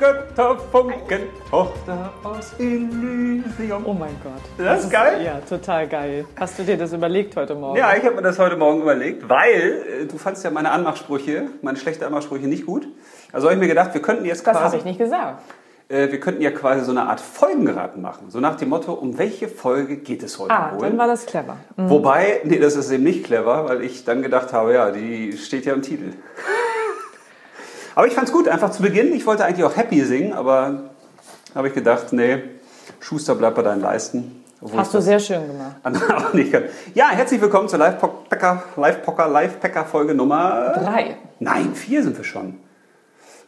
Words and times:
Götterfunken, 0.00 1.20
Tochter 1.50 2.10
aus 2.24 2.54
Elysium. 2.58 3.84
Oh 3.84 3.92
mein 3.92 4.16
Gott. 4.24 4.40
Das 4.56 4.84
ist 4.84 4.90
geil? 4.90 5.22
Ja, 5.22 5.40
total 5.46 5.86
geil. 5.88 6.24
Hast 6.36 6.58
du 6.58 6.62
dir 6.62 6.78
das 6.78 6.94
überlegt 6.94 7.36
heute 7.36 7.54
Morgen? 7.54 7.76
Ja, 7.76 7.94
ich 7.94 8.02
habe 8.04 8.14
mir 8.16 8.22
das 8.22 8.38
heute 8.38 8.56
Morgen 8.56 8.80
überlegt, 8.80 9.28
weil 9.28 9.84
äh, 10.02 10.06
du 10.06 10.16
fandst 10.16 10.42
ja 10.42 10.50
meine 10.50 10.70
Anmachsprüche, 10.70 11.48
meine 11.60 11.76
schlechte 11.76 12.06
Anmachsprüche 12.06 12.46
nicht 12.48 12.64
gut. 12.64 12.88
Also 13.30 13.48
habe 13.48 13.56
ich 13.56 13.60
mir 13.60 13.68
gedacht, 13.68 13.92
wir 13.92 14.00
könnten 14.00 14.24
jetzt 14.24 14.46
Das 14.46 14.54
quasi, 14.56 14.64
habe 14.68 14.76
ich 14.78 14.84
nicht 14.86 14.98
gesagt. 14.98 15.42
äh, 15.90 16.10
wir 16.10 16.18
könnten 16.18 16.40
ja 16.40 16.50
quasi 16.50 16.82
so 16.82 16.92
eine 16.92 17.02
Art 17.02 17.20
Folgenraten 17.20 18.00
machen. 18.00 18.30
So 18.30 18.40
nach 18.40 18.56
dem 18.56 18.70
Motto, 18.70 18.94
um 18.94 19.18
welche 19.18 19.48
Folge 19.48 19.98
geht 19.98 20.22
es 20.22 20.38
heute 20.38 20.50
Ah, 20.54 20.72
wohl? 20.74 20.80
dann 20.88 20.96
war 20.96 21.08
das 21.08 21.26
clever. 21.26 21.56
Wobei, 21.76 22.40
nee, 22.44 22.58
das 22.58 22.74
ist 22.74 22.90
eben 22.90 23.04
nicht 23.04 23.24
clever, 23.24 23.68
weil 23.68 23.82
ich 23.82 24.04
dann 24.06 24.22
gedacht 24.22 24.54
habe, 24.54 24.72
ja, 24.72 24.90
die 24.92 25.36
steht 25.36 25.66
ja 25.66 25.74
im 25.74 25.82
Titel. 25.82 26.12
Aber 28.00 28.08
ich 28.08 28.14
fand's 28.14 28.32
gut, 28.32 28.48
einfach 28.48 28.70
zu 28.70 28.80
Beginn. 28.80 29.12
Ich 29.12 29.26
wollte 29.26 29.44
eigentlich 29.44 29.62
auch 29.62 29.76
Happy 29.76 30.00
singen, 30.00 30.32
aber 30.32 30.84
habe 31.54 31.68
ich 31.68 31.74
gedacht, 31.74 32.14
nee, 32.14 32.42
Schuster 32.98 33.34
bleibt 33.34 33.56
bei 33.56 33.62
deinen 33.62 33.82
Leisten. 33.82 34.42
Hast 34.74 34.94
du 34.94 35.02
sehr 35.02 35.20
schön 35.20 35.42
gemacht. 35.46 36.32
nicht. 36.34 36.56
Ja, 36.94 37.10
herzlich 37.10 37.42
willkommen 37.42 37.68
zur 37.68 37.78
Live-Pocker, 37.78 38.62
Live-Pocker, 38.76 39.28
Live-Packer-Folge 39.28 40.14
Nummer... 40.14 40.72
Drei. 40.82 41.18
Nein, 41.40 41.74
vier 41.74 42.02
sind 42.02 42.16
wir 42.16 42.24
schon. 42.24 42.58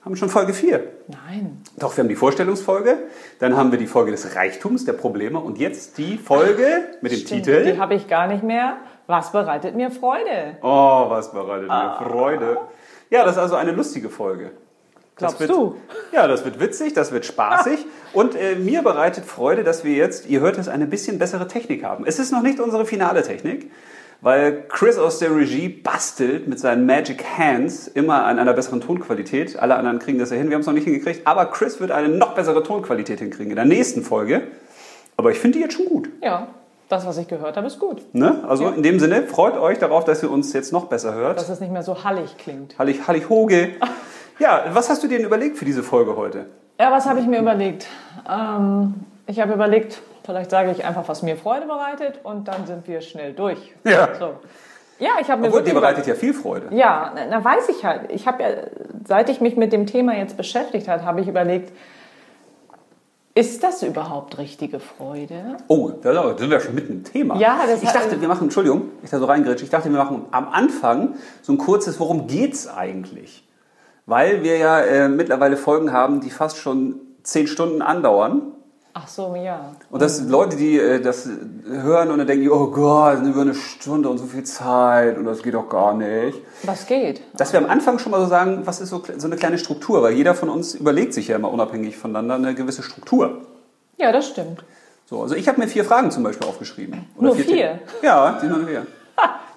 Haben 0.04 0.16
schon 0.16 0.28
Folge 0.28 0.52
vier. 0.52 0.86
Nein. 1.08 1.62
Doch, 1.78 1.96
wir 1.96 2.02
haben 2.04 2.10
die 2.10 2.14
Vorstellungsfolge, 2.16 2.98
dann 3.38 3.56
haben 3.56 3.72
wir 3.72 3.78
die 3.78 3.86
Folge 3.86 4.10
des 4.10 4.36
Reichtums, 4.36 4.84
der 4.84 4.92
Probleme 4.92 5.38
und 5.38 5.56
jetzt 5.56 5.96
die 5.96 6.18
Folge 6.18 6.90
mit 7.00 7.12
dem 7.12 7.20
Stimmt, 7.20 7.44
Titel... 7.44 7.64
Die 7.72 7.78
habe 7.78 7.94
ich 7.94 8.06
gar 8.06 8.26
nicht 8.26 8.42
mehr. 8.42 8.76
Was 9.06 9.32
bereitet 9.32 9.74
mir 9.76 9.90
Freude? 9.90 10.58
Oh, 10.60 11.06
was 11.08 11.32
bereitet 11.32 11.70
Ah. 11.70 12.00
mir 12.02 12.06
Freude. 12.10 12.58
Ja, 13.12 13.26
das 13.26 13.36
ist 13.36 13.42
also 13.42 13.56
eine 13.56 13.72
lustige 13.72 14.08
Folge. 14.08 14.52
Das 15.18 15.36
Glaubst 15.36 15.40
wird, 15.40 15.50
du? 15.50 15.76
Ja, 16.12 16.26
das 16.26 16.46
wird 16.46 16.58
witzig, 16.58 16.94
das 16.94 17.12
wird 17.12 17.26
spaßig. 17.26 17.84
Und 18.14 18.34
äh, 18.34 18.54
mir 18.54 18.80
bereitet 18.80 19.26
Freude, 19.26 19.64
dass 19.64 19.84
wir 19.84 19.92
jetzt, 19.92 20.30
ihr 20.30 20.40
hört 20.40 20.56
es, 20.56 20.66
eine 20.66 20.86
bisschen 20.86 21.18
bessere 21.18 21.46
Technik 21.46 21.84
haben. 21.84 22.06
Es 22.06 22.18
ist 22.18 22.32
noch 22.32 22.40
nicht 22.40 22.58
unsere 22.58 22.86
finale 22.86 23.22
Technik, 23.22 23.70
weil 24.22 24.64
Chris 24.66 24.96
aus 24.96 25.18
der 25.18 25.36
Regie 25.36 25.68
bastelt 25.68 26.48
mit 26.48 26.58
seinen 26.58 26.86
Magic 26.86 27.22
Hands 27.36 27.86
immer 27.88 28.24
an 28.24 28.38
einer 28.38 28.54
besseren 28.54 28.80
Tonqualität. 28.80 29.58
Alle 29.58 29.76
anderen 29.76 29.98
kriegen 29.98 30.18
das 30.18 30.30
ja 30.30 30.38
hin, 30.38 30.48
wir 30.48 30.54
haben 30.54 30.62
es 30.62 30.66
noch 30.66 30.72
nicht 30.72 30.84
hingekriegt. 30.84 31.26
Aber 31.26 31.44
Chris 31.50 31.80
wird 31.80 31.90
eine 31.90 32.08
noch 32.08 32.34
bessere 32.34 32.62
Tonqualität 32.62 33.18
hinkriegen 33.18 33.50
in 33.50 33.56
der 33.56 33.66
nächsten 33.66 34.02
Folge. 34.02 34.44
Aber 35.18 35.32
ich 35.32 35.38
finde 35.38 35.58
die 35.58 35.64
jetzt 35.64 35.74
schon 35.74 35.84
gut. 35.84 36.08
Ja, 36.22 36.48
das, 36.92 37.06
was 37.06 37.16
ich 37.18 37.26
gehört 37.26 37.56
habe, 37.56 37.66
ist 37.66 37.78
gut. 37.78 38.02
Ne? 38.14 38.44
Also 38.46 38.64
Ja. 38.64 38.70
in 38.70 38.82
dem 38.82 39.00
Sinne, 39.00 39.22
freut 39.22 39.56
euch 39.56 39.78
darauf, 39.78 40.04
dass 40.04 40.22
ihr 40.22 40.30
uns 40.30 40.52
jetzt 40.52 40.72
noch 40.72 40.86
besser 40.86 41.14
hört. 41.14 41.38
Dass 41.38 41.48
es 41.48 41.58
nicht 41.60 41.72
mehr 41.72 41.82
so 41.82 42.04
hallig 42.04 42.36
klingt. 42.36 42.78
Hallig, 42.78 43.06
Hallig 43.08 43.28
Hoge. 43.28 43.70
Ja, 44.38 44.64
was 44.72 44.88
hast 44.88 45.02
du 45.04 45.08
dir 45.08 45.18
denn 45.18 45.26
überlegt 45.26 45.56
für 45.58 45.64
diese 45.66 45.82
Folge 45.82 46.16
heute? 46.16 46.46
Ja, 46.80 46.90
was 46.90 47.06
habe 47.06 47.20
ich 47.20 47.26
mir 47.26 47.38
überlegt? 47.38 47.86
Ähm, 48.28 48.94
ich 49.26 49.38
habe 49.40 49.52
überlegt, 49.52 50.00
vielleicht 50.24 50.50
sage 50.50 50.70
ich 50.72 50.84
einfach, 50.84 51.06
was 51.06 51.22
mir 51.22 51.36
Freude 51.36 51.66
bereitet 51.66 52.18
und 52.24 52.48
dann 52.48 52.66
sind 52.66 52.88
wir 52.88 53.02
schnell 53.02 53.34
durch. 53.34 53.72
Ja. 53.84 54.08
So. 54.18 54.30
Ja, 54.98 55.10
ich 55.20 55.30
habe 55.30 55.42
mir 55.42 55.48
Obwohl, 55.48 55.62
dir 55.62 55.74
bereitet 55.74 56.06
ja 56.06 56.14
viel 56.14 56.32
Freude. 56.34 56.68
Ja, 56.74 57.12
na, 57.14 57.20
na 57.30 57.44
weiß 57.44 57.68
ich 57.68 57.84
halt. 57.84 58.10
Ich 58.10 58.26
habe 58.26 58.42
ja, 58.42 58.48
seit 59.06 59.28
ich 59.28 59.40
mich 59.40 59.56
mit 59.56 59.72
dem 59.72 59.86
Thema 59.86 60.16
jetzt 60.16 60.36
beschäftigt 60.36 60.88
habe, 60.88 61.04
habe 61.04 61.20
ich 61.20 61.28
überlegt, 61.28 61.70
ist 63.34 63.62
das 63.62 63.82
überhaupt 63.82 64.38
richtige 64.38 64.78
Freude? 64.78 65.56
Oh, 65.68 65.90
da 66.02 66.36
sind 66.36 66.50
wir 66.50 66.60
schon 66.60 66.74
mitten 66.74 66.92
im 66.92 67.04
Thema. 67.04 67.38
Ja, 67.38 67.60
das 67.66 67.82
ich 67.82 67.90
dachte, 67.90 68.20
wir 68.20 68.28
machen, 68.28 68.44
Entschuldigung, 68.44 68.90
ich 69.02 69.10
da 69.10 69.18
so 69.18 69.24
reingrätsche, 69.24 69.64
ich 69.64 69.70
dachte, 69.70 69.90
wir 69.90 69.98
machen 69.98 70.26
am 70.30 70.48
Anfang 70.48 71.14
so 71.40 71.52
ein 71.52 71.58
kurzes, 71.58 71.98
worum 71.98 72.26
geht's 72.26 72.68
eigentlich? 72.68 73.46
Weil 74.04 74.42
wir 74.42 74.58
ja 74.58 74.80
äh, 74.80 75.08
mittlerweile 75.08 75.56
Folgen 75.56 75.92
haben, 75.92 76.20
die 76.20 76.30
fast 76.30 76.58
schon 76.58 77.00
zehn 77.22 77.46
Stunden 77.46 77.80
andauern. 77.80 78.51
Ach 78.94 79.08
so, 79.08 79.34
ja. 79.34 79.74
Und 79.90 80.02
dass 80.02 80.20
Leute, 80.22 80.56
die 80.56 80.78
äh, 80.78 81.00
das 81.00 81.26
hören 81.66 82.10
und 82.10 82.18
dann 82.18 82.26
denken, 82.26 82.50
oh 82.50 82.66
Gott, 82.66 83.22
über 83.22 83.40
eine 83.40 83.54
Stunde 83.54 84.08
und 84.10 84.18
so 84.18 84.26
viel 84.26 84.44
Zeit 84.44 85.16
und 85.16 85.24
das 85.24 85.42
geht 85.42 85.54
doch 85.54 85.68
gar 85.68 85.94
nicht. 85.94 86.38
Was 86.64 86.86
geht? 86.86 87.22
Dass 87.34 87.54
wir 87.54 87.60
am 87.60 87.70
Anfang 87.70 87.98
schon 87.98 88.12
mal 88.12 88.20
so 88.20 88.26
sagen, 88.26 88.62
was 88.66 88.82
ist 88.82 88.90
so, 88.90 89.02
so 89.16 89.26
eine 89.26 89.36
kleine 89.36 89.56
Struktur, 89.56 90.02
weil 90.02 90.12
jeder 90.12 90.34
von 90.34 90.50
uns 90.50 90.74
überlegt 90.74 91.14
sich 91.14 91.28
ja 91.28 91.36
immer 91.36 91.50
unabhängig 91.50 91.96
voneinander 91.96 92.34
eine 92.34 92.54
gewisse 92.54 92.82
Struktur. 92.82 93.46
Ja, 93.96 94.12
das 94.12 94.28
stimmt. 94.28 94.62
So, 95.06 95.22
also 95.22 95.34
ich 95.36 95.48
habe 95.48 95.60
mir 95.60 95.68
vier 95.68 95.84
Fragen 95.84 96.10
zum 96.10 96.22
Beispiel 96.22 96.46
aufgeschrieben. 96.46 97.06
Nur 97.18 97.34
vier? 97.34 97.46
Themen. 97.46 97.80
Ja, 98.02 98.40
die 98.42 98.48
vier. 98.66 98.86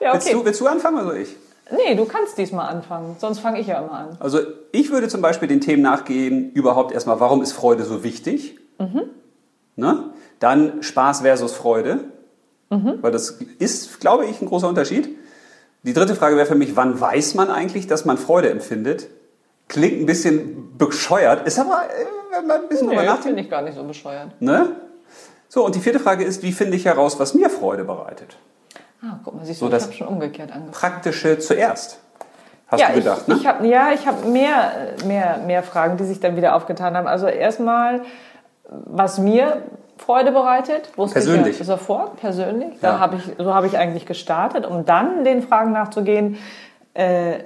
Ja, 0.01 0.11
Willst, 0.11 0.27
okay. 0.27 0.35
du, 0.35 0.45
willst 0.45 0.59
du 0.59 0.67
anfangen 0.67 1.05
oder 1.05 1.15
ich? 1.15 1.35
Nee, 1.71 1.95
du 1.95 2.03
kannst 2.05 2.37
diesmal 2.37 2.67
anfangen, 2.67 3.15
sonst 3.17 3.39
fange 3.39 3.59
ich 3.59 3.67
ja 3.67 3.79
immer 3.79 3.93
an. 3.93 4.17
Also 4.19 4.39
ich 4.73 4.91
würde 4.91 5.07
zum 5.07 5.21
Beispiel 5.21 5.47
den 5.47 5.61
Themen 5.61 5.81
nachgehen, 5.81 6.51
überhaupt 6.51 6.91
erstmal, 6.91 7.21
warum 7.21 7.41
ist 7.41 7.53
Freude 7.53 7.85
so 7.85 8.03
wichtig? 8.03 8.59
Mhm. 8.77 9.03
Ne? 9.75 10.11
Dann 10.39 10.81
Spaß 10.83 11.21
versus 11.21 11.53
Freude, 11.53 12.05
Mhm. 12.69 12.99
weil 13.01 13.11
das 13.11 13.39
ist, 13.59 13.99
glaube 13.99 14.25
ich, 14.25 14.41
ein 14.41 14.47
großer 14.47 14.67
Unterschied. 14.67 15.09
Die 15.83 15.93
dritte 15.93 16.15
Frage 16.15 16.35
wäre 16.35 16.47
für 16.47 16.55
mich, 16.55 16.75
wann 16.75 16.99
weiß 16.99 17.35
man 17.35 17.49
eigentlich, 17.51 17.85
dass 17.87 18.05
man 18.05 18.17
Freude 18.17 18.49
empfindet? 18.49 19.07
Klingt 19.67 19.99
ein 20.01 20.05
bisschen 20.05 20.77
bescheuert, 20.77 21.45
ist 21.47 21.59
aber, 21.59 21.83
äh, 21.83 22.05
wenn 22.35 22.47
man 22.47 22.61
ein 22.61 22.67
bisschen 22.69 22.87
drüber 22.87 23.01
Nee, 23.01 23.07
nachdenkt, 23.07 23.25
finde 23.27 23.41
ich 23.41 23.49
gar 23.49 23.61
nicht 23.61 23.75
so 23.75 23.83
bescheuert. 23.83 24.29
Ne? 24.41 24.69
So, 25.47 25.63
und 25.65 25.75
die 25.75 25.79
vierte 25.79 25.99
Frage 25.99 26.23
ist, 26.23 26.41
wie 26.43 26.51
finde 26.51 26.75
ich 26.75 26.85
heraus, 26.85 27.19
was 27.19 27.33
mir 27.33 27.49
Freude 27.49 27.83
bereitet? 27.83 28.37
Ah, 29.03 29.19
guck 29.23 29.35
mal, 29.35 29.45
siehst 29.45 29.59
So, 29.59 29.67
du, 29.67 29.69
ich 29.69 29.75
das- 29.75 29.83
habe 29.85 29.93
schon 29.93 30.07
umgekehrt 30.07 30.51
angefangen. 30.51 30.71
Praktische 30.71 31.37
zuerst. 31.39 31.99
Hast 32.67 32.79
ja, 32.81 32.87
du 32.89 32.95
gedacht, 32.95 33.21
ich, 33.21 33.27
ne? 33.27 33.35
ich 33.35 33.45
hab, 33.47 33.63
ja, 33.63 33.91
ich 33.93 34.07
habe 34.07 34.27
mehr, 34.27 34.71
mehr, 35.05 35.37
mehr 35.45 35.61
Fragen, 35.61 35.97
die 35.97 36.03
sich 36.05 36.19
dann 36.19 36.35
wieder 36.35 36.55
aufgetan 36.55 36.97
haben. 36.97 37.05
Also 37.07 37.27
erstmal, 37.27 38.01
was 38.69 39.17
mir 39.19 39.63
Freude 39.97 40.31
bereitet, 40.31 40.89
wusste 40.97 41.13
Persönlich. 41.13 41.53
ich 41.53 41.59
ja 41.59 41.65
sofort, 41.65 42.17
persönlich. 42.17 42.73
Ja. 42.81 42.91
Da 42.93 42.99
habe 42.99 43.15
ich, 43.17 43.23
so 43.37 43.53
habe 43.53 43.67
ich 43.67 43.77
eigentlich 43.77 44.05
gestartet, 44.05 44.65
um 44.65 44.85
dann 44.85 45.23
den 45.23 45.41
Fragen 45.41 45.71
nachzugehen, 45.71 46.37
äh, 46.93 47.39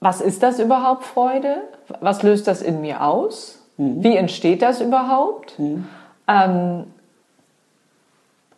was 0.00 0.20
ist 0.20 0.42
das 0.42 0.58
überhaupt 0.58 1.04
Freude? 1.04 1.56
Was 2.00 2.22
löst 2.22 2.46
das 2.46 2.62
in 2.62 2.80
mir 2.80 3.02
aus? 3.02 3.58
Mhm. 3.76 4.02
Wie 4.02 4.16
entsteht 4.16 4.62
das 4.62 4.80
überhaupt? 4.80 5.54
Ähm, 5.58 6.84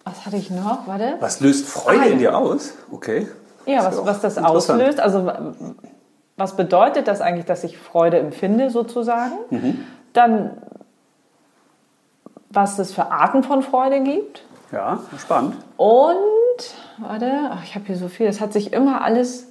was 0.04 0.24
hatte 0.26 0.36
ich 0.36 0.50
noch? 0.50 0.86
Warte. 0.86 1.14
Was 1.20 1.40
löst 1.40 1.66
Freude 1.68 2.00
Ah, 2.00 2.06
in 2.06 2.18
dir 2.18 2.36
aus? 2.36 2.74
Okay. 2.92 3.26
Ja, 3.66 3.84
was, 3.84 4.04
was 4.04 4.20
das 4.20 4.38
auslöst. 4.38 5.00
Also 5.00 5.30
was 6.36 6.56
bedeutet 6.56 7.08
das 7.08 7.20
eigentlich, 7.20 7.44
dass 7.46 7.64
ich 7.64 7.76
Freude 7.76 8.18
empfinde 8.18 8.70
sozusagen? 8.70 9.34
Mhm. 9.50 9.84
Dann, 10.12 10.50
was 12.50 12.78
es 12.78 12.92
für 12.92 13.10
Arten 13.10 13.42
von 13.42 13.62
Freude 13.62 14.00
gibt. 14.00 14.42
Ja, 14.72 14.98
spannend. 15.18 15.56
Und, 15.76 16.14
warte, 16.98 17.30
ach, 17.50 17.62
ich 17.64 17.74
habe 17.74 17.86
hier 17.86 17.96
so 17.96 18.08
viel, 18.08 18.26
das 18.26 18.40
hat 18.40 18.52
sich 18.52 18.72
immer 18.72 19.02
alles, 19.02 19.46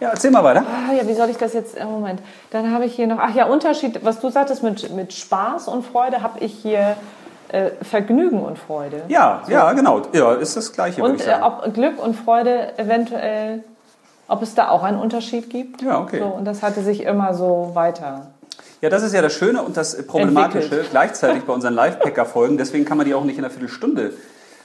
Ja, 0.00 0.08
erzähl 0.10 0.30
mal 0.30 0.42
weiter. 0.44 0.62
ah, 0.66 0.92
ja, 0.94 1.06
wie 1.06 1.12
soll 1.14 1.28
ich 1.28 1.36
das 1.36 1.52
jetzt, 1.52 1.76
äh, 1.76 1.84
Moment, 1.84 2.22
dann 2.50 2.72
habe 2.72 2.86
ich 2.86 2.94
hier 2.94 3.06
noch, 3.06 3.18
ach 3.18 3.34
ja, 3.34 3.46
Unterschied, 3.46 4.02
was 4.04 4.20
du 4.20 4.30
sagtest 4.30 4.62
mit, 4.62 4.90
mit 4.94 5.12
Spaß 5.12 5.68
und 5.68 5.84
Freude, 5.84 6.22
habe 6.22 6.38
ich 6.40 6.54
hier 6.54 6.96
äh, 7.48 7.70
Vergnügen 7.82 8.42
und 8.42 8.58
Freude. 8.58 9.02
Ja, 9.08 9.42
ja, 9.48 9.72
genau. 9.72 10.02
Ja, 10.12 10.32
ist 10.34 10.56
das 10.56 10.72
Gleiche, 10.72 11.02
Und 11.02 11.26
äh, 11.26 11.38
ob 11.42 11.74
Glück 11.74 12.02
und 12.02 12.14
Freude 12.14 12.78
eventuell, 12.78 13.62
ob 14.28 14.40
es 14.40 14.54
da 14.54 14.70
auch 14.70 14.84
einen 14.84 14.98
Unterschied 14.98 15.50
gibt. 15.50 15.82
Ja, 15.82 15.98
okay. 16.00 16.20
So, 16.20 16.26
und 16.26 16.44
das 16.46 16.62
hatte 16.62 16.82
sich 16.82 17.02
immer 17.02 17.34
so 17.34 17.72
weiter. 17.74 18.28
Ja, 18.80 18.88
das 18.88 19.02
ist 19.02 19.12
ja 19.12 19.20
das 19.20 19.34
Schöne 19.34 19.62
und 19.62 19.76
das 19.76 20.06
Problematische 20.06 20.64
Entwickelt. 20.64 20.88
gleichzeitig 20.90 21.44
bei 21.44 21.52
unseren 21.52 21.74
Live-Packer-Folgen. 21.74 22.56
Deswegen 22.56 22.84
kann 22.84 22.96
man 22.96 23.06
die 23.06 23.14
auch 23.14 23.24
nicht 23.24 23.38
in 23.38 23.44
einer 23.44 23.52
Viertelstunde 23.52 24.12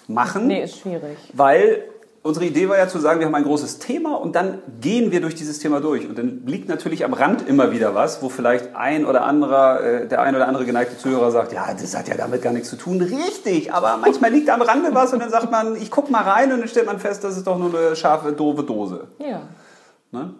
machen. 0.07 0.47
Nee, 0.47 0.63
ist 0.63 0.79
schwierig. 0.79 1.17
Weil 1.33 1.83
unsere 2.25 2.45
Idee 2.45 2.67
war 2.69 2.77
ja 2.77 2.87
zu 2.87 2.97
sagen, 2.97 3.19
wir 3.19 3.27
haben 3.27 3.35
ein 3.35 3.43
großes 3.43 3.77
Thema 3.77 4.15
und 4.15 4.35
dann 4.35 4.59
gehen 4.81 5.11
wir 5.11 5.21
durch 5.21 5.35
dieses 5.35 5.59
Thema 5.59 5.79
durch. 5.79 6.09
Und 6.09 6.17
dann 6.17 6.43
liegt 6.47 6.67
natürlich 6.69 7.05
am 7.05 7.13
Rand 7.13 7.47
immer 7.47 7.71
wieder 7.71 7.93
was, 7.93 8.23
wo 8.23 8.29
vielleicht 8.29 8.75
ein 8.75 9.05
oder 9.05 9.25
anderer, 9.25 9.83
äh, 9.83 10.07
der 10.07 10.21
ein 10.21 10.35
oder 10.35 10.47
andere 10.47 10.65
geneigte 10.65 10.97
Zuhörer 10.97 11.29
sagt, 11.31 11.53
ja, 11.53 11.71
das 11.73 11.95
hat 11.95 12.07
ja 12.07 12.15
damit 12.15 12.41
gar 12.41 12.51
nichts 12.51 12.69
zu 12.69 12.77
tun. 12.77 12.99
Richtig, 13.01 13.73
aber 13.73 13.97
manchmal 13.97 14.31
liegt 14.31 14.49
am 14.49 14.61
Rande 14.61 14.89
was 14.93 15.13
und 15.13 15.19
dann 15.19 15.29
sagt 15.29 15.51
man, 15.51 15.75
ich 15.75 15.91
guck 15.91 16.09
mal 16.09 16.23
rein 16.23 16.51
und 16.51 16.61
dann 16.61 16.67
stellt 16.67 16.87
man 16.87 16.99
fest, 16.99 17.23
das 17.23 17.37
ist 17.37 17.45
doch 17.45 17.59
nur 17.59 17.77
eine 17.77 17.95
scharfe, 17.95 18.31
doofe 18.31 18.63
Dose. 18.63 19.07
Ja. 19.19 19.41
Ne? 20.11 20.33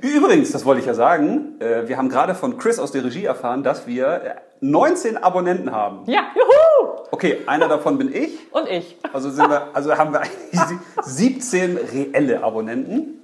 Übrigens, 0.00 0.52
das 0.52 0.64
wollte 0.64 0.80
ich 0.80 0.86
ja 0.86 0.94
sagen, 0.94 1.60
äh, 1.60 1.88
wir 1.88 1.96
haben 1.96 2.08
gerade 2.08 2.34
von 2.34 2.58
Chris 2.58 2.78
aus 2.78 2.92
der 2.92 3.04
Regie 3.04 3.24
erfahren, 3.24 3.62
dass 3.62 3.86
wir 3.86 4.06
äh, 4.06 4.34
19 4.60 5.16
Abonnenten 5.16 5.72
haben. 5.72 6.02
Ja, 6.06 6.22
juhu! 6.34 7.00
Okay, 7.10 7.38
einer 7.46 7.68
davon 7.68 7.98
bin 7.98 8.14
ich. 8.14 8.38
Und 8.52 8.68
ich. 8.68 8.96
Also, 9.12 9.30
sind 9.30 9.48
wir, 9.48 9.68
also 9.72 9.96
haben 9.96 10.12
wir 10.12 10.20
eigentlich 10.20 10.60
sie- 10.68 10.78
17 11.02 11.76
reelle 11.76 12.42
Abonnenten. 12.42 13.16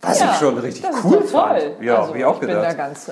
Was 0.00 0.20
ja, 0.20 0.30
ich 0.32 0.38
schon 0.38 0.58
richtig 0.58 0.84
cool 1.04 1.22
fand. 1.22 1.80
Ja, 1.80 1.96
also, 1.98 2.08
hab 2.10 2.16
ich 2.16 2.24
auch 2.24 2.34
ich 2.34 2.40
bin 2.40 2.48
gedacht. 2.50 2.66
da 2.66 2.72
ganz. 2.74 3.10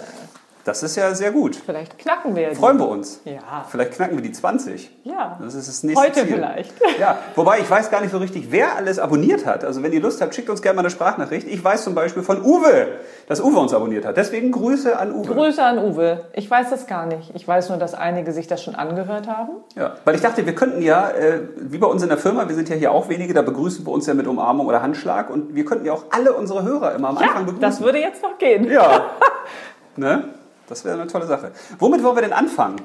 Das 0.64 0.82
ist 0.82 0.96
ja 0.96 1.14
sehr 1.14 1.30
gut. 1.30 1.56
Vielleicht 1.56 1.98
knacken 1.98 2.34
wir 2.34 2.48
die. 2.50 2.56
Freuen 2.56 2.78
wir 2.78 2.88
uns. 2.88 3.20
Ja. 3.26 3.66
Vielleicht 3.68 3.92
knacken 3.92 4.16
wir 4.16 4.22
die 4.22 4.32
20. 4.32 4.90
Ja. 5.04 5.38
Das 5.42 5.54
ist 5.54 5.68
das 5.68 5.82
nächste 5.82 6.02
Heute 6.06 6.20
Ziel. 6.24 6.34
vielleicht. 6.34 6.72
Ja, 6.98 7.18
wobei 7.34 7.58
ich 7.58 7.68
weiß 7.68 7.90
gar 7.90 8.00
nicht 8.00 8.12
so 8.12 8.18
richtig, 8.18 8.46
wer 8.50 8.76
alles 8.76 8.98
abonniert 8.98 9.44
hat. 9.46 9.64
Also 9.64 9.82
wenn 9.82 9.92
ihr 9.92 10.00
Lust 10.00 10.22
habt, 10.22 10.34
schickt 10.34 10.48
uns 10.48 10.62
gerne 10.62 10.76
mal 10.76 10.80
eine 10.82 10.90
Sprachnachricht. 10.90 11.46
Ich 11.48 11.62
weiß 11.62 11.82
zum 11.84 11.94
Beispiel 11.94 12.22
von 12.22 12.40
Uwe, 12.42 12.86
dass 13.26 13.40
Uwe 13.42 13.58
uns 13.58 13.74
abonniert 13.74 14.04
hat. 14.06 14.16
Deswegen 14.16 14.52
Grüße 14.52 14.96
an 14.98 15.12
Uwe. 15.12 15.34
Grüße 15.34 15.62
an 15.62 15.78
Uwe. 15.78 16.26
Ich 16.32 16.50
weiß 16.50 16.70
das 16.70 16.86
gar 16.86 17.06
nicht. 17.06 17.32
Ich 17.34 17.46
weiß 17.46 17.68
nur, 17.68 17.78
dass 17.78 17.94
einige 17.94 18.32
sich 18.32 18.46
das 18.46 18.62
schon 18.62 18.74
angehört 18.76 19.26
haben. 19.28 19.50
Ja, 19.74 19.96
weil 20.04 20.14
ich 20.14 20.20
dachte, 20.22 20.46
wir 20.46 20.54
könnten 20.54 20.80
ja, 20.82 21.10
äh, 21.10 21.40
wie 21.56 21.78
bei 21.78 21.88
uns 21.88 22.02
in 22.02 22.08
der 22.08 22.18
Firma, 22.18 22.48
wir 22.48 22.54
sind 22.54 22.68
ja 22.68 22.76
hier 22.76 22.92
auch 22.92 23.08
wenige, 23.08 23.34
da 23.34 23.42
begrüßen 23.42 23.84
wir 23.84 23.92
uns 23.92 24.06
ja 24.06 24.14
mit 24.14 24.26
Umarmung 24.26 24.66
oder 24.68 24.80
Handschlag 24.82 25.28
und 25.30 25.54
wir 25.54 25.64
könnten 25.64 25.84
ja 25.84 25.92
auch 25.92 26.04
alle 26.10 26.32
unsere 26.32 26.62
Hörer 26.62 26.94
immer 26.94 27.08
am 27.08 27.16
Ja, 27.16 27.22
Anfang 27.22 27.46
begrüßen. 27.46 27.60
das 27.60 27.80
würde 27.82 27.98
jetzt 27.98 28.22
noch 28.22 28.38
gehen. 28.38 28.70
Ja. 28.70 29.10
ne? 29.96 30.24
Das 30.68 30.84
wäre 30.84 31.00
eine 31.00 31.06
tolle 31.06 31.26
Sache. 31.26 31.52
Womit 31.78 32.02
wollen 32.02 32.16
wir 32.16 32.22
denn 32.22 32.32
anfangen? 32.32 32.80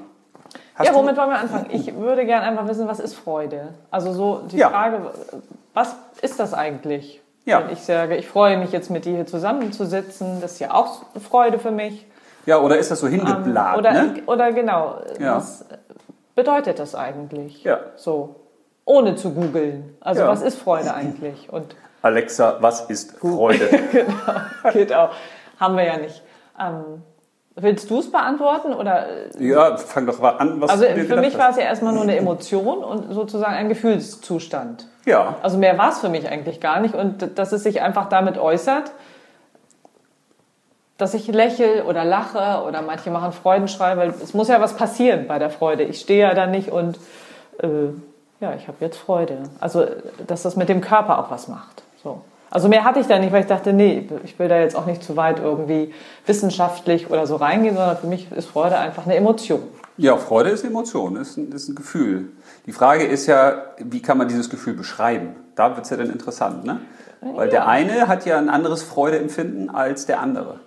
Hast 0.75 0.87
ja, 0.87 0.93
womit 0.95 1.17
wollen 1.17 1.29
wir 1.29 1.39
anfangen? 1.39 1.67
Ich 1.71 1.93
würde 1.95 2.25
gerne 2.25 2.45
einfach 2.47 2.67
wissen, 2.67 2.87
was 2.87 2.99
ist 2.99 3.13
Freude? 3.15 3.69
Also 3.91 4.13
so 4.13 4.41
die 4.49 4.57
Ja. 4.57 4.69
Frage, 4.69 5.11
was 5.73 5.95
ist 6.21 6.39
das 6.39 6.53
eigentlich? 6.53 7.21
Ja. 7.45 7.63
Wenn 7.63 7.71
ich 7.73 7.81
sage, 7.81 8.15
ich 8.17 8.27
freue 8.27 8.57
mich 8.57 8.71
jetzt 8.71 8.89
mit 8.89 9.05
dir 9.05 9.15
hier 9.15 9.25
zusammenzusitzen, 9.25 10.41
das 10.41 10.53
ist 10.53 10.59
ja 10.59 10.73
auch 10.73 11.03
Freude 11.29 11.59
für 11.59 11.71
mich. 11.71 12.05
Ja, 12.45 12.59
oder 12.59 12.77
ist 12.77 12.91
das 12.91 12.99
so 12.99 13.07
hingeplant? 13.07 13.77
oder, 13.77 13.91
ne? 13.91 14.13
oder 14.25 14.51
genau, 14.51 14.99
Ja. 15.19 15.37
was 15.37 15.65
bedeutet 16.35 16.79
das 16.79 16.95
eigentlich? 16.95 17.63
Ja. 17.63 17.79
So, 17.95 18.35
ohne 18.85 19.15
zu 19.15 19.31
googeln. 19.33 19.97
Also 19.99 20.21
Ja. 20.21 20.27
was 20.29 20.41
ist 20.41 20.57
Freude 20.59 20.93
eigentlich? 20.93 21.49
Und 21.51 21.75
Alexa, 22.01 22.57
was 22.61 22.89
ist 22.89 23.17
Freude? 23.17 23.67
geht 24.73 24.93
auch. 24.93 25.09
Haben 25.59 25.75
wir 25.75 25.83
ja 25.85 25.97
nicht. 25.97 26.23
Ähm, 26.59 27.03
willst 27.61 27.89
du 27.89 27.99
es 27.99 28.11
beantworten? 28.11 28.73
Oder 28.73 29.05
ja, 29.39 29.77
fang 29.77 30.05
doch 30.05 30.19
mal 30.19 30.31
an, 30.37 30.61
was 30.61 30.71
also 30.71 30.85
für 30.85 31.17
mich 31.17 31.37
war 31.37 31.51
es 31.51 31.57
ja 31.57 31.63
erstmal 31.63 31.93
nur 31.93 32.03
eine 32.03 32.15
Emotion 32.15 32.79
und 32.79 33.13
sozusagen 33.13 33.53
ein 33.53 33.69
Gefühlszustand. 33.69 34.87
Ja, 35.05 35.35
Also 35.41 35.57
mehr 35.57 35.77
war 35.77 35.89
es 35.89 35.99
für 35.99 36.09
mich 36.09 36.29
eigentlich 36.29 36.59
gar 36.59 36.79
nicht 36.79 36.93
und 36.93 37.37
dass 37.37 37.51
es 37.51 37.63
sich 37.63 37.81
einfach 37.81 38.09
damit 38.09 38.37
äußert, 38.37 38.91
dass 40.97 41.13
ich 41.13 41.27
lächle 41.27 41.85
oder 41.85 42.03
lache 42.03 42.63
oder 42.67 42.81
manche 42.81 43.09
machen 43.09 43.31
Freudenschrei, 43.31 43.95
weil 43.97 44.09
es 44.09 44.33
muss 44.33 44.49
ja 44.49 44.59
was 44.59 44.75
passieren 44.75 45.27
bei 45.27 45.39
der 45.39 45.49
Freude. 45.49 45.83
Ich 45.83 46.01
stehe 46.01 46.27
ja 46.27 46.33
da 46.33 46.45
nicht 46.45 46.69
und 46.71 46.97
äh, 47.61 47.67
ja, 48.41 48.53
ich 48.53 48.67
habe 48.67 48.77
jetzt 48.81 48.97
Freude. 48.97 49.43
Also 49.59 49.85
dass 50.27 50.43
das 50.43 50.55
mit 50.55 50.69
dem 50.69 50.81
Körper 50.81 51.19
auch 51.19 51.31
was 51.31 51.47
macht. 51.47 51.83
So. 52.03 52.21
Also 52.51 52.67
mehr 52.67 52.83
hatte 52.83 52.99
ich 52.99 53.07
da 53.07 53.19
nicht, 53.19 53.31
weil 53.31 53.41
ich 53.41 53.47
dachte, 53.47 53.73
nee, 53.73 54.07
ich 54.23 54.39
will 54.39 54.47
da 54.47 54.57
jetzt 54.59 54.75
auch 54.75 54.85
nicht 54.85 55.03
zu 55.03 55.15
weit 55.15 55.39
irgendwie 55.39 55.93
wissenschaftlich 56.25 57.09
oder 57.09 57.27
so 57.27 57.35
reingehen, 57.35 57.75
sondern 57.75 57.97
für 57.97 58.07
mich 58.07 58.31
ist 58.31 58.49
Freude 58.49 58.77
einfach 58.77 59.05
eine 59.05 59.15
Emotion. 59.15 59.61
ja, 59.97 60.17
Freude 60.17 60.49
ist 60.49 60.63
eine 60.63 60.71
Emotion, 60.71 61.15
ist 61.17 61.37
ein, 61.37 61.51
ist 61.51 61.69
ein 61.69 61.75
Gefühl. 61.75 62.29
Die 62.65 62.71
Frage 62.71 63.03
ist 63.03 63.27
ja, 63.27 63.63
wie 63.79 64.01
kann 64.01 64.17
man 64.17 64.27
dieses 64.27 64.49
Gefühl 64.49 64.73
beschreiben? 64.73 65.35
Da 65.55 65.75
wird 65.75 65.85
es 65.85 65.91
ja 65.91 65.97
dann 65.97 66.09
interessant, 66.09 66.63
ne? 66.65 66.79
Weil 67.21 67.49
der 67.49 67.67
eine 67.67 68.07
hat 68.07 68.25
ja 68.25 68.37
ein 68.37 68.49
anderes 68.49 68.81
Freudeempfinden 68.81 69.69
als 69.69 70.05
der 70.05 70.21
andere. 70.21 70.61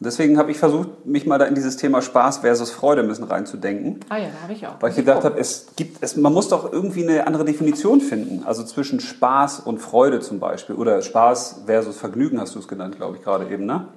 Und 0.00 0.04
deswegen 0.06 0.38
habe 0.38 0.52
ich 0.52 0.58
versucht, 0.58 1.06
mich 1.06 1.26
mal 1.26 1.38
da 1.38 1.46
in 1.46 1.56
dieses 1.56 1.76
Thema 1.76 2.02
Spaß 2.02 2.38
versus 2.38 2.70
Freude 2.70 3.02
müssen 3.02 3.24
reinzudenken. 3.24 3.98
Ah 4.08 4.16
ja, 4.18 4.26
da 4.32 4.42
habe 4.44 4.52
ich 4.52 4.64
auch. 4.64 4.74
Weil 4.78 4.90
ich 4.90 4.96
gedacht 4.96 5.24
habe, 5.24 5.40
es 5.40 5.68
gibt, 5.74 6.00
es, 6.02 6.16
man 6.16 6.32
muss 6.32 6.48
doch 6.48 6.72
irgendwie 6.72 7.02
eine 7.08 7.26
andere 7.26 7.44
Definition 7.44 8.00
finden. 8.00 8.44
Also 8.46 8.62
zwischen 8.62 9.00
Spaß 9.00 9.58
und 9.60 9.78
Freude 9.78 10.20
zum 10.20 10.38
Beispiel. 10.38 10.76
Oder 10.76 11.02
Spaß 11.02 11.62
versus 11.66 11.98
Vergnügen 11.98 12.40
hast 12.40 12.54
du 12.54 12.60
es 12.60 12.68
genannt, 12.68 12.96
glaube 12.96 13.16
ich, 13.16 13.24
gerade 13.24 13.48
eben, 13.52 13.66
ne? 13.66 13.88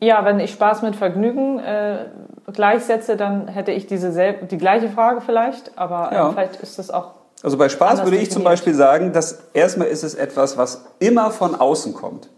Ja, 0.00 0.24
wenn 0.24 0.38
ich 0.38 0.52
Spaß 0.52 0.82
mit 0.82 0.94
Vergnügen 0.94 1.58
äh, 1.58 2.06
gleichsetze, 2.52 3.16
dann 3.16 3.48
hätte 3.48 3.72
ich 3.72 3.88
diese 3.88 4.12
selb 4.12 4.48
die 4.48 4.58
gleiche 4.58 4.88
Frage 4.90 5.20
vielleicht, 5.20 5.76
aber 5.76 6.12
äh, 6.12 6.14
Ja. 6.14 6.30
vielleicht 6.30 6.60
ist 6.62 6.78
das 6.78 6.88
auch. 6.90 7.14
Also 7.42 7.56
bei 7.58 7.68
Spaß 7.68 8.04
würde 8.04 8.16
ich 8.16 8.30
zum. 8.30 8.44
Beispiel 8.44 8.74
sagen, 8.74 9.12
dass 9.12 9.42
erstmal 9.54 9.88
ist 9.88 10.04
es 10.04 10.14
etwas, 10.14 10.56
was 10.56 10.84
immer 11.00 11.32
von 11.32 11.56
außen 11.56 11.94
kommt. 11.94 12.28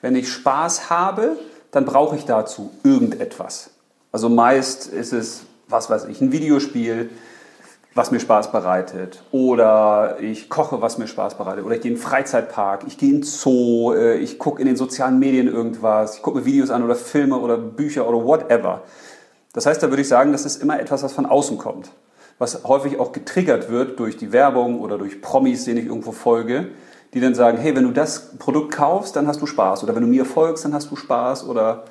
Wenn 0.00 0.14
ich 0.14 0.30
Spaß 0.30 0.90
habe, 0.90 1.36
dann 1.70 1.84
brauche 1.84 2.16
ich 2.16 2.24
dazu 2.24 2.70
irgendetwas. 2.84 3.70
Also 4.12 4.28
meist 4.28 4.86
ist 4.86 5.12
es, 5.12 5.42
was 5.68 5.90
weiß 5.90 6.06
ich, 6.06 6.20
ein 6.20 6.32
Videospiel, 6.32 7.10
was 7.96 8.10
mir 8.10 8.20
Spaß 8.20 8.52
bereitet. 8.52 9.22
Oder 9.32 10.18
ich 10.20 10.48
koche, 10.48 10.82
was 10.82 10.98
mir 10.98 11.06
Spaß 11.06 11.36
bereitet. 11.36 11.64
Oder 11.64 11.76
ich 11.76 11.80
gehe 11.80 11.90
in 11.90 11.96
einen 11.96 12.06
Freizeitpark, 12.06 12.84
ich 12.86 12.98
gehe 12.98 13.08
in 13.08 13.16
den 13.16 13.22
Zoo, 13.24 13.94
äh, 13.94 14.16
ich 14.18 14.38
gucke 14.38 14.60
in 14.60 14.66
den 14.66 14.76
sozialen 14.76 15.18
Medien 15.18 15.48
irgendwas, 15.48 16.16
ich 16.16 16.22
gucke 16.22 16.38
mir 16.38 16.44
Videos 16.44 16.70
an 16.70 16.84
oder 16.84 16.94
Filme 16.94 17.38
oder 17.38 17.56
Bücher 17.56 18.06
oder 18.06 18.24
whatever. 18.24 18.82
Das 19.54 19.64
heißt, 19.64 19.82
da 19.82 19.88
würde 19.88 20.02
ich 20.02 20.08
sagen, 20.08 20.32
das 20.32 20.44
ist 20.44 20.62
immer 20.62 20.78
etwas, 20.78 21.02
was 21.02 21.12
von 21.12 21.24
außen 21.24 21.56
kommt. 21.56 21.90
Was 22.38 22.64
häufig 22.64 23.00
auch 23.00 23.12
getriggert 23.12 23.70
wird 23.70 23.98
durch 23.98 24.18
die 24.18 24.30
Werbung 24.30 24.80
oder 24.80 24.98
durch 24.98 25.22
Promis, 25.22 25.64
denen 25.64 25.78
ich 25.78 25.86
irgendwo 25.86 26.12
folge, 26.12 26.68
die 27.16 27.22
dann 27.22 27.34
sagen, 27.34 27.56
hey, 27.56 27.74
wenn 27.74 27.84
du 27.84 27.92
das 27.92 28.36
Produkt 28.36 28.74
kaufst, 28.74 29.16
dann 29.16 29.26
hast 29.26 29.40
du 29.40 29.46
Spaß. 29.46 29.82
Oder 29.82 29.94
wenn 29.94 30.02
du 30.02 30.06
mir 30.06 30.26
folgst, 30.26 30.66
dann 30.66 30.74
hast 30.74 30.90
du 30.90 30.96
Spaß. 30.96 31.48
Oder 31.48 31.84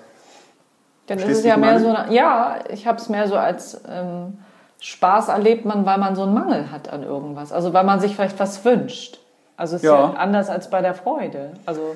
Dann 1.07 1.17
ist 1.17 1.39
es 1.39 1.43
ja 1.43 1.57
mehr 1.57 1.79
so, 1.79 1.87
eine, 1.89 2.13
ja, 2.13 2.57
ich 2.69 2.85
habe 2.85 2.99
es 2.99 3.09
mehr 3.09 3.27
so 3.27 3.35
als 3.35 3.81
ähm, 3.89 4.37
Spaß 4.79 5.29
erlebt 5.29 5.65
man, 5.65 5.83
weil 5.83 5.97
man 5.97 6.15
so 6.15 6.21
einen 6.21 6.35
Mangel 6.35 6.71
hat 6.71 6.89
an 6.89 7.01
irgendwas. 7.01 7.51
Also 7.51 7.73
weil 7.73 7.83
man 7.83 7.99
sich 7.99 8.15
vielleicht 8.15 8.39
was 8.39 8.63
wünscht. 8.63 9.19
Also 9.57 9.77
es 9.77 9.81
ist 9.81 9.87
Ja. 9.89 9.99
ja 9.99 10.13
anders 10.13 10.47
als 10.51 10.69
bei 10.69 10.83
der 10.83 10.93
Freude. 10.93 11.53
Also 11.65 11.95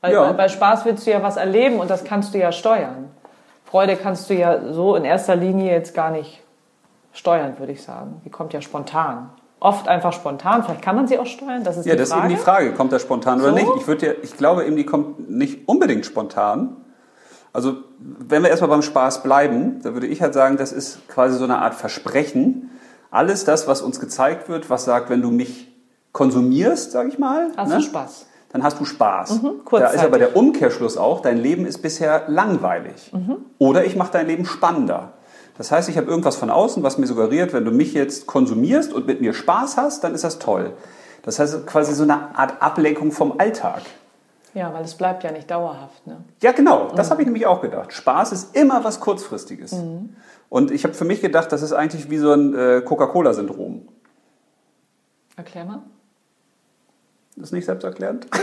weil, 0.00 0.12
Ja. 0.12 0.32
bei 0.32 0.48
Spaß 0.48 0.84
willst 0.84 1.06
du 1.06 1.12
ja 1.12 1.22
was 1.22 1.36
erleben 1.36 1.78
und 1.78 1.88
das 1.88 2.02
kannst 2.02 2.34
du 2.34 2.38
ja 2.38 2.50
steuern. 2.50 3.08
Freude 3.66 3.94
kannst 3.94 4.28
du 4.30 4.34
ja 4.34 4.72
so 4.72 4.96
in 4.96 5.04
erster 5.04 5.36
Linie 5.36 5.70
jetzt 5.70 5.94
gar 5.94 6.10
nicht 6.10 6.42
steuern, 7.12 7.56
würde 7.60 7.70
ich 7.70 7.84
sagen. 7.84 8.20
Die 8.24 8.30
kommt 8.30 8.52
ja 8.52 8.60
spontan. 8.60 9.30
Oft 9.64 9.88
einfach 9.88 10.12
spontan. 10.12 10.62
Vielleicht 10.62 10.82
kann 10.82 10.94
man 10.94 11.06
sie 11.08 11.18
auch 11.18 11.24
steuern. 11.24 11.64
Das 11.64 11.78
ist 11.78 11.86
ja, 11.86 11.92
die 11.94 11.98
das 11.98 12.08
ist 12.08 12.12
Frage. 12.14 12.26
eben 12.28 12.36
die 12.36 12.42
Frage, 12.42 12.72
kommt 12.74 12.92
das 12.92 13.00
spontan 13.00 13.40
oder 13.40 13.48
So? 13.48 13.54
nicht? 13.54 13.68
Ich, 13.78 13.86
würde 13.86 14.06
ja, 14.06 14.12
ich 14.22 14.36
glaube 14.36 14.66
eben, 14.66 14.76
die 14.76 14.84
kommt 14.84 15.30
nicht 15.30 15.66
unbedingt 15.66 16.04
spontan. 16.04 16.76
Also 17.54 17.76
wenn 17.98 18.42
wir 18.42 18.50
erstmal 18.50 18.68
beim 18.68 18.82
Spaß 18.82 19.22
bleiben, 19.22 19.80
da 19.82 19.94
würde 19.94 20.06
ich 20.06 20.20
halt 20.20 20.34
sagen, 20.34 20.58
das 20.58 20.70
ist 20.72 21.08
quasi 21.08 21.38
so 21.38 21.44
eine 21.44 21.58
Art 21.60 21.74
Versprechen. 21.74 22.70
Alles 23.10 23.44
das, 23.46 23.66
was 23.66 23.80
uns 23.80 24.00
gezeigt 24.00 24.50
wird, 24.50 24.68
was 24.68 24.84
sagt, 24.84 25.08
wenn 25.08 25.22
du 25.22 25.30
mich 25.30 25.72
konsumierst, 26.12 26.92
sage 26.92 27.08
ich 27.08 27.18
mal, 27.18 27.50
Hast 27.56 27.70
ne, 27.70 27.76
du 27.76 27.82
Spaß? 27.82 28.26
dann 28.50 28.62
hast 28.62 28.78
du 28.80 28.84
Spaß. 28.84 29.40
da 29.70 29.86
ist 29.88 30.04
aber 30.04 30.18
der 30.18 30.36
Umkehrschluss 30.36 30.96
auch, 30.96 31.20
dein 31.22 31.38
Leben 31.38 31.64
ist 31.64 31.78
bisher 31.78 32.24
langweilig. 32.28 33.12
Oder 33.58 33.84
ich 33.84 33.96
mache 33.96 34.12
dein 34.12 34.26
Leben 34.26 34.44
spannender. 34.44 35.12
Das 35.56 35.70
heißt, 35.70 35.88
ich 35.88 35.96
habe 35.96 36.08
irgendwas 36.08 36.36
von 36.36 36.50
außen, 36.50 36.82
was 36.82 36.98
mir 36.98 37.06
suggeriert, 37.06 37.52
wenn 37.52 37.64
du 37.64 37.70
mich 37.70 37.94
jetzt 37.94 38.26
konsumierst 38.26 38.92
und 38.92 39.06
mit 39.06 39.20
mir 39.20 39.32
Spaß 39.32 39.76
hast, 39.76 40.02
dann 40.02 40.14
ist 40.14 40.24
das 40.24 40.38
toll. 40.38 40.72
Das 41.22 41.38
heißt 41.38 41.66
quasi 41.66 41.94
so 41.94 42.02
eine 42.02 42.36
Art 42.36 42.60
Ablenkung 42.60 43.12
vom 43.12 43.38
Alltag. 43.38 43.82
Ja, 44.52 44.72
weil 44.72 44.84
es 44.84 44.94
bleibt 44.94 45.24
ja 45.24 45.32
nicht 45.32 45.50
dauerhaft. 45.50 46.06
Ne? 46.06 46.18
Ja, 46.40 46.52
genau. 46.52 46.92
Das 46.94 47.10
habe 47.10 47.22
ich 47.22 47.26
nämlich 47.26 47.46
auch 47.46 47.60
gedacht. 47.60 47.92
Spaß 47.92 48.32
ist 48.32 48.56
immer 48.56 48.84
was 48.84 49.00
Kurzfristiges. 49.00 49.74
Und 50.48 50.70
ich 50.70 50.84
habe 50.84 50.94
für 50.94 51.04
mich 51.04 51.20
gedacht, 51.20 51.50
das 51.50 51.62
ist 51.62 51.72
eigentlich 51.72 52.10
wie 52.10 52.18
so 52.18 52.32
ein 52.32 52.54
äh, 52.54 52.82
Coca-Cola-Syndrom. 52.84 53.88
Erklär 55.36 55.64
mal. 55.64 55.82
Ist 57.36 57.52
nicht 57.52 57.66
selbsterklärend? 57.66 58.28
Nee, 58.32 58.40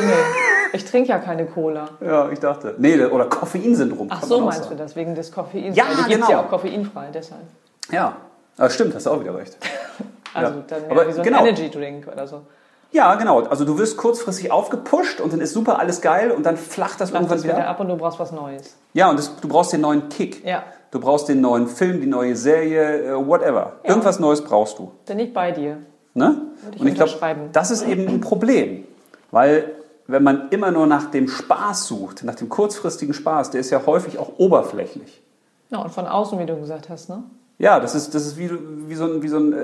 ich 0.74 0.84
trinke 0.86 1.10
ja 1.10 1.20
keine 1.20 1.46
Cola. 1.46 1.90
Ja, 2.02 2.30
ich 2.30 2.40
dachte. 2.40 2.76
Nee, 2.78 3.04
oder 3.06 3.26
Koffeinsyndrom. 3.26 4.08
Ach 4.12 4.22
so, 4.24 4.42
meinst 4.42 4.64
sagen. 4.64 4.78
du 4.78 4.84
das, 4.84 4.96
wegen 4.96 5.16
des 5.16 5.32
Koffeins? 5.32 5.76
Ja, 5.78 5.86
die 6.06 6.14
genau. 6.14 6.30
ja 6.30 6.42
auch 6.42 6.50
koffeinfrei, 6.50 7.08
deshalb. 7.14 7.42
Ja, 7.92 8.18
aber 8.58 8.70
stimmt, 8.70 8.94
hast 8.94 9.06
du 9.06 9.12
auch 9.12 9.20
wieder 9.22 9.36
recht. 9.36 9.58
Also 10.34 10.54
Ja. 10.54 10.64
dann 10.66 10.82
mehr 10.84 10.92
Aber 10.92 11.08
wie 11.10 11.12
so 11.12 11.18
ein 11.20 11.24
genau. 11.26 11.40
Energy 11.46 11.70
Drink 11.70 12.08
oder 12.08 12.26
so. 12.26 12.44
Ja, 12.94 13.16
genau. 13.16 13.42
Also 13.42 13.66
du 13.66 13.78
wirst 13.78 13.98
kurzfristig 13.98 14.50
aufgepusht 14.50 15.20
und 15.20 15.34
dann 15.34 15.42
ist 15.42 15.52
super 15.52 15.78
alles 15.78 16.00
geil 16.00 16.32
und 16.32 16.46
dann 16.46 16.56
flacht 16.56 17.02
das 17.02 17.12
Macht 17.12 17.24
irgendwann 17.24 17.38
das 17.40 17.44
wieder 17.44 17.56
wieder 17.58 17.66
ab. 17.68 17.72
ab 17.76 17.80
und 17.82 17.90
du 17.90 17.98
brauchst 17.98 18.18
was 18.18 18.32
Neues. 18.32 18.78
Ja, 18.94 19.10
und 19.10 19.20
das, 19.20 19.36
du 19.42 19.50
brauchst 19.50 19.74
den 19.74 19.82
neuen 19.82 20.08
Kick. 20.08 20.46
Ja. 20.46 20.64
Du 20.92 21.02
brauchst 21.02 21.28
den 21.28 21.42
neuen 21.42 21.68
Film, 21.68 22.00
die 22.00 22.08
neue 22.08 22.38
Serie, 22.38 23.12
äh, 23.12 23.28
whatever. 23.28 23.74
Ja. 23.84 23.90
Irgendwas 23.90 24.20
Neues 24.22 24.42
brauchst 24.42 24.80
du. 24.80 24.92
Bin 25.06 25.20
ich 25.20 25.34
bei 25.34 25.52
dir. 25.52 25.80
Ne? 26.14 26.42
ich 26.74 26.82
und 26.82 26.88
ich 26.88 26.96
glaube, 26.96 27.14
das 27.54 27.72
ist 27.72 27.84
eben 27.84 28.08
ein 28.08 28.22
Problem. 28.22 28.86
Weil 29.32 29.72
wenn 30.08 30.24
man 30.24 30.50
immer 30.50 30.72
nur 30.72 30.88
nach 30.88 31.10
dem 31.10 31.28
Spaß 31.28 31.88
sucht, 31.88 32.24
nach 32.24 32.36
dem 32.36 32.50
kurzfristigen 32.50 33.14
Spaß, 33.14 33.52
der 33.52 33.62
ist 33.62 33.70
ja 33.70 33.86
häufig 33.86 34.18
auch 34.20 34.38
oberflächlich. 34.38 35.22
Ja, 35.70 35.80
und 35.80 35.92
von 35.92 36.06
außen, 36.06 36.38
wie 36.38 36.46
du 36.46 36.60
gesagt 36.60 36.90
hast, 36.90 37.10
ne? 37.10 37.24
Ja, 37.62 37.80
das 37.80 37.94
ist, 37.94 38.16
das 38.16 38.26
ist 38.26 38.38
wie, 38.40 38.50
wie 38.88 38.96
so 38.96 39.06
ein, 39.06 39.22
wie 39.22 39.28
so 39.28 39.38
ein 39.38 39.54
äh, 39.54 39.60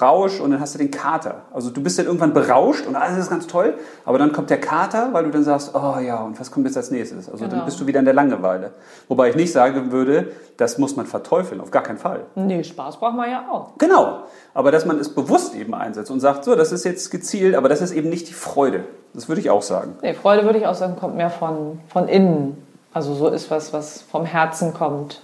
Rausch 0.00 0.38
und 0.38 0.52
dann 0.52 0.60
hast 0.60 0.74
du 0.74 0.78
den 0.78 0.92
Kater. 0.92 1.42
Also 1.52 1.70
du 1.70 1.82
bist 1.82 1.98
dann 1.98 2.06
irgendwann 2.06 2.32
berauscht 2.32 2.86
und 2.86 2.94
alles 2.94 3.18
ist 3.18 3.30
ganz 3.30 3.48
toll, 3.48 3.74
aber 4.04 4.16
dann 4.18 4.30
kommt 4.32 4.48
der 4.48 4.60
Kater, 4.60 5.08
weil 5.12 5.24
du 5.24 5.30
dann 5.30 5.42
sagst, 5.42 5.72
oh 5.74 5.98
ja, 5.98 6.20
und 6.22 6.38
was 6.38 6.52
kommt 6.52 6.66
jetzt 6.66 6.76
als 6.76 6.92
nächstes? 6.92 7.28
Also 7.28 7.44
dann 7.44 7.50
Genau. 7.50 7.64
bist 7.64 7.80
du 7.80 7.86
wieder 7.88 7.98
in 7.98 8.04
der 8.04 8.14
Langeweile. 8.14 8.70
Wobei 9.08 9.28
ich 9.30 9.34
nicht 9.34 9.52
sagen 9.52 9.90
würde, 9.90 10.28
das 10.56 10.78
muss 10.78 10.94
man 10.94 11.04
verteufeln, 11.06 11.60
auf 11.60 11.72
gar 11.72 11.82
keinen 11.82 11.98
Fall. 11.98 12.20
Nee, 12.36 12.62
Spaß 12.62 12.98
braucht 12.98 13.16
man 13.16 13.28
ja 13.28 13.44
auch. 13.50 13.70
Genau, 13.76 14.20
aber 14.54 14.70
dass 14.70 14.86
man 14.86 15.00
es 15.00 15.12
bewusst 15.12 15.56
eben 15.56 15.74
einsetzt 15.74 16.12
und 16.12 16.20
sagt, 16.20 16.44
so, 16.44 16.54
das 16.54 16.70
ist 16.70 16.84
jetzt 16.84 17.10
gezielt, 17.10 17.56
aber 17.56 17.68
das 17.68 17.80
ist 17.82 17.90
eben 17.90 18.08
nicht 18.08 18.28
die 18.28 18.34
Freude. 18.34 18.84
Das 19.14 19.28
würde 19.28 19.40
ich 19.40 19.50
auch 19.50 19.62
sagen. 19.62 19.96
Nee, 20.00 20.14
Freude 20.14 20.44
würde 20.44 20.60
ich 20.60 20.66
auch 20.68 20.76
sagen, 20.76 20.94
kommt 20.94 21.16
mehr 21.16 21.30
von, 21.30 21.80
von 21.88 22.06
innen. 22.06 22.56
Also 22.94 23.14
so 23.14 23.26
ist 23.26 23.50
was, 23.50 23.72
was 23.72 24.00
vom 24.02 24.24
Herzen 24.24 24.72
kommt. 24.74 25.20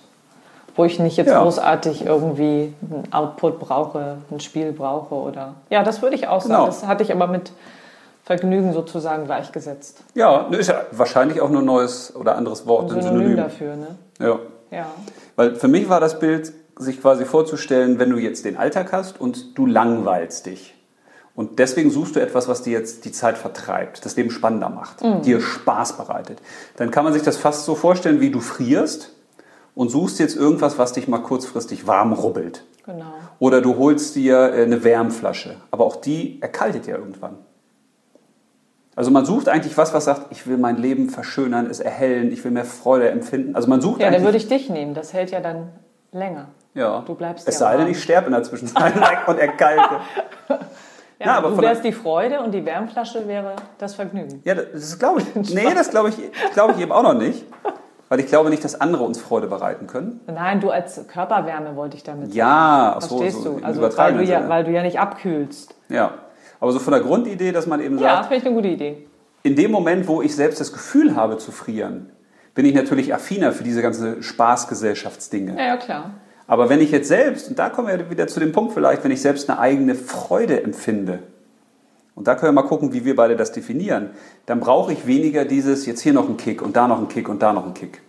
Wo 0.79 0.85
ich 0.85 0.99
nicht 1.01 1.17
jetzt 1.17 1.29
Ja. 1.29 1.43
großartig 1.43 2.07
irgendwie 2.07 2.73
einen 2.81 3.13
Output 3.13 3.59
brauche, 3.59 4.19
ein 4.31 4.41
Spiel 4.41 4.73
brauche 4.73 5.15
oder. 5.15 5.55
Ja, 5.71 5.83
das 5.83 6.01
würde 6.03 6.15
ich 6.17 6.29
auch 6.29 6.41
sagen. 6.41 6.55
Genau. 6.55 6.67
Das 6.67 6.87
hatte 6.87 7.03
ich 7.03 7.13
aber 7.13 7.27
mit 7.27 7.53
Vergnügen 8.25 8.73
sozusagen 8.73 9.25
gleichgesetzt. 9.25 10.05
Ja, 10.15 10.47
ne, 10.49 10.57
ist 10.59 10.69
ja 10.69 10.83
wahrscheinlich 10.93 11.41
auch 11.41 11.51
nur 11.51 11.63
ein 11.63 11.67
neues 11.67 12.15
oder 12.15 12.37
anderes 12.37 12.67
Wort, 12.67 12.93
Ein 12.93 13.03
Synonym 13.03 13.19
Synonym. 13.21 13.37
dafür, 13.37 13.77
ne? 13.77 13.87
Ja. 14.21 14.39
Ja. 14.71 14.87
Weil 15.37 15.57
für 15.57 15.69
mich 15.69 15.89
war 15.89 15.99
das 16.01 16.19
Bild, 16.19 16.53
sich 16.79 17.01
quasi 17.01 17.25
vorzustellen, 17.25 17.99
wenn 17.99 18.11
du 18.11 18.19
jetzt 18.19 18.45
den 18.45 18.57
Alltag 18.57 18.93
hast 18.93 19.21
und 19.21 19.59
du 19.59 19.67
langweilst 19.67 20.47
dich. 20.47 20.75
Und 21.35 21.59
deswegen 21.59 21.91
suchst 21.91 22.15
du 22.17 22.21
etwas, 22.21 22.47
was 22.49 22.63
dir 22.63 22.73
jetzt 22.73 23.05
die 23.05 23.11
Zeit 23.13 23.37
vertreibt, 23.39 24.05
das 24.05 24.15
Leben 24.17 24.31
spannender 24.31 24.69
macht, 24.69 25.03
dir 25.25 25.41
Spaß 25.41 25.97
bereitet. 25.97 26.39
Dann 26.77 26.91
kann 26.93 27.03
man 27.05 27.13
sich 27.13 27.23
das 27.23 27.37
fast 27.37 27.65
so 27.65 27.75
vorstellen, 27.75 28.21
wie 28.21 28.31
du 28.31 28.39
frierst 28.41 29.11
und 29.79 29.91
suchst 29.91 30.19
jetzt 30.19 30.35
irgendwas, 30.35 30.77
was 30.77 30.93
dich 30.93 31.07
mal 31.07 31.19
kurzfristig 31.19 31.87
warm 31.87 32.13
rubbelt. 32.13 32.65
Genau. 32.85 33.15
Oder 33.39 33.61
du 33.61 33.77
holst 33.77 34.17
dir 34.17 34.53
äh, 34.53 34.65
eine 34.65 34.83
Wärmflasche. 34.83 35.55
Aber 35.71 35.85
auch 35.85 35.95
die 35.95 36.43
erkaltet 36.43 36.89
ja 36.89 36.97
irgendwann. 36.97 37.37
Also 38.97 39.13
man 39.13 39.25
sucht 39.25 39.49
eigentlich 39.49 39.79
was, 39.79 39.95
was 39.95 40.07
sagt, 40.07 40.33
ich 40.33 40.49
will 40.49 40.57
mein 40.57 40.79
Leben 40.79 41.11
verschönern, 41.11 41.67
es 41.71 41.79
erhellen, 41.79 42.33
ich 42.33 42.43
will 42.43 42.51
mehr 42.51 42.65
Freude 42.65 43.09
empfinden. 43.11 43.55
Also 43.55 43.69
man 43.69 43.81
sucht 43.81 44.01
Ja, 44.01 44.11
dann 44.11 44.25
würde 44.25 44.37
ich 44.37 44.49
dich 44.49 44.69
nehmen. 44.69 44.95
Das 44.95 45.13
hält 45.13 45.31
ja 45.31 45.39
dann 45.39 45.69
länger. 46.11 46.49
Ja. 46.75 47.05
Du 47.07 47.15
bleibst 47.15 47.47
Es 47.47 47.55
ja 47.55 47.59
sei 47.61 47.73
denn, 47.75 47.83
warm. 47.83 47.93
ich 47.93 48.03
sterbe 48.03 48.27
in 48.27 48.33
der 48.33 48.43
Zwischenzeit 48.43 48.95
und 49.29 49.39
erkalte. 49.39 50.01
Ja, 51.21 51.27
Ja, 51.27 51.35
aber 51.39 51.51
du 51.51 51.61
wärst 51.61 51.83
die 51.83 51.91
Freude 51.91 52.41
und 52.41 52.53
die 52.53 52.65
Wärmflasche 52.65 53.27
wäre 53.27 53.57
das 53.79 53.97
Vergnügen. 53.97 54.41
Ja, 54.45 54.55
das 54.55 54.97
glaube 55.01 55.21
ich. 55.21 55.35
Nee, 55.55 55.75
das 55.75 55.91
glaube 55.91 56.11
ich, 56.11 56.17
glaube 56.53 56.75
ich 56.75 56.81
eben 56.81 56.93
auch 56.93 57.03
noch 57.03 57.15
nicht. 57.15 57.45
Weil 58.09 58.21
ich 58.21 58.27
glaube 58.27 58.49
nicht, 58.51 58.65
dass 58.65 58.81
andere 58.81 59.05
uns 59.05 59.21
Freude 59.21 59.47
bereiten 59.49 59.87
können. 59.87 60.21
Nein, 60.27 60.61
du 60.61 60.71
als 60.71 61.07
Körperwärme 61.09 61.77
wollte 61.77 61.97
ich 61.97 62.03
damit 62.05 62.27
sagen. 62.29 62.37
Ja, 62.37 62.95
ach 62.97 63.03
so, 63.03 63.19
Verstehst 63.19 63.43
so 63.45 63.59
du? 63.59 63.65
Also 63.65 63.83
weil 63.83 64.15
du, 64.17 64.23
ja, 64.25 64.49
weil 64.49 64.65
du 64.65 64.71
ja 64.71 64.83
nicht 64.83 64.99
abkühlst. 64.99 65.75
Ja. 65.91 66.13
Aber 66.61 66.73
so 66.73 66.79
von 66.79 66.93
der 66.93 67.03
Grundidee, 67.03 67.53
dass 67.53 67.67
man 67.67 67.81
eben 67.81 67.99
Ja, 67.99 68.17
sagt, 68.17 68.27
finde 68.29 68.37
ich 68.37 68.47
eine 68.47 68.55
gute 68.55 68.69
Idee. 68.69 69.07
in 69.43 69.55
dem 69.57 69.71
Moment, 69.71 70.09
wo 70.09 70.23
ich 70.23 70.35
selbst 70.35 70.59
das 70.61 70.73
Gefühl 70.73 71.15
habe 71.17 71.37
zu 71.39 71.53
frieren, 71.53 72.11
bin 72.55 72.65
ich 72.65 72.75
natürlich 72.75 73.15
affiner 73.15 73.53
für 73.53 73.63
diese 73.63 73.83
ganze 73.83 74.23
Spaßgesellschaftsdinge. 74.23 75.57
Ja, 75.57 75.67
ja, 75.67 75.77
klar. 75.77 76.11
Aber 76.47 76.69
wenn 76.71 76.81
ich 76.81 76.91
jetzt 76.91 77.09
selbst, 77.09 77.49
und 77.51 77.59
da 77.59 77.69
kommen 77.69 77.89
wir 77.89 78.11
wieder 78.11 78.27
zu 78.27 78.41
dem 78.41 78.53
Punkt 78.53 78.73
vielleicht, 78.73 79.05
wenn 79.05 79.11
ich 79.11 79.21
selbst 79.21 79.51
eine 79.51 79.59
eigene 79.59 79.95
Freude 79.95 80.63
empfinde, 80.63 81.21
und 82.19 82.27
da 82.27 82.35
können 82.35 82.49
wir 82.49 82.63
mal 82.63 82.69
gucken, 82.69 82.93
wie 82.93 83.05
wir 83.05 83.15
beide 83.15 83.37
das 83.37 83.53
definieren, 83.53 84.11
dann 84.45 84.59
brauche 84.59 84.93
ich 84.93 85.07
weniger 85.07 85.45
dieses, 85.45 85.87
jetzt 85.87 86.01
hier 86.01 86.13
noch 86.13 86.29
ein 86.29 86.37
Kick 86.37 86.63
und 86.63 86.75
da 86.75 86.89
noch 86.89 86.99
ein 86.99 87.07
Kick 87.07 87.29
und 87.29 87.41
da 87.41 87.53
noch 87.53 87.65
ein 87.65 87.75
Kick. 87.75 88.03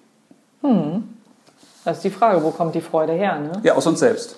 Das 1.86 1.98
ist 1.98 2.04
die 2.04 2.10
Frage, 2.10 2.44
wo 2.44 2.50
kommt 2.50 2.74
die 2.74 2.82
Freude 2.82 3.14
her? 3.14 3.38
Ne? 3.38 3.52
Ja, 3.62 3.76
aus 3.76 3.86
uns 3.86 4.00
selbst. 4.00 4.36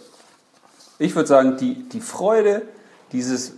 Ich 1.00 1.16
würde 1.16 1.28
sagen, 1.28 1.56
die, 1.56 1.88
die 1.88 2.02
Freude, 2.02 2.64
dieses 3.14 3.54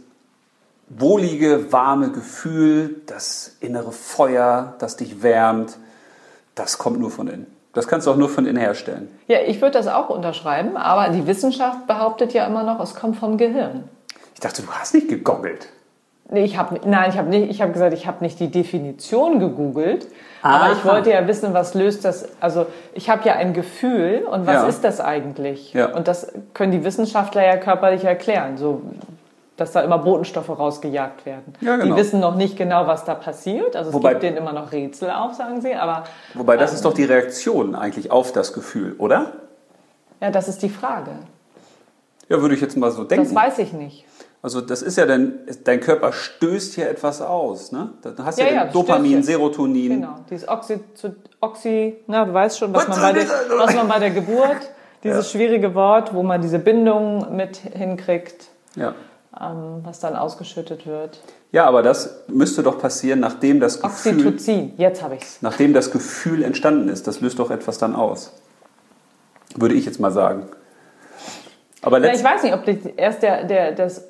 wohlige, 0.88 1.72
warme 1.72 2.12
Gefühl, 2.12 3.02
das 3.08 3.56
innere 3.60 3.92
Feuer, 3.92 4.76
das 4.78 4.98
dich 4.98 5.24
wärmt, 5.24 5.80
das 6.54 6.78
kommt 6.78 7.00
nur 7.00 7.10
von 7.10 7.28
innen. 7.28 7.48
Das 7.74 7.88
kannst 7.88 8.06
du 8.06 8.12
auch 8.12 8.18
nur 8.18 8.30
von 8.30 8.46
innen 8.46 8.60
herstellen. 8.60 9.10
Ja, 9.28 9.40
ich 9.48 9.62
würde 9.62 9.80
das 9.80 9.88
auch 9.88 10.12
unterschreiben, 10.12 10.78
aber 10.78 11.12
die 11.12 11.26
Wissenschaft 11.26 11.88
behauptet 11.88 12.34
ja 12.34 12.46
immer 12.46 12.62
noch, 12.62 12.80
es 12.82 12.94
kommt 12.94 13.18
vom 13.18 13.40
Gehirn. 13.40 13.86
Ich 14.36 14.42
dachte, 14.42 14.62
du 14.62 14.72
hast 14.72 14.94
nicht 14.94 15.10
gegoggelt. 15.10 15.70
Nee, 16.34 16.46
ich 16.46 16.58
habe 16.58 16.80
nein, 16.86 17.12
ich 17.12 17.18
habe 17.20 17.30
nicht, 17.30 17.50
ich 17.52 17.62
habe 17.62 17.72
gesagt, 17.72 17.94
ich 17.94 18.08
habe 18.08 18.24
nicht 18.24 18.40
die 18.40 18.50
Definition 18.50 19.40
gegoogelt, 19.40 20.08
aber 20.42 20.72
ich 20.74 20.80
Aha. 20.80 20.92
wollte 20.94 21.12
ja 21.12 21.28
wissen, 21.28 21.54
was 21.54 21.76
löst 21.76 22.04
das? 22.06 22.28
Also 22.40 22.66
ich 22.96 23.08
habe 23.10 23.28
ja 23.28 23.36
ein 23.36 23.54
Gefühl 23.54 24.26
und 24.30 24.48
was 24.48 24.56
Ja. 24.56 24.68
ist 24.68 24.84
das 24.84 25.00
eigentlich? 25.00 25.74
Ja. 25.74 25.94
Und 25.94 26.08
das 26.08 26.34
können 26.56 26.72
die 26.72 26.84
Wissenschaftler 26.84 27.46
ja 27.46 27.58
körperlich 27.58 28.04
erklären, 28.04 28.58
so 28.58 28.82
dass 29.58 29.72
da 29.74 29.82
immer 29.82 30.00
Botenstoffe 30.00 30.50
rausgejagt 30.50 31.28
werden. 31.28 31.54
Ja, 31.62 31.76
genau. 31.78 31.94
Die 31.94 32.02
wissen 32.02 32.20
noch 32.20 32.34
nicht 32.36 32.58
genau, 32.58 32.88
was 32.88 33.06
da 33.06 33.14
passiert. 33.14 33.76
Also 33.76 33.90
es 33.92 33.94
Wobei- 33.96 34.10
gibt 34.14 34.24
denen 34.24 34.38
immer 34.38 34.52
noch 34.54 34.72
Rätsel 34.72 35.12
auf, 35.12 35.36
sagen 35.36 35.62
sie. 35.62 35.76
Aber 35.76 36.06
Wobei, 36.34 36.58
das 36.58 36.74
ist 36.74 36.84
doch 36.84 36.94
die 36.94 37.04
Reaktion 37.04 37.76
eigentlich 37.76 38.10
auf 38.10 38.32
das 38.32 38.54
Gefühl, 38.54 38.96
oder? 38.98 39.34
ja, 40.20 40.32
das 40.32 40.48
ist 40.48 40.64
die 40.64 40.70
Frage. 40.70 41.12
Ja, 42.28 42.42
würde 42.42 42.56
ich 42.56 42.62
jetzt 42.62 42.76
mal 42.78 42.90
so 42.90 43.04
Das 43.04 43.10
denken. 43.10 43.36
weiß 43.36 43.60
ich 43.60 43.74
nicht. 43.74 44.06
Also 44.44 44.60
das 44.60 44.82
ist 44.82 44.98
ja 44.98 45.06
dann, 45.06 45.36
dein 45.64 45.80
Körper 45.80 46.12
stößt 46.12 46.74
hier 46.76 46.90
etwas 46.90 47.22
aus. 47.22 47.72
Ne? 47.72 47.92
Da 48.02 48.14
hast 48.26 48.38
du 48.38 48.44
Ja, 48.44 48.50
ja, 48.50 48.54
ja, 48.56 48.66
Dopamin, 48.66 49.14
ja. 49.20 49.24
Serotonin. 49.24 49.90
Genau, 50.02 50.16
dieses 50.30 50.48
Oxy, 50.50 50.82
zu- 50.96 51.16
Oxy 51.40 51.96
na, 52.08 52.26
du 52.26 52.34
weißt 52.34 52.60
schon, 52.60 52.74
was 52.74 52.88
man, 52.90 53.00
bei 53.00 53.14
der, 53.14 53.26
was 53.58 53.74
man 53.74 53.88
bei 53.88 54.00
der 54.00 54.10
Geburt, 54.12 54.58
dieses 55.02 55.32
schwierige 55.32 55.74
Wort, 55.76 56.14
wo 56.14 56.24
man 56.24 56.42
diese 56.42 56.60
Bindung 56.60 57.34
mit 57.38 57.56
hinkriegt, 57.56 58.48
Ja. 58.76 58.94
ähm, 59.40 59.80
was 59.86 60.02
dann 60.02 60.16
ausgeschüttet 60.18 60.86
wird. 60.86 61.22
ja, 61.54 61.66
aber 61.66 61.82
das 61.82 62.24
müsste 62.28 62.64
doch 62.64 62.80
passieren, 62.80 63.22
nachdem 63.22 63.62
das 63.62 63.82
Gefühl, 63.82 64.28
Oxytocin, 64.28 64.74
jetzt 64.78 65.02
habe 65.02 65.16
ich's. 65.16 65.38
nachdem 65.42 65.74
das 65.74 65.90
Gefühl 65.90 66.44
entstanden 66.44 66.90
ist. 66.90 67.08
Das 67.08 67.22
löst 67.22 67.40
doch 67.40 67.50
etwas 67.50 67.78
dann 67.78 67.96
aus. 67.96 68.34
Würde 69.56 69.76
ich 69.76 69.86
jetzt 69.86 70.02
mal 70.02 70.12
sagen. 70.12 70.48
Aber 71.82 72.00
Ja, 72.04 72.14
ich 72.14 72.24
weiß 72.24 72.44
nicht, 72.44 72.54
ob 72.54 72.68
erst 72.98 73.24
der, 73.24 73.46
der, 73.46 73.72
das 73.74 74.06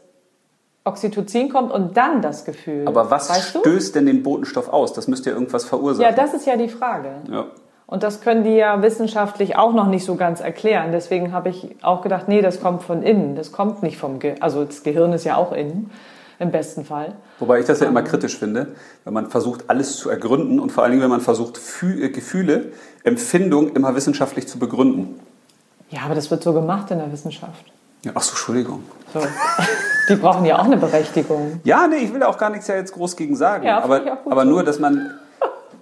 Oxytocin 0.85 1.49
kommt 1.49 1.71
und 1.71 1.95
dann 1.95 2.21
das 2.21 2.43
Gefühl. 2.43 2.87
aber 2.87 3.09
was 3.09 3.29
weißt 3.29 3.55
du? 3.55 3.59
stößt 3.59 3.95
denn 3.95 4.05
den 4.05 4.21
Botenstoff 4.23 4.67
aus? 4.69 4.93
Das 4.93 5.07
müsste 5.07 5.29
ja 5.29 5.35
irgendwas 5.35 5.65
verursachen. 5.65 6.09
Ja, 6.09 6.15
das 6.15 6.33
ist 6.33 6.45
ja 6.45 6.57
die 6.57 6.69
Frage. 6.69 7.09
ja. 7.31 7.45
Und 7.85 8.01
das 8.01 8.21
können 8.21 8.43
die 8.43 8.55
ja 8.55 8.81
wissenschaftlich 8.81 9.55
auch 9.55 9.73
noch 9.73 9.87
nicht 9.87 10.05
so 10.05 10.15
ganz 10.15 10.39
erklären. 10.39 10.91
Deswegen 10.91 11.31
habe 11.31 11.49
ich 11.49 11.75
auch 11.83 12.01
gedacht, 12.01 12.27
nee, 12.27 12.41
das 12.41 12.59
kommt 12.59 12.81
von 12.81 13.03
innen. 13.03 13.35
Das 13.35 13.51
kommt 13.51 13.83
nicht 13.83 13.97
vom 13.97 14.19
Gehirn. 14.19 14.41
Also 14.41 14.63
das 14.63 14.81
Gehirn 14.83 15.13
ist 15.13 15.25
ja 15.25 15.35
auch 15.35 15.51
innen, 15.51 15.91
im 16.39 16.49
besten 16.49 16.85
Fall. 16.85 17.13
Wobei 17.39 17.59
ich 17.59 17.65
das 17.65 17.81
ja 17.81 17.87
immer 17.87 18.01
kritisch 18.01 18.37
finde, 18.39 18.69
wenn 19.03 19.13
man 19.13 19.29
versucht, 19.29 19.69
alles 19.69 19.97
zu 19.97 20.09
ergründen 20.09 20.59
und 20.59 20.71
vor 20.71 20.83
allen 20.83 20.93
Dingen, 20.93 21.03
wenn 21.03 21.09
man 21.11 21.21
versucht, 21.21 21.59
äh, 21.83 22.09
Gefühle, 22.09 22.71
Empfindung 23.03 23.75
immer 23.75 23.95
wissenschaftlich 23.95 24.47
zu 24.47 24.57
begründen. 24.57 25.19
Ja, 25.89 26.01
aber 26.05 26.15
das 26.15 26.31
wird 26.31 26.41
so 26.41 26.53
gemacht 26.53 26.89
in 26.89 26.97
der 26.97 27.11
Wissenschaft. 27.11 27.65
Ja, 28.03 28.11
ach 28.15 28.21
so, 28.21 28.31
Entschuldigung. 28.31 28.83
So. 29.13 29.21
Die 30.09 30.15
brauchen 30.15 30.45
ja 30.45 30.59
auch 30.59 30.65
eine 30.65 30.77
Berechtigung. 30.77 31.61
Ja, 31.63 31.87
nee, 31.87 31.97
ich 31.97 32.13
will 32.13 32.23
auch 32.23 32.37
gar 32.37 32.49
nichts 32.49 32.67
ja 32.67 32.75
jetzt 32.75 32.93
groß 32.93 33.15
gegen 33.15 33.35
sagen. 33.35 33.65
Ja, 33.65 33.81
aber 33.81 34.01
aber 34.25 34.45
nur, 34.45 34.63
dass 34.63 34.79
man. 34.79 35.13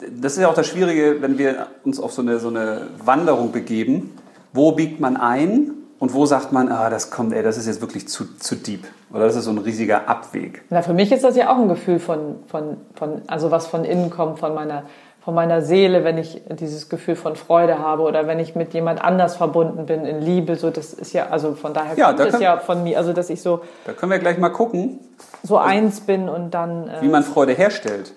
Das 0.10 0.34
ist 0.34 0.40
ja 0.40 0.48
auch 0.48 0.56
das 0.56 0.68
Schwierige, 0.68 1.22
wenn 1.22 1.38
wir 1.38 1.68
uns 1.84 2.00
auf 2.00 2.12
so 2.12 2.24
eine, 2.24 2.40
so 2.40 2.50
eine 2.50 2.88
Wanderung 3.04 3.52
begeben. 3.52 4.18
Wo 4.52 4.72
biegt 4.72 5.00
man 5.00 5.16
ein 5.16 5.72
und 6.00 6.16
wo 6.16 6.26
sagt 6.26 6.52
man, 6.52 6.70
ah, 6.72 6.90
das 6.90 7.12
kommt, 7.12 7.32
ey, 7.32 7.44
das 7.44 7.58
ist 7.58 7.68
jetzt 7.68 7.80
wirklich 7.80 8.08
zu, 8.08 8.26
zu 8.38 8.56
deep. 8.56 8.88
Oder 9.14 9.28
das 9.28 9.36
ist 9.36 9.46
so 9.46 9.52
ein 9.52 9.60
riesiger 9.60 10.10
Abweg. 10.10 10.64
Na, 10.72 10.82
für 10.82 10.94
mich 10.94 11.12
ist 11.12 11.24
das 11.24 11.36
ja 11.36 11.52
auch 11.52 11.58
ein 11.60 11.70
Gefühl 11.70 12.00
von, 12.00 12.38
von, 12.48 12.78
von 12.96 13.22
also 13.28 13.52
was 13.52 13.68
von 13.68 13.86
innen 13.86 14.10
kommt, 14.10 14.40
von 14.40 14.56
meiner, 14.56 14.84
von 15.24 15.36
meiner 15.36 15.62
Seele, 15.62 16.04
wenn 16.04 16.18
ich 16.18 16.42
dieses 16.50 16.90
Gefühl 16.90 17.16
von 17.16 17.36
Freude 17.36 17.78
habe 17.78 18.02
oder 18.02 18.26
wenn 18.26 18.40
ich 18.40 18.56
mit 18.56 18.74
jemand 18.74 19.04
anders 19.04 19.36
verbunden 19.36 19.86
bin 19.86 20.04
in 20.04 20.20
Liebe. 20.20 20.56
So, 20.56 20.72
das 20.72 20.94
ist 20.94 21.14
ja, 21.14 21.28
also 21.28 21.54
von 21.54 21.76
daher 21.76 21.96
Ja, 21.96 22.08
kommt 22.08 22.20
da 22.20 22.26
es 22.26 22.40
ja 22.40 22.58
von 22.58 22.82
mir, 22.84 22.98
also 22.98 23.14
dass 23.14 23.30
ich 23.30 23.42
so, 23.42 23.62
Da 23.86 23.94
können 23.94 24.12
wir 24.12 24.18
gleich 24.18 24.40
mal 24.40 24.50
gucken, 24.50 25.00
so 25.44 25.58
eins 25.58 26.02
bin 26.02 26.28
und 26.28 26.52
dann. 26.52 26.88
Äh, 26.88 27.02
wie 27.02 27.08
man 27.08 27.24
Freude 27.24 27.54
herstellt. 27.54 28.14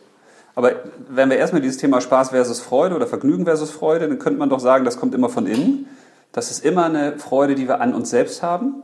Aber 0.54 0.72
wenn 1.08 1.28
wir 1.28 1.36
erstmal 1.36 1.60
dieses 1.60 1.76
Thema 1.76 2.00
Spaß 2.00 2.30
versus 2.30 2.60
Freude 2.60 2.94
oder 2.94 3.06
Vergnügen 3.06 3.44
versus 3.44 3.70
Freude, 3.70 4.08
dann 4.08 4.18
könnte 4.18 4.38
man 4.38 4.48
doch 4.48 4.60
sagen, 4.60 4.84
das 4.84 4.98
kommt 4.98 5.14
immer 5.14 5.28
von 5.28 5.46
innen. 5.46 5.86
Das 6.32 6.50
ist 6.50 6.64
immer 6.64 6.86
eine 6.86 7.18
Freude, 7.18 7.54
die 7.54 7.68
wir 7.68 7.80
an 7.80 7.92
uns 7.92 8.10
selbst 8.10 8.42
haben. 8.42 8.82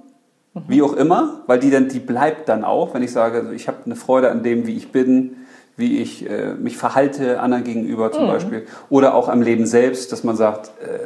Wie 0.66 0.82
auch 0.82 0.94
immer, 0.94 1.42
weil 1.46 1.60
die 1.60 1.70
dann, 1.70 1.88
die 1.88 2.00
bleibt 2.00 2.48
dann 2.48 2.64
auch, 2.64 2.92
wenn 2.92 3.04
ich 3.04 3.12
sage, 3.12 3.38
also 3.38 3.52
ich 3.52 3.68
habe 3.68 3.78
eine 3.86 3.94
Freude 3.94 4.32
an 4.32 4.42
dem, 4.42 4.66
wie 4.66 4.76
ich 4.76 4.90
bin, 4.90 5.39
wie 5.80 5.98
ich 5.98 6.28
äh, 6.30 6.54
mich 6.54 6.76
verhalte 6.76 7.40
anderen 7.40 7.64
gegenüber 7.64 8.12
zum 8.12 8.26
Beispiel. 8.26 8.66
Oder 8.90 9.14
auch 9.14 9.28
am 9.28 9.42
Leben 9.42 9.66
selbst, 9.66 10.12
dass 10.12 10.22
man 10.22 10.36
sagt, 10.36 10.68
äh, 10.82 10.98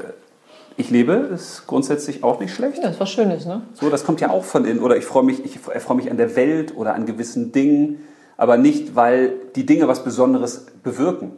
ich 0.77 0.91
lebe, 0.91 1.13
ist 1.33 1.67
grundsätzlich 1.67 2.25
auch 2.25 2.41
nicht 2.41 2.53
schlecht. 2.53 2.79
ja, 2.79 2.83
das 2.85 2.95
ist 2.95 3.01
was 3.01 3.11
Schönes, 3.11 3.47
ne? 3.47 3.63
So, 3.75 3.89
das 3.91 4.05
kommt 4.05 4.21
ja 4.21 4.31
auch 4.31 4.43
von 4.45 4.65
innen. 4.65 4.81
Oder 4.81 4.97
ich 4.97 5.05
freue 5.05 5.23
mich, 5.23 5.45
ich 5.45 5.59
freue 5.61 5.97
mich 5.97 6.11
an 6.11 6.17
der 6.17 6.35
Welt 6.37 6.77
oder 6.77 6.95
an 6.95 7.07
gewissen 7.07 7.53
Dingen, 7.53 8.01
aber 8.37 8.57
nicht, 8.57 8.97
weil 8.97 9.33
die 9.55 9.65
Dinge 9.65 9.87
was 9.87 10.03
Besonderes 10.03 10.67
bewirken. 10.83 11.31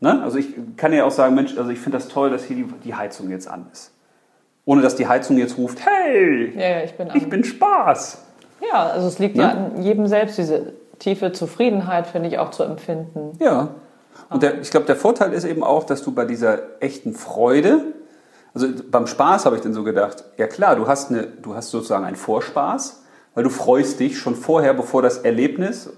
Ne? 0.00 0.20
Also 0.22 0.38
ich 0.38 0.48
kann 0.76 0.92
ja 0.92 1.04
auch 1.04 1.10
sagen, 1.12 1.34
Mensch, 1.36 1.56
also 1.56 1.70
ich 1.70 1.78
finde 1.78 1.98
das 1.98 2.08
toll, 2.08 2.30
dass 2.30 2.44
hier 2.44 2.56
die, 2.56 2.66
die 2.84 2.94
Heizung 2.94 3.30
jetzt 3.30 3.48
an 3.48 3.66
ist. 3.72 3.92
Ohne 4.64 4.82
dass 4.82 4.96
die 4.96 5.06
Heizung 5.06 5.38
jetzt 5.38 5.56
ruft, 5.56 5.78
hey, 5.86 6.52
Ja, 6.56 6.68
ja, 6.78 6.84
ich 6.84 6.92
bin 6.94 7.08
ich 7.14 7.28
bin 7.28 7.44
Spaß. 7.44 8.22
Ja, 8.68 8.86
also 8.88 9.06
es 9.06 9.18
liegt 9.20 9.36
Ne? 9.36 9.42
ja 9.42 9.50
an 9.50 9.82
jedem 9.82 10.06
selbst, 10.08 10.36
diese 10.38 10.72
tiefe 10.98 11.32
Zufriedenheit, 11.32 12.06
finde 12.06 12.28
ich, 12.28 12.38
auch 12.38 12.50
zu 12.50 12.62
empfinden. 12.62 13.32
Ja. 13.40 13.68
Und 14.30 14.42
der, 14.42 14.60
ich 14.60 14.70
glaube, 14.70 14.86
der 14.86 14.96
Vorteil 14.96 15.32
ist 15.32 15.44
eben 15.44 15.62
auch, 15.62 15.84
dass 15.84 16.02
du 16.02 16.12
bei 16.12 16.24
dieser 16.24 16.58
echten 16.80 17.14
Freude, 17.14 17.80
also 18.54 18.66
beim 18.90 19.06
Spaß 19.06 19.46
habe 19.46 19.56
ich 19.56 19.62
dann 19.62 19.72
so 19.72 19.84
gedacht, 19.84 20.24
ja 20.36 20.46
klar, 20.46 20.76
du 20.76 20.86
hast, 20.88 21.10
eine, 21.10 21.22
du 21.24 21.54
hast 21.54 21.70
sozusagen 21.70 22.04
einen 22.04 22.16
Vorspaß, 22.16 23.02
weil 23.34 23.44
du 23.44 23.50
freust 23.50 24.00
dich 24.00 24.18
schon 24.18 24.34
vorher, 24.34 24.74
bevor 24.74 25.02
das 25.02 25.18
Erlebnis 25.18 25.90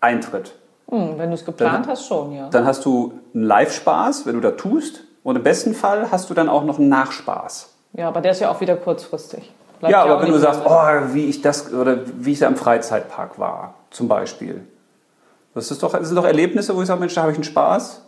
eintritt. 0.00 0.54
Hm, 0.88 1.14
wenn 1.18 1.28
du 1.30 1.34
es 1.34 1.44
geplant 1.44 1.84
Dann- 1.84 1.92
hast, 1.92 2.06
schon, 2.06 2.32
ja. 2.32 2.48
Dann 2.50 2.64
hast 2.66 2.84
du 2.84 3.12
einen 3.34 3.44
Live-Spaß, 3.44 4.26
wenn 4.26 4.34
du 4.34 4.40
da 4.40 4.50
tust, 4.52 5.04
Und 5.22 5.36
im 5.36 5.42
besten 5.42 5.74
Fall 5.74 6.10
hast 6.10 6.30
du 6.30 6.34
dann 6.34 6.48
auch 6.48 6.64
noch 6.64 6.78
einen 6.78 6.88
Nachspaß. 6.88 7.68
Ja, 7.92 8.08
aber 8.08 8.22
der 8.22 8.32
ist 8.32 8.40
ja 8.40 8.50
auch 8.50 8.60
wieder 8.62 8.74
kurzfristig. 8.76 9.52
Bleibt 9.80 9.92
Ja, 9.92 10.04
aber 10.04 10.22
wenn 10.22 10.30
du 10.30 10.38
sagst, 10.38 10.60
oh, 10.64 11.14
wie 11.14 11.26
ich 11.26 11.42
das 11.42 11.72
oder 11.72 12.00
wie 12.18 12.32
ich 12.32 12.38
da 12.38 12.46
im 12.46 12.56
Freizeitpark 12.56 13.38
war, 13.38 13.74
zum 13.90 14.08
Beispiel. 14.08 14.62
Das, 15.54 15.70
ist 15.70 15.82
doch, 15.82 15.92
das 15.92 16.06
sind 16.06 16.16
doch 16.16 16.24
Erlebnisse, 16.24 16.76
wo 16.76 16.82
ich 16.82 16.86
sage, 16.86 17.00
Mensch, 17.00 17.14
da 17.14 17.22
habe 17.22 17.32
ich 17.32 17.38
einen 17.38 17.44
Spaß 17.44 18.02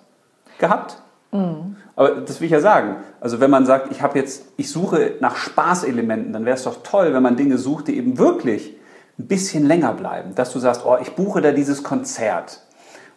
gehabt. 0.59 0.99
Mhm. 1.33 1.77
Aber 1.97 2.11
das 2.11 2.41
will 2.41 2.47
ich 2.47 2.53
ja 2.53 2.61
sagen. 2.61 2.97
Also 3.21 3.41
wenn 3.41 3.51
man 3.51 3.67
sagt, 3.67 3.91
ich 3.91 4.03
habe 4.03 4.19
jetzt, 4.19 4.45
ich 4.57 4.71
suche 4.71 5.15
nach 5.21 5.37
Spaßelementen, 5.37 6.33
dann 6.33 6.45
wäre 6.45 6.57
es 6.57 6.65
doch 6.65 6.83
toll, 6.83 7.13
wenn 7.15 7.23
man 7.23 7.37
Dinge 7.37 7.59
sucht, 7.59 7.89
die 7.89 7.97
eben 7.97 8.19
wirklich 8.19 8.77
ein 9.19 9.27
bisschen 9.27 9.67
länger 9.67 9.95
bleiben. 9.95 10.35
Dass 10.35 10.53
du 10.53 10.59
sagst, 10.59 10.83
oh, 10.85 10.97
ich 11.01 11.15
buche 11.15 11.41
da 11.41 11.53
dieses 11.53 11.83
Konzert. 11.83 12.61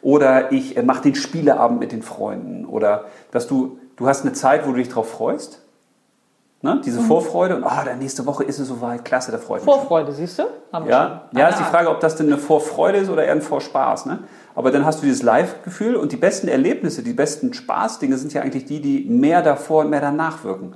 Oder 0.02 0.52
ich 0.52 0.78
äh, 0.78 0.84
mache 0.84 1.04
den 1.04 1.16
Spieleabend 1.16 1.80
mit 1.80 1.92
den 1.92 2.04
Freunden. 2.04 2.66
Oder 2.66 3.06
dass 3.32 3.48
du, 3.48 3.80
du 3.98 4.08
hast 4.08 4.22
eine 4.22 4.34
Zeit, 4.34 4.66
wo 4.66 4.72
du 4.72 4.78
dich 4.78 4.90
drauf 4.90 5.10
freust. 5.10 5.62
Ne? 6.62 6.82
Diese 6.84 7.00
Mhm. 7.00 7.06
Vorfreude 7.06 7.56
und 7.58 7.64
oh, 7.64 7.70
dann 7.86 8.00
nächste 8.00 8.26
Woche 8.26 8.44
ist 8.44 8.60
es 8.60 8.68
soweit, 8.68 9.06
klasse, 9.06 9.32
da 9.32 9.38
freue 9.38 9.60
ich 9.60 9.66
mich. 9.66 9.72
schon. 9.74 9.82
Vorfreude, 9.82 10.12
siehst 10.14 10.40
du? 10.40 10.44
Haben 10.72 10.88
Ja, 10.88 11.28
schon. 11.32 11.40
ja 11.40 11.48
ist 11.50 11.60
die 11.60 11.64
Frage, 11.64 11.90
ob 11.90 12.00
das 12.00 12.16
denn 12.16 12.28
eine 12.28 12.38
Vorfreude 12.38 12.98
ist 12.98 13.10
oder 13.10 13.24
eher 13.24 13.34
ein 13.34 13.42
Vorspaß. 13.42 14.08
Ne? 14.08 14.20
Aber 14.56 14.72
dann 14.72 14.84
hast 14.86 15.02
du 15.02 15.06
dieses 15.06 15.22
Live-Gefühl 15.22 15.96
und 15.96 16.12
die 16.12 16.18
besten 16.18 16.48
Erlebnisse, 16.48 17.04
die 17.04 17.14
besten 17.14 17.54
Spaßdinge 17.54 18.18
sind 18.18 18.34
ja 18.34 18.42
eigentlich 18.42 18.66
die, 18.66 18.82
die 18.82 19.06
mehr 19.08 19.42
davor 19.44 19.84
und 19.84 19.90
mehr 19.92 20.02
danach 20.02 20.44
wirken. 20.44 20.74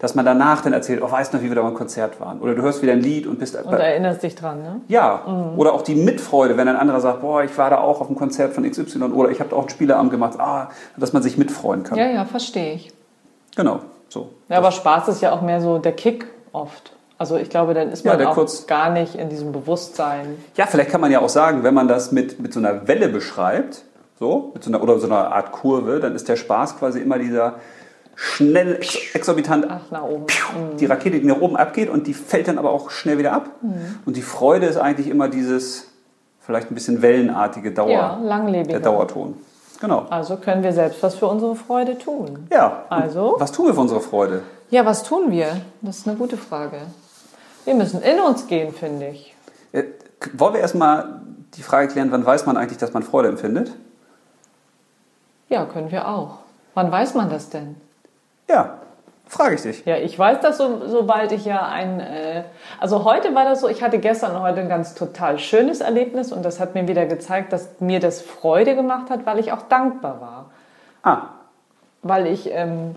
Dass 0.00 0.14
man 0.14 0.24
danach 0.24 0.62
dann 0.62 0.72
erzählt, 0.72 1.02
oh, 1.02 1.10
weißt 1.10 1.32
du 1.32 1.36
noch, 1.36 1.44
wie 1.44 1.48
wir 1.48 1.54
da 1.56 1.62
beim 1.62 1.74
Konzert 1.74 2.20
waren? 2.20 2.40
Oder 2.40 2.54
du 2.54 2.62
hörst 2.62 2.80
wieder 2.82 2.92
ein 2.92 3.00
Lied 3.00 3.26
und 3.26 3.38
bist... 3.38 3.54
Und 3.54 3.72
erinnerst 3.72 4.22
dich 4.22 4.34
dran, 4.34 4.62
ne? 4.62 4.80
ja, 4.88 5.52
oder 5.56 5.74
auch 5.74 5.82
die 5.82 5.94
Mitfreude, 5.94 6.56
wenn 6.56 6.68
ein 6.68 6.76
anderer 6.76 7.00
sagt, 7.00 7.20
boah, 7.20 7.44
ich 7.44 7.56
war 7.58 7.68
da 7.70 7.78
auch 7.80 8.00
auf 8.00 8.06
dem 8.06 8.16
Konzert 8.16 8.54
von 8.54 8.68
XY 8.68 9.02
oder 9.12 9.30
ich 9.30 9.40
habe 9.40 9.50
da 9.50 9.56
auch 9.56 9.60
einen 9.60 9.68
Spieleabend 9.68 10.10
gemacht, 10.10 10.40
ah, 10.40 10.70
dass 10.96 11.12
man 11.12 11.22
sich 11.22 11.36
mitfreuen 11.36 11.82
kann. 11.82 11.98
Ja, 11.98 12.06
ja, 12.08 12.24
verstehe 12.24 12.72
ich. 12.74 12.92
Genau, 13.56 13.80
so. 14.10 14.30
Ja, 14.48 14.58
aber 14.58 14.70
Spaß 14.72 15.08
ist 15.08 15.22
ja 15.22 15.32
auch 15.32 15.40
mehr 15.40 15.60
so 15.60 15.78
der 15.78 15.92
Kick 15.92 16.26
oft. 16.52 16.92
Also 17.16 17.36
ich 17.36 17.48
glaube, 17.50 17.74
dann 17.74 17.90
ist 17.90 18.04
Ja, 18.04 18.12
man 18.12 18.18
der 18.18 18.30
auch 18.30 18.34
kurz- 18.34 18.66
gar 18.66 18.90
nicht 18.90 19.14
in 19.14 19.28
diesem 19.28 19.52
Bewusstsein. 19.52 20.36
Ja, 20.56 20.66
vielleicht 20.66 20.90
kann 20.90 21.00
man 21.00 21.10
ja 21.12 21.20
auch 21.20 21.28
sagen, 21.28 21.62
wenn 21.64 21.74
man 21.74 21.86
das 21.88 22.12
mit, 22.12 22.40
mit 22.40 22.52
so 22.52 22.60
einer 22.60 22.86
Welle 22.88 23.08
beschreibt, 23.08 23.82
so, 24.18 24.50
mit 24.54 24.64
so 24.64 24.70
einer, 24.70 24.82
oder 24.82 24.98
so 24.98 25.06
einer 25.06 25.32
Art 25.32 25.52
Kurve, 25.52 26.00
dann 26.00 26.14
ist 26.14 26.28
der 26.28 26.36
Spaß 26.36 26.78
quasi 26.78 27.00
immer 27.00 27.18
dieser 27.18 27.54
schnell, 28.14 28.76
ex- 28.76 29.14
exorbitant, 29.14 29.66
Ach, 29.70 29.90
nach 29.90 30.02
oben. 30.02 30.26
die 30.78 30.86
Rakete, 30.86 31.20
die 31.20 31.26
nach 31.26 31.40
oben 31.40 31.56
abgeht 31.56 31.88
und 31.88 32.06
die 32.06 32.14
fällt 32.14 32.48
dann 32.48 32.58
aber 32.58 32.70
auch 32.70 32.90
schnell 32.90 33.16
wieder 33.18 33.32
ab. 33.32 33.48
Und 34.04 34.16
die 34.16 34.22
Freude 34.22 34.66
ist 34.66 34.76
eigentlich 34.76 35.08
immer 35.08 35.28
dieses, 35.28 35.88
vielleicht 36.40 36.70
ein 36.70 36.74
bisschen 36.74 37.00
wellenartige 37.02 37.70
Dauer, 37.72 37.90
Ja, 37.90 38.18
langlebig. 38.22 38.68
der 38.68 38.80
Dauerton. 38.80 39.36
Genau. 39.80 40.06
Also 40.10 40.36
können 40.36 40.62
wir 40.62 40.72
selbst 40.72 41.02
was 41.02 41.14
für 41.14 41.26
unsere 41.26 41.54
Freude 41.56 41.98
tun. 41.98 42.46
Ja. 42.50 42.84
Also? 42.88 43.36
Was 43.38 43.52
tun 43.52 43.66
wir 43.66 43.74
für 43.74 43.80
unsere 43.80 44.00
Freude? 44.00 44.42
Ja, 44.70 44.84
was 44.84 45.02
tun 45.02 45.30
wir? 45.30 45.60
Das 45.80 45.98
ist 45.98 46.08
eine 46.08 46.16
gute 46.16 46.36
Frage. 46.36 46.82
Wir 47.64 47.74
müssen 47.74 48.02
in 48.02 48.20
uns 48.20 48.46
gehen, 48.46 48.72
finde 48.74 49.08
ich. 49.08 49.34
Äh, 49.72 49.84
Wollen 50.34 50.54
wir 50.54 50.60
erstmal 50.60 51.22
die 51.54 51.62
Frage 51.62 51.88
klären, 51.88 52.12
wann 52.12 52.24
weiß 52.24 52.46
man 52.46 52.56
eigentlich, 52.56 52.78
dass 52.78 52.92
man 52.92 53.02
Freude 53.02 53.28
empfindet? 53.28 53.72
Ja, 55.48 55.64
können 55.64 55.90
wir 55.90 56.06
auch. 56.08 56.38
Wann 56.74 56.92
weiß 56.92 57.14
man 57.14 57.30
das 57.30 57.50
denn? 57.50 57.76
Ja, 58.48 58.78
frage 59.30 59.54
ich 59.54 59.62
dich. 59.62 59.84
Ja, 59.86 59.96
ich 59.96 60.18
weiß 60.18 60.40
das, 60.40 60.58
so, 60.58 60.86
sobald 60.86 61.30
ich 61.32 61.44
ja 61.44 61.66
ein. 61.66 62.00
Äh, 62.00 62.42
also 62.80 63.04
heute 63.04 63.34
war 63.34 63.44
das 63.44 63.60
so, 63.60 63.68
ich 63.68 63.82
hatte 63.82 63.98
gestern 63.98 64.34
und 64.34 64.42
heute 64.42 64.60
ein 64.60 64.68
ganz 64.68 64.94
total 64.94 65.38
schönes 65.38 65.80
Erlebnis 65.80 66.32
und 66.32 66.44
das 66.44 66.58
hat 66.58 66.74
mir 66.74 66.88
wieder 66.88 67.06
gezeigt, 67.06 67.52
dass 67.52 67.80
mir 67.80 68.00
das 68.00 68.20
Freude 68.20 68.74
gemacht 68.74 69.08
hat, 69.08 69.26
weil 69.26 69.38
ich 69.38 69.52
auch 69.52 69.62
dankbar 69.62 70.20
war. 70.20 70.50
Ah, 71.02 71.28
Weil 72.02 72.26
ich 72.26 72.50
ähm, 72.52 72.96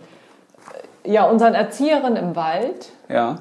ja 1.06 1.26
unseren 1.26 1.54
Erzieherinnen 1.54 2.18
im 2.18 2.36
Wald, 2.36 2.90
ja. 3.08 3.38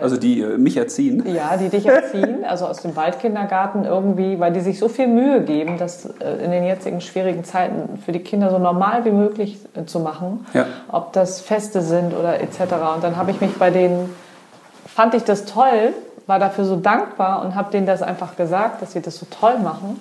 Also 0.00 0.16
die 0.18 0.40
äh, 0.42 0.58
mich 0.58 0.76
erziehen. 0.76 1.24
ja, 1.26 1.56
die 1.56 1.70
dich 1.70 1.86
erziehen, 1.86 2.44
also 2.48 2.66
aus 2.66 2.82
dem 2.82 2.94
Waldkindergarten 2.96 3.84
irgendwie, 3.84 4.38
weil 4.38 4.52
die 4.52 4.60
sich 4.60 4.78
so 4.78 4.88
viel 4.88 5.06
Mühe 5.06 5.40
geben, 5.42 5.78
das 5.78 6.04
äh, 6.20 6.44
in 6.44 6.50
den 6.50 6.64
jetzigen 6.64 7.00
schwierigen 7.00 7.44
Zeiten 7.44 7.98
für 8.04 8.12
die 8.12 8.20
Kinder 8.20 8.50
so 8.50 8.58
normal 8.58 9.04
wie 9.06 9.10
möglich 9.10 9.58
äh, 9.74 9.86
zu 9.86 10.00
machen, 10.00 10.46
Ja. 10.52 10.66
ob 10.92 11.12
das 11.14 11.40
Feste 11.40 11.80
sind 11.80 12.14
oder 12.14 12.40
etc. 12.40 12.60
Und 12.94 13.02
dann 13.04 13.16
habe 13.16 13.30
ich 13.30 13.40
mich 13.40 13.54
bei 13.56 13.70
denen, 13.70 14.14
fand 14.86 15.14
ich 15.14 15.24
das 15.24 15.46
toll, 15.46 15.94
war 16.26 16.38
dafür 16.38 16.64
so 16.64 16.76
dankbar 16.76 17.42
und 17.44 17.54
habe 17.54 17.70
denen 17.72 17.86
das 17.86 18.02
einfach 18.02 18.36
gesagt, 18.36 18.82
dass 18.82 18.92
sie 18.92 19.00
das 19.00 19.16
so 19.16 19.26
toll 19.30 19.58
machen. 19.58 19.98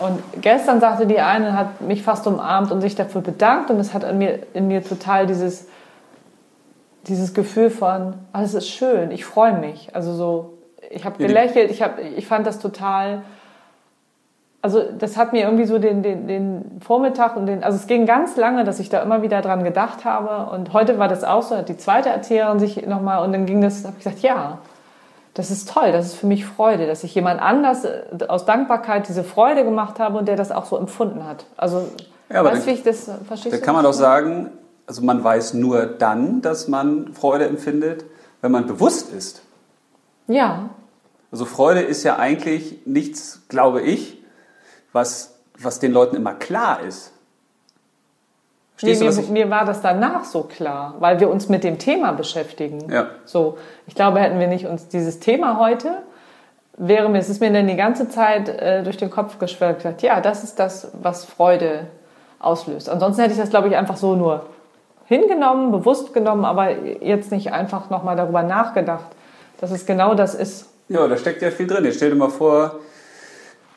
Und 0.00 0.18
gestern 0.42 0.80
sagte 0.80 1.06
die 1.06 1.20
eine, 1.20 1.56
hat 1.56 1.80
mich 1.80 2.02
fast 2.02 2.26
umarmt 2.26 2.70
und 2.72 2.80
sich 2.80 2.96
dafür 2.96 3.20
bedankt 3.22 3.70
und 3.70 3.78
es 3.80 3.94
hat 3.94 4.02
in 4.04 4.18
mir, 4.18 4.40
in 4.52 4.66
mir 4.68 4.82
total 4.84 5.26
dieses, 5.26 5.66
dieses 7.06 7.34
Gefühl 7.34 7.70
von, 7.70 8.14
alles 8.32 8.54
ist 8.54 8.68
schön, 8.68 9.10
ich 9.10 9.24
freue 9.24 9.52
mich. 9.58 9.90
Also 9.94 10.12
so, 10.14 10.54
ich 10.90 11.04
habe 11.04 11.18
gelächelt, 11.18 11.70
ich, 11.70 11.82
hab, 11.82 11.98
ich 11.98 12.26
fand 12.26 12.46
das 12.46 12.58
total, 12.58 13.22
also 14.62 14.82
das 14.98 15.16
hat 15.16 15.32
mir 15.32 15.44
irgendwie 15.44 15.66
so 15.66 15.78
den, 15.78 16.02
den, 16.02 16.26
den 16.26 16.80
Vormittag 16.84 17.36
und 17.36 17.46
den, 17.46 17.62
also 17.62 17.76
es 17.76 17.86
ging 17.86 18.06
ganz 18.06 18.36
lange, 18.36 18.64
dass 18.64 18.80
ich 18.80 18.88
da 18.88 19.00
immer 19.02 19.22
wieder 19.22 19.40
dran 19.42 19.62
gedacht 19.62 20.04
habe 20.04 20.50
und 20.50 20.72
heute 20.72 20.98
war 20.98 21.08
das 21.08 21.22
auch 21.22 21.42
so, 21.42 21.56
hat 21.56 21.68
die 21.68 21.76
zweite 21.76 22.08
Erzählerin 22.08 22.58
sich 22.58 22.84
nochmal 22.86 23.24
und 23.24 23.32
dann 23.32 23.46
ging 23.46 23.60
das, 23.60 23.84
habe 23.84 23.94
ich 23.98 24.04
gesagt, 24.04 24.22
ja, 24.22 24.58
das 25.34 25.50
ist 25.50 25.70
toll, 25.70 25.92
das 25.92 26.06
ist 26.06 26.14
für 26.14 26.26
mich 26.26 26.46
Freude, 26.46 26.86
dass 26.86 27.04
ich 27.04 27.14
jemand 27.14 27.40
anders 27.42 27.84
äh, 27.84 28.00
aus 28.26 28.46
Dankbarkeit 28.46 29.06
diese 29.06 29.22
Freude 29.22 29.64
gemacht 29.64 30.00
habe 30.00 30.18
und 30.18 30.26
der 30.26 30.36
das 30.36 30.50
auch 30.50 30.64
so 30.64 30.76
empfunden 30.78 31.24
hat. 31.26 31.44
Also, 31.56 31.86
Ja, 32.32 32.42
weißt 32.42 32.66
du, 32.66 32.70
wie 32.70 32.74
ich 32.74 32.82
das, 32.82 33.10
verstehst 33.28 33.54
Da 33.54 33.58
du? 33.58 33.62
kann 33.62 33.74
man 33.74 33.84
doch 33.84 33.92
sagen, 33.92 34.50
also 34.86 35.02
man 35.02 35.22
weiß 35.22 35.54
nur 35.54 35.86
dann, 35.86 36.42
dass 36.42 36.68
man 36.68 37.12
Freude 37.12 37.46
empfindet, 37.46 38.04
wenn 38.40 38.52
man 38.52 38.66
bewusst 38.66 39.12
ist. 39.12 39.42
Ja, 40.28 40.70
Also 41.30 41.44
Freude 41.44 41.80
ist 41.80 42.02
ja 42.04 42.16
eigentlich 42.16 42.86
nichts, 42.86 43.42
glaube 43.48 43.82
ich, 43.82 44.22
was, 44.92 45.38
was 45.58 45.78
den 45.78 45.92
Leuten 45.92 46.16
immer 46.16 46.34
klar 46.34 46.80
ist. 46.80 47.12
Nee, 48.82 48.94
mir, 48.94 49.08
ich... 49.08 49.28
mir 49.28 49.50
war 49.50 49.64
das 49.64 49.80
danach 49.80 50.24
so 50.24 50.42
klar, 50.42 50.94
weil 50.98 51.18
wir 51.18 51.30
uns 51.30 51.48
mit 51.48 51.64
dem 51.64 51.78
Thema 51.78 52.12
beschäftigen. 52.12 52.90
Ja. 52.90 53.08
So, 53.24 53.56
ich 53.86 53.94
glaube, 53.94 54.20
hätten 54.20 54.38
wir 54.38 54.48
nicht 54.48 54.66
uns 54.66 54.88
dieses 54.88 55.18
Thema 55.18 55.58
heute, 55.58 56.02
wäre 56.76 57.08
mir, 57.08 57.18
es 57.18 57.30
ist 57.30 57.40
mir 57.40 57.52
dann 57.52 57.66
die 57.66 57.76
ganze 57.76 58.08
Zeit 58.08 58.48
äh, 58.48 58.82
durch 58.82 58.98
den 58.98 59.10
Kopf 59.10 59.38
geschwellt, 59.38 59.78
gesagt, 59.78 60.02
ja, 60.02 60.20
das 60.20 60.44
ist 60.44 60.58
das, 60.58 60.90
was 61.00 61.24
Freude 61.24 61.86
auslöst. 62.38 62.90
Ansonsten 62.90 63.22
hätte 63.22 63.32
ich 63.32 63.40
das, 63.40 63.48
glaube 63.48 63.68
ich, 63.68 63.76
einfach 63.76 63.96
so 63.96 64.14
nur 64.14 64.46
hingenommen, 65.06 65.72
bewusst 65.72 66.12
genommen, 66.12 66.44
aber 66.44 66.70
jetzt 67.02 67.30
nicht 67.30 67.52
einfach 67.52 67.90
nochmal 67.90 68.16
darüber 68.16 68.42
nachgedacht, 68.42 69.06
dass 69.60 69.70
es 69.70 69.86
genau 69.86 70.14
das 70.14 70.34
ist. 70.34 70.66
Ja, 70.88 71.06
da 71.08 71.16
steckt 71.16 71.42
ja 71.42 71.50
viel 71.50 71.66
drin. 71.66 71.84
Jetzt 71.84 71.96
stell 71.96 72.10
dir 72.10 72.16
mal 72.16 72.28
vor, 72.28 72.80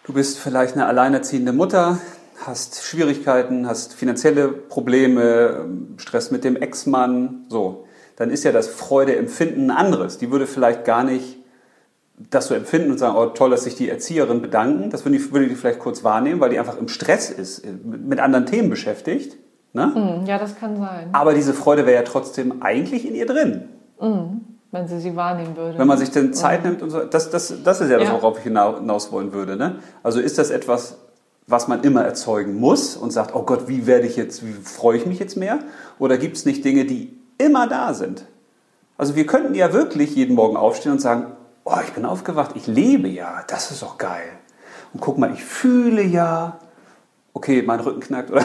du 0.03 0.13
bist 0.13 0.39
vielleicht 0.39 0.75
eine 0.75 0.85
alleinerziehende 0.85 1.53
Mutter, 1.53 1.99
hast 2.45 2.83
Schwierigkeiten, 2.83 3.67
hast 3.67 3.93
finanzielle 3.93 4.47
Probleme, 4.49 5.65
Stress 5.97 6.31
mit 6.31 6.43
dem 6.43 6.55
Ex-Mann, 6.55 7.45
so. 7.47 7.85
Dann 8.15 8.31
ist 8.31 8.43
ja 8.43 8.51
das 8.51 8.67
Freudeempfinden 8.67 9.71
ein 9.71 9.77
anderes. 9.77 10.17
Die 10.17 10.29
würde 10.29 10.45
vielleicht 10.45 10.83
gar 10.83 11.05
nicht 11.05 11.37
das 12.29 12.47
so 12.47 12.53
empfinden 12.53 12.91
und 12.91 12.97
sagen, 12.97 13.15
oh 13.15 13.27
toll, 13.27 13.49
dass 13.49 13.63
sich 13.63 13.75
die 13.75 13.89
Erzieherin 13.89 14.41
bedanken. 14.41 14.89
Das 14.89 15.05
würde 15.05 15.17
die, 15.17 15.31
würde 15.31 15.47
die 15.47 15.55
vielleicht 15.55 15.79
kurz 15.79 16.03
wahrnehmen, 16.03 16.41
weil 16.41 16.49
die 16.49 16.59
einfach 16.59 16.77
im 16.77 16.89
Stress 16.89 17.29
ist, 17.29 17.65
mit 17.65 18.05
mit 18.05 18.19
anderen 18.19 18.45
Themen 18.45 18.69
beschäftigt. 18.69 19.37
Ne? 19.73 19.93
Hm, 19.93 20.25
ja, 20.25 20.37
das 20.39 20.55
kann 20.55 20.77
sein, 20.77 21.09
Aber 21.13 21.33
diese 21.33 21.53
Freude 21.53 21.85
wäre 21.85 21.97
ja 21.97 22.03
trotzdem 22.03 22.61
eigentlich 22.63 23.07
in 23.07 23.13
ihr 23.15 23.25
drin. 23.27 23.69
wenn 24.71 24.87
sie 24.87 24.99
sie 24.99 25.15
wahrnehmen 25.15 25.55
würde. 25.57 25.77
Wenn 25.77 25.87
man 25.87 25.97
sich 25.97 26.09
denn 26.11 26.33
Zeit 26.33 26.63
nimmt 26.63 26.81
und 26.81 26.89
so, 26.89 26.99
das, 27.01 27.29
das, 27.29 27.53
das 27.63 27.81
ist 27.81 27.89
ja 27.89 27.97
das, 27.99 28.07
Ja. 28.07 28.13
worauf 28.13 28.39
ich 28.39 28.45
hinau- 28.45 28.77
hinaus 28.79 29.11
wollen 29.11 29.33
würde. 29.33 29.55
Ne? 29.57 29.75
Also 30.03 30.19
ist 30.19 30.37
das 30.37 30.49
etwas, 30.51 30.97
was 31.47 31.67
man 31.67 31.81
immer 31.83 32.03
erzeugen 32.03 32.55
muss 32.59 32.95
und 32.95 33.11
sagt, 33.11 33.33
oh 33.35 33.43
Gott, 33.43 33.67
wie 33.67 33.87
werde 33.87 34.05
ich 34.07 34.15
jetzt, 34.15 34.45
wie 34.45 34.53
freue 34.53 34.97
ich 34.97 35.05
mich 35.05 35.17
jetzt 35.19 35.35
mehr? 35.37 35.59
Oder 35.97 36.17
gibt 36.17 36.37
es 36.37 36.45
nicht 36.45 36.63
Dinge, 36.65 36.85
die 36.85 37.17
immer 37.39 37.67
da 37.67 37.93
sind? 37.93 38.25
Also 38.97 39.15
wir 39.15 39.25
könnten 39.25 39.55
ja 39.55 39.73
wirklich 39.73 40.15
jeden 40.15 40.35
Morgen 40.35 40.57
aufstehen 40.57 40.91
und 40.93 40.99
sagen, 40.99 41.27
oh, 41.63 41.77
ich 41.83 41.93
bin 41.93 42.05
aufgewacht, 42.05 42.51
ich 42.55 42.67
lebe 42.67 43.07
ja, 43.07 43.43
das 43.47 43.71
ist 43.71 43.81
doch 43.81 43.97
geil. 43.97 44.29
Und 44.93 44.99
guck 45.01 45.17
mal, 45.17 45.31
ich 45.33 45.43
fühle 45.43 46.01
ja, 46.03 46.59
okay, 47.33 47.63
mein 47.65 47.79
Rücken 47.79 47.99
knackt. 48.01 48.29
Oder 48.31 48.43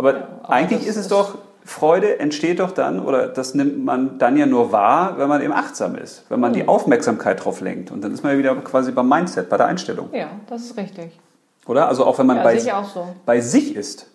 Aber 0.00 0.14
aber 0.42 0.50
eigentlich 0.50 0.82
ist 0.82 0.96
es 0.96 1.02
ist- 1.02 1.10
doch, 1.12 1.36
Freude 1.64 2.18
entsteht 2.18 2.58
doch 2.58 2.72
dann, 2.72 3.00
oder 3.00 3.28
das 3.28 3.54
nimmt 3.54 3.84
man 3.84 4.18
dann 4.18 4.36
ja 4.36 4.46
nur 4.46 4.72
wahr, 4.72 5.18
wenn 5.18 5.28
man 5.28 5.42
eben 5.42 5.52
achtsam 5.52 5.94
ist, 5.94 6.24
wenn 6.30 6.40
man 6.40 6.52
die 6.54 6.66
Aufmerksamkeit 6.66 7.44
drauf 7.44 7.60
lenkt. 7.60 7.90
Und 7.90 8.02
dann 8.02 8.12
ist 8.14 8.22
man 8.24 8.32
ja 8.32 8.38
wieder 8.38 8.54
quasi 8.56 8.92
beim 8.92 9.08
Mindset, 9.08 9.48
bei 9.50 9.56
der 9.58 9.66
Einstellung. 9.66 10.08
ja, 10.12 10.28
das 10.48 10.62
ist 10.62 10.76
richtig. 10.78 11.18
Oder? 11.66 11.86
Also 11.88 12.06
auch 12.06 12.18
wenn 12.18 12.26
man 12.26 12.38
Ja, 12.38 12.42
bei, 12.42 12.74
auch 12.74 12.84
so. 12.88 13.06
bei 13.26 13.40
sich 13.42 13.76
ist. 13.76 14.06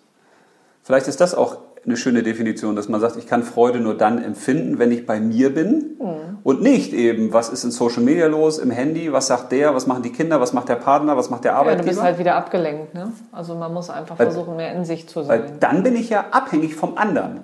Vielleicht 0.82 1.06
ist 1.06 1.20
das 1.20 1.34
auch 1.34 1.58
eine 1.86 1.96
schöne 1.96 2.22
Definition, 2.22 2.74
dass 2.76 2.88
man 2.88 3.00
sagt, 3.00 3.16
ich 3.16 3.26
kann 3.26 3.42
Freude 3.44 3.78
nur 3.80 3.96
dann 3.96 4.22
empfinden, 4.22 4.78
wenn 4.78 4.90
ich 4.90 5.06
bei 5.06 5.20
mir 5.20 5.54
bin 5.54 5.96
Mhm. 6.00 6.38
und 6.42 6.60
nicht 6.60 6.92
eben, 6.92 7.32
was 7.32 7.48
ist 7.48 7.62
in 7.64 7.70
Social 7.70 8.02
Media 8.02 8.26
los, 8.26 8.58
im 8.58 8.70
Handy, 8.72 9.12
was 9.12 9.28
sagt 9.28 9.52
der, 9.52 9.74
was 9.74 9.86
machen 9.86 10.02
die 10.02 10.10
Kinder, 10.10 10.40
was 10.40 10.52
macht 10.52 10.68
der 10.68 10.74
Partner, 10.76 11.16
was 11.16 11.30
macht 11.30 11.44
der 11.44 11.52
Ja, 11.52 11.58
du 11.58 11.60
Arbeitgeber. 11.62 11.88
bist 11.88 12.02
halt 12.02 12.18
wieder 12.18 12.34
abgelenkt. 12.34 12.92
Ne? 12.94 13.12
Also 13.32 13.54
man 13.54 13.72
muss 13.72 13.88
einfach 13.88 14.18
Weil- 14.18 14.26
versuchen, 14.30 14.56
mehr 14.56 14.74
in 14.74 14.84
sich 14.84 15.06
zu 15.08 15.20
Weil 15.28 15.42
sein. 15.42 15.56
dann 15.60 15.82
bin 15.84 15.94
ich 15.94 16.10
ja 16.10 16.26
abhängig 16.32 16.74
vom 16.74 16.98
anderen. 16.98 17.40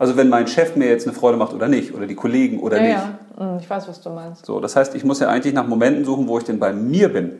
Also 0.00 0.16
wenn 0.16 0.28
mein 0.28 0.46
Chef 0.46 0.76
mir 0.76 0.88
jetzt 0.88 1.06
eine 1.06 1.14
Freude 1.16 1.36
macht 1.38 1.54
oder 1.54 1.66
nicht, 1.68 1.94
oder 1.94 2.06
die 2.06 2.14
Kollegen 2.14 2.60
oder 2.60 2.76
Ja, 2.78 2.82
nicht. 2.82 2.92
ja, 2.94 3.18
Hm, 3.52 3.58
ich 3.60 3.70
weiß, 3.70 3.88
was 3.88 4.00
du 4.00 4.10
meinst. 4.10 4.44
So, 4.46 4.58
das 4.60 4.74
heißt, 4.74 4.94
ich 4.96 5.04
muss 5.04 5.20
ja 5.20 5.28
eigentlich 5.28 5.54
nach 5.54 5.66
Momenten 5.68 6.04
suchen, 6.04 6.26
wo 6.28 6.38
ich 6.38 6.44
denn 6.44 6.58
bei 6.58 6.72
mir 6.72 7.12
bin, 7.12 7.32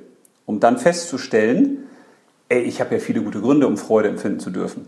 um 0.46 0.60
dann 0.60 0.78
festzustellen, 0.78 1.78
ey, 2.48 2.60
ich 2.62 2.80
habe 2.80 2.94
ja 2.94 3.00
viele 3.00 3.20
gute 3.22 3.40
Gründe, 3.40 3.66
um 3.66 3.76
Freude 3.76 4.08
empfinden 4.08 4.38
zu 4.40 4.50
dürfen. 4.50 4.86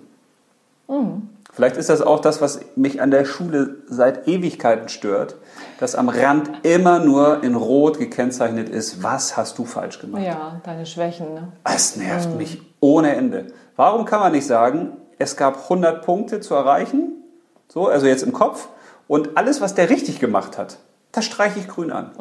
Vielleicht 1.53 1.77
ist 1.77 1.91
das 1.91 2.01
auch 2.01 2.21
das, 2.21 2.41
was 2.41 2.61
mich 2.77 3.03
an 3.03 3.11
der 3.11 3.25
Schule 3.25 3.77
seit 3.89 4.29
Ewigkeiten 4.29 4.89
stört, 4.89 5.37
dass 5.81 5.95
am 5.95 6.09
Rand 6.09 6.51
immer 6.63 7.01
nur 7.01 7.43
in 7.43 7.57
Rot 7.57 7.99
gekennzeichnet 7.99 8.69
ist, 8.69 9.03
was 9.03 9.37
hast 9.37 9.59
du 9.59 9.65
falsch 9.65 9.99
gemacht. 9.99 10.23
Ja, 10.23 10.61
deine 10.65 10.87
Schwächen. 10.87 11.35
Ne? 11.35 11.49
Es 11.65 11.97
nervt 11.97 12.37
mich 12.37 12.63
ohne 12.81 13.15
Ende. 13.17 13.49
Warum 13.77 14.05
kann 14.05 14.21
man 14.21 14.33
nicht 14.33 14.47
sagen, 14.47 14.93
es 15.19 15.37
gab 15.37 15.65
100 15.65 16.05
Punkte 16.05 16.41
zu 16.41 16.55
erreichen, 16.55 17.15
so, 17.69 17.89
also 17.89 18.07
jetzt 18.07 18.23
im 18.23 18.33
Kopf, 18.33 18.69
und 19.09 19.37
alles, 19.37 19.61
was 19.61 19.75
der 19.75 19.91
richtig 19.91 20.21
gemacht 20.21 20.57
hat, 20.57 20.79
das 21.13 21.25
streiche 21.25 21.59
ich 21.59 21.67
grün 21.67 21.91
an. 21.91 22.13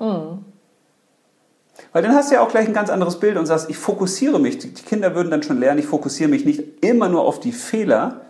Weil 1.94 2.02
dann 2.04 2.16
hast 2.16 2.32
du 2.32 2.36
ja 2.36 2.42
auch 2.42 2.50
gleich 2.50 2.68
ein 2.68 2.74
ganz 2.74 2.90
anderes 2.90 3.20
Bild 3.20 3.38
und 3.38 3.46
sagst, 3.46 3.70
ich 3.70 3.78
fokussiere 3.78 4.40
mich. 4.40 4.58
Die 4.58 4.74
Kinder 4.74 5.16
würden 5.16 5.30
dann 5.30 5.44
schon 5.44 5.60
lernen, 5.60 5.80
ich 5.80 5.86
fokussiere 5.86 6.30
mich 6.30 6.46
nicht 6.46 6.84
immer 6.84 7.10
nur 7.10 7.22
auf 7.22 7.40
die 7.40 7.52
Fehler, 7.52 8.22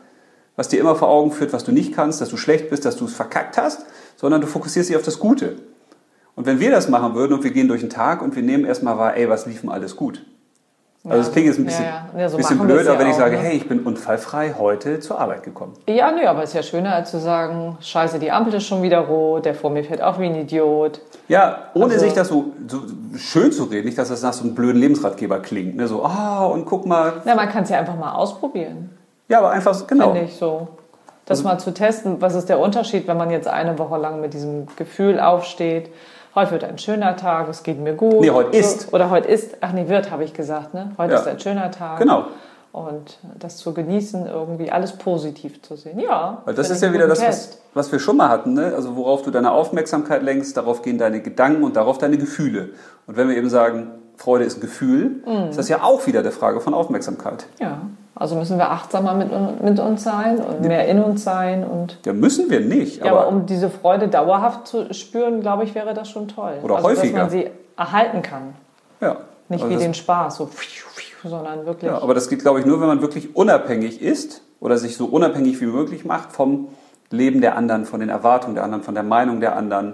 was 0.59 0.67
dir 0.67 0.81
immer 0.81 0.93
vor 0.97 1.07
Augen 1.07 1.31
führt, 1.31 1.53
was 1.53 1.63
du 1.63 1.71
nicht 1.71 1.95
kannst, 1.95 2.19
dass 2.19 2.27
du 2.27 2.35
schlecht 2.35 2.69
bist, 2.69 2.83
dass 2.83 2.97
du 2.97 3.05
es 3.05 3.13
verkackt 3.13 3.57
hast, 3.57 3.85
sondern 4.17 4.41
du 4.41 4.47
fokussierst 4.47 4.89
dich 4.89 4.97
auf 4.97 5.03
das 5.03 5.17
Gute. 5.17 5.55
Und 6.35 6.47
wenn 6.47 6.59
wir 6.59 6.69
das 6.69 6.89
machen 6.89 7.15
würden 7.15 7.31
und 7.31 7.45
wir 7.45 7.51
gehen 7.51 7.69
durch 7.69 7.79
den 7.79 7.89
Tag 7.89 8.21
und 8.21 8.35
wir 8.35 8.43
nehmen 8.43 8.65
erstmal 8.65 8.97
wahr, 8.97 9.15
ey, 9.15 9.29
was 9.29 9.45
lief 9.45 9.61
denn 9.61 9.69
alles 9.69 9.95
gut? 9.95 10.25
Also 11.05 11.19
das 11.19 11.31
klingt 11.31 11.47
jetzt 11.47 11.59
ein 11.59 11.65
bisschen, 11.65 11.85
Ja, 11.85 12.07
ja. 12.13 12.19
Ja, 12.19 12.27
so 12.29 12.35
bisschen 12.35 12.59
blöd, 12.59 12.81
es 12.81 12.87
ja 12.87 12.91
aber 12.91 12.99
wenn 12.99 13.07
ich 13.07 13.13
auch, 13.13 13.19
sage, 13.19 13.37
ne? 13.37 13.41
hey, 13.41 13.55
ich 13.55 13.69
bin 13.69 13.79
unfallfrei 13.83 14.53
heute 14.59 14.99
zur 14.99 15.17
Arbeit 15.17 15.43
gekommen. 15.43 15.75
Ja, 15.87 16.11
nö, 16.11 16.25
aber 16.27 16.43
ist 16.43 16.53
ja 16.53 16.61
schöner, 16.61 16.93
als 16.93 17.09
zu 17.11 17.21
sagen, 17.21 17.77
scheiße, 17.79 18.19
die 18.19 18.29
Ampel 18.29 18.53
ist 18.55 18.65
schon 18.65 18.81
wieder 18.81 18.99
rot, 18.99 19.45
der 19.45 19.55
vor 19.55 19.69
mir 19.69 19.85
fährt 19.85 20.01
auch 20.01 20.19
wie 20.19 20.25
ein 20.25 20.35
Idiot. 20.35 20.99
Ja, 21.29 21.69
ohne 21.73 21.93
Also- 21.93 21.99
sich 22.03 22.11
das 22.11 22.27
so, 22.27 22.51
so 22.67 22.81
schön 23.17 23.53
zu 23.53 23.63
reden, 23.63 23.85
nicht, 23.85 23.97
dass 23.97 24.09
das 24.09 24.21
nach 24.23 24.33
so 24.33 24.43
einem 24.43 24.55
blöden 24.55 24.81
Lebensratgeber 24.81 25.39
klingt. 25.39 25.77
Ne? 25.77 25.87
So, 25.87 26.03
ah, 26.03 26.43
und 26.47 26.65
guck 26.65 26.85
mal. 26.85 27.13
Ja, 27.23 27.33
man 27.33 27.47
kann 27.47 27.63
es 27.63 27.69
ja 27.69 27.79
einfach 27.79 27.95
mal 27.97 28.11
ausprobieren, 28.11 28.89
Ja, 29.29 29.39
aber 29.39 29.51
einfach, 29.51 29.87
genau. 29.87 30.11
finde 30.11 30.25
ich 30.27 30.35
so. 30.35 30.67
Das 31.25 31.39
Also- 31.39 31.47
mal 31.49 31.57
zu 31.59 31.71
testen, 31.73 32.19
was 32.21 32.33
ist 32.35 32.49
der 32.49 32.59
Unterschied, 32.59 33.07
wenn 33.07 33.17
man 33.17 33.29
jetzt 33.29 33.47
eine 33.47 33.77
Woche 33.79 33.97
lang 33.97 34.19
mit 34.19 34.33
diesem 34.33 34.65
Gefühl 34.75 35.19
aufsteht, 35.19 35.91
heute 36.35 36.51
wird 36.51 36.63
ein 36.63 36.77
schöner 36.79 37.15
Tag, 37.15 37.47
es 37.49 37.63
geht 37.63 37.79
mir 37.79 37.93
gut. 37.93 38.21
Nee, 38.21 38.31
heute 38.31 38.57
ist. 38.57 38.91
Oder 38.93 39.09
heute 39.11 39.27
ist, 39.27 39.57
ach 39.61 39.71
nee, 39.71 39.87
wird, 39.87 40.09
habe 40.11 40.23
ich 40.23 40.33
gesagt, 40.33 40.73
ne? 40.73 40.91
Heute 40.97 41.13
Ja. 41.13 41.19
ist 41.19 41.27
ein 41.27 41.39
schöner 41.39 41.69
Tag. 41.71 41.99
Genau. 41.99 42.25
Und 42.71 43.17
das 43.39 43.57
zu 43.57 43.73
genießen, 43.73 44.27
irgendwie 44.27 44.71
alles 44.71 44.91
positiv 44.93 45.61
zu 45.63 45.75
sehen. 45.75 45.99
Ja. 45.99 46.43
Weil 46.45 46.53
das 46.53 46.69
ist 46.69 46.81
ja 46.83 46.93
wieder 46.93 47.07
das, 47.07 47.21
was, 47.21 47.57
was 47.73 47.91
wir 47.91 47.97
schon 47.99 48.17
mal 48.17 48.29
hatten. 48.29 48.53
Ne? 48.53 48.73
Also 48.75 48.95
worauf 48.95 49.23
du 49.23 49.31
deine 49.31 49.51
Aufmerksamkeit 49.51 50.21
lenkst, 50.21 50.55
darauf 50.55 50.83
gehen 50.83 50.99
deine 50.99 51.19
Gedanken 51.21 51.63
und 51.63 51.75
darauf 51.75 51.97
deine 51.97 52.17
Gefühle. 52.19 52.69
Und 53.07 53.17
wenn 53.17 53.27
wir 53.27 53.35
eben 53.37 53.49
sagen, 53.49 53.87
Freude 54.19 54.43
ist 54.43 54.57
ein 54.57 54.61
Gefühl, 54.61 55.21
Mhm. 55.25 55.49
ist 55.49 55.57
das 55.57 55.69
ja 55.69 55.81
auch 55.81 56.05
wieder 56.05 56.21
der 56.23 56.33
Frage 56.33 56.59
von 56.59 56.73
Aufmerksamkeit. 56.73 57.45
Ja. 57.59 57.79
Also 58.15 58.35
müssen 58.35 58.57
wir 58.57 58.69
achtsamer 58.69 59.13
mit, 59.13 59.29
mit 59.63 59.79
uns 59.79 60.03
sein 60.03 60.39
und 60.41 60.59
mehr 60.59 60.89
in 60.89 61.01
uns 61.01 61.23
sein 61.23 61.63
und 61.63 61.99
Ja, 62.05 62.11
müssen 62.11 62.49
wir 62.49 62.59
nicht. 62.59 62.97
Ja, 62.97 63.11
aber 63.11 63.21
aber 63.21 63.27
um 63.29 63.45
diese 63.45 63.69
Freude 63.69 64.09
dauerhaft 64.09 64.67
zu 64.67 64.93
spüren, 64.93 65.39
glaube 65.39 65.63
ich, 65.63 65.73
wäre 65.73 65.93
das 65.93 66.09
schon 66.09 66.27
toll. 66.27 66.55
Oder 66.61 66.75
also, 66.75 66.89
häufiger. 66.89 67.13
Dass 67.19 67.21
man 67.21 67.29
sie 67.29 67.49
erhalten 67.77 68.21
kann. 68.21 68.55
ja. 68.99 69.15
Nicht 69.47 69.63
Also 69.63 69.73
wie 69.73 69.79
den 69.81 69.93
Spaß, 69.95 70.35
so, 70.35 70.47
sondern 71.23 71.65
wirklich. 71.65 71.89
ja, 71.89 71.99
aber 72.01 72.13
das 72.13 72.29
geht, 72.29 72.41
glaube 72.41 72.59
ich, 72.59 72.65
nur, 72.67 72.81
wenn 72.81 72.87
man 72.87 73.01
wirklich 73.01 73.35
unabhängig 73.37 73.99
ist 74.01 74.41
oder 74.59 74.77
sich 74.77 74.95
so 74.97 75.05
unabhängig 75.05 75.59
wie 75.61 75.65
möglich 75.65 76.03
macht 76.05 76.33
vom 76.33 76.67
Leben 77.09 77.41
der 77.41 77.55
anderen, 77.57 77.85
von 77.85 77.99
den 78.01 78.09
Erwartungen 78.09 78.53
der 78.55 78.63
anderen, 78.65 78.83
von 78.83 78.93
der 78.93 79.03
Meinung 79.03 79.39
der 79.39 79.55
anderen. 79.55 79.93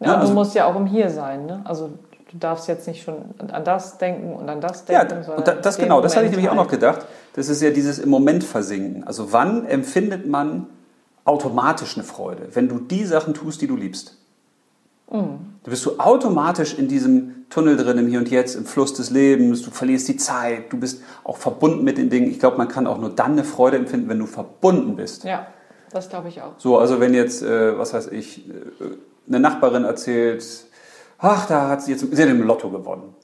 Ja, 0.00 0.06
Ja, 0.06 0.14
und 0.14 0.20
also- 0.20 0.32
du 0.32 0.38
musst 0.38 0.54
ja 0.56 0.64
auch 0.64 0.74
im 0.74 0.86
Hier 0.86 1.10
sein. 1.10 1.46
Ne? 1.46 1.60
Also 1.64 1.90
du 2.32 2.38
darfst 2.38 2.68
jetzt 2.68 2.86
nicht 2.88 3.02
schon 3.02 3.16
an 3.52 3.64
das 3.64 3.98
denken 3.98 4.34
und 4.34 4.48
an 4.48 4.60
das 4.60 4.84
Ja, 4.88 5.04
denken. 5.04 5.24
sondern 5.24 5.38
und 5.38 5.48
da- 5.48 5.54
das 5.54 5.78
genau, 5.78 6.00
das 6.00 6.16
hatte 6.16 6.26
ich 6.26 6.32
nämlich 6.32 6.48
auch 6.50 6.54
noch 6.54 6.62
halt. 6.62 6.70
gedacht. 6.72 7.06
Das 7.34 7.48
ist 7.48 7.62
ja 7.62 7.70
dieses 7.70 7.98
im 7.98 8.08
Moment 8.08 8.44
versinken. 8.44 9.04
Also 9.04 9.32
wann 9.32 9.66
empfindet 9.66 10.26
man 10.26 10.66
automatisch 11.24 11.96
eine 11.96 12.04
Freude? 12.04 12.48
Wenn 12.54 12.68
du 12.68 12.78
die 12.78 13.04
Sachen 13.04 13.34
tust, 13.34 13.60
die 13.60 13.66
du 13.66 13.76
liebst. 13.76 14.16
Mhm. 15.10 15.54
Du 15.62 15.70
bist 15.70 15.84
du 15.86 15.98
automatisch 15.98 16.78
in 16.78 16.88
diesem 16.88 17.46
Tunnel 17.50 17.76
drin, 17.76 17.98
im 17.98 18.08
Hier 18.08 18.18
und 18.18 18.28
Jetzt, 18.30 18.56
im 18.56 18.64
Fluss 18.64 18.94
des 18.94 19.10
Lebens, 19.10 19.62
du 19.62 19.70
verlierst 19.70 20.08
die 20.08 20.16
Zeit, 20.16 20.72
du 20.72 20.78
bist 20.78 21.02
auch 21.24 21.36
verbunden 21.36 21.84
mit 21.84 21.96
den 21.98 22.10
Dingen. 22.10 22.28
Ich 22.30 22.40
glaube, 22.40 22.56
man 22.56 22.66
kann 22.68 22.86
auch 22.88 22.98
nur 22.98 23.10
dann 23.10 23.32
eine 23.32 23.44
Freude 23.44 23.76
empfinden, 23.76 24.08
wenn 24.08 24.18
du 24.18 24.26
verbunden 24.26 24.96
bist. 24.96 25.22
Ja, 25.24 25.46
das 25.92 26.08
glaube 26.08 26.28
ich 26.28 26.42
auch. 26.42 26.52
So, 26.58 26.78
also 26.78 26.98
wenn 27.00 27.14
jetzt, 27.14 27.42
äh, 27.42 27.78
was 27.78 27.94
weiß 27.94 28.08
ich, 28.08 28.48
äh, 28.48 28.52
eine 29.28 29.38
Nachbarin 29.40 29.84
erzählt, 29.84 30.44
ach, 31.18 31.46
da 31.46 31.68
hat 31.68 31.82
sie 31.82 31.92
jetzt, 31.92 32.06
sie 32.10 32.22
hat 32.22 32.28
im 32.28 32.42
Lotto 32.42 32.70
gewonnen. 32.70 33.14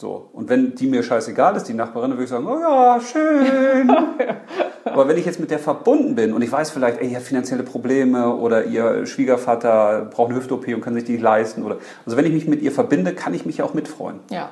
So, 0.00 0.30
und 0.32 0.48
wenn 0.48 0.74
die 0.74 0.88
mir 0.88 1.02
scheißegal 1.02 1.54
ist, 1.54 1.68
die 1.68 1.74
Nachbarin, 1.74 2.10
dann 2.10 2.18
würde 2.18 2.24
ich 2.24 2.30
sagen, 2.30 2.46
oh 2.46 2.58
ja, 2.58 3.00
schön. 3.00 3.88
Aber 4.84 5.06
wenn 5.06 5.16
ich 5.16 5.24
jetzt 5.24 5.38
mit 5.38 5.50
der 5.50 5.60
verbunden 5.60 6.16
bin 6.16 6.32
und 6.32 6.42
ich 6.42 6.50
weiß 6.50 6.70
vielleicht, 6.70 7.00
ey, 7.00 7.08
ihr 7.08 7.16
hat 7.16 7.22
finanzielle 7.22 7.62
Probleme 7.62 8.34
oder 8.34 8.64
ihr 8.64 9.06
Schwiegervater 9.06 10.06
braucht 10.06 10.30
eine 10.30 10.38
Hüft-OP 10.40 10.66
und 10.68 10.80
kann 10.80 10.94
sich 10.94 11.04
die 11.04 11.12
nicht 11.12 11.22
leisten 11.22 11.62
oder, 11.62 11.76
also 12.04 12.16
wenn 12.16 12.26
ich 12.26 12.32
mich 12.32 12.48
mit 12.48 12.62
ihr 12.62 12.72
verbinde, 12.72 13.14
kann 13.14 13.32
ich 13.32 13.46
mich 13.46 13.58
ja 13.58 13.64
auch 13.64 13.74
mitfreuen. 13.74 14.18
Ja, 14.30 14.50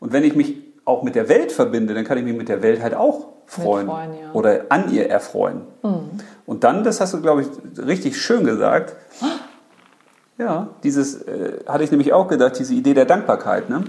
Und 0.00 0.12
wenn 0.12 0.24
ich 0.24 0.34
mich 0.34 0.56
auch 0.86 1.02
mit 1.02 1.16
der 1.16 1.28
Welt 1.28 1.52
verbinde, 1.52 1.92
dann 1.92 2.04
kann 2.04 2.16
ich 2.16 2.24
mich 2.24 2.36
mit 2.36 2.48
der 2.48 2.62
Welt 2.62 2.82
halt 2.82 2.94
auch 2.94 3.28
freuen 3.46 3.86
Mitfreuen, 3.86 4.14
ja. 4.14 4.32
oder 4.32 4.64
an 4.70 4.90
ihr 4.90 5.08
erfreuen. 5.10 5.62
Und 6.46 6.64
dann, 6.64 6.82
das 6.84 7.00
hast 7.00 7.12
du, 7.14 7.20
glaube 7.20 7.42
ich, 7.42 7.48
richtig 7.86 8.20
schön 8.20 8.44
gesagt. 8.44 8.96
Ja, 10.38 10.68
dieses 10.82 11.22
äh, 11.22 11.58
hatte 11.66 11.84
ich 11.84 11.90
nämlich 11.90 12.12
auch 12.12 12.28
gedacht, 12.28 12.58
diese 12.58 12.74
Idee 12.74 12.94
der 12.94 13.04
Dankbarkeit. 13.04 13.68
Ne? 13.70 13.84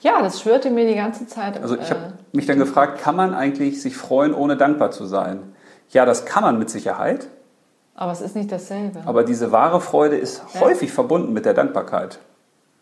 ja 0.00 0.22
das 0.22 0.40
schwörte 0.40 0.70
mir 0.70 0.86
die 0.86 0.94
ganze 0.94 1.26
Zeit. 1.26 1.60
Also 1.60 1.74
ich 1.74 1.88
äh, 1.90 1.94
habe 1.94 2.12
mich 2.32 2.46
dann 2.46 2.58
gefragt, 2.58 3.00
kann 3.00 3.16
man 3.16 3.34
eigentlich 3.34 3.82
sich 3.82 3.96
freuen, 3.96 4.34
ohne 4.34 4.56
dankbar 4.56 4.90
zu 4.90 5.04
sein? 5.06 5.40
Ja, 5.90 6.04
das 6.04 6.24
kann 6.24 6.42
man 6.42 6.58
mit 6.58 6.70
Sicherheit, 6.70 7.26
aber 7.94 8.12
es 8.12 8.20
ist 8.20 8.36
nicht 8.36 8.50
dasselbe. 8.52 9.00
aber 9.04 9.24
diese 9.24 9.52
wahre 9.52 9.80
Freude 9.80 10.16
ist 10.16 10.42
Ja. 10.54 10.60
häufig 10.60 10.92
verbunden 10.92 11.32
mit 11.32 11.44
der 11.44 11.54
Dankbarkeit. 11.54 12.18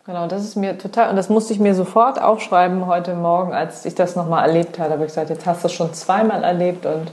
Genau, 0.05 0.27
das 0.27 0.43
ist 0.43 0.55
mir 0.55 0.77
total, 0.77 1.09
und 1.09 1.15
das 1.15 1.29
musste 1.29 1.51
ich 1.53 1.59
mir 1.59 1.73
sofort 1.73 2.21
aufschreiben 2.21 2.85
heute 2.85 3.15
Morgen, 3.15 3.53
als 3.53 3.85
ich 3.85 3.95
das 3.95 4.15
nochmal 4.15 4.47
erlebt 4.47 4.77
habe. 4.77 4.89
Da 4.89 4.93
habe 4.95 5.03
ich 5.05 5.09
gesagt, 5.09 5.29
jetzt 5.31 5.45
hast 5.47 5.63
du 5.63 5.67
es 5.67 5.73
schon 5.73 5.93
zweimal 5.95 6.43
erlebt 6.43 6.85
und 6.85 7.11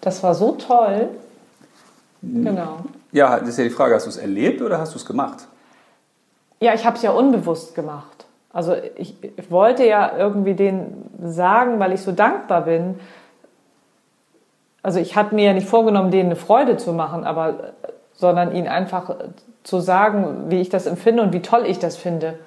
das 0.00 0.22
war 0.22 0.34
so 0.34 0.52
toll. 0.52 1.08
Genau. 2.22 2.78
Ja, 3.14 3.38
das 3.38 3.50
ist 3.50 3.58
ja 3.58 3.64
die 3.64 3.70
Frage, 3.70 3.94
hast 3.94 4.06
du 4.06 4.10
es 4.10 4.16
erlebt 4.16 4.60
oder 4.60 4.78
hast 4.80 4.92
du 4.92 4.98
es 4.98 5.06
gemacht? 5.06 5.46
Ja, 6.58 6.74
ich 6.74 6.84
habe 6.84 6.96
es 6.96 7.02
ja 7.02 7.12
unbewusst 7.12 7.76
gemacht. 7.76 8.26
Also 8.52 8.74
ich, 8.96 9.14
ich 9.22 9.50
wollte 9.52 9.86
ja 9.86 10.18
irgendwie 10.18 10.54
denen 10.54 11.08
sagen, 11.22 11.78
weil 11.78 11.92
ich 11.92 12.02
so 12.02 12.10
dankbar 12.10 12.62
bin. 12.62 12.98
Also 14.82 14.98
ich 14.98 15.14
hatte 15.14 15.32
mir 15.32 15.44
ja 15.44 15.52
nicht 15.52 15.68
vorgenommen, 15.68 16.10
denen 16.10 16.30
eine 16.30 16.36
Freude 16.36 16.76
zu 16.76 16.92
machen, 16.92 17.22
aber 17.24 17.74
sondern 18.14 18.52
ihnen 18.52 18.66
einfach 18.66 19.14
zu 19.62 19.78
sagen, 19.78 20.46
wie 20.48 20.60
ich 20.60 20.68
das 20.68 20.86
empfinde 20.86 21.22
und 21.22 21.32
wie 21.32 21.42
toll 21.42 21.66
ich 21.66 21.78
das 21.78 21.96
finde, 21.96 22.40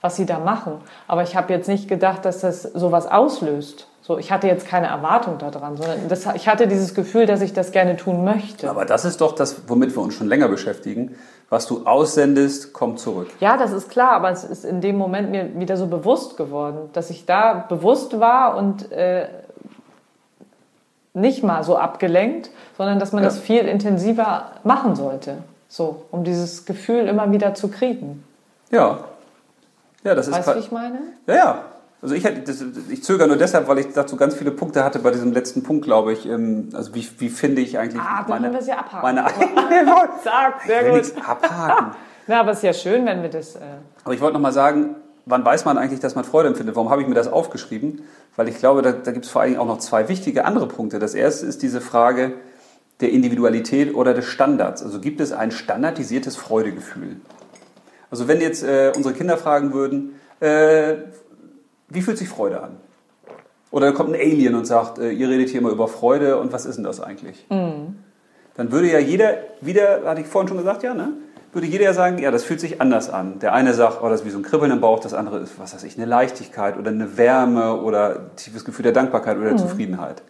was 0.00 0.16
sie 0.16 0.24
da 0.24 0.38
machen. 0.38 0.80
Aber 1.06 1.22
ich 1.22 1.36
habe 1.36 1.52
jetzt 1.52 1.68
nicht 1.68 1.86
gedacht, 1.86 2.24
dass 2.24 2.40
das 2.40 2.62
sowas 2.62 3.06
auslöst. 3.06 3.88
So, 4.06 4.18
ich 4.18 4.30
hatte 4.30 4.46
jetzt 4.46 4.66
keine 4.66 4.88
Erwartung 4.88 5.38
daran, 5.38 5.78
sondern 5.78 6.08
das, 6.10 6.26
ich 6.34 6.46
hatte 6.46 6.68
dieses 6.68 6.94
Gefühl, 6.94 7.24
dass 7.24 7.40
ich 7.40 7.54
das 7.54 7.72
gerne 7.72 7.96
tun 7.96 8.22
möchte. 8.22 8.68
Aber 8.68 8.84
das 8.84 9.06
ist 9.06 9.22
doch 9.22 9.32
das, 9.34 9.62
womit 9.66 9.96
wir 9.96 10.02
uns 10.02 10.12
schon 10.12 10.28
länger 10.28 10.48
beschäftigen. 10.48 11.16
Was 11.48 11.66
du 11.66 11.86
aussendest, 11.86 12.74
kommt 12.74 12.98
zurück. 13.00 13.28
Ja, 13.40 13.56
das 13.56 13.72
ist 13.72 13.88
klar, 13.88 14.12
aber 14.12 14.30
es 14.30 14.44
ist 14.44 14.66
in 14.66 14.82
dem 14.82 14.98
Moment 14.98 15.30
mir 15.30 15.58
wieder 15.58 15.78
so 15.78 15.86
bewusst 15.86 16.36
geworden, 16.36 16.90
dass 16.92 17.08
ich 17.08 17.24
da 17.24 17.64
bewusst 17.66 18.20
war 18.20 18.58
und 18.58 18.92
äh, 18.92 19.26
nicht 21.14 21.42
mal 21.42 21.64
so 21.64 21.78
abgelenkt, 21.78 22.50
sondern 22.76 22.98
dass 22.98 23.12
man 23.12 23.22
Ja. 23.22 23.30
das 23.30 23.38
viel 23.38 23.62
intensiver 23.66 24.50
machen 24.64 24.96
sollte, 24.96 25.38
so, 25.68 26.02
um 26.10 26.24
dieses 26.24 26.66
Gefühl 26.66 27.08
immer 27.08 27.32
wieder 27.32 27.54
zu 27.54 27.68
kriegen. 27.68 28.22
Ja. 28.70 28.98
Ja, 30.02 30.14
das 30.14 30.28
ist 30.28 30.36
Weißt 30.36 30.48
du, 30.48 30.54
wie 30.56 30.58
ich 30.58 30.72
meine? 30.72 30.98
Ja, 31.26 31.34
ja. 31.34 31.58
Also 32.04 32.14
ich, 32.14 32.24
hätte, 32.24 32.42
das, 32.42 32.62
ich 32.90 33.02
zögere 33.02 33.26
nur 33.26 33.38
deshalb, 33.38 33.66
weil 33.66 33.78
ich 33.78 33.86
dazu 33.94 34.16
ganz 34.16 34.34
viele 34.34 34.50
Punkte 34.50 34.84
hatte 34.84 34.98
bei 34.98 35.10
diesem 35.10 35.32
letzten 35.32 35.62
Punkt, 35.62 35.86
glaube 35.86 36.12
ich. 36.12 36.26
Ähm, 36.28 36.68
Also 36.74 36.94
wie, 36.94 37.08
wie 37.16 37.30
finde 37.30 37.62
ich 37.62 37.78
eigentlich 37.78 38.02
Ah, 38.02 38.26
dann 38.28 38.44
haben 38.44 38.52
wir 38.52 38.60
es 38.60 38.66
ja 38.66 38.76
abhaken. 38.76 39.00
meine 39.02 39.24
Zack, 40.22 40.60
sehr 40.66 40.90
gut. 40.90 41.12
abhaken. 41.26 41.92
Na, 42.26 42.40
aber 42.40 42.50
es 42.50 42.58
ist 42.58 42.64
ja 42.64 42.74
schön, 42.74 43.06
wenn 43.06 43.22
wir 43.22 43.30
das. 43.30 43.56
Äh, 43.56 43.60
Aber 44.04 44.12
ich 44.12 44.20
wollte 44.20 44.34
noch 44.34 44.40
mal 44.42 44.52
sagen, 44.52 44.96
wann 45.24 45.44
weiß 45.46 45.64
man 45.64 45.78
eigentlich, 45.78 46.00
dass 46.00 46.14
man 46.14 46.24
Freude 46.24 46.48
empfindet? 46.48 46.76
Warum 46.76 46.90
habe 46.90 47.00
ich 47.00 47.08
mir 47.08 47.14
das 47.14 47.28
aufgeschrieben? 47.32 48.02
Weil 48.36 48.48
ich 48.48 48.58
glaube, 48.58 48.82
da, 48.82 48.92
da 48.92 49.10
gibt 49.12 49.24
es 49.24 49.30
vor 49.30 49.40
allen 49.40 49.52
Dingen 49.52 49.60
auch 49.62 49.66
noch 49.66 49.78
zwei 49.78 50.06
wichtige 50.10 50.44
andere 50.44 50.68
Punkte. 50.68 50.98
Das 50.98 51.14
erste 51.14 51.46
ist 51.46 51.62
diese 51.62 51.80
Frage 51.80 52.32
der 53.00 53.12
Individualität 53.12 53.94
oder 53.94 54.12
des 54.12 54.26
Standards. 54.26 54.82
Also 54.82 55.00
gibt 55.00 55.20
es 55.22 55.32
ein 55.32 55.50
standardisiertes 55.52 56.36
Freudegefühl? 56.36 57.16
Also 58.10 58.28
wenn 58.28 58.42
jetzt 58.42 58.62
äh, 58.62 58.92
unsere 58.94 59.14
Kinder 59.14 59.38
fragen 59.38 59.72
würden, 59.72 60.20
äh, 60.40 60.94
wie 61.88 62.02
fühlt 62.02 62.18
sich 62.18 62.28
Freude 62.28 62.62
an? 62.62 62.76
Oder 63.70 63.92
kommt 63.92 64.10
ein 64.10 64.20
Alien 64.20 64.54
und 64.54 64.66
sagt, 64.66 64.98
äh, 64.98 65.10
ihr 65.10 65.28
redet 65.28 65.48
hier 65.48 65.60
immer 65.60 65.70
über 65.70 65.88
Freude 65.88 66.38
und 66.38 66.52
was 66.52 66.64
ist 66.64 66.76
denn 66.76 66.84
das 66.84 67.00
eigentlich? 67.00 67.46
Mhm. 67.50 67.96
Dann 68.56 68.70
würde 68.70 68.90
ja 68.90 69.00
jeder, 69.00 69.34
wieder, 69.60 70.02
hatte 70.04 70.20
ich 70.20 70.28
vorhin 70.28 70.48
schon 70.48 70.58
gesagt, 70.58 70.82
ja, 70.82 70.94
ne? 70.94 71.14
Würde 71.52 71.66
jeder 71.66 71.84
ja 71.84 71.92
sagen, 71.92 72.18
ja, 72.18 72.30
das 72.30 72.44
fühlt 72.44 72.60
sich 72.60 72.80
anders 72.80 73.10
an. 73.10 73.38
Der 73.38 73.52
eine 73.52 73.74
sagt, 73.74 74.02
oh, 74.02 74.08
das 74.08 74.20
ist 74.20 74.26
wie 74.26 74.30
so 74.30 74.38
ein 74.38 74.42
Kribbeln 74.42 74.72
im 74.72 74.80
Bauch, 74.80 75.00
das 75.00 75.14
andere 75.14 75.38
ist, 75.38 75.58
was 75.58 75.74
weiß 75.74 75.84
ich, 75.84 75.96
eine 75.96 76.06
Leichtigkeit 76.06 76.76
oder 76.76 76.90
eine 76.90 77.16
Wärme 77.16 77.80
oder 77.80 78.10
ein 78.10 78.36
tiefes 78.36 78.64
Gefühl 78.64 78.84
der 78.84 78.92
Dankbarkeit 78.92 79.36
oder 79.36 79.46
der 79.46 79.54
mhm. 79.54 79.58
Zufriedenheit. 79.58 80.22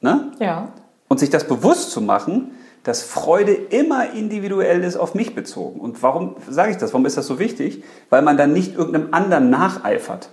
Ne? 0.00 0.32
Ja. 0.38 0.68
Und 1.08 1.18
sich 1.18 1.30
das 1.30 1.44
bewusst 1.44 1.90
zu 1.90 2.00
machen, 2.00 2.52
dass 2.86 3.02
Freude 3.02 3.52
immer 3.52 4.12
individuell 4.12 4.84
ist, 4.84 4.96
auf 4.96 5.16
mich 5.16 5.34
bezogen. 5.34 5.80
Und 5.80 6.04
warum 6.04 6.36
sage 6.48 6.70
ich 6.70 6.76
das? 6.76 6.92
Warum 6.92 7.04
ist 7.04 7.16
das 7.16 7.26
so 7.26 7.40
wichtig? 7.40 7.82
Weil 8.10 8.22
man 8.22 8.36
dann 8.36 8.52
nicht 8.52 8.76
irgendeinem 8.76 9.08
anderen 9.10 9.50
nacheifert. 9.50 10.28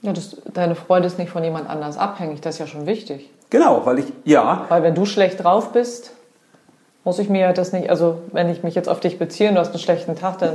Ja, 0.00 0.14
das, 0.14 0.38
deine 0.54 0.74
Freude 0.74 1.06
ist 1.06 1.18
nicht 1.18 1.30
von 1.30 1.44
jemand 1.44 1.68
anders 1.68 1.98
abhängig, 1.98 2.40
das 2.40 2.54
ist 2.54 2.60
ja 2.60 2.66
schon 2.66 2.86
wichtig. 2.86 3.28
Genau, 3.50 3.84
weil 3.84 3.98
ich, 3.98 4.06
ja. 4.24 4.64
Weil 4.70 4.82
wenn 4.82 4.94
du 4.94 5.04
schlecht 5.04 5.44
drauf 5.44 5.72
bist, 5.72 6.12
muss 7.04 7.18
ich 7.18 7.28
mir 7.28 7.52
das 7.52 7.74
nicht, 7.74 7.90
also 7.90 8.22
wenn 8.32 8.48
ich 8.48 8.62
mich 8.62 8.74
jetzt 8.74 8.88
auf 8.88 9.00
dich 9.00 9.18
beziehe 9.18 9.50
und 9.50 9.56
du 9.56 9.60
hast 9.60 9.72
einen 9.72 9.78
schlechten 9.78 10.16
Tag, 10.16 10.38
dann 10.38 10.54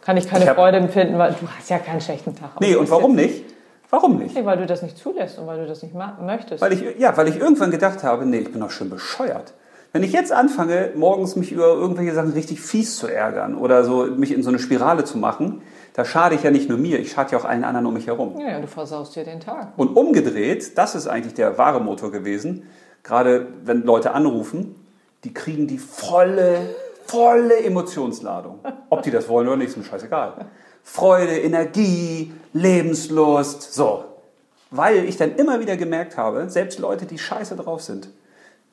kann 0.00 0.16
ich 0.16 0.26
keine 0.26 0.46
ich 0.46 0.50
Freude 0.52 0.78
empfinden, 0.78 1.18
weil 1.18 1.32
du 1.38 1.46
hast 1.46 1.68
ja 1.68 1.78
keinen 1.78 2.00
schlechten 2.00 2.34
Tag. 2.34 2.58
Nee, 2.60 2.76
und 2.76 2.90
warum 2.90 3.14
nicht? 3.14 3.44
Warum 3.90 4.16
nicht? 4.16 4.34
Nee, 4.34 4.46
weil 4.46 4.56
du 4.56 4.64
das 4.64 4.80
nicht 4.80 4.96
zulässt 4.96 5.38
und 5.38 5.46
weil 5.46 5.58
du 5.58 5.66
das 5.66 5.82
nicht 5.82 5.94
möchtest. 5.94 6.62
Weil 6.62 6.72
ich, 6.72 6.98
ja, 6.98 7.14
weil 7.14 7.28
ich 7.28 7.36
irgendwann 7.36 7.70
gedacht 7.70 8.02
habe, 8.02 8.24
nee, 8.24 8.38
ich 8.38 8.50
bin 8.50 8.62
doch 8.62 8.70
schon 8.70 8.88
bescheuert. 8.88 9.52
Wenn 9.96 10.02
ich 10.02 10.12
jetzt 10.12 10.30
anfange, 10.30 10.90
morgens 10.94 11.36
mich 11.36 11.52
über 11.52 11.68
irgendwelche 11.68 12.12
Sachen 12.12 12.32
richtig 12.32 12.60
fies 12.60 12.98
zu 12.98 13.06
ärgern 13.06 13.56
oder 13.56 13.82
so 13.82 14.04
mich 14.04 14.30
in 14.30 14.42
so 14.42 14.50
eine 14.50 14.58
Spirale 14.58 15.04
zu 15.04 15.16
machen, 15.16 15.62
da 15.94 16.04
schade 16.04 16.34
ich 16.34 16.42
ja 16.42 16.50
nicht 16.50 16.68
nur 16.68 16.76
mir, 16.76 17.00
ich 17.00 17.12
schade 17.12 17.32
ja 17.32 17.38
auch 17.38 17.46
allen 17.46 17.64
anderen 17.64 17.86
um 17.86 17.94
mich 17.94 18.06
herum. 18.06 18.38
Ja, 18.38 18.50
ja, 18.50 18.60
du 18.60 18.66
versaust 18.66 19.16
dir 19.16 19.24
den 19.24 19.40
Tag. 19.40 19.72
Und 19.78 19.96
umgedreht, 19.96 20.76
das 20.76 20.94
ist 20.94 21.06
eigentlich 21.06 21.32
der 21.32 21.56
wahre 21.56 21.80
Motor 21.80 22.12
gewesen, 22.12 22.64
gerade 23.04 23.46
wenn 23.64 23.84
Leute 23.84 24.12
anrufen, 24.12 24.74
die 25.24 25.32
kriegen 25.32 25.66
die 25.66 25.78
volle, 25.78 26.74
volle 27.06 27.58
Emotionsladung. 27.60 28.58
Ob 28.90 29.00
die 29.00 29.10
das 29.10 29.30
wollen 29.30 29.48
oder 29.48 29.56
nicht, 29.56 29.68
ist 29.68 29.78
mir 29.78 29.84
scheißegal. 29.84 30.44
Freude, 30.82 31.38
Energie, 31.38 32.34
Lebenslust, 32.52 33.72
so. 33.72 34.04
Weil 34.70 35.06
ich 35.06 35.16
dann 35.16 35.36
immer 35.36 35.58
wieder 35.58 35.78
gemerkt 35.78 36.18
habe, 36.18 36.50
selbst 36.50 36.80
Leute, 36.80 37.06
die 37.06 37.16
scheiße 37.16 37.56
drauf 37.56 37.80
sind, 37.80 38.10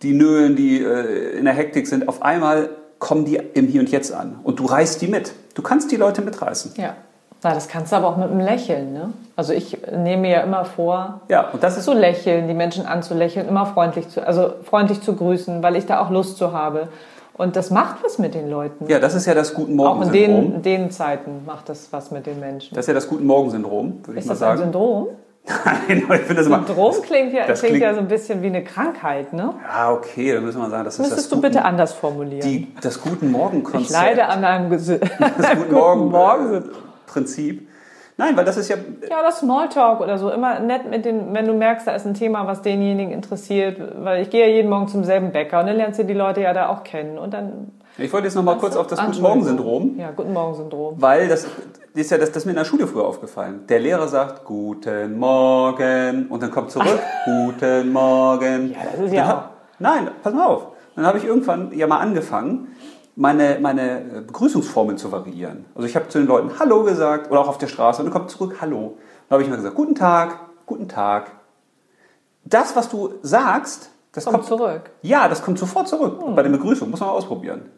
die 0.03 0.13
nölen, 0.13 0.55
die 0.55 0.83
äh, 0.83 1.37
in 1.37 1.45
der 1.45 1.53
Hektik 1.53 1.87
sind, 1.87 2.07
auf 2.07 2.21
einmal 2.21 2.69
kommen 2.99 3.25
die 3.25 3.35
im 3.35 3.67
Hier 3.67 3.81
und 3.81 3.89
Jetzt 3.89 4.13
an. 4.13 4.39
Und 4.43 4.59
du 4.59 4.65
reißt 4.65 5.01
die 5.01 5.07
mit. 5.07 5.33
Du 5.55 5.61
kannst 5.61 5.91
die 5.91 5.97
Leute 5.97 6.21
mitreißen. 6.21 6.73
Ja. 6.77 6.95
Na, 7.43 7.53
das 7.53 7.67
kannst 7.67 7.91
du 7.91 7.97
aber 7.97 8.07
auch 8.07 8.15
mit 8.15 8.29
einem 8.29 8.39
Lächeln. 8.39 8.93
Ne? 8.93 9.11
Also 9.35 9.51
ich 9.51 9.77
nehme 9.91 10.21
mir 10.21 10.31
ja 10.31 10.39
immer 10.41 10.63
vor, 10.63 11.21
ja, 11.27 11.49
und 11.49 11.61
das 11.61 11.77
ist 11.77 11.83
zu 11.83 11.93
lächeln, 11.93 12.47
die 12.47 12.53
Menschen 12.53 12.85
anzulächeln, 12.85 13.49
immer 13.49 13.65
freundlich 13.65 14.07
zu, 14.07 14.25
also 14.25 14.53
freundlich 14.63 15.01
zu 15.01 15.13
grüßen, 15.13 15.61
weil 15.61 15.75
ich 15.75 15.85
da 15.85 16.01
auch 16.01 16.09
Lust 16.09 16.37
zu 16.37 16.53
habe. 16.53 16.87
Und 17.35 17.55
das 17.57 17.71
macht 17.71 17.97
was 18.03 18.19
mit 18.19 18.35
den 18.35 18.49
Leuten. 18.49 18.87
Ja, 18.87 18.99
das 18.99 19.15
ist 19.15 19.25
ja 19.25 19.33
das 19.33 19.53
Guten 19.53 19.75
Morgen 19.75 20.03
Syndrom. 20.05 20.21
Auch 20.21 20.37
in 20.37 20.61
den, 20.61 20.61
den 20.61 20.91
Zeiten 20.91 21.41
macht 21.45 21.67
das 21.67 21.91
was 21.91 22.11
mit 22.11 22.27
den 22.27 22.39
Menschen. 22.39 22.75
Das 22.75 22.83
ist 22.83 22.87
ja 22.87 22.93
das 22.93 23.09
Guten 23.09 23.25
Morgen 23.25 23.49
Syndrom, 23.49 23.99
würde 24.05 24.19
ich 24.19 24.25
mal 24.25 24.35
sagen. 24.35 24.53
Ist 24.53 24.59
das 24.61 24.67
ein 24.67 24.71
Syndrom? 24.71 25.07
Nein, 25.65 25.97
ich 25.97 26.05
finde 26.05 26.35
das 26.35 26.47
immer. 26.47 26.65
Syndrom 26.65 27.01
klingt 27.01 27.33
ja, 27.33 27.43
klingt, 27.43 27.59
klingt 27.59 27.77
ja 27.79 27.93
so 27.93 27.99
ein 27.99 28.07
bisschen 28.07 28.41
wie 28.41 28.47
eine 28.47 28.63
Krankheit, 28.63 29.33
ne? 29.33 29.53
Ja, 29.67 29.91
okay, 29.91 30.33
dann 30.33 30.43
müssen 30.45 30.61
wir 30.61 30.69
sagen, 30.69 30.85
das 30.85 30.93
ist 30.93 30.99
Müsstest 30.99 31.19
das 31.19 31.29
du 31.29 31.35
Guten, 31.35 31.49
bitte 31.49 31.65
anders 31.65 31.93
formulieren. 31.93 32.47
Die, 32.47 32.73
das 32.81 33.01
Guten 33.01 33.29
Morgen-Konzept. 33.29 33.83
Ich 33.83 33.89
leide 33.89 34.27
an 34.27 34.45
einem 34.45 34.71
das 34.71 34.87
Guten 34.87 36.07
Morgen-Prinzip. 36.09 37.67
Nein, 38.15 38.37
weil 38.37 38.45
das 38.45 38.55
ist 38.57 38.69
ja. 38.69 38.77
Ja, 39.09 39.19
oder 39.19 39.31
Smalltalk 39.31 39.99
oder 39.99 40.17
so. 40.17 40.29
Immer 40.29 40.59
nett 40.59 40.89
mit 40.89 41.03
den, 41.03 41.33
wenn 41.33 41.45
du 41.45 41.53
merkst, 41.53 41.87
da 41.87 41.95
ist 41.95 42.05
ein 42.05 42.13
Thema, 42.13 42.47
was 42.47 42.61
denjenigen 42.61 43.11
interessiert. 43.11 43.81
Weil 44.01 44.21
ich 44.21 44.29
gehe 44.29 44.47
ja 44.47 44.53
jeden 44.53 44.69
Morgen 44.69 44.87
zum 44.87 45.03
selben 45.03 45.31
Bäcker 45.31 45.59
und 45.59 45.67
dann 45.67 45.75
lernst 45.75 45.99
du 45.99 46.05
die 46.05 46.13
Leute 46.13 46.41
ja 46.41 46.53
da 46.53 46.69
auch 46.69 46.83
kennen. 46.83 47.17
Und 47.17 47.33
dann. 47.33 47.71
Ich 47.97 48.11
wollte 48.11 48.25
jetzt 48.25 48.33
noch 48.33 48.43
mal 48.43 48.57
kurz 48.57 48.75
auf 48.75 48.87
das 48.87 48.99
Guten 48.99 49.21
Morgen-Syndrom. 49.21 49.99
Ja, 49.99 50.09
Guten 50.11 50.33
Morgen-Syndrom. 50.33 50.95
Weil 50.99 51.27
das 51.27 51.45
ist 51.93 52.09
ja 52.09 52.17
das, 52.17 52.29
das 52.29 52.37
ist 52.37 52.45
mir 52.45 52.53
in 52.53 52.57
der 52.57 52.65
Schule 52.65 52.87
früher 52.87 53.05
aufgefallen. 53.05 53.67
Der 53.69 53.79
Lehrer 53.79 54.07
sagt 54.07 54.45
Guten 54.45 55.19
Morgen 55.19 56.25
und 56.27 56.41
dann 56.41 56.49
kommt 56.49 56.71
zurück 56.71 56.99
Guten 57.25 57.91
Morgen. 57.91 58.71
Ja, 58.71 58.77
das 58.91 59.05
ist 59.05 59.13
ja. 59.13 59.37
auch. 59.37 59.43
Nein, 59.77 60.09
pass 60.23 60.33
mal 60.33 60.47
auf. 60.47 60.67
Dann 60.95 61.05
habe 61.05 61.19
ich 61.19 61.25
irgendwann 61.25 61.71
ja 61.71 61.85
mal 61.85 61.99
angefangen, 61.99 62.75
meine, 63.15 63.59
meine 63.61 63.99
äh, 63.99 64.21
Begrüßungsformeln 64.21 64.97
zu 64.97 65.11
variieren. 65.11 65.65
Also 65.75 65.87
ich 65.87 65.95
habe 65.95 66.07
zu 66.07 66.17
den 66.17 66.27
Leuten 66.27 66.57
Hallo 66.57 66.83
gesagt 66.83 67.29
oder 67.29 67.41
auch 67.41 67.47
auf 67.47 67.59
der 67.59 67.67
Straße 67.67 68.01
und 68.01 68.07
dann 68.07 68.13
kommt 68.13 68.31
zurück 68.31 68.57
Hallo. 68.59 68.97
Dann 69.29 69.35
habe 69.35 69.43
ich 69.43 69.49
mal 69.49 69.57
gesagt 69.57 69.75
Guten 69.75 69.93
Tag, 69.93 70.39
Guten 70.65 70.87
Tag. 70.87 71.29
Das, 72.43 72.75
was 72.75 72.89
du 72.89 73.13
sagst, 73.21 73.91
das 74.13 74.25
kommt, 74.25 74.37
kommt 74.37 74.47
zurück. 74.47 74.89
Ja, 75.03 75.27
das 75.27 75.43
kommt 75.43 75.59
sofort 75.59 75.87
zurück 75.87 76.23
hm. 76.23 76.33
bei 76.33 76.41
der 76.41 76.49
Begrüßung. 76.49 76.89
Muss 76.89 76.99
man 76.99 77.09
mal 77.09 77.15
ausprobieren. 77.15 77.69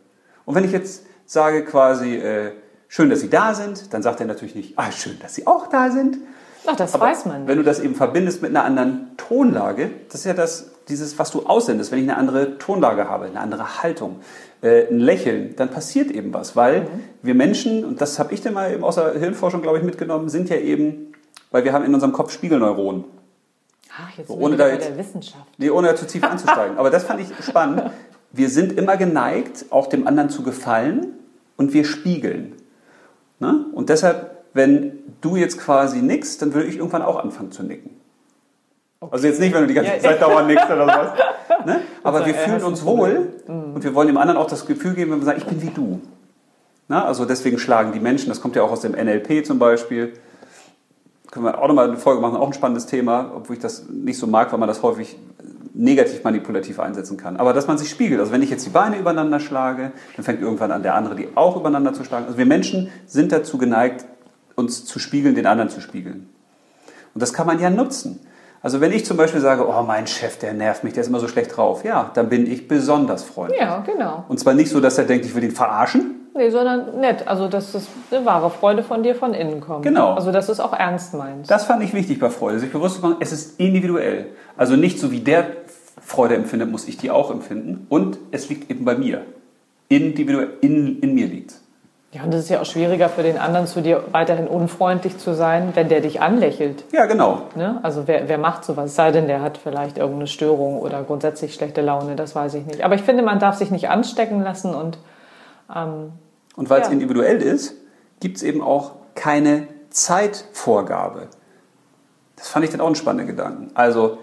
Und 0.46 0.56
wenn 0.56 0.64
ich 0.64 0.72
jetzt 0.72 1.06
sage 1.26 1.66
quasi 1.66 2.16
äh, 2.16 2.52
Schön, 2.88 3.10
dass 3.10 3.20
Sie 3.20 3.30
da 3.30 3.54
sind, 3.54 3.94
dann 3.94 4.04
sagt 4.04 4.20
er 4.20 4.26
natürlich 4.26 4.56
nicht 4.56 4.78
Ah, 4.78 4.92
schön, 4.92 5.18
dass 5.20 5.36
Sie 5.36 5.48
auch 5.48 5.68
da 5.68 5.92
sind. 5.92 6.18
Ach, 6.66 6.76
das 6.76 6.94
Aber 6.94 7.08
weiß 7.08 7.26
man. 7.26 7.48
Wenn 7.48 7.58
du 7.58 7.64
das 7.64 7.80
eben 7.80 7.94
verbindest 7.94 8.42
mit 8.42 8.52
einer 8.52 8.64
anderen 8.64 9.12
Tonlage, 9.18 9.92
das 10.08 10.22
ist 10.22 10.26
ja 10.26 10.34
das, 10.34 10.72
dieses, 10.88 11.20
was 11.20 11.30
du 11.32 11.46
aussendest, 11.46 11.92
wenn 11.92 12.00
ich 12.00 12.10
eine 12.10 12.18
andere 12.18 12.58
Tonlage 12.58 13.10
habe, 13.10 13.26
eine 13.26 13.40
andere 13.40 13.84
Haltung, 13.84 14.22
äh, 14.62 14.88
ein 14.88 15.00
Lächeln, 15.00 15.56
dann 15.58 15.70
passiert 15.70 16.10
eben 16.10 16.34
was, 16.34 16.56
weil 16.56 16.82
mhm. 16.82 16.88
wir 17.22 17.36
Menschen, 17.36 17.86
und 17.86 18.02
das 18.02 18.18
habe 18.18 18.34
ich 18.34 18.42
dann 18.42 18.54
mal 18.54 18.72
eben 18.72 18.84
aus 18.84 18.96
der 18.96 19.12
Hirnforschung, 19.14 19.62
glaube 19.62 19.80
ich, 19.80 19.84
mitgenommen, 19.84 20.30
sind 20.30 20.50
ja 20.50 20.56
eben, 20.56 21.14
weil 21.52 21.66
wir 21.66 21.74
haben 21.74 21.86
in 21.86 21.94
unserem 21.94 22.14
Kopf 22.14 22.32
Spiegelneuronen. 22.32 23.04
Ach, 23.98 24.18
jetzt 24.18 24.28
so, 24.28 24.36
ohne 24.36 24.58
da 24.58 24.68
jetzt, 24.68 24.88
der 24.88 24.98
Wissenschaft. 24.98 25.46
Nee, 25.58 25.70
ohne 25.70 25.96
zu 25.96 26.06
tief 26.06 26.24
anzusteigen. 26.30 26.78
Aber 26.78 26.90
das 26.90 27.04
fand 27.04 27.22
ich 27.22 27.28
spannend. 27.46 27.84
Wir 28.36 28.50
sind 28.50 28.74
immer 28.74 28.98
geneigt, 28.98 29.66
auch 29.70 29.88
dem 29.88 30.08
anderen 30.08 30.30
zu 30.30 30.44
gefallen 30.44 31.14
und 31.56 31.74
wir 31.74 31.86
spiegeln. 31.86 32.54
Ne? 33.40 33.66
Und 33.74 33.90
deshalb, 33.90 34.44
wenn 34.54 35.00
du 35.22 35.38
jetzt 35.38 35.58
quasi 35.58 36.02
nickst, 36.02 36.42
dann 36.42 36.54
würde 36.54 36.68
ich 36.68 36.78
irgendwann 36.78 37.02
auch 37.02 37.24
anfangen 37.24 37.52
zu 37.52 37.64
nicken. 37.64 37.92
Okay. 39.00 39.14
Also 39.14 39.28
jetzt 39.28 39.40
nicht, 39.40 39.54
wenn 39.54 39.62
du 39.62 39.68
die 39.68 39.74
ganze 39.74 39.94
ja, 39.94 40.00
Zeit 40.00 40.22
dauernd 40.22 40.48
nickst 40.48 40.66
oder 40.66 40.86
sowas. 40.86 41.12
Ne? 41.66 41.82
Aber 42.04 42.18
also, 42.18 42.28
wir 42.28 42.36
fühlen 42.36 42.64
uns 42.64 42.84
wohl 42.84 43.30
mhm. 43.48 43.76
und 43.76 43.84
wir 43.84 43.96
wollen 43.96 44.08
dem 44.08 44.18
anderen 44.18 44.38
auch 44.38 44.48
das 44.48 44.66
Gefühl 44.66 44.94
geben, 44.96 45.12
wenn 45.12 45.20
wir 45.20 45.26
sagen, 45.26 45.38
ich 45.40 45.46
bin 45.46 45.62
wie 45.62 45.70
du. 45.70 46.02
Na, 46.88 47.06
also 47.06 47.26
deswegen 47.26 47.58
schlagen 47.58 47.94
die 47.94 48.00
Menschen, 48.00 48.30
das 48.30 48.42
kommt 48.42 48.56
ja 48.56 48.62
auch 48.62 48.72
aus 48.72 48.82
dem 48.82 48.92
NLP 48.92 49.46
zum 49.46 49.58
Beispiel, 49.58 50.14
können 51.32 51.46
wir 51.46 51.60
auch 51.60 51.68
nochmal 51.68 51.90
eine 51.90 51.98
Folge 51.98 52.22
machen, 52.22 52.38
auch 52.38 52.48
ein 52.48 52.54
spannendes 52.54 52.86
Thema, 52.86 53.32
obwohl 53.36 53.56
ich 53.56 53.62
das 53.62 53.90
nicht 53.90 54.20
so 54.20 54.28
mag, 54.28 54.52
weil 54.52 54.60
man 54.60 54.68
das 54.68 54.84
häufig 54.84 55.18
negativ 55.76 56.24
manipulativ 56.24 56.80
einsetzen 56.80 57.18
kann. 57.18 57.38
Aber 57.38 57.54
dass 57.54 57.68
man 57.68 57.78
sich 57.78 57.90
spiegelt, 57.90 58.20
also 58.20 58.32
wenn 58.32 58.42
ich 58.42 58.50
jetzt 58.50 58.66
die 58.66 58.70
Beine 58.70 58.98
übereinander 58.98 59.40
schlage, 59.40 59.92
dann 60.16 60.26
fängt 60.26 60.42
irgendwann 60.42 60.72
an 60.72 60.84
der 60.84 60.96
andere 60.96 61.16
die 61.16 61.30
auch 61.36 61.58
übereinander 61.58 61.94
zu 61.94 62.04
schlagen. 62.04 62.26
Also 62.26 62.38
wir 62.38 62.46
Menschen 62.46 62.90
sind 63.06 63.32
dazu 63.32 63.58
geneigt, 63.58 64.06
uns 64.56 64.86
zu 64.86 65.00
spiegeln, 65.00 65.36
den 65.36 65.46
anderen 65.46 65.70
zu 65.70 65.82
spiegeln. 65.82 66.30
Und 67.14 67.22
das 67.22 67.34
kann 67.34 67.46
man 67.46 67.60
ja 67.60 67.70
nutzen. 67.70 68.20
Also 68.62 68.82
wenn 68.82 68.92
ich 68.92 69.06
zum 69.06 69.18
Beispiel 69.18 69.42
sage, 69.42 69.68
oh 69.68 69.84
mein 69.84 70.08
Chef, 70.08 70.40
der 70.40 70.54
nervt 70.54 70.84
mich, 70.84 70.94
der 70.94 71.02
ist 71.02 71.10
immer 71.10 71.20
so 71.20 71.28
schlecht 71.28 71.56
drauf, 71.56 71.84
ja, 71.84 72.10
dann 72.14 72.30
bin 72.30 72.52
ich 72.52 72.68
besonders 72.68 73.24
freundlich. 73.24 73.60
Ja, 73.60 73.84
genau. 73.86 74.26
Und 74.28 74.40
zwar 74.40 74.54
nicht 74.54 74.70
so, 74.70 74.80
dass 74.80 74.98
er 74.98 75.04
denkt, 75.04 75.26
ich 75.26 75.36
will 75.36 75.44
ihn 75.44 75.52
verarschen. 75.52 76.16
Nee, 76.38 76.50
sondern 76.50 77.00
nett. 77.00 77.28
Also 77.28 77.48
dass 77.48 77.72
das 77.72 77.88
eine 78.12 78.26
wahre 78.26 78.50
Freude 78.50 78.84
von 78.84 79.04
dir 79.04 79.16
von 79.16 79.34
innen 79.34 79.62
kommt. 79.62 79.84
Genau. 79.84 80.14
Also 80.14 80.32
dass 80.34 80.48
du 80.48 80.52
es 80.52 80.60
auch 80.60 80.74
ernst 80.74 81.14
meinst. 81.14 81.50
Das 81.50 81.66
fand 81.66 81.82
ich 81.84 81.94
wichtig 81.94 82.20
bei 82.20 82.30
Freude, 82.30 82.60
sich 82.60 82.72
bewusst 82.72 82.96
zu 82.96 83.02
machen, 83.02 83.18
es 83.22 83.32
ist 83.32 83.60
individuell. 83.60 84.32
Also 84.58 84.76
nicht 84.76 85.00
so 85.00 85.12
wie 85.12 85.22
der 85.22 85.65
Freude 86.06 86.36
empfindet, 86.36 86.70
muss 86.72 86.88
ich 86.88 86.98
die 86.98 87.12
auch 87.12 87.32
empfinden. 87.32 87.88
Und 87.90 88.18
es 88.32 88.50
liegt 88.50 88.70
eben 88.70 88.86
bei 88.86 88.96
mir. 88.96 89.26
Individuell 89.90 90.54
in, 90.62 91.00
in 91.00 91.14
mir 91.14 91.28
liegt 91.28 91.56
ja, 92.16 92.24
und 92.24 92.34
es 92.34 92.46
ist 92.46 92.50
ja 92.50 92.62
auch 92.62 92.66
schwieriger 92.66 93.10
für 93.10 93.24
den 93.24 93.38
anderen, 93.38 93.68
zu 93.68 93.82
dir 93.82 94.06
weiterhin 94.14 94.48
unfreundlich 94.48 95.18
zu 95.18 95.36
sein, 95.36 95.72
wenn 95.74 95.90
der 95.90 96.00
dich 96.00 96.22
anlächelt. 96.22 96.86
Ja, 96.94 97.08
genau. 97.08 97.42
Ne? 97.56 97.82
Also 97.84 98.08
wer, 98.08 98.30
wer 98.30 98.38
macht 98.38 98.64
sowas? 98.64 98.96
Sei 98.96 99.12
denn, 99.12 99.28
der 99.28 99.42
hat 99.42 99.58
vielleicht 99.58 99.98
irgendeine 99.98 100.28
Störung 100.28 100.80
oder 100.80 101.04
grundsätzlich 101.04 101.54
schlechte 101.54 101.82
Laune, 101.82 102.16
das 102.16 102.34
weiß 102.34 102.54
ich 102.54 102.66
nicht. 102.66 102.84
Aber 102.84 102.96
ich 102.96 103.02
finde, 103.02 103.22
man 103.22 103.40
darf 103.40 103.58
sich 103.58 103.70
nicht 103.70 103.90
anstecken 103.90 104.42
lassen 104.42 104.74
und... 104.74 104.98
Ähm, 105.76 106.14
und 106.56 106.70
weil 106.70 106.80
ja. 106.80 106.86
es 106.86 106.92
individuell 106.94 107.42
ist, 107.42 107.76
gibt 108.22 108.38
es 108.38 108.44
eben 108.44 108.62
auch 108.62 108.94
keine 109.16 109.68
Zeitvorgabe. 109.90 111.28
Das 112.38 112.48
fand 112.48 112.64
ich 112.64 112.72
dann 112.72 112.80
auch 112.80 112.86
einen 112.86 112.96
spannenden 112.96 113.28
Gedanken. 113.28 113.72
Also, 113.74 114.20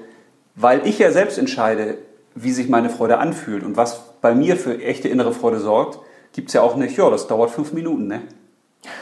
weil 0.54 0.86
ich 0.86 0.98
ja 0.98 1.10
selbst 1.10 1.38
entscheide, 1.38 1.98
wie 2.34 2.52
sich 2.52 2.68
meine 2.68 2.90
Freude 2.90 3.18
anfühlt 3.18 3.62
und 3.64 3.76
was 3.76 4.00
bei 4.20 4.34
mir 4.34 4.56
für 4.56 4.82
echte 4.82 5.08
innere 5.08 5.32
Freude 5.32 5.58
sorgt, 5.58 5.98
gibt 6.32 6.48
es 6.48 6.54
ja 6.54 6.62
auch 6.62 6.76
nicht, 6.76 6.96
ja, 6.96 7.10
das 7.10 7.26
dauert 7.26 7.50
fünf 7.50 7.72
Minuten, 7.72 8.06
ne? 8.06 8.22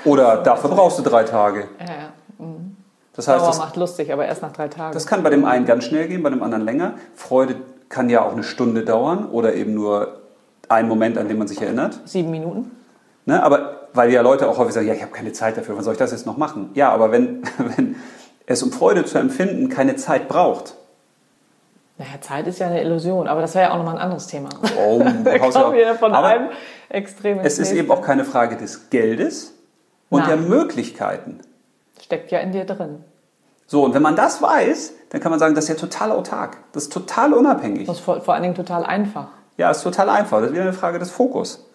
Oder 0.05 0.39
dafür 0.39 0.71
brauchst 0.71 0.99
du 0.99 1.03
drei 1.03 1.25
Tage. 1.25 1.69
Ja, 1.79 1.87
ja. 1.87 2.13
Das 3.15 3.29
heißt, 3.29 3.41
Dauer 3.41 3.49
das, 3.49 3.59
macht 3.59 3.77
lustig, 3.77 4.13
aber 4.13 4.25
erst 4.27 4.43
nach 4.43 4.53
drei 4.53 4.69
Tagen. 4.69 4.95
das 4.95 5.07
kann 5.07 5.23
bei 5.23 5.31
dem 5.31 5.45
einen 5.45 5.67
ganz 5.67 5.85
schnell 5.85 6.09
gehen, 6.09 6.23
bei 6.23 6.31
dem 6.31 6.43
anderen 6.43 6.65
länger. 6.65 6.95
Freude 7.15 7.57
kann 7.89 8.09
ja 8.09 8.25
auch 8.25 8.33
eine 8.33 8.45
Stunde 8.45 8.85
dauern 8.85 9.29
oder 9.29 9.55
eben 9.55 9.75
nur 9.75 10.21
einen 10.69 10.89
Moment, 10.89 11.19
an 11.19 11.29
den 11.29 11.37
man 11.37 11.49
sich 11.49 11.61
erinnert. 11.61 12.01
Sieben 12.05 12.31
Minuten. 12.31 12.71
Ne? 13.27 13.43
Aber 13.43 13.89
weil 13.93 14.13
ja 14.13 14.23
Leute 14.23 14.49
auch 14.49 14.59
häufig 14.59 14.73
sagen, 14.73 14.87
ja, 14.87 14.95
ich 14.95 15.03
habe 15.03 15.13
keine 15.13 15.33
Zeit 15.33 15.57
dafür, 15.57 15.77
wann 15.77 15.85
soll 15.85 15.95
ich 15.95 15.99
das 15.99 16.13
jetzt 16.13 16.25
noch 16.25 16.37
machen? 16.37 16.71
Ja, 16.75 16.91
aber 16.93 17.11
wenn, 17.11 17.43
wenn 17.77 17.97
es 18.47 18.63
um 18.63 18.71
Freude 18.71 19.05
zu 19.05 19.19
empfinden 19.19 19.69
keine 19.69 19.97
Zeit 19.97 20.29
braucht, 20.29 20.77
Naja, 22.01 22.19
Zeit 22.23 22.47
ist 22.47 22.59
ja 22.59 22.69
eine 22.69 22.81
Illusion, 22.83 23.29
aber 23.29 23.43
das 23.43 23.55
wäre 23.55 23.67
ja 23.67 23.73
auch 23.73 23.77
nochmal 23.77 23.97
ein 23.97 24.01
anderes 24.01 24.27
Thema. 24.27 24.49
oh, 24.79 25.01
Da 25.23 25.39
kommen 25.39 25.75
wir 25.75 25.95
von 25.97 26.15
aber 26.15 26.29
einem 26.29 26.49
Extrem 26.89 27.41
es 27.41 27.59
ist 27.59 27.73
eben 27.73 27.91
auch 27.91 28.01
keine 28.01 28.25
Frage 28.25 28.57
des 28.57 28.89
Geldes 28.89 29.53
und 30.09 30.21
Nein. 30.21 30.29
der 30.29 30.37
Möglichkeiten. 30.39 31.41
Steckt 32.03 32.31
ja 32.31 32.39
in 32.39 32.53
dir 32.53 32.65
drin. 32.65 33.05
So, 33.67 33.85
und 33.85 33.93
wenn 33.93 34.01
man 34.01 34.17
das 34.17 34.41
weiß, 34.41 34.95
dann 35.11 35.21
kann 35.21 35.29
man 35.29 35.39
sagen, 35.39 35.55
das 35.55 35.65
ist 35.65 35.69
ja 35.69 35.75
total 35.75 36.11
autark. 36.13 36.57
Das 36.73 36.85
ist 36.85 36.93
total 36.95 37.35
unabhängig. 37.35 37.87
Das 37.87 37.99
ist 37.99 38.03
vor, 38.03 38.23
vor 38.23 38.33
allen 38.33 38.45
Dingen 38.45 38.55
total 38.55 38.83
einfach. 38.85 39.29
Ja, 39.59 39.71
ist 39.71 39.83
total 39.83 40.09
einfach. 40.09 40.39
Das 40.39 40.47
ist 40.49 40.53
wieder 40.55 40.63
eine 40.63 40.73
Frage 40.73 40.99
des 40.99 41.11
Fokus. 41.11 41.69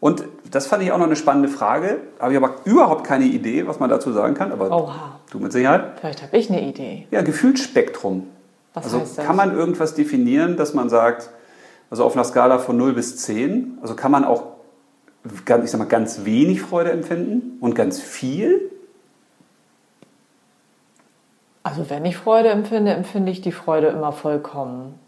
Und 0.00 0.24
das 0.50 0.66
fand 0.66 0.82
ich 0.82 0.90
auch 0.90 0.98
noch 0.98 1.06
eine 1.06 1.14
spannende 1.14 1.48
Frage. 1.48 1.98
Habe 2.18 2.32
ich 2.32 2.36
aber 2.36 2.56
überhaupt 2.64 3.04
keine 3.04 3.26
Idee, 3.26 3.68
was 3.68 3.78
man 3.78 3.88
dazu 3.88 4.12
sagen 4.12 4.34
kann. 4.34 4.50
Aber 4.50 4.72
Oha, 4.72 5.20
du 5.30 5.38
mit 5.38 5.52
Sicherheit. 5.52 6.00
vielleicht 6.00 6.22
habe 6.24 6.36
ich 6.36 6.50
eine 6.50 6.62
Idee. 6.62 7.06
Ja, 7.12 7.22
Gefühlsspektrum. 7.22 8.26
Was 8.74 8.84
also 8.84 9.00
heißt 9.00 9.18
das? 9.18 9.26
kann 9.26 9.36
man 9.36 9.56
irgendwas 9.56 9.94
definieren, 9.94 10.56
dass 10.56 10.74
man 10.74 10.88
sagt, 10.88 11.30
also 11.90 12.04
auf 12.04 12.14
einer 12.14 12.24
Skala 12.24 12.58
von 12.58 12.76
0 12.76 12.92
bis 12.92 13.16
10, 13.18 13.78
also 13.80 13.94
kann 13.94 14.10
man 14.10 14.24
auch, 14.24 14.44
ganz- 15.44 15.64
ich 15.64 15.70
sag 15.70 15.78
mal, 15.78 15.86
ganz 15.86 16.24
wenig 16.24 16.60
Freude 16.62 16.92
empfinden 16.92 17.58
und 17.60 17.74
ganz 17.74 18.00
viel? 18.00 18.70
Also 21.62 21.90
wenn 21.90 22.04
ich 22.04 22.16
Freude 22.16 22.48
empfinde, 22.50 22.92
empfinde 22.92 23.30
ich 23.30 23.40
die 23.40 23.52
Freude 23.52 23.88
immer 23.88 24.12
vollkommen. 24.12 24.98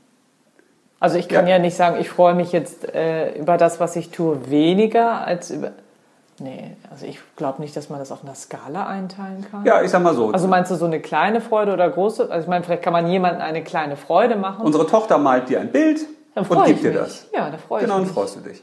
Also 0.98 1.16
ich 1.16 1.28
kann 1.28 1.46
Ja. 1.46 1.56
ja, 1.56 1.58
nicht 1.58 1.76
sagen, 1.76 1.96
ich 1.98 2.10
freue 2.10 2.34
mich 2.34 2.52
jetzt 2.52 2.94
äh, 2.94 3.32
über 3.38 3.56
das, 3.56 3.80
was 3.80 3.96
ich 3.96 4.10
tue, 4.10 4.50
weniger 4.50 5.24
als 5.26 5.50
über... 5.50 5.72
Nee, 6.42 6.74
also 6.90 7.04
ich 7.06 7.20
glaube 7.36 7.60
nicht, 7.60 7.76
dass 7.76 7.90
man 7.90 7.98
das 7.98 8.10
auf 8.10 8.24
einer 8.24 8.34
Skala 8.34 8.86
einteilen 8.86 9.46
kann. 9.50 9.64
Ja, 9.66 9.82
ich 9.82 9.90
sag 9.90 10.02
mal 10.02 10.14
so. 10.14 10.30
Also 10.30 10.48
meinst 10.48 10.70
du 10.70 10.74
so 10.76 10.86
eine 10.86 10.98
kleine 11.00 11.40
Freude 11.42 11.72
oder 11.74 11.88
große? 11.90 12.30
Also 12.30 12.44
ich 12.44 12.48
meine, 12.48 12.64
vielleicht 12.64 12.82
kann 12.82 12.94
man 12.94 13.06
jemandem 13.06 13.42
eine 13.42 13.62
kleine 13.62 13.96
Freude 13.96 14.36
machen. 14.36 14.64
Unsere 14.64 14.86
Tochter 14.86 15.18
malt 15.18 15.48
dir 15.50 15.60
ein 15.60 15.70
Bild 15.70 16.00
dann 16.34 16.46
und 16.46 16.64
gibt 16.66 16.82
dir 16.82 16.90
mich. 16.92 16.98
das. 16.98 17.26
Ja, 17.34 17.50
da 17.50 17.58
freue 17.58 17.82
Genau, 17.82 17.94
ich 17.94 17.98
dann 17.98 18.06
mich. 18.06 18.12
freust 18.14 18.36
du 18.36 18.40
dich. 18.40 18.62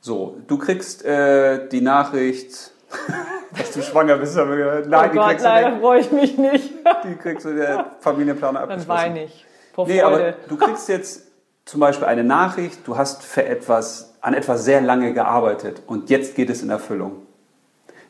So, 0.00 0.38
du 0.46 0.56
kriegst 0.58 1.04
äh, 1.04 1.68
die 1.68 1.80
Nachricht, 1.82 2.70
dass 3.58 3.72
du 3.72 3.82
schwanger 3.82 4.16
bist. 4.16 4.38
Aber, 4.38 4.54
nein, 4.56 5.10
oh 5.10 5.12
die, 5.12 5.18
Gott, 5.18 5.28
kriegst 5.28 5.44
du 5.44 5.48
leider 5.48 5.70
nicht. 5.70 5.80
freue 5.80 6.00
ich 6.00 6.12
mich 6.12 6.38
nicht. 6.38 6.72
die 7.04 7.14
kriegst 7.16 7.44
du 7.44 7.54
der 7.54 7.86
Familienplaner 8.00 8.60
Dann 8.60 8.70
abgeschlossen. 8.70 8.88
weine 9.02 9.24
ich. 9.24 9.44
Vor 9.74 9.86
Nee, 9.86 10.00
aber 10.00 10.16
Freude. 10.16 10.36
du 10.48 10.56
kriegst 10.56 10.88
jetzt 10.88 11.22
zum 11.66 11.80
Beispiel 11.80 12.06
eine 12.06 12.24
Nachricht, 12.24 12.86
du 12.86 12.96
hast 12.96 13.22
für 13.22 13.44
etwas, 13.44 14.07
an 14.20 14.34
etwas 14.34 14.64
sehr 14.64 14.80
lange 14.80 15.12
gearbeitet 15.12 15.82
und 15.86 16.10
jetzt 16.10 16.34
geht 16.34 16.50
es 16.50 16.62
in 16.62 16.70
Erfüllung. 16.70 17.12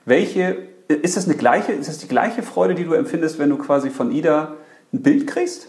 Welche, 0.05 0.57
ist 0.89 1.17
das 1.17 1.27
eine 1.27 1.37
gleiche, 1.37 1.73
ist 1.73 1.89
das 1.89 1.99
die 1.99 2.09
gleiche 2.09 2.43
Freude, 2.43 2.75
die 2.75 2.85
du 2.85 2.95
empfindest, 2.95 3.39
wenn 3.39 3.51
du 3.51 3.59
quasi 3.59 3.91
von 3.91 4.11
Ida 4.11 4.55
ein 4.93 5.03
Bild 5.03 5.27
kriegst? 5.27 5.69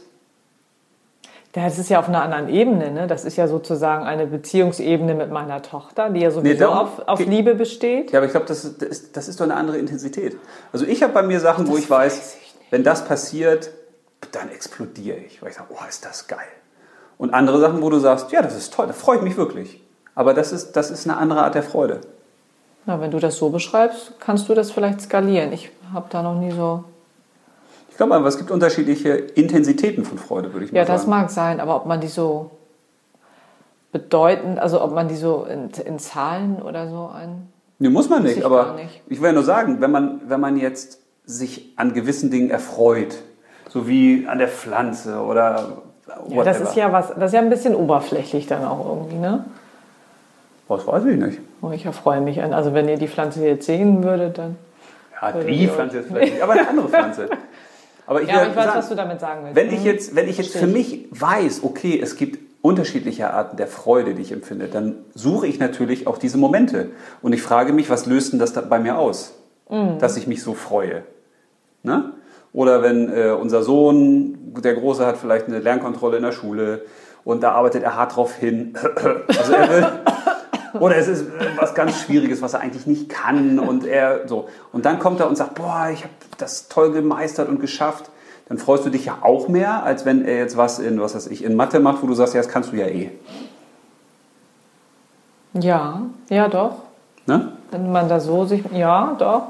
Das 1.52 1.80
ist 1.80 1.90
ja 1.90 2.00
auf 2.00 2.08
einer 2.08 2.22
anderen 2.22 2.48
Ebene. 2.48 2.92
Ne? 2.92 3.08
Das 3.08 3.26
ist 3.26 3.36
ja 3.36 3.48
sozusagen 3.48 4.06
eine 4.06 4.28
Beziehungsebene 4.28 5.16
mit 5.16 5.32
meiner 5.32 5.62
Tochter, 5.64 6.12
die 6.12 6.20
ja 6.22 6.30
sowieso 6.30 6.60
darum 6.60 6.78
auf, 6.78 7.08
auf 7.08 7.20
Liebe 7.26 7.56
besteht. 7.56 8.12
Ja, 8.12 8.20
aber 8.20 8.28
ich 8.28 8.32
glaube, 8.32 8.46
das, 8.46 8.64
ist- 8.64 8.82
das, 8.82 8.90
ist- 8.90 9.18
das 9.18 9.28
ist 9.28 9.40
doch 9.40 9.46
eine 9.46 9.56
andere 9.56 9.78
Intensität. 9.80 10.38
Also 10.72 10.86
ich 10.86 11.02
habe 11.02 11.12
bei 11.12 11.24
mir 11.24 11.40
Sachen, 11.40 11.68
wo 11.68 11.76
ich 11.78 11.90
weiß, 11.90 12.18
weiß 12.18 12.38
ich 12.42 12.50
wenn 12.70 12.84
das 12.84 13.04
passiert, 13.04 13.72
dann 14.32 14.50
explodiere 14.52 15.18
ich, 15.18 15.42
weil 15.42 15.50
ich 15.50 15.56
sage, 15.56 15.70
oh, 15.74 15.84
ist 15.90 16.06
das 16.06 16.28
geil. 16.28 16.38
Und 17.18 17.34
andere 17.34 17.60
Sachen, 17.60 17.82
wo 17.82 17.90
du 17.90 17.98
sagst, 17.98 18.32
ja, 18.32 18.44
das 18.44 18.56
ist 18.56 18.72
toll, 18.74 18.86
da 18.86 18.94
freue 18.94 19.18
ich 19.18 19.24
mich 19.24 19.36
wirklich. 19.38 19.84
Aber 20.20 20.34
das 20.34 20.52
ist, 20.52 20.74
das 20.74 20.92
ist 20.92 21.08
eine 21.08 21.16
andere 21.16 21.44
Art 21.46 21.56
der 21.56 21.64
Freude. 21.64 22.02
Na, 22.86 23.00
wenn 23.00 23.10
du 23.10 23.20
das 23.20 23.38
so 23.38 23.52
beschreibst, 23.52 24.20
kannst 24.20 24.50
du 24.50 24.54
das 24.54 24.70
vielleicht 24.70 25.00
skalieren. 25.00 25.54
Ich 25.54 25.72
habe 25.94 26.08
da 26.10 26.22
noch 26.22 26.36
nie 26.36 26.52
so. 26.52 26.84
Ich 27.90 27.96
glaube 27.96 28.16
aber, 28.16 28.28
es 28.28 28.38
gibt 28.38 28.52
unterschiedliche 28.52 29.12
Intensitäten 29.12 30.04
von 30.04 30.18
Freude, 30.18 30.52
würde 30.52 30.66
ich 30.66 30.74
mal 30.74 30.80
Ja, 30.80 30.84
das 30.84 31.04
sagen. 31.04 31.12
mag 31.12 31.30
sein, 31.30 31.62
aber 31.62 31.74
ob 31.78 31.86
man 31.86 32.02
die 32.02 32.10
so 32.10 32.52
bedeutend, 33.94 34.60
also 34.60 34.82
ob 34.82 34.94
man 34.94 35.08
die 35.08 35.16
so 35.16 35.46
in, 35.50 35.70
in 35.86 36.00
Zahlen 36.00 36.62
oder 36.62 36.90
so 36.90 37.10
ein. 37.16 37.48
Nee, 37.78 37.88
muss 37.88 38.10
man 38.10 38.24
nicht, 38.24 38.40
ich 38.40 38.46
aber 38.46 38.74
nicht. 38.74 39.02
ich 39.08 39.22
will 39.22 39.28
ja 39.28 39.34
nur 39.34 39.44
sagen, 39.44 39.80
wenn 39.80 39.92
man, 39.92 40.20
wenn 40.28 40.42
man 40.42 40.58
jetzt 40.58 41.00
sich 41.26 41.72
an 41.78 41.94
gewissen 41.94 42.30
Dingen 42.30 42.50
erfreut, 42.50 43.16
so 43.70 43.88
wie 43.88 44.28
an 44.28 44.38
der 44.40 44.50
Pflanze 44.50 45.22
oder 45.22 45.78
Ja, 46.28 46.44
das 46.44 46.60
ist 46.60 46.76
ja 46.76 46.92
was, 46.92 47.08
das 47.16 47.28
ist 47.28 47.34
ja 47.36 47.40
ein 47.40 47.50
bisschen 47.50 47.74
oberflächlich 47.74 48.48
dann 48.48 48.66
auch 48.66 48.86
irgendwie, 48.86 49.16
ne? 49.16 49.46
Was 50.70 50.88
weiß 50.88 51.04
ich 51.06 51.18
nicht. 51.18 51.40
Oh, 51.62 51.72
ich 51.72 51.86
erfreue 51.86 52.22
mich 52.22 52.42
an. 52.42 52.54
Also 52.54 52.74
wenn 52.74 52.88
ihr 52.88 52.98
die 52.98 53.08
Pflanze 53.10 53.46
jetzt 53.46 53.66
sehen 53.66 54.04
würdet, 54.04 54.38
dann. 54.38 54.56
Ja, 55.22 55.32
die 55.34 55.68
Pflanze 55.68 55.98
jetzt 55.98 56.08
vielleicht 56.08 56.34
nicht, 56.36 56.42
aber 56.44 56.54
eine 56.54 56.70
andere 56.70 56.88
Pflanze. 56.96 57.30
Aber 58.08 58.22
ich, 58.22 58.30
Ja, 58.30 58.36
aber 58.38 58.48
ich 58.52 58.56
weiß, 58.56 58.66
sagen, 58.66 58.78
was 58.80 58.90
du 58.90 58.96
damit 58.96 59.20
sagen 59.20 59.42
willst. 59.44 59.56
wenn 59.58 59.68
ich 59.74 59.82
Mhm. 59.82 59.86
jetzt, 59.86 60.16
wenn 60.16 60.30
ich 60.30 60.38
jetzt 60.38 60.56
für 60.56 60.68
mich 60.68 61.08
weiß, 61.12 61.64
okay, 61.64 62.00
es 62.02 62.16
gibt 62.16 62.40
unterschiedliche 62.62 63.32
Arten 63.34 63.58
der 63.58 63.68
Freude, 63.68 64.14
die 64.14 64.22
ich 64.22 64.32
empfinde, 64.32 64.68
dann 64.68 64.96
suche 65.16 65.48
ich 65.48 65.60
natürlich 65.60 66.08
auch 66.08 66.18
diese 66.18 66.38
Momente. 66.38 66.90
Und 67.22 67.34
ich 67.34 67.42
frage 67.42 67.74
mich, 67.74 67.90
was 67.90 68.06
löst 68.06 68.32
denn 68.34 68.40
das 68.40 68.54
da 68.54 68.62
bei 68.62 68.80
mir 68.80 68.98
aus, 68.98 69.34
Mhm. 69.70 70.00
dass 70.00 70.18
ich 70.18 70.28
mich 70.28 70.42
so 70.44 70.54
freue? 70.54 71.04
Ne? 71.84 72.14
Oder 72.54 72.82
wenn 72.82 73.12
äh, 73.14 73.30
unser 73.32 73.64
Sohn, 73.64 74.38
der 74.64 74.74
Große 74.76 75.06
hat 75.06 75.18
vielleicht 75.18 75.48
eine 75.48 75.60
Lernkontrolle 75.60 76.18
in 76.18 76.24
der 76.24 76.32
Schule 76.32 76.84
und 77.24 77.44
da 77.44 77.52
arbeitet 77.52 77.84
er 77.84 77.96
hart 77.96 78.16
drauf 78.16 78.36
hin. 78.36 78.74
Also 79.28 79.54
er 79.54 79.70
will, 79.70 79.88
oder 80.80 80.98
es 80.98 81.08
ist 81.08 81.22
äh, 81.22 81.48
was 81.58 81.74
ganz 81.74 82.02
Schwieriges, 82.02 82.42
was 82.42 82.54
er 82.54 82.62
eigentlich 82.62 82.88
nicht 82.88 83.10
kann 83.10 83.60
und 83.60 83.86
er 83.86 84.28
so. 84.28 84.48
Und 84.72 84.86
dann 84.86 85.00
kommt 85.00 85.20
er 85.20 85.28
und 85.28 85.36
sagt, 85.36 85.56
boah, 85.56 85.90
ich 85.92 86.04
habe 86.04 86.14
das 86.38 86.68
toll 86.70 86.92
gemeistert 86.92 87.50
und 87.50 87.60
geschafft. 87.60 88.10
Dann 88.48 88.58
freust 88.58 88.86
du 88.86 88.90
dich 88.90 89.06
ja 89.06 89.20
auch 89.22 89.48
mehr, 89.48 89.84
als 89.84 90.06
wenn 90.06 90.26
er 90.26 90.38
jetzt 90.38 90.58
was 90.58 90.80
in, 90.80 91.00
was 91.00 91.16
weiß 91.16 91.28
ich, 91.28 91.44
in 91.44 91.56
Mathe 91.56 91.80
macht, 91.80 92.02
wo 92.02 92.08
du 92.08 92.16
sagst, 92.16 92.34
ja, 92.34 92.42
das 92.42 92.50
kannst 92.52 92.72
du 92.72 92.78
ja 92.78 92.88
eh. 92.88 93.12
Ja, 95.54 96.02
ja, 96.30 96.48
doch. 96.48 96.78
Ne? 97.26 97.54
Wenn 97.72 97.92
man 97.92 98.10
da 98.10 98.20
so 98.20 98.46
sich. 98.46 98.64
Ja, 98.72 99.16
doch. 99.18 99.50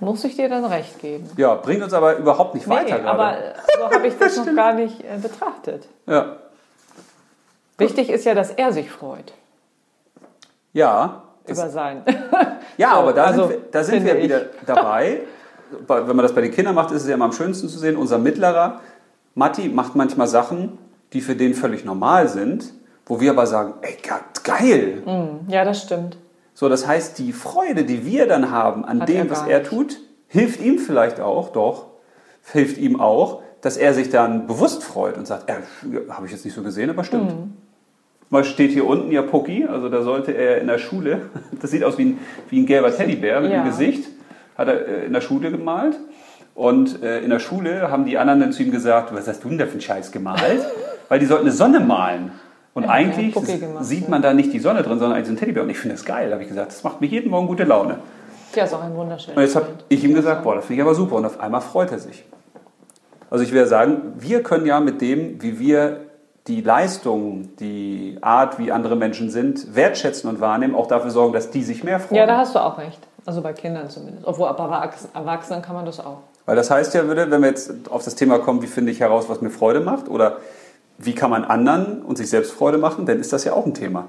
Muss 0.00 0.24
ich 0.24 0.34
dir 0.34 0.48
dann 0.48 0.64
recht 0.64 0.98
geben. 0.98 1.30
Ja, 1.36 1.54
bringt 1.54 1.82
uns 1.82 1.92
aber 1.92 2.16
überhaupt 2.16 2.54
nicht 2.54 2.68
weiter 2.68 2.98
nee, 2.98 3.04
aber 3.04 3.32
gerade. 3.32 3.44
äh, 3.44 3.78
so 3.78 3.90
habe 3.90 4.06
ich 4.08 4.18
das 4.18 4.36
noch 4.44 4.54
gar 4.54 4.74
nicht 4.74 5.00
äh, 5.00 5.18
betrachtet. 5.22 5.86
Ja. 6.06 6.36
Wichtig 7.78 8.10
ist 8.10 8.24
ja, 8.24 8.34
dass 8.34 8.50
er 8.50 8.72
sich 8.72 8.90
freut 8.90 9.32
Ja, 10.74 11.22
über 11.48 11.68
sein. 11.70 12.02
ja 12.76 12.90
So, 12.90 12.96
aber 13.00 13.12
da 13.14 13.24
also, 13.24 13.42
sind 13.48 13.50
wir, 13.50 13.58
da 13.70 13.84
sind 13.84 14.04
wir 14.04 14.22
wieder 14.22 14.40
dabei. 14.66 15.20
Bei- 15.86 16.06
Wenn 16.06 16.14
man 16.16 16.22
das 16.24 16.34
bei 16.34 16.42
den 16.42 16.50
Kindern 16.50 16.74
macht, 16.74 16.90
ist 16.90 17.02
es 17.02 17.08
ja 17.08 17.14
immer 17.14 17.24
am 17.24 17.32
schönsten 17.32 17.68
zu 17.68 17.78
sehen. 17.78 17.96
Unser 17.96 18.18
Mittlerer, 18.18 18.80
Matti, 19.34 19.68
macht 19.70 19.94
manchmal 19.96 20.26
Sachen, 20.26 20.78
die 21.12 21.20
für 21.22 21.34
den 21.36 21.54
völlig 21.54 21.84
normal 21.84 22.28
sind, 22.28 22.72
wo 23.06 23.20
wir 23.20 23.30
aber 23.30 23.46
sagen, 23.46 23.74
ey, 23.82 23.96
ge- 24.02 24.12
geil. 24.42 25.02
ja, 25.48 25.64
das 25.64 25.82
stimmt. 25.82 26.18
So, 26.54 26.68
das 26.68 26.86
heißt, 26.86 27.18
die 27.18 27.32
Freude, 27.32 27.84
die 27.84 28.04
wir 28.06 28.26
dann 28.28 28.50
haben 28.50 28.84
an 28.84 29.00
Hat 29.00 29.08
dem, 29.08 29.26
er 29.26 29.30
was 29.30 29.46
er 29.46 29.62
tut, 29.64 29.98
hilft 30.28 30.60
ihm 30.60 30.78
vielleicht 30.78 31.20
auch, 31.20 31.50
doch, 31.50 31.86
hilft 32.52 32.78
ihm 32.78 33.00
auch, 33.00 33.42
dass 33.60 33.76
er 33.76 33.92
sich 33.94 34.10
dann 34.10 34.46
bewusst 34.46 34.84
freut 34.84 35.16
und 35.16 35.26
sagt, 35.26 35.48
ja, 35.48 35.56
habe 36.10 36.26
ich 36.26 36.32
jetzt 36.32 36.44
nicht 36.44 36.54
so 36.54 36.62
gesehen, 36.62 36.90
aber 36.90 37.02
stimmt. 37.04 37.30
Mhm. 37.32 37.56
Mal 38.34 38.42
steht 38.42 38.72
hier 38.72 38.84
unten 38.84 39.12
ja 39.12 39.22
Pucki, 39.22 39.64
also 39.64 39.88
da 39.88 40.02
sollte 40.02 40.32
er 40.32 40.60
in 40.60 40.66
der 40.66 40.78
Schule, 40.78 41.22
das 41.62 41.70
sieht 41.70 41.84
aus 41.84 41.98
wie 41.98 42.06
ein, 42.06 42.18
wie 42.50 42.60
ein 42.60 42.66
gelber 42.66 42.92
Teddybär 42.92 43.40
mit 43.40 43.52
Ja. 43.52 43.62
dem 43.62 43.66
Gesicht, 43.66 44.08
hat 44.58 44.66
er 44.66 44.88
äh, 44.88 45.06
in 45.06 45.12
der 45.12 45.20
Schule 45.20 45.52
gemalt. 45.52 46.00
Und 46.56 47.00
äh, 47.04 47.20
in 47.20 47.30
der 47.30 47.38
Schule 47.38 47.92
haben 47.92 48.04
die 48.04 48.18
anderen 48.18 48.40
dann 48.40 48.50
zu 48.52 48.64
ihm 48.64 48.72
gesagt, 48.72 49.14
was 49.14 49.28
hast 49.28 49.44
du 49.44 49.48
denn 49.50 49.58
da 49.58 49.66
für 49.66 49.72
einen 49.72 49.80
Scheiß 49.82 50.10
gemalt? 50.10 50.66
Weil 51.08 51.20
die 51.20 51.26
sollten 51.26 51.44
eine 51.44 51.54
Sonne 51.54 51.78
malen. 51.78 52.32
Und 52.74 52.82
Ja, 52.82 52.88
eigentlich 52.90 53.34
gemacht, 53.34 53.84
sieht 53.84 54.08
man 54.08 54.20
da 54.20 54.34
nicht 54.34 54.52
die 54.52 54.58
Sonne 54.58 54.82
drin, 54.82 54.98
sondern 54.98 55.12
eigentlich 55.12 55.26
so 55.26 55.30
einen 55.30 55.38
Teddybär. 55.38 55.62
Und 55.62 55.70
ich 55.70 55.78
finde 55.78 55.94
das 55.94 56.04
geil, 56.04 56.32
habe 56.32 56.42
ich 56.42 56.48
gesagt. 56.48 56.72
Das 56.72 56.82
macht 56.82 57.00
mir 57.00 57.06
jeden 57.06 57.30
Morgen 57.30 57.46
gute 57.46 57.62
Laune. 57.62 57.98
Ja, 58.56 58.64
ist 58.64 58.74
auch 58.74 58.82
ein 58.82 58.96
wunderschönes 58.96 59.36
Und 59.36 59.42
jetzt 59.44 59.54
habe 59.54 59.66
ich 59.88 60.02
ihm 60.02 60.12
gesagt, 60.12 60.42
boah, 60.42 60.56
das 60.56 60.64
finde 60.66 60.80
ich 60.82 60.84
aber 60.84 60.96
super. 60.96 61.14
Und 61.14 61.24
auf 61.24 61.38
einmal 61.38 61.60
freut 61.60 61.92
er 61.92 62.00
sich. 62.00 62.24
Also 63.30 63.44
ich 63.44 63.52
will 63.52 63.66
sagen, 63.66 64.14
wir 64.18 64.42
können 64.42 64.66
ja 64.66 64.80
mit 64.80 65.00
dem, 65.00 65.40
wie 65.40 65.60
wir 65.60 66.00
die 66.46 66.60
Leistung, 66.60 67.56
die 67.56 68.18
Art, 68.20 68.58
wie 68.58 68.70
andere 68.70 68.96
Menschen 68.96 69.30
sind, 69.30 69.74
wertschätzen 69.74 70.28
und 70.28 70.40
wahrnehmen, 70.40 70.74
auch 70.74 70.86
dafür 70.86 71.10
sorgen, 71.10 71.32
dass 71.32 71.50
die 71.50 71.62
sich 71.62 71.84
mehr 71.84 72.00
freuen. 72.00 72.18
Ja, 72.18 72.26
da 72.26 72.38
hast 72.38 72.54
du 72.54 72.58
auch 72.58 72.76
recht. 72.78 73.00
Also 73.24 73.40
bei 73.40 73.54
Kindern 73.54 73.88
zumindest. 73.88 74.26
Obwohl, 74.26 74.48
aber 74.48 74.68
bei 74.68 74.74
Erwachs- 74.76 75.08
Erwachsenen 75.14 75.62
kann 75.62 75.74
man 75.74 75.86
das 75.86 76.00
auch. 76.00 76.18
Weil 76.44 76.56
das 76.56 76.70
heißt 76.70 76.92
ja, 76.92 77.06
würde, 77.06 77.30
wenn 77.30 77.40
wir 77.40 77.48
jetzt 77.48 77.72
auf 77.90 78.04
das 78.04 78.14
Thema 78.14 78.38
kommen, 78.38 78.60
wie 78.60 78.66
finde 78.66 78.92
ich 78.92 79.00
heraus, 79.00 79.30
was 79.30 79.40
mir 79.40 79.48
Freude 79.48 79.80
macht 79.80 80.08
oder 80.10 80.36
wie 80.98 81.14
kann 81.14 81.30
man 81.30 81.44
anderen 81.44 82.02
und 82.02 82.16
sich 82.18 82.28
selbst 82.28 82.52
Freude 82.52 82.76
machen, 82.76 83.06
dann 83.06 83.18
ist 83.18 83.32
das 83.32 83.44
ja 83.44 83.54
auch 83.54 83.64
ein 83.64 83.72
Thema. 83.72 84.08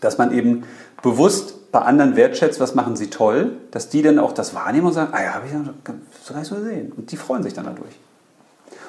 Dass 0.00 0.16
man 0.18 0.30
eben 0.32 0.62
bewusst 1.02 1.72
bei 1.72 1.80
anderen 1.80 2.14
wertschätzt, 2.14 2.60
was 2.60 2.76
machen 2.76 2.94
sie 2.94 3.10
toll, 3.10 3.56
dass 3.72 3.88
die 3.88 4.02
dann 4.02 4.20
auch 4.20 4.30
das 4.32 4.54
wahrnehmen 4.54 4.86
und 4.86 4.92
sagen, 4.92 5.12
ah 5.12 5.20
ja, 5.22 5.34
habe 5.34 5.46
ich 5.46 5.52
ja 5.52 5.58
so 5.64 6.32
gar 6.32 6.38
nicht 6.38 6.48
so 6.48 6.54
gesehen. 6.54 6.92
Und 6.96 7.10
die 7.10 7.16
freuen 7.16 7.42
sich 7.42 7.52
dann 7.52 7.64
dadurch. 7.64 7.94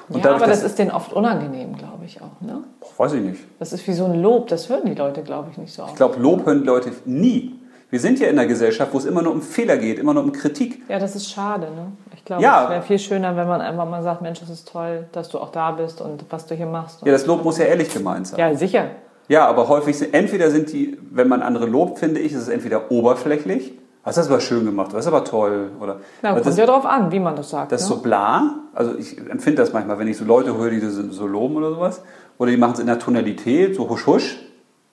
Und 0.10 0.24
ja, 0.24 0.36
aber 0.36 0.46
das 0.48 0.64
ist 0.64 0.78
denen 0.78 0.92
oft 0.92 1.14
unangenehm, 1.14 1.76
glaube 1.76 2.06
ich 2.06 2.22
auch. 2.22 2.40
Ne? 2.42 2.64
Weiß 2.98 3.14
ich 3.14 3.22
nicht. 3.22 3.42
Das 3.60 3.74
ist 3.74 3.88
wie 3.88 3.94
so 3.94 4.06
ein 4.06 4.22
Lob, 4.22 4.48
das 4.48 4.70
hören 4.70 4.84
die 4.86 4.94
Leute, 4.94 5.24
glaube 5.24 5.50
ich, 5.52 5.58
nicht 5.58 5.74
so 5.74 5.82
Ich 5.84 5.88
oft. 5.90 5.96
glaube, 5.98 6.20
Lob 6.20 6.46
hören 6.46 6.60
die 6.62 6.66
Leute 6.68 6.92
nie. 7.06 7.60
Wir 7.90 8.00
sind 8.00 8.20
ja 8.20 8.28
in 8.28 8.38
einer 8.38 8.48
Gesellschaft, 8.48 8.94
wo 8.94 8.98
es 8.98 9.06
immer 9.06 9.22
nur 9.22 9.32
um 9.34 9.42
Fehler 9.42 9.78
geht, 9.78 10.00
immer 10.00 10.14
nur 10.14 10.24
um 10.24 10.32
Kritik. 10.32 10.84
Ja, 10.90 11.00
das 11.00 11.16
ist 11.16 11.30
schade. 11.32 11.68
Ne? 11.68 11.92
Ich 12.16 12.26
glaube, 12.26 12.42
Ja. 12.44 12.64
es 12.66 12.70
wäre 12.70 12.82
viel 12.82 13.00
schöner, 13.00 13.36
wenn 13.38 13.48
man 13.48 13.62
einfach 13.62 13.88
mal 13.90 14.04
sagt, 14.04 14.22
Mensch, 14.22 14.42
es 14.42 14.50
ist 14.50 14.68
toll, 14.68 15.06
dass 15.12 15.30
du 15.30 15.40
auch 15.40 15.52
da 15.52 15.72
bist 15.72 16.02
und 16.02 16.26
was 16.30 16.46
du 16.46 16.56
hier 16.56 16.66
machst. 16.66 17.02
Ja, 17.06 17.12
das 17.12 17.26
Lob 17.26 17.44
muss 17.44 17.58
ja 17.58 17.66
ehrlich 17.66 17.94
gemeint 17.94 18.28
sein. 18.28 18.40
ja 18.40 18.54
sicher. 18.56 18.86
Ja, 19.28 19.48
aber 19.48 19.68
häufig 19.70 19.98
sind, 19.98 20.14
entweder 20.14 20.52
sind 20.52 20.72
die, 20.72 20.98
wenn 21.12 21.28
man 21.28 21.42
andere 21.42 21.66
lobt, 21.66 21.98
finde 22.00 22.20
ich, 22.20 22.34
ist 22.34 22.42
es 22.44 22.48
entweder 22.48 22.92
oberflächlich, 22.92 23.74
hast 24.06 24.18
das 24.18 24.28
aber 24.30 24.40
schön 24.40 24.66
gemacht, 24.66 24.94
das 24.94 25.02
ist 25.02 25.08
aber 25.08 25.24
toll, 25.26 25.72
oder 25.82 26.00
Na, 26.22 26.34
kommt 26.34 26.46
das, 26.46 26.58
ja 26.58 26.66
drauf 26.66 26.86
an, 26.86 27.12
wie 27.12 27.20
man 27.20 27.36
das 27.36 27.50
sagt. 27.50 27.72
das 27.72 27.82
ist 27.84 27.90
ne? 27.90 27.96
so 27.96 28.02
bla, 28.02 28.56
also 28.74 28.96
ich 28.96 29.18
empfinde 29.18 29.62
das 29.62 29.74
manchmal, 29.74 29.98
wenn 30.00 30.08
ich 30.08 30.18
so 30.18 30.26
Leute 30.26 30.56
höre, 30.58 30.70
die 30.70 30.80
so, 30.80 31.12
so 31.12 31.28
loben 31.28 31.56
oder 31.58 31.72
sowas, 31.72 32.02
oder 32.38 32.52
die 32.52 32.58
machen 32.58 32.74
es 32.74 32.80
in 32.80 32.88
der 32.88 33.00
Tonalität, 33.00 33.76
so 33.76 33.90
husch 33.90 34.06
husch, 34.08 34.40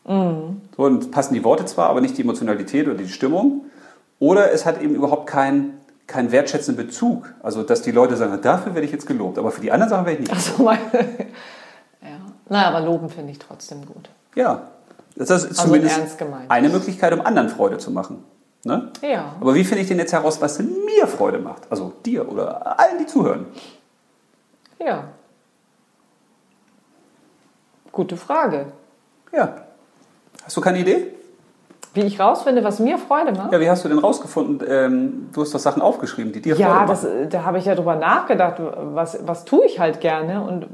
Mhm. 0.05 0.63
so, 0.77 0.83
und 0.83 1.13
passen 1.13 1.35
die 1.35 1.45
Worte 1.45 1.65
zwar, 1.65 1.89
aber 1.89 2.01
nicht 2.01 2.19
die 2.19 2.23
Emotionalität 2.23 2.89
oder 2.89 2.97
die 2.97 3.09
Stimmung, 3.09 3.67
oder 4.19 4.51
es 4.53 4.67
hat 4.67 4.83
eben 4.83 4.95
überhaupt 4.97 5.29
keinen 5.29 5.75
keinen 6.09 6.33
wertschätzenden 6.33 6.85
Bezug, 6.85 7.33
also 7.43 7.63
dass 7.63 7.83
die 7.83 7.93
Leute 7.93 8.17
sagen, 8.17 8.37
dafür 8.43 8.75
werde 8.75 8.85
ich 8.85 8.93
jetzt 8.93 9.07
gelobt, 9.07 9.39
aber 9.39 9.51
für 9.53 9.61
die 9.61 9.71
anderen 9.71 9.89
Sachen 9.91 10.05
werde 10.05 10.23
ich 10.23 10.29
nicht. 10.29 10.33
Ach 10.35 10.41
so, 10.59 10.63
meine. 10.65 10.81
ja. 12.03 12.09
Naja, 12.49 12.69
aber 12.69 12.85
loben 12.85 13.09
finde 13.09 13.31
ich 13.31 13.39
trotzdem 13.39 13.87
gut. 13.87 14.11
Ja, 14.35 14.63
das 15.17 15.31
ist 15.31 15.45
Also 15.59 15.65
zumindest 15.65 16.19
eine 16.49 16.69
Möglichkeit, 16.69 17.13
um 17.13 17.21
anderen 17.21 17.49
Freude 17.49 17.79
zu 17.79 17.91
machen. 17.93 18.25
Ne? 18.65 18.91
Ja. 19.03 19.35
Aber 19.41 19.55
wie 19.55 19.65
finde 19.65 19.83
ich 19.83 19.89
denn 19.89 19.99
jetzt 19.99 20.13
heraus, 20.13 20.41
was 20.41 20.59
mir 20.61 21.07
Freude 21.09 21.39
macht? 21.39 21.63
Also 21.71 21.93
dir 22.07 22.31
oder 22.31 22.79
allen, 22.79 22.99
die 22.99 23.07
zuhören. 23.07 23.47
Ja. 24.79 25.05
Gute 27.91 28.17
Frage. 28.17 28.67
Ja. 29.33 29.55
Hast 30.45 30.57
du 30.57 30.61
keine 30.61 30.79
Idee? 30.79 31.09
Wie 31.95 32.01
ich 32.03 32.19
rausfinde, 32.19 32.65
was 32.65 32.79
mir 32.79 32.97
Freude 32.99 33.33
macht? 33.33 33.53
Ja, 33.53 33.61
wie 33.61 33.69
hast 33.69 33.85
du 33.85 33.89
denn 33.89 33.99
rausgefunden? 33.99 34.67
Ähm, 34.67 35.29
du 35.35 35.43
hast 35.43 35.53
doch 35.55 35.59
Sachen 35.59 35.83
aufgeschrieben, 35.83 36.33
die 36.33 36.41
dir 36.41 36.57
Ja, 36.57 36.87
Freude 36.87 36.93
machen. 36.93 37.29
da 37.31 37.45
habe 37.45 37.59
ich 37.59 37.67
ja 37.67 37.75
drüber 37.75 37.97
nachgedacht, 37.97 38.55
was, 38.59 39.19
was 39.27 39.45
tue 39.45 39.67
ich 39.67 39.79
halt 39.79 40.01
gerne 40.01 40.43
und 40.43 40.67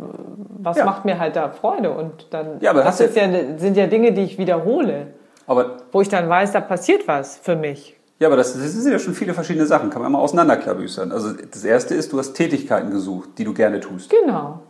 was 0.61 0.76
Ja. 0.76 0.84
macht 0.84 1.05
mir 1.05 1.18
halt 1.18 1.34
da 1.34 1.49
Freude. 1.49 1.91
Und 1.91 2.26
dann 2.30 2.61
Ja, 2.61 2.70
aber 2.70 2.80
das 2.80 3.01
hast 3.01 3.01
ist 3.01 3.16
ja, 3.16 3.28
sind 3.59 3.76
ja 3.76 3.89
Dinge, 3.89 4.12
die 4.12 4.22
ich 4.22 4.39
wiederhole, 4.39 5.09
Aber, 5.49 5.78
wo 5.90 6.01
ich 6.01 6.09
dann 6.09 6.28
weiß, 6.28 6.53
da 6.53 6.61
passiert 6.61 7.09
was 7.09 7.36
für 7.38 7.57
mich. 7.57 7.96
ja, 8.20 8.28
aber 8.28 8.36
das, 8.36 8.53
das 8.53 8.72
sind 8.72 8.92
ja 8.92 8.99
schon 8.99 9.14
viele 9.14 9.34
verschiedene 9.34 9.66
Sachen. 9.66 9.90
Kann 9.90 10.03
man 10.03 10.12
mal 10.12 10.18
auseinanderklabüstern. 10.20 11.11
Also 11.11 11.32
das 11.32 11.64
erste 11.64 11.94
ist, 11.94 12.12
du 12.12 12.18
hast 12.18 12.34
Tätigkeiten 12.34 12.90
gesucht, 12.90 13.30
die 13.38 13.44
du 13.44 13.55
gerne 13.55 13.80
tust. 13.80 14.11
Genau. 14.11 14.61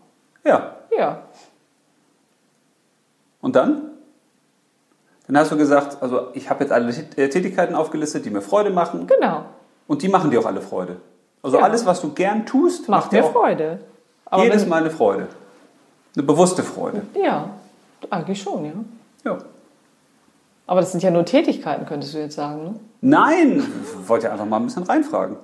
Ja. 0.44 0.76
Ja. 0.96 1.22
Und 3.40 3.56
dann? 3.56 3.82
Dann 5.26 5.38
hast 5.38 5.52
du 5.52 5.56
gesagt, 5.56 5.98
also 6.02 6.28
ich 6.32 6.48
habe 6.48 6.64
jetzt 6.64 6.72
alle 6.72 6.90
äh, 7.16 7.28
Tätigkeiten 7.28 7.74
aufgelistet, 7.74 8.24
die 8.24 8.30
mir 8.30 8.40
Freude 8.40 8.70
machen. 8.70 9.06
Genau. 9.06 9.44
Und 9.86 10.02
die 10.02 10.08
machen 10.08 10.30
dir 10.30 10.40
auch 10.40 10.46
alle 10.46 10.60
Freude. 10.60 10.96
Also 11.42 11.58
Ja. 11.58 11.64
alles, 11.64 11.84
was 11.86 12.00
du 12.00 12.12
gern 12.12 12.46
tust, 12.46 12.88
Macht 12.88 13.12
dir 13.12 13.20
mir 13.20 13.26
auch 13.26 13.32
Freude. 13.32 13.80
Aber 14.26 14.44
jedes 14.44 14.66
Mal 14.66 14.80
eine 14.80 14.90
Freude. 14.90 15.26
Eine 16.14 16.22
bewusste 16.24 16.62
Freude. 16.62 17.02
Ja, 17.14 17.50
eigentlich 18.10 18.40
schon, 18.42 18.64
ja. 18.64 18.72
Ja. 19.24 19.38
Aber 20.68 20.80
das 20.80 20.92
sind 20.92 21.02
ja 21.02 21.10
nur 21.10 21.24
Tätigkeiten, 21.24 21.86
könntest 21.86 22.12
du 22.14 22.18
jetzt 22.18 22.36
sagen. 22.36 22.62
Ne? 22.62 22.74
Nein, 23.00 23.64
ich 24.02 24.08
wollte 24.08 24.30
einfach 24.30 24.44
mal 24.44 24.58
ein 24.58 24.66
bisschen 24.66 24.82
reinfragen. 24.84 25.36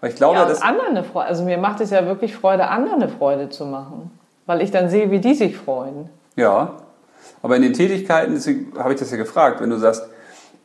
Weil 0.00 0.10
ich 0.10 0.16
glaube, 0.16 0.36
Ja, 0.36 0.44
dass. 0.46 0.62
anderen 0.62 0.90
eine 0.90 1.04
Freude. 1.04 1.26
Also 1.26 1.42
mir 1.42 1.58
macht 1.58 1.80
es 1.80 1.90
ja 1.90 2.06
wirklich 2.06 2.36
Freude, 2.36 2.68
anderen 2.68 3.02
eine 3.02 3.10
Freude 3.10 3.48
zu 3.48 3.66
machen. 3.66 4.10
Weil 4.46 4.62
ich 4.62 4.70
dann 4.70 4.88
sehe, 4.88 5.10
wie 5.10 5.18
die 5.18 5.34
sich 5.34 5.56
freuen. 5.56 6.08
Ja. 6.36 6.74
Aber 7.42 7.56
in 7.56 7.62
den 7.62 7.72
Tätigkeiten, 7.72 8.34
deswegen 8.34 8.72
habe 8.78 8.94
ich 8.94 9.00
das 9.00 9.10
ja 9.10 9.16
gefragt, 9.16 9.60
wenn 9.60 9.70
du 9.70 9.76
sagst, 9.78 10.04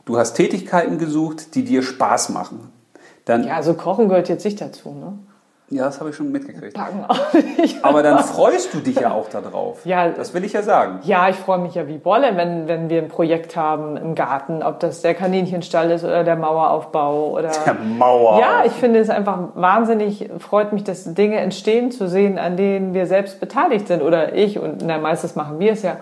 du 0.06 0.18
hast 0.18 0.34
Tätigkeiten 0.34 1.00
gesucht, 1.00 1.56
die 1.56 1.64
dir 1.64 1.82
Spaß 1.82 2.30
machen, 2.30 2.72
dann. 3.26 3.44
Ja, 3.44 3.56
also 3.56 3.74
Kochen 3.74 4.08
gehört 4.08 4.30
jetzt 4.30 4.46
nicht 4.46 4.62
dazu, 4.62 4.90
ne? 4.92 5.14
Ja, 5.72 5.86
das 5.86 6.00
habe 6.00 6.10
ich 6.10 6.16
schon 6.16 6.32
mitgekriegt. 6.32 6.74
Backen 6.74 7.06
auch 7.08 7.34
nicht. 7.58 7.84
Aber 7.86 8.02
dann 8.02 8.20
freust 8.20 8.74
du 8.74 8.80
dich 8.80 9.00
ja 9.00 9.12
auch 9.12 9.30
darauf. 9.30 9.86
Ja. 9.86 10.10
Das 10.10 10.34
will 10.34 10.44
ich 10.44 10.54
ja 10.54 10.64
sagen. 10.64 11.00
Ja, 11.04 11.30
ich 11.30 11.36
freue 11.36 11.60
mich 11.60 11.76
ja 11.76 11.88
wie 11.88 12.00
Bolle, 12.00 12.36
wenn, 12.36 12.68
wenn 12.68 12.90
wir 12.90 13.02
ein 13.02 13.08
Projekt 13.08 13.56
haben 13.56 13.96
im 13.96 14.16
Garten, 14.16 14.64
ob 14.64 14.80
das 14.80 15.02
der 15.02 15.14
Kaninchenstall 15.14 15.92
ist 15.92 16.04
oder 16.04 16.24
der 16.24 16.36
Maueraufbau 16.36 17.30
oder. 17.30 17.52
Der 17.66 17.76
Mauer. 17.76 18.40
Ja, 18.40 18.64
ich 18.66 18.72
finde 18.72 19.00
es 19.00 19.12
einfach 19.12 19.38
wahnsinnig, 19.54 20.30
freut 20.40 20.74
mich, 20.74 20.84
dass 20.84 21.14
Dinge 21.14 21.38
entstehen 21.38 21.92
zu 21.92 22.08
sehen, 22.08 22.40
an 22.40 22.58
denen 22.58 22.96
wir 22.96 23.06
selbst 23.06 23.40
beteiligt 23.40 23.88
sind 23.88 24.02
oder 24.02 24.34
ich 24.34 24.58
und 24.58 24.82
na, 24.84 24.98
meistens 24.98 25.36
machen 25.36 25.60
wir 25.60 25.74
es 25.74 25.84
ja. 25.84 25.98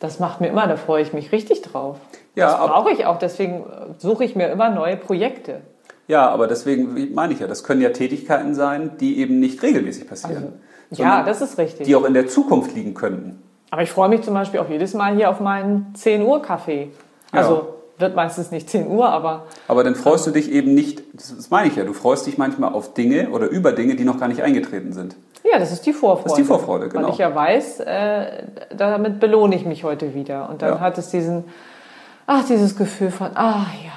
Das 0.00 0.18
macht 0.20 0.40
mir 0.40 0.48
immer, 0.48 0.66
da 0.66 0.76
freue 0.76 1.00
ich 1.02 1.12
mich 1.12 1.32
richtig 1.32 1.62
drauf. 1.62 1.96
Ja, 2.34 2.50
das 2.50 2.66
brauche 2.66 2.90
ich 2.90 3.06
auch, 3.06 3.18
deswegen 3.18 3.64
suche 3.96 4.24
ich 4.24 4.36
mir 4.36 4.48
immer 4.48 4.68
neue 4.68 4.96
Projekte. 4.96 5.60
Ja, 6.08 6.28
aber 6.28 6.46
deswegen 6.46 7.14
meine 7.14 7.32
ich 7.32 7.40
ja, 7.40 7.46
das 7.46 7.64
können 7.64 7.80
ja 7.80 7.90
Tätigkeiten 7.90 8.54
sein, 8.54 8.92
die 9.00 9.18
eben 9.18 9.40
nicht 9.40 9.62
regelmäßig 9.62 10.08
passieren. 10.08 10.54
Ja, 10.90 10.96
sondern 10.96 11.26
das 11.26 11.40
ist 11.40 11.58
richtig. 11.58 11.86
Die 11.86 11.96
auch 11.96 12.04
in 12.04 12.14
der 12.14 12.28
Zukunft 12.28 12.74
liegen 12.74 12.94
könnten. 12.94 13.42
Aber 13.70 13.82
ich 13.82 13.90
freue 13.90 14.08
mich 14.08 14.22
zum 14.22 14.34
Beispiel 14.34 14.60
auch 14.60 14.68
jedes 14.68 14.94
Mal 14.94 15.16
hier 15.16 15.28
auf 15.30 15.40
meinen 15.40 15.92
10 15.94 16.22
Uhr 16.22 16.40
Kaffee. 16.42 16.90
Ja. 17.32 17.40
Also 17.40 17.74
wird 17.98 18.14
meistens 18.14 18.50
nicht 18.52 18.70
10 18.70 18.86
Uhr, 18.86 19.08
aber 19.08 19.46
Aber 19.66 19.82
dann 19.82 19.94
freust 19.96 20.26
du 20.26 20.30
dich 20.30 20.52
eben 20.52 20.74
nicht, 20.74 21.02
das 21.14 21.34
das 21.34 21.50
meine 21.50 21.68
ich 21.68 21.76
ja, 21.76 21.84
du 21.84 21.92
freust 21.92 22.26
dich 22.26 22.38
manchmal 22.38 22.72
auf 22.72 22.94
Dinge 22.94 23.30
oder 23.30 23.48
über 23.48 23.72
Dinge, 23.72 23.96
die 23.96 24.04
noch 24.04 24.20
gar 24.20 24.28
nicht 24.28 24.42
eingetreten 24.42 24.92
sind. 24.92 25.16
ja, 25.50 25.58
das 25.58 25.72
ist 25.72 25.86
die 25.86 25.92
Vorfreude. 25.92 26.24
Das 26.28 26.32
ist 26.34 26.38
die 26.38 26.44
Vorfreude, 26.44 26.88
genau. 26.88 27.04
Weil 27.08 27.12
ich 27.14 27.18
ja 27.18 27.34
weiß, 27.34 27.80
äh, 27.80 28.26
damit 28.76 29.18
belohne 29.18 29.56
ich 29.56 29.64
mich 29.64 29.82
heute 29.82 30.14
wieder. 30.14 30.48
Und 30.50 30.62
dann 30.62 30.74
Ja. 30.74 30.80
hat 30.80 30.98
es 30.98 31.10
diesen, 31.10 31.44
ach, 32.26 32.44
dieses 32.46 32.76
Gefühl 32.76 33.10
von, 33.10 33.30
ah 33.34 33.66
ja. 33.84 33.92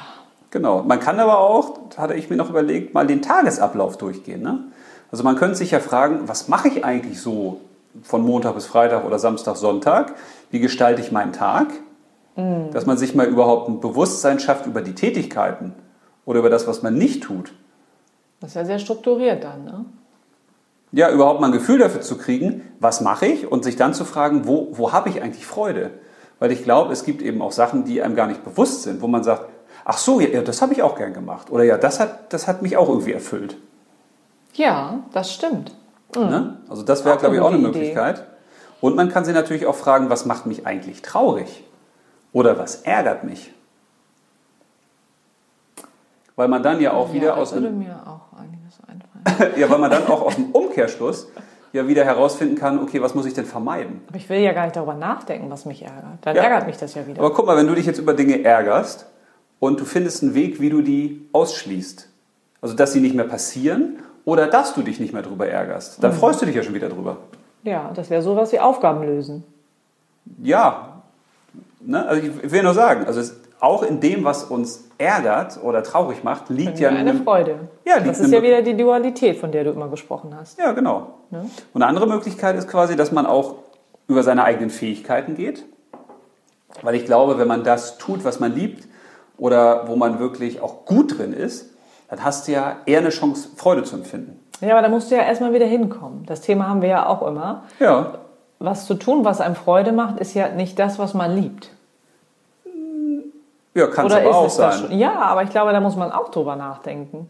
Genau. 0.51 0.83
Man 0.83 0.99
kann 0.99 1.19
aber 1.19 1.39
auch, 1.39 1.79
hatte 1.97 2.15
ich 2.15 2.29
mir 2.29 2.35
noch 2.35 2.49
überlegt, 2.49 2.93
mal 2.93 3.05
den 3.05 3.21
Tagesablauf 3.21 3.97
durchgehen. 3.97 4.41
Ne? 4.41 4.63
Also 5.11 5.23
man 5.23 5.35
könnte 5.35 5.55
sich 5.55 5.71
ja 5.71 5.79
fragen, 5.79 6.27
was 6.27 6.47
mache 6.47 6.67
ich 6.67 6.85
eigentlich 6.85 7.21
so 7.21 7.61
von 8.03 8.23
Montag 8.23 8.55
bis 8.55 8.65
Freitag 8.65 9.05
oder 9.05 9.19
Samstag, 9.19 9.57
Sonntag? 9.57 10.15
Wie 10.51 10.59
gestalte 10.59 11.01
ich 11.01 11.11
meinen 11.11 11.33
Tag? 11.33 11.67
Mhm. 12.35 12.71
Dass 12.71 12.85
man 12.85 12.97
sich 12.97 13.15
mal 13.15 13.27
überhaupt 13.27 13.69
ein 13.69 13.79
Bewusstsein 13.79 14.39
schafft 14.39 14.65
über 14.65 14.81
die 14.81 14.95
Tätigkeiten 14.95 15.73
oder 16.25 16.39
über 16.39 16.49
das, 16.49 16.67
was 16.67 16.83
man 16.83 16.95
nicht 16.95 17.23
tut. 17.23 17.53
Das 18.39 18.51
ist 18.51 18.55
ja 18.55 18.65
sehr 18.65 18.79
strukturiert 18.79 19.43
dann, 19.43 19.65
ne? 19.65 19.85
Ja, 20.91 21.11
überhaupt 21.11 21.39
mal 21.39 21.47
ein 21.47 21.53
Gefühl 21.53 21.77
dafür 21.77 22.01
zu 22.01 22.17
kriegen, 22.17 22.63
was 22.79 23.01
mache 23.01 23.27
ich 23.27 23.51
und 23.51 23.63
sich 23.63 23.75
dann 23.75 23.93
zu 23.93 24.05
fragen, 24.05 24.47
wo, 24.47 24.69
wo 24.71 24.91
habe 24.91 25.09
ich 25.09 25.21
eigentlich 25.21 25.45
Freude? 25.45 25.91
Weil 26.39 26.51
ich 26.51 26.63
glaube, 26.63 26.91
es 26.91 27.03
gibt 27.03 27.21
eben 27.21 27.43
auch 27.43 27.51
Sachen, 27.51 27.83
die 27.83 28.01
einem 28.01 28.15
gar 28.15 28.25
nicht 28.25 28.43
bewusst 28.43 28.83
sind, 28.83 29.01
wo 29.01 29.07
man 29.07 29.23
sagt, 29.23 29.49
ach 29.89 29.97
so, 29.97 30.19
ja, 30.19 30.41
das 30.43 30.61
habe 30.61 30.73
ich 30.73 30.83
auch 30.83 30.95
gern 30.95 31.13
gemacht. 31.13 31.49
Oder 31.49 31.63
ja, 31.63 31.77
das 31.79 31.99
hat, 31.99 32.31
das 32.31 32.47
hat 32.47 32.61
mich 32.61 32.77
auch 32.77 32.87
irgendwie 32.89 33.11
erfüllt. 33.13 33.57
Ja, 34.53 34.99
das 35.13 35.33
stimmt. 35.33 35.73
Ne? 36.15 36.57
Also 36.69 36.83
das 36.83 37.05
wäre, 37.05 37.17
glaube 37.17 37.35
ich, 37.35 37.41
auch 37.41 37.47
eine 37.47 37.57
Idee. 37.57 37.67
Möglichkeit. 37.67 38.23
Und 38.81 38.95
man 38.95 39.09
kann 39.09 39.25
sich 39.25 39.33
natürlich 39.33 39.65
auch 39.65 39.75
fragen, 39.75 40.11
was 40.11 40.25
macht 40.25 40.45
mich 40.45 40.67
eigentlich 40.67 41.01
traurig? 41.01 41.63
Oder 42.33 42.59
was 42.59 42.83
ärgert 42.83 43.23
mich? 43.23 43.51
Weil 46.35 46.47
man 46.49 46.61
dann 46.61 46.79
ja 46.79 46.93
auch 46.93 47.11
wieder 47.11 47.27
ja, 47.29 47.33
aus 47.33 47.49
das 47.49 47.59
würde 47.59 47.69
dem, 47.69 47.79
mir 47.79 47.95
auch 48.05 48.37
einiges 48.39 48.77
einfallen. 48.87 49.53
ja, 49.59 49.69
weil 49.71 49.79
man 49.79 49.89
dann 49.89 50.05
auch 50.07 50.21
aus 50.21 50.35
dem 50.35 50.51
Umkehrschluss 50.51 51.29
ja 51.73 51.87
wieder 51.87 52.05
herausfinden 52.05 52.55
kann, 52.55 52.79
okay, 52.79 53.01
was 53.01 53.15
muss 53.15 53.25
ich 53.25 53.33
denn 53.33 53.45
vermeiden? 53.45 54.01
Aber 54.07 54.17
ich 54.17 54.29
will 54.29 54.39
ja 54.39 54.53
gar 54.53 54.65
nicht 54.65 54.75
darüber 54.75 54.93
nachdenken, 54.93 55.49
was 55.49 55.65
mich 55.65 55.81
ärgert. 55.83 56.19
Dann 56.21 56.35
Ja. 56.35 56.43
ärgert 56.43 56.67
mich 56.67 56.77
das 56.77 56.93
ja 56.93 57.07
wieder. 57.07 57.19
Aber 57.19 57.33
guck 57.33 57.47
mal, 57.47 57.57
wenn 57.57 57.67
du 57.67 57.73
dich 57.73 57.87
jetzt 57.87 57.97
über 57.97 58.13
Dinge 58.13 58.43
ärgerst 58.43 59.07
und 59.59 59.79
du 59.79 59.85
findest 59.85 60.23
einen 60.23 60.33
Weg, 60.35 60.59
wie 60.61 60.69
du 60.69 60.81
die 60.81 61.27
ausschließt, 61.33 62.07
also 62.61 62.75
dass 62.75 62.93
sie 62.93 63.01
nicht 63.01 63.15
mehr 63.15 63.25
passieren 63.25 63.99
oder 64.25 64.47
dass 64.47 64.73
du 64.73 64.81
dich 64.81 64.99
nicht 64.99 65.13
mehr 65.13 65.21
drüber 65.23 65.47
ärgerst, 65.47 65.97
Mhm. 65.97 66.01
dann 66.03 66.13
freust 66.13 66.41
du 66.41 66.45
dich 66.45 66.55
ja 66.55 66.63
schon 66.63 66.73
wieder 66.73 66.89
drüber. 66.89 67.17
Ja, 67.63 67.91
das 67.93 68.09
wäre 68.09 68.21
sowas 68.21 68.51
wie 68.51 68.59
Aufgaben 68.59 69.03
lösen. 69.03 69.43
Ja, 70.41 71.01
ne? 71.81 72.05
also 72.07 72.21
ich 72.43 72.51
will 72.51 72.63
nur 72.63 72.73
sagen, 72.73 73.05
also 73.05 73.19
es, 73.19 73.35
auch 73.59 73.83
in 73.83 73.99
dem, 73.99 74.23
was 74.23 74.45
uns 74.45 74.85
ärgert 74.97 75.61
oder 75.61 75.83
traurig 75.83 76.23
macht, 76.23 76.49
liegt 76.49 76.79
ja 76.79 76.89
eine 76.89 76.99
eine- 76.99 77.15
Freude. 77.15 77.55
Ja, 77.85 77.95
liegt 77.97 78.09
das 78.09 78.19
ist 78.21 78.31
ja 78.31 78.41
wieder 78.41 78.61
die 78.61 78.77
Dualität, 78.77 79.37
von 79.37 79.51
der 79.51 79.65
du 79.65 79.71
immer 79.71 79.89
gesprochen 79.89 80.33
hast. 80.39 80.57
Ja, 80.57 80.71
genau. 80.71 81.15
Ne? 81.29 81.49
Und 81.73 81.81
eine 81.81 81.87
andere 81.89 82.07
Möglichkeit 82.07 82.55
ist 82.55 82.69
quasi, 82.69 82.95
dass 82.95 83.11
man 83.11 83.25
auch 83.25 83.55
über 84.07 84.23
seine 84.23 84.43
eigenen 84.45 84.69
Fähigkeiten 84.69 85.35
geht. 85.35 85.65
Weil 86.81 86.95
ich 86.95 87.03
glaube, 87.05 87.37
wenn 87.37 87.47
man 87.47 87.63
das 87.65 87.97
tut, 87.97 88.23
was 88.23 88.39
man 88.39 88.55
liebt 88.55 88.87
oder 89.39 89.87
wo 89.87 89.95
man 89.95 90.19
wirklich 90.19 90.61
auch 90.61 90.85
gut 90.85 91.17
drin 91.17 91.33
ist, 91.33 91.69
dann 92.09 92.23
hast 92.23 92.47
du 92.47 92.51
ja 92.51 92.77
eher 92.85 92.99
eine 92.99 93.09
Chance, 93.09 93.49
Freude 93.55 93.83
zu 93.83 93.95
empfinden. 93.95 94.39
Ja, 94.61 94.73
aber 94.73 94.81
da 94.81 94.89
musst 94.89 95.09
du 95.09 95.15
ja 95.15 95.23
erstmal 95.23 95.53
wieder 95.53 95.65
hinkommen. 95.65 96.25
Das 96.25 96.41
Thema 96.41 96.67
haben 96.67 96.81
wir 96.81 96.89
ja 96.89 97.07
auch 97.07 97.25
immer. 97.25 97.63
Ja, 97.79 98.19
Was 98.59 98.85
zu 98.85 98.95
tun, 98.95 99.23
was 99.23 99.39
einem 99.39 99.55
Freude 99.55 99.91
macht, 99.93 100.19
ist 100.19 100.33
ja 100.33 100.49
nicht 100.49 100.77
das, 100.79 100.99
was 100.99 101.13
man 101.13 101.35
liebt. 101.35 101.69
Ja, 103.73 103.87
kann 103.87 104.07
es 104.07 104.13
aber 104.13 104.35
auch 104.35 104.49
sein. 104.49 104.91
Ja, 104.91 105.13
aber 105.13 105.43
ich 105.43 105.49
glaube, 105.49 105.71
da 105.71 105.79
muss 105.79 105.95
man 105.95 106.11
auch 106.11 106.29
drüber 106.29 106.55
nachdenken. 106.55 107.29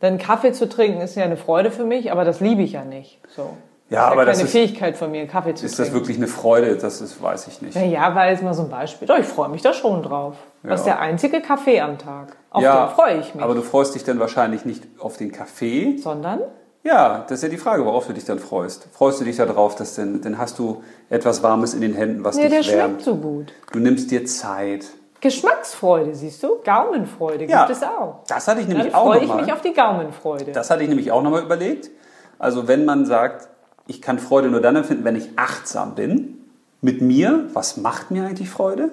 Denn 0.00 0.18
Kaffee 0.18 0.52
zu 0.52 0.68
trinken 0.68 1.00
ist 1.00 1.16
ja 1.16 1.24
eine 1.24 1.36
Freude 1.36 1.72
für 1.72 1.84
mich, 1.84 2.12
aber 2.12 2.24
das 2.24 2.38
liebe 2.38 2.62
ich 2.62 2.72
ja 2.72 2.84
nicht. 2.84 3.18
So. 3.34 3.56
Ja, 3.90 4.06
ist 4.08 4.12
aber 4.12 4.24
das 4.26 4.36
keine 4.36 4.46
ist- 4.48 4.52
Fähigkeit 4.52 4.96
von 4.96 5.10
mir, 5.10 5.26
Kaffee 5.26 5.54
zu 5.54 5.64
Ist 5.64 5.78
das 5.78 5.86
trinken. 5.86 6.00
wirklich 6.00 6.16
eine 6.18 6.26
Freude? 6.26 6.76
Das 6.76 7.00
ist, 7.00 7.22
weiß 7.22 7.46
ich 7.48 7.62
nicht. 7.62 7.74
Ja, 7.74 7.82
ja, 7.82 8.14
weil 8.14 8.32
jetzt 8.32 8.42
mal 8.42 8.52
so 8.54 8.62
ein 8.62 8.68
Beispiel. 8.68 9.08
Doch, 9.08 9.18
ich 9.18 9.26
freue 9.26 9.48
mich 9.48 9.62
da 9.62 9.72
schon 9.72 10.02
drauf. 10.02 10.34
Das 10.62 10.80
ist 10.80 10.86
Ja. 10.86 10.94
der 10.94 11.00
einzige 11.02 11.40
Kaffee 11.40 11.80
am 11.80 11.96
Tag. 11.96 12.36
Auf 12.50 12.62
ja, 12.62 12.86
den 12.86 12.94
freue 12.94 13.18
ich 13.20 13.34
mich. 13.34 13.42
Aber 13.42 13.54
du 13.54 13.62
freust 13.62 13.94
dich 13.94 14.04
dann 14.04 14.18
wahrscheinlich 14.20 14.64
nicht 14.66 14.84
auf 14.98 15.16
den 15.16 15.32
Kaffee. 15.32 15.96
Sondern? 15.96 16.40
Ja, 16.84 17.20
das 17.28 17.38
ist 17.38 17.42
ja 17.44 17.48
die 17.48 17.56
Frage, 17.58 17.84
worauf 17.86 18.06
du 18.06 18.12
dich 18.12 18.24
dann 18.24 18.38
freust. 18.38 18.88
Freust 18.92 19.20
du 19.20 19.24
dich 19.24 19.36
darauf, 19.36 19.74
dass 19.74 19.94
denn, 19.94 20.20
dann 20.20 20.38
hast 20.38 20.58
du 20.58 20.82
etwas 21.10 21.42
Warmes 21.42 21.74
in 21.74 21.80
den 21.80 21.94
Händen, 21.94 22.24
was 22.24 22.36
Nee, 22.36 22.48
der 22.48 22.58
dich 22.58 22.66
schmeckt 22.66 22.78
wärmt. 22.80 23.02
so 23.02 23.16
gut. 23.16 23.52
Du 23.72 23.78
nimmst 23.78 24.10
dir 24.10 24.24
Zeit. 24.26 24.84
Geschmacksfreude, 25.20 26.14
siehst 26.14 26.42
du? 26.42 26.58
Gaumenfreude 26.64 27.44
Ja, 27.46 27.66
gibt 27.66 27.76
es 27.78 27.82
auch. 27.82 28.20
Das 28.28 28.46
hatte 28.48 28.60
ich 28.60 28.66
Dann 28.66 28.76
nämlich 28.76 28.94
auch 28.94 29.04
freue 29.06 29.20
ich 29.24 29.34
mich 29.34 29.52
auf 29.52 29.60
die 29.60 29.72
Gaumenfreude. 29.72 30.52
Das 30.52 30.70
hatte 30.70 30.82
ich 30.82 30.88
nämlich 30.88 31.10
auch 31.12 31.22
nochmal 31.22 31.42
überlegt. 31.42 31.90
Also 32.38 32.68
wenn 32.68 32.84
man 32.84 33.04
sagt, 33.04 33.48
ich 33.88 34.00
kann 34.00 34.20
Freude 34.20 34.48
nur 34.48 34.60
dann 34.60 34.76
empfinden, 34.76 35.04
wenn 35.04 35.16
ich 35.16 35.30
achtsam 35.34 35.96
bin 35.96 36.38
mit 36.80 37.00
mir, 37.00 37.48
was 37.54 37.78
macht 37.78 38.12
mir 38.12 38.24
eigentlich 38.24 38.50
Freude? 38.50 38.92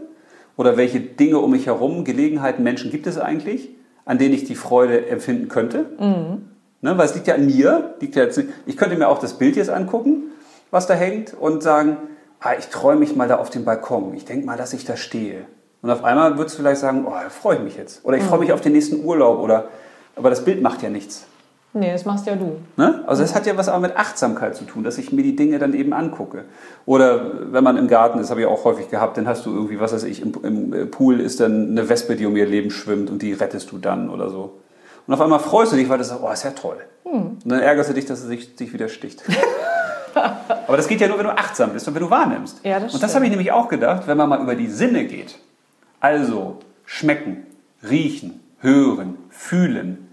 Oder 0.58 0.78
welche 0.78 1.02
Dinge 1.02 1.38
um 1.40 1.52
mich 1.52 1.68
herum, 1.68 2.06
Gelegenheiten, 2.06 2.64
Menschen 2.64 2.90
gibt 2.90 3.06
es 3.06 3.20
eigentlich, 3.20 3.70
an 4.06 4.18
denen 4.18 4.34
ich 4.34 4.46
die 4.46 4.56
Freude 4.56 5.08
empfinden 5.08 5.50
könnte? 5.50 5.86
Ne, 6.82 6.98
weil 6.98 7.06
es 7.06 7.14
liegt 7.14 7.28
ja 7.28 7.36
an 7.36 7.46
mir. 7.46 7.96
Liegt 8.00 8.16
ja 8.16 8.24
jetzt, 8.24 8.42
ich 8.66 8.78
könnte 8.78 8.96
mir 8.96 9.10
auch 9.10 9.20
das 9.20 9.38
Bild 9.38 9.58
jetzt 9.58 9.70
angucken, 9.70 10.32
was 10.72 10.88
da 10.88 10.94
hängt, 10.94 11.34
und 11.34 11.62
sagen, 11.62 11.98
ah, 12.40 12.54
ich 12.58 12.68
träume 12.68 13.02
mich 13.02 13.16
mal 13.18 13.28
da 13.28 13.36
auf 13.36 13.50
dem 13.50 13.66
Balkon. 13.66 14.14
Ich 14.14 14.24
denke 14.24 14.46
mal, 14.46 14.58
dass 14.58 14.72
ich 14.72 14.86
da 14.86 14.96
stehe. 14.96 15.46
Und 15.82 15.92
auf 15.92 16.06
einmal 16.06 16.38
würdest 16.38 16.56
du 16.56 16.62
vielleicht 16.62 16.80
sagen, 16.82 17.06
oh, 17.06 17.12
da 17.12 17.30
freue 17.30 17.58
ich 17.58 17.64
mich 17.64 17.76
jetzt. 17.76 18.06
Oder 18.06 18.18
ich 18.18 18.24
freue 18.24 18.40
mich 18.40 18.54
auf 18.54 18.62
den 18.62 18.72
nächsten 18.72 19.04
Urlaub. 19.04 19.42
Oder, 19.42 19.68
aber 20.16 20.30
das 20.30 20.46
Bild 20.46 20.62
macht 20.62 20.82
ja 20.82 20.90
nichts. 20.90 21.26
Nee, 21.76 21.92
das 21.92 22.06
machst 22.06 22.26
ja 22.26 22.36
du. 22.36 22.56
Ne? 22.78 23.04
Also 23.06 23.22
das 23.22 23.36
hat 23.36 23.46
ja 23.46 23.58
was 23.58 23.68
auch 23.68 23.82
mit 23.82 23.98
Achtsamkeit 23.98 24.56
zu 24.56 24.64
tun, 24.64 24.86
dass 24.86 24.98
ich 24.98 25.12
mir 25.12 25.24
die 25.24 25.36
Dinge 25.36 25.60
dann 25.60 25.74
eben 25.74 25.92
angucke. 25.92 26.46
Oder 26.86 27.52
wenn 27.52 27.66
man 27.66 27.76
im 27.76 27.90
Garten 27.90 28.18
ist, 28.20 28.30
habe 28.30 28.40
ich 28.40 28.48
auch 28.48 28.64
häufig 28.64 28.90
gehabt, 28.90 29.18
dann 29.18 29.28
hast 29.28 29.46
du 29.46 29.54
irgendwie, 29.54 29.78
was 29.80 29.94
weiß 29.94 30.06
ich, 30.06 30.22
im, 30.22 30.72
im 30.72 30.90
Pool 30.90 31.20
ist 31.20 31.42
dann 31.42 31.72
eine 31.72 31.90
Wespe, 31.90 32.16
die 32.16 32.26
um 32.26 32.38
ihr 32.38 32.46
Leben 32.46 32.72
schwimmt 32.72 33.10
und 33.10 33.22
die 33.22 33.34
rettest 33.34 33.74
du 33.74 33.78
dann 33.78 34.10
oder 34.10 34.30
so. 34.30 34.54
Und 35.06 35.14
auf 35.14 35.20
einmal 35.20 35.40
freust 35.40 35.74
du 35.74 35.76
dich, 35.76 35.90
weil 35.90 35.98
du 35.98 36.06
sagst, 36.06 36.24
oh, 36.24 36.32
ist 36.32 36.44
ja 36.44 36.52
toll. 36.52 36.78
Und 37.04 37.40
dann 37.44 37.60
ärgerst 37.60 37.90
du 37.90 37.94
dich, 37.94 38.06
dass 38.06 38.22
sie 38.22 38.28
sich, 38.28 38.56
sich 38.56 38.72
wieder 38.72 38.88
sticht. 38.88 39.24
Aber 40.68 40.78
das 40.78 40.88
geht 40.88 41.02
ja 41.02 41.10
nur, 41.10 41.18
wenn 41.18 41.26
du 41.26 41.38
achtsam 41.38 41.74
bist 41.74 41.88
und 41.88 41.94
wenn 41.94 42.04
du 42.04 42.10
wahrnimmst. 42.10 42.62
Ja, 42.64 42.80
das 42.80 42.94
und 42.94 43.04
das 43.04 43.14
habe 43.16 43.26
ich 43.26 43.32
nämlich 43.32 43.52
auch 43.52 43.68
gedacht, 43.68 44.04
wenn 44.08 44.18
man 44.18 44.30
mal 44.30 44.42
über 44.42 44.56
die 44.56 44.68
Sinne 44.68 45.06
geht. 45.06 45.38
Also 46.00 46.60
schmecken, 46.86 47.46
riechen, 47.88 48.40
hören, 48.60 49.18
fühlen. 49.30 50.05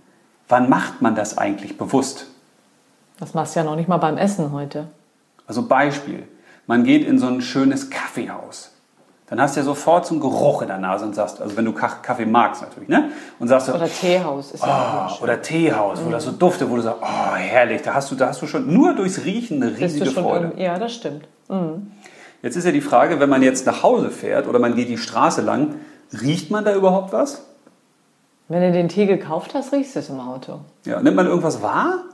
Wann 0.53 0.69
macht 0.69 1.01
man 1.01 1.15
das 1.15 1.39
eigentlich 1.39 1.79
bewusst? 1.79 2.27
Das 3.19 3.33
machst 3.33 3.57
du 3.57 3.61
ja 3.61 3.65
noch 3.65 3.75
nicht 3.75 3.89
mal 3.89 3.97
beim 3.97 4.19
Essen 4.19 4.53
heute. 4.53 4.87
Also 5.47 5.63
Beispiel, 5.67 6.25
man 6.67 6.85
geht 6.85 7.07
in 7.07 7.19
so 7.19 7.27
ein 7.27 7.41
schönes 7.41 7.89
Kaffeehaus. 7.89 8.71
Dann 9.29 9.41
hast 9.41 9.57
du 9.57 9.61
ja 9.61 9.65
sofort 9.65 10.05
so 10.05 10.13
einen 10.13 10.21
Geruch 10.21 10.61
in 10.61 10.69
der 10.69 10.77
Nase 10.77 11.07
und 11.07 11.15
sagst, 11.15 11.41
also 11.41 11.57
wenn 11.57 11.65
du 11.65 11.73
Ka- 11.73 12.01
Kaffee 12.03 12.27
magst 12.27 12.61
natürlich, 12.61 12.91
ne? 12.91 13.09
Und 13.39 13.49
sagst 13.49 13.69
so, 13.69 13.73
Oder 13.73 13.89
Teehaus 13.89 14.53
ist 14.53 14.63
ja 14.63 14.69
auch 14.69 14.93
oh, 14.93 14.97
mal 14.97 15.09
schön. 15.09 15.23
oder 15.25 15.41
Teehaus, 15.41 15.99
wo 16.05 16.11
das 16.11 16.25
so 16.25 16.33
duftet, 16.33 16.69
wo 16.69 16.77
du 16.77 16.83
sagst, 16.83 17.01
oh 17.01 17.35
herrlich, 17.35 17.81
da 17.81 17.95
hast 17.95 18.11
du, 18.11 18.15
da 18.15 18.29
hast 18.29 18.43
du 18.43 18.47
schon 18.47 18.71
nur 18.75 18.95
durchs 18.95 19.25
Riechen 19.25 19.63
eine 19.63 19.75
riesige 19.79 20.11
schon 20.11 20.23
Freude. 20.23 20.45
irgendwie- 20.49 20.63
Ja, 20.65 20.79
das 20.79 20.93
stimmt. 20.95 21.27
Jetzt 22.43 22.57
ist 22.57 22.65
ja 22.67 22.73
die 22.73 22.83
Frage, 22.83 23.21
wenn 23.21 23.31
man 23.31 23.43
jetzt 23.43 23.65
nach 23.65 23.83
Hause 23.83 24.11
fährt 24.11 24.47
oder 24.47 24.59
man 24.59 24.75
geht 24.75 24.91
die 24.91 24.99
Straße 24.99 25.41
lang, 25.41 25.77
riecht 26.21 26.51
man 26.51 26.63
da 26.67 26.75
überhaupt 26.75 27.15
was? 27.15 27.43
Wenn 28.53 28.61
du 28.61 28.71
den 28.71 28.89
Tee 28.89 29.07
gekauft 29.07 29.55
hast, 29.55 29.73
riechst 29.73 29.97
du 29.97 30.01
es 30.01 30.11
im 30.11 30.21
Auto. 30.21 30.61
Ja, 30.85 31.01
nimmt 31.01 31.17
man 31.17 31.27
irgendwas 31.27 31.63
wahr? 31.63 32.05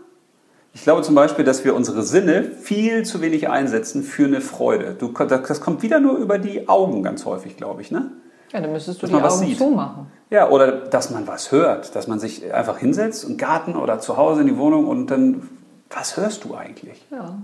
Ich 0.73 0.85
glaube 0.85 1.03
zum 1.03 1.17
Beispiel, 1.17 1.45
dass 1.45 1.65
wir 1.65 1.75
unsere 1.75 2.05
Sinne 2.05 2.45
viel 2.45 3.05
zu 3.05 3.21
wenig 3.21 3.49
einsetzen 3.51 4.05
für 4.05 4.27
eine 4.27 4.41
Freude. 4.41 4.95
Du, 4.97 5.09
das 5.09 5.61
kommt 5.61 5.83
wieder 5.83 5.99
nur 5.99 6.17
über 6.17 6.39
die 6.39 6.69
Augen 6.69 7.03
ganz 7.03 7.25
häufig, 7.25 7.57
glaube 7.57 7.83
ich. 7.83 7.91
Ne? 7.91 8.13
Ja, 8.53 8.61
dann 8.61 8.71
müsstest 8.71 9.03
du 9.03 9.09
Dass 9.09 9.19
die 9.19 9.25
Augen 9.25 9.47
sieht. 9.49 9.59
zumachen. 9.59 10.07
Ja, 10.31 10.49
oder 10.49 10.71
dass 10.71 11.11
man 11.11 11.27
was 11.27 11.51
hört, 11.51 11.97
dass 11.97 12.07
man 12.07 12.21
sich 12.21 12.55
einfach 12.55 12.79
hinsetzt 12.79 13.25
im 13.29 13.37
Garten 13.37 13.75
oder 13.75 13.99
zu 13.99 14.17
Hause 14.17 14.43
in 14.43 14.47
die 14.47 14.59
Wohnung 14.59 14.87
und 14.87 15.09
dann, 15.09 15.49
was 15.91 16.17
hörst 16.17 16.45
du 16.45 16.55
eigentlich? 16.55 17.05
Ja. 17.11 17.37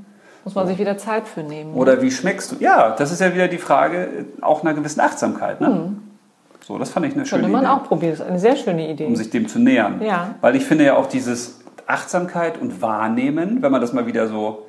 Muss 0.45 0.55
man 0.55 0.69
sich 0.69 0.79
wieder 0.79 0.99
Zeit 0.99 1.27
für 1.27 1.43
nehmen. 1.43 1.75
Oder 1.75 2.01
wie 2.01 2.13
schmeckst 2.13 2.53
du? 2.53 2.57
Ja, 2.61 2.95
das 2.95 3.11
ist 3.11 3.21
ja 3.21 3.35
wieder 3.35 3.49
die 3.49 3.59
Frage 3.59 4.27
auch 4.41 4.63
einer 4.63 4.75
gewissen 4.75 5.01
Achtsamkeit. 5.01 5.61
Ne? 5.61 5.95
So, 6.67 6.79
das 6.79 6.91
fand 6.91 7.05
ich 7.05 7.13
eine 7.15 7.27
schöne 7.27 7.43
Könnte 7.43 7.53
man 7.53 7.65
Idee, 7.65 7.73
auch 7.73 7.85
probieren. 7.85 8.13
Das 8.13 8.21
ist 8.21 8.27
eine 8.27 8.39
sehr 8.39 8.57
schöne 8.57 8.91
Idee. 8.91 9.05
um 9.05 9.17
sich 9.17 9.29
dem 9.29 9.49
zu 9.49 9.59
nähern. 9.59 10.01
Ja. 10.03 10.37
Weil 10.41 10.57
ich 10.57 10.65
finde 10.65 10.85
ja 10.85 10.97
auch 10.97 11.07
dieses 11.07 11.61
Achtsamkeit 11.87 12.59
und 12.61 12.81
Wahrnehmen, 12.81 13.61
wenn 13.61 13.71
man 13.71 13.83
das 13.83 13.93
mal 13.93 14.07
wieder 14.07 14.29
so 14.29 14.67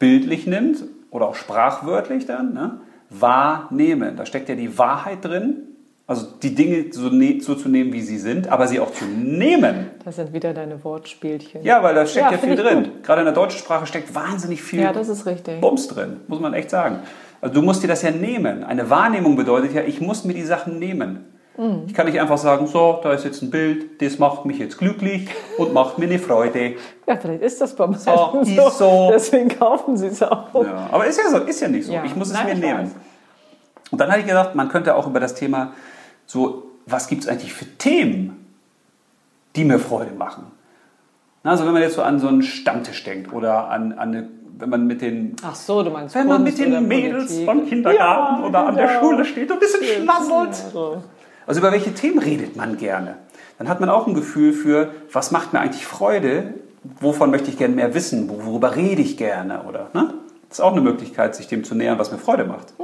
bildlich 0.00 0.46
nimmt 0.48 0.82
oder 1.10 1.28
auch 1.28 1.36
sprachwörtlich 1.36 2.26
dann, 2.26 2.52
ne? 2.52 2.80
wahrnehmen. 3.10 4.16
Da 4.16 4.26
steckt 4.26 4.48
ja 4.48 4.56
die 4.56 4.76
Wahrheit 4.78 5.24
drin, 5.24 5.68
also 6.06 6.26
die 6.42 6.54
Dinge 6.54 6.86
so, 6.92 7.08
ne 7.08 7.40
so 7.40 7.54
zu 7.54 7.68
nehmen, 7.68 7.92
wie 7.92 8.00
sie 8.00 8.18
sind, 8.18 8.48
aber 8.48 8.66
sie 8.66 8.80
auch 8.80 8.92
zu 8.92 9.04
nehmen. 9.04 9.90
Das 10.04 10.16
sind 10.16 10.32
wieder 10.32 10.52
deine 10.52 10.82
Wortspielchen. 10.82 11.62
Ja, 11.62 11.82
weil 11.84 11.94
da 11.94 12.06
steckt 12.06 12.26
Ja, 12.26 12.32
ja, 12.32 12.38
viel 12.38 12.56
drin. 12.56 12.88
Gerade 13.04 13.20
in 13.20 13.26
der 13.26 13.34
deutschen 13.34 13.60
Sprache 13.60 13.86
steckt 13.86 14.12
wahnsinnig 14.14 14.62
viel 14.62 14.80
Ja, 14.80 14.92
das 14.92 15.08
ist 15.08 15.26
richtig. 15.26 15.60
Bums 15.60 15.86
drin, 15.86 16.16
muss 16.26 16.40
man 16.40 16.54
echt 16.54 16.70
sagen. 16.70 17.00
Also 17.40 17.54
du 17.54 17.62
musst 17.62 17.82
dir 17.82 17.88
das 17.88 18.02
ja 18.02 18.10
nehmen. 18.10 18.64
Eine 18.64 18.90
Wahrnehmung 18.90 19.36
bedeutet 19.36 19.72
ja, 19.72 19.82
ich 19.82 20.00
muss 20.00 20.24
mir 20.24 20.34
die 20.34 20.42
Sachen 20.42 20.78
nehmen. 20.78 21.24
Mhm. 21.56 21.84
Ich 21.86 21.94
kann 21.94 22.06
nicht 22.06 22.20
einfach 22.20 22.38
sagen, 22.38 22.66
so, 22.66 23.00
da 23.02 23.12
ist 23.12 23.24
jetzt 23.24 23.42
ein 23.42 23.50
Bild, 23.50 24.00
das 24.02 24.18
macht 24.18 24.44
mich 24.44 24.58
jetzt 24.58 24.78
glücklich 24.78 25.28
und 25.58 25.72
macht 25.74 25.98
mir 25.98 26.06
eine 26.06 26.18
Freude. 26.18 26.74
Ja, 27.06 27.16
vielleicht 27.16 27.42
ist 27.42 27.60
das 27.60 27.74
bei 27.74 27.86
manchen 27.86 28.02
So, 28.04 28.40
ist 28.40 28.78
so. 28.78 29.10
Deswegen 29.12 29.48
kaufen 29.48 29.96
sie 29.96 30.06
es 30.08 30.22
auch. 30.22 30.64
Ja, 30.64 30.88
aber 30.90 31.06
ist 31.06 31.18
ja 31.18 31.28
so, 31.30 31.38
ist 31.38 31.60
ja 31.60 31.68
nicht 31.68 31.86
so. 31.86 31.92
Ja. 31.92 32.04
Ich 32.04 32.14
muss 32.14 32.28
es 32.28 32.34
Nein, 32.34 32.46
mir 32.46 32.52
ich 32.52 32.60
nehmen. 32.60 32.84
weiß. 32.84 32.94
Und 33.90 34.00
dann 34.00 34.08
hatte 34.10 34.20
ich 34.20 34.26
gedacht, 34.26 34.54
man 34.54 34.68
könnte 34.68 34.94
auch 34.94 35.06
über 35.06 35.20
das 35.20 35.34
Thema 35.34 35.72
so, 36.26 36.64
was 36.86 37.08
gibt 37.08 37.22
es 37.24 37.28
eigentlich 37.28 37.52
für 37.52 37.66
Themen, 37.78 38.46
die 39.56 39.64
mir 39.64 39.78
Freude 39.78 40.12
machen? 40.12 40.46
Also 41.42 41.64
wenn 41.64 41.72
man 41.72 41.82
jetzt 41.82 41.94
so 41.94 42.02
an 42.02 42.20
so 42.20 42.28
einen 42.28 42.42
Stammtisch 42.42 43.02
denkt 43.02 43.32
oder 43.32 43.68
an, 43.68 43.92
an 43.92 44.14
eine, 44.14 44.28
wenn 44.60 44.70
man 44.70 44.86
mit 44.86 45.00
den 45.02 45.36
Ach 45.42 45.54
so, 45.54 45.82
du 45.82 45.90
meinst 45.90 46.14
wenn 46.14 46.26
man 46.26 46.42
mit 46.42 46.54
Kunst 46.56 46.68
oder 46.68 46.78
den 46.80 46.88
Mädels 46.88 47.26
Politik. 47.26 47.46
vom 47.46 47.66
Kindergarten 47.66 48.42
Ja, 48.42 48.48
oder 48.48 48.66
an 48.66 48.76
der 48.76 48.86
genau. 48.86 49.00
Schule 49.00 49.24
steht 49.24 49.50
und 49.50 49.56
ein 49.56 49.60
bisschen 49.60 49.82
schnazzelt. 49.84 50.74
Ja. 50.74 51.02
Also 51.46 51.60
über 51.60 51.72
welche 51.72 51.92
Themen 51.94 52.18
redet 52.18 52.56
man 52.56 52.76
gerne? 52.76 53.16
Dann 53.58 53.68
hat 53.68 53.80
man 53.80 53.90
auch 53.90 54.06
ein 54.06 54.14
Gefühl 54.14 54.52
für, 54.52 54.90
was 55.12 55.30
macht 55.32 55.52
mir 55.52 55.60
eigentlich 55.60 55.86
Freude? 55.86 56.54
Wovon 57.00 57.30
möchte 57.30 57.50
ich 57.50 57.58
gerne 57.58 57.74
mehr 57.74 57.94
wissen? 57.94 58.28
Wo- 58.30 58.44
Worüber 58.46 58.74
rede 58.76 59.02
ich 59.02 59.16
gerne? 59.16 59.62
Oder, 59.68 59.88
ne? 59.92 60.14
Das 60.48 60.58
ist 60.58 60.64
auch 60.64 60.72
eine 60.72 60.80
Möglichkeit, 60.80 61.34
sich 61.36 61.46
dem 61.46 61.62
zu 61.62 61.74
nähern, 61.74 61.98
was 61.98 62.10
mir 62.10 62.18
Freude 62.18 62.44
macht. 62.44 62.74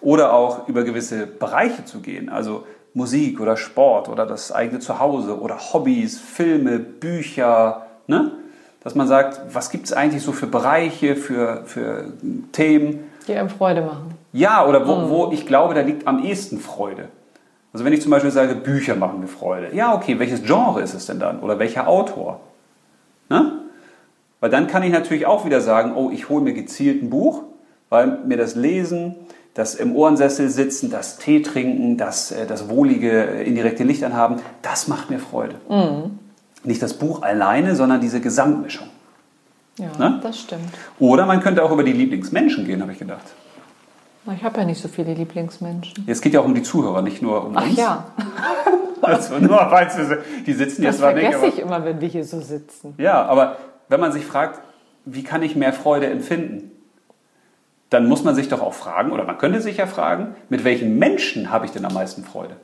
Oder 0.00 0.32
auch 0.32 0.66
über 0.68 0.82
gewisse 0.84 1.26
Bereiche 1.26 1.84
zu 1.84 2.00
gehen, 2.00 2.28
also 2.30 2.64
Musik 2.94 3.40
oder 3.40 3.56
Sport 3.56 4.08
oder 4.08 4.24
das 4.26 4.52
eigene 4.52 4.78
Zuhause 4.78 5.38
oder 5.40 5.58
Hobbys, 5.72 6.18
Filme, 6.20 6.78
Bücher. 6.78 7.86
Ne? 8.06 8.32
Dass 8.84 8.94
man 8.94 9.06
sagt, 9.06 9.40
was 9.52 9.70
gibt 9.70 9.86
es 9.86 9.92
eigentlich 9.92 10.22
so 10.22 10.32
für 10.32 10.46
Bereiche, 10.46 11.16
für, 11.16 11.62
für 11.66 12.12
Themen? 12.52 13.10
Die 13.28 13.34
einem 13.34 13.48
Freude 13.48 13.82
machen. 13.82 14.14
Ja, 14.32 14.66
oder 14.66 14.86
wo, 14.88 15.08
wo 15.08 15.32
ich 15.32 15.46
glaube, 15.46 15.74
da 15.74 15.82
liegt 15.82 16.06
am 16.06 16.24
ehesten 16.24 16.58
Freude. 16.58 17.08
Also 17.72 17.84
wenn 17.84 17.92
ich 17.92 18.02
zum 18.02 18.10
Beispiel 18.10 18.30
sage, 18.30 18.54
Bücher 18.54 18.96
machen 18.96 19.20
mir 19.20 19.28
Freude. 19.28 19.74
Ja, 19.74 19.94
okay, 19.94 20.18
welches 20.18 20.42
Genre 20.42 20.80
ist 20.82 20.94
es 20.94 21.06
denn 21.06 21.20
dann? 21.20 21.40
Oder 21.40 21.58
welcher 21.58 21.88
Autor? 21.88 22.40
Ne? 23.28 23.52
Weil 24.40 24.50
dann 24.50 24.66
kann 24.66 24.82
ich 24.82 24.92
natürlich 24.92 25.26
auch 25.26 25.44
wieder 25.44 25.60
sagen, 25.60 25.94
oh, 25.94 26.10
ich 26.12 26.28
hole 26.28 26.42
mir 26.42 26.52
gezielt 26.52 27.02
ein 27.02 27.10
Buch, 27.10 27.44
weil 27.88 28.18
mir 28.26 28.36
das 28.36 28.56
Lesen, 28.56 29.14
das 29.54 29.74
im 29.74 29.94
Ohrensessel 29.94 30.48
sitzen, 30.48 30.90
das 30.90 31.18
Tee 31.18 31.42
trinken, 31.42 31.96
das, 31.96 32.32
äh, 32.32 32.46
das 32.46 32.68
wohlige 32.68 33.10
äh, 33.10 33.46
indirekte 33.46 33.84
Licht 33.84 34.02
anhaben, 34.02 34.36
das 34.62 34.88
macht 34.88 35.10
mir 35.10 35.18
Freude. 35.18 35.54
Nicht 36.64 36.82
das 36.82 36.94
Buch 36.94 37.22
alleine, 37.22 37.74
sondern 37.74 38.00
diese 38.00 38.20
Gesamtmischung. 38.20 38.88
Ja, 39.78 39.90
Ne? 39.98 40.20
das 40.22 40.38
stimmt. 40.38 40.68
Oder 40.98 41.26
man 41.26 41.40
könnte 41.40 41.62
auch 41.64 41.70
über 41.70 41.82
die 41.82 41.92
Lieblingsmenschen 41.92 42.66
gehen, 42.66 42.82
habe 42.82 42.92
ich 42.92 42.98
gedacht. 42.98 43.24
Ich 44.36 44.44
habe 44.44 44.60
ja 44.60 44.64
nicht 44.64 44.80
so 44.80 44.86
viele 44.88 45.14
Lieblingsmenschen. 45.14 46.04
Jetzt 46.06 46.22
geht 46.22 46.34
ja 46.34 46.40
auch 46.40 46.44
um 46.44 46.54
die 46.54 46.62
Zuhörer, 46.62 47.02
nicht 47.02 47.22
nur 47.22 47.44
um 47.46 47.56
Ach 47.56 47.64
uns. 47.66 47.76
ja, 47.76 48.04
Also 49.02 49.38
nur 49.38 49.58
du, 49.58 50.18
die 50.46 50.52
sitzen 50.52 50.82
das 50.82 50.92
jetzt 50.92 50.98
zwar 50.98 51.12
nicht, 51.12 51.22
vergesse 51.22 51.38
aber, 51.44 51.46
ich 51.48 51.58
immer, 51.58 51.84
wenn 51.84 52.00
wir 52.00 52.06
hier 52.08 52.24
so 52.24 52.40
sitzen. 52.40 52.94
ja, 52.98 53.24
aber 53.24 53.56
wenn 53.88 53.98
man 53.98 54.12
sich 54.12 54.24
fragt, 54.24 54.60
wie 55.04 55.24
kann 55.24 55.42
ich 55.42 55.56
mehr 55.56 55.72
Freude 55.72 56.06
empfinden, 56.06 56.70
dann 57.90 58.06
muss 58.08 58.22
man 58.22 58.36
sich 58.36 58.48
doch 58.48 58.62
auch 58.62 58.74
fragen, 58.74 59.10
oder 59.10 59.24
man 59.24 59.38
könnte 59.38 59.60
sich 59.60 59.78
ja 59.78 59.86
fragen, 59.86 60.36
mit 60.48 60.62
welchen 60.62 60.98
Menschen 61.00 61.50
habe 61.50 61.66
ich 61.66 61.72
denn 61.72 61.84
am 61.84 61.92
meisten 61.94 62.22
Freude? 62.22 62.56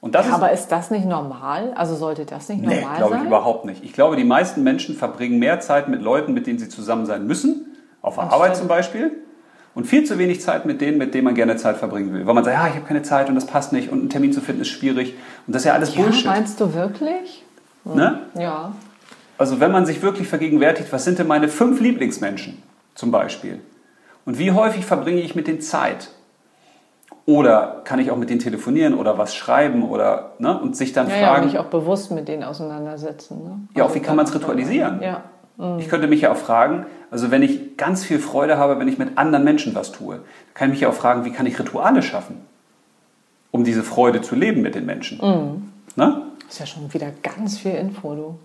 Und 0.00 0.14
das 0.14 0.26
ist, 0.26 0.32
Aber 0.32 0.50
ist 0.50 0.68
das 0.68 0.90
nicht 0.90 1.04
normal? 1.04 1.72
Also 1.74 1.94
sollte 1.94 2.24
das 2.24 2.48
nicht 2.48 2.62
nee, 2.62 2.80
normal 2.80 2.96
glaube 2.96 3.14
ich 3.14 3.18
sein? 3.20 3.26
überhaupt 3.26 3.64
nicht. 3.66 3.84
Ich 3.84 3.92
glaube, 3.92 4.16
die 4.16 4.24
meisten 4.24 4.62
Menschen 4.62 4.94
verbringen 4.96 5.38
mehr 5.38 5.60
Zeit 5.60 5.88
mit 5.88 6.00
Leuten, 6.00 6.32
mit 6.32 6.46
denen 6.46 6.58
sie 6.58 6.68
zusammen 6.70 7.04
sein 7.06 7.26
müssen, 7.26 7.76
auf 8.00 8.14
der 8.14 8.24
Das 8.24 8.32
Arbeit 8.32 8.46
stimmt. 8.52 8.58
zum 8.60 8.68
Beispiel, 8.68 9.12
Und 9.74 9.86
viel 9.86 10.04
zu 10.04 10.18
wenig 10.18 10.40
Zeit 10.40 10.64
mit 10.66 10.80
denen, 10.80 10.98
mit 10.98 11.12
denen 11.14 11.24
man 11.24 11.34
gerne 11.34 11.56
Zeit 11.56 11.76
verbringen 11.76 12.12
will. 12.14 12.26
Weil 12.26 12.34
man 12.34 12.44
sagt, 12.44 12.56
ja, 12.56 12.66
ich 12.66 12.74
habe 12.74 12.86
keine 12.86 13.02
Zeit 13.02 13.28
und 13.28 13.34
das 13.34 13.46
passt 13.46 13.72
nicht 13.72 13.92
und 13.92 14.00
einen 14.00 14.08
Termin 14.08 14.32
zu 14.32 14.40
finden 14.40 14.62
ist 14.62 14.68
schwierig. 14.68 15.14
Und 15.46 15.54
das 15.54 15.62
ist 15.62 15.66
ja 15.66 15.74
alles 15.74 15.90
Bullshit. 15.92 16.24
Ja, 16.24 16.30
meinst 16.32 16.60
du 16.60 16.72
wirklich? 16.74 17.44
Ne? 17.84 18.20
Ja. 18.34 18.72
Also 19.38 19.60
wenn 19.60 19.70
man 19.70 19.86
sich 19.86 20.02
wirklich 20.02 20.28
vergegenwärtigt, 20.28 20.92
was 20.92 21.04
sind 21.04 21.18
denn 21.18 21.26
meine 21.26 21.48
fünf 21.48 21.80
Lieblingsmenschen 21.80 22.62
zum 22.94 23.10
Beispiel? 23.10 23.60
Und 24.26 24.38
wie 24.38 24.50
häufig 24.52 24.84
verbringe 24.84 25.20
ich 25.20 25.34
mit 25.34 25.46
denen 25.46 25.60
Zeit? 25.60 26.10
Oder 27.30 27.82
kann 27.84 28.00
ich 28.00 28.10
auch 28.10 28.16
mit 28.16 28.28
denen 28.28 28.40
telefonieren 28.40 28.94
oder 28.94 29.16
was 29.16 29.36
schreiben 29.36 29.88
oder 29.88 30.32
ne? 30.38 30.58
und 30.60 30.76
sich 30.76 30.92
dann 30.92 31.08
Ja, 31.08 31.16
ja, 31.16 31.26
fragen, 31.28 31.46
mich 31.46 31.58
auch 31.60 31.66
bewusst 31.66 32.10
mit 32.10 32.26
denen 32.26 32.42
auseinandersetzen. 32.42 33.44
Ne? 33.44 33.58
ja, 33.76 33.84
auch 33.84 33.94
wie 33.94 34.00
kann 34.00 34.16
man 34.16 34.26
es 34.26 34.34
ritualisieren? 34.34 35.00
Ja. 35.00 35.22
Ich 35.78 35.88
könnte 35.88 36.08
mich 36.08 36.22
ja 36.22 36.32
auch 36.32 36.36
fragen, 36.36 36.86
also 37.10 37.30
wenn 37.30 37.42
ich 37.42 37.76
ganz 37.76 38.04
viel 38.04 38.18
Freude 38.18 38.58
habe, 38.58 38.80
wenn 38.80 38.88
ich 38.88 38.98
mit 38.98 39.16
anderen 39.16 39.44
Menschen 39.44 39.76
was 39.76 39.92
tue, 39.92 40.20
kann 40.54 40.68
ich 40.68 40.72
mich 40.72 40.80
ja 40.80 40.88
auch 40.88 40.94
fragen, 40.94 41.24
wie 41.24 41.30
kann 41.30 41.46
ich 41.46 41.56
Rituale 41.58 42.02
schaffen, 42.02 42.40
um 43.52 43.62
diese 43.62 43.84
Freude 43.84 44.22
zu 44.22 44.34
leben 44.34 44.62
mit 44.62 44.74
den 44.74 44.86
Menschen. 44.86 45.18
Mhm. 45.18 45.72
Ne? 45.94 46.22
Das 46.46 46.54
ist 46.54 46.58
ja 46.58 46.66
schon 46.66 46.92
wieder 46.92 47.12
ganz 47.22 47.58
viel 47.58 47.74
Info, 47.74 48.14
du. 48.14 48.38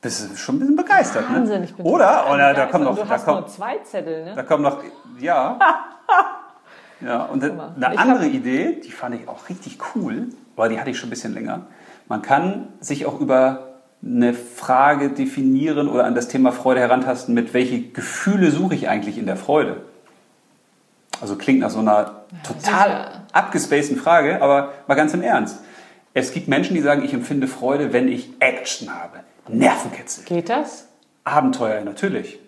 Bist 0.00 0.30
du 0.30 0.36
schon 0.36 0.54
ein 0.54 0.58
bisschen 0.60 0.76
begeistert, 0.76 1.24
Wahnsinn, 1.30 1.58
ne? 1.58 1.64
ich 1.66 1.74
bin 1.74 1.84
Oder? 1.84 2.32
Oder 2.32 2.54
da 2.54 2.66
kommt 2.66 2.84
noch, 2.84 2.92
Und 2.92 3.00
Du 3.00 3.02
da 3.02 3.10
hast 3.10 3.26
nur 3.26 3.36
kommt, 3.36 3.50
zwei 3.50 3.76
Zettel, 3.84 4.24
ne? 4.24 4.32
da 4.34 4.42
kommt 4.44 4.62
noch, 4.62 4.78
ja. 5.18 5.58
Ja, 7.00 7.24
und 7.24 7.42
eine 7.42 7.74
ich 7.92 7.98
andere 7.98 8.26
Idee, 8.26 8.80
die 8.84 8.90
fand 8.90 9.14
ich 9.14 9.28
auch 9.28 9.48
richtig 9.48 9.78
cool, 9.94 10.28
weil 10.56 10.68
die 10.68 10.78
hatte 10.78 10.90
ich 10.90 10.98
schon 10.98 11.08
ein 11.08 11.10
bisschen 11.10 11.34
länger. 11.34 11.66
Man 12.08 12.22
kann 12.22 12.68
sich 12.80 13.06
auch 13.06 13.20
über 13.20 13.70
eine 14.02 14.34
Frage 14.34 15.10
definieren 15.10 15.88
oder 15.88 16.04
an 16.04 16.14
das 16.14 16.28
Thema 16.28 16.52
Freude 16.52 16.80
herantasten, 16.80 17.34
mit 17.34 17.54
welche 17.54 17.82
Gefühle 17.82 18.50
suche 18.50 18.74
ich 18.74 18.88
eigentlich 18.88 19.18
in 19.18 19.26
der 19.26 19.36
Freude? 19.36 19.82
Also 21.20 21.36
klingt 21.36 21.60
nach 21.60 21.70
so 21.70 21.80
einer 21.80 22.22
total 22.42 22.88
sicher. 22.88 23.22
abgespaceden 23.32 23.98
Frage, 23.98 24.40
aber 24.40 24.72
mal 24.86 24.94
ganz 24.94 25.12
im 25.12 25.22
Ernst. 25.22 25.60
Es 26.14 26.32
gibt 26.32 26.48
Menschen, 26.48 26.74
die 26.74 26.80
sagen, 26.80 27.04
ich 27.04 27.12
empfinde 27.12 27.46
Freude, 27.46 27.92
wenn 27.92 28.08
ich 28.08 28.30
Action 28.40 28.92
habe. 28.92 29.20
Nervenkitzel. 29.48 30.24
Geht 30.24 30.48
das? 30.48 30.88
Abenteuer, 31.24 31.82
natürlich. 31.82 32.38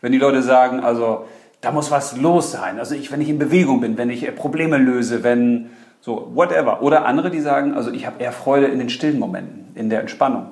Wenn 0.00 0.12
die 0.12 0.18
Leute 0.18 0.42
sagen, 0.42 0.80
also 0.80 1.26
da 1.64 1.72
muss 1.72 1.90
was 1.90 2.16
los 2.16 2.52
sein. 2.52 2.78
Also 2.78 2.94
ich, 2.94 3.10
wenn 3.10 3.20
ich 3.20 3.28
in 3.28 3.38
Bewegung 3.38 3.80
bin, 3.80 3.96
wenn 3.96 4.10
ich 4.10 4.26
äh, 4.26 4.32
Probleme 4.32 4.76
löse, 4.78 5.22
wenn 5.22 5.70
so, 6.00 6.30
whatever. 6.34 6.82
Oder 6.82 7.06
andere, 7.06 7.30
die 7.30 7.40
sagen, 7.40 7.74
also 7.74 7.90
ich 7.90 8.06
habe 8.06 8.22
eher 8.22 8.32
Freude 8.32 8.66
in 8.66 8.78
den 8.78 8.90
stillen 8.90 9.18
Momenten, 9.18 9.68
in 9.74 9.88
der 9.88 10.00
Entspannung. 10.00 10.48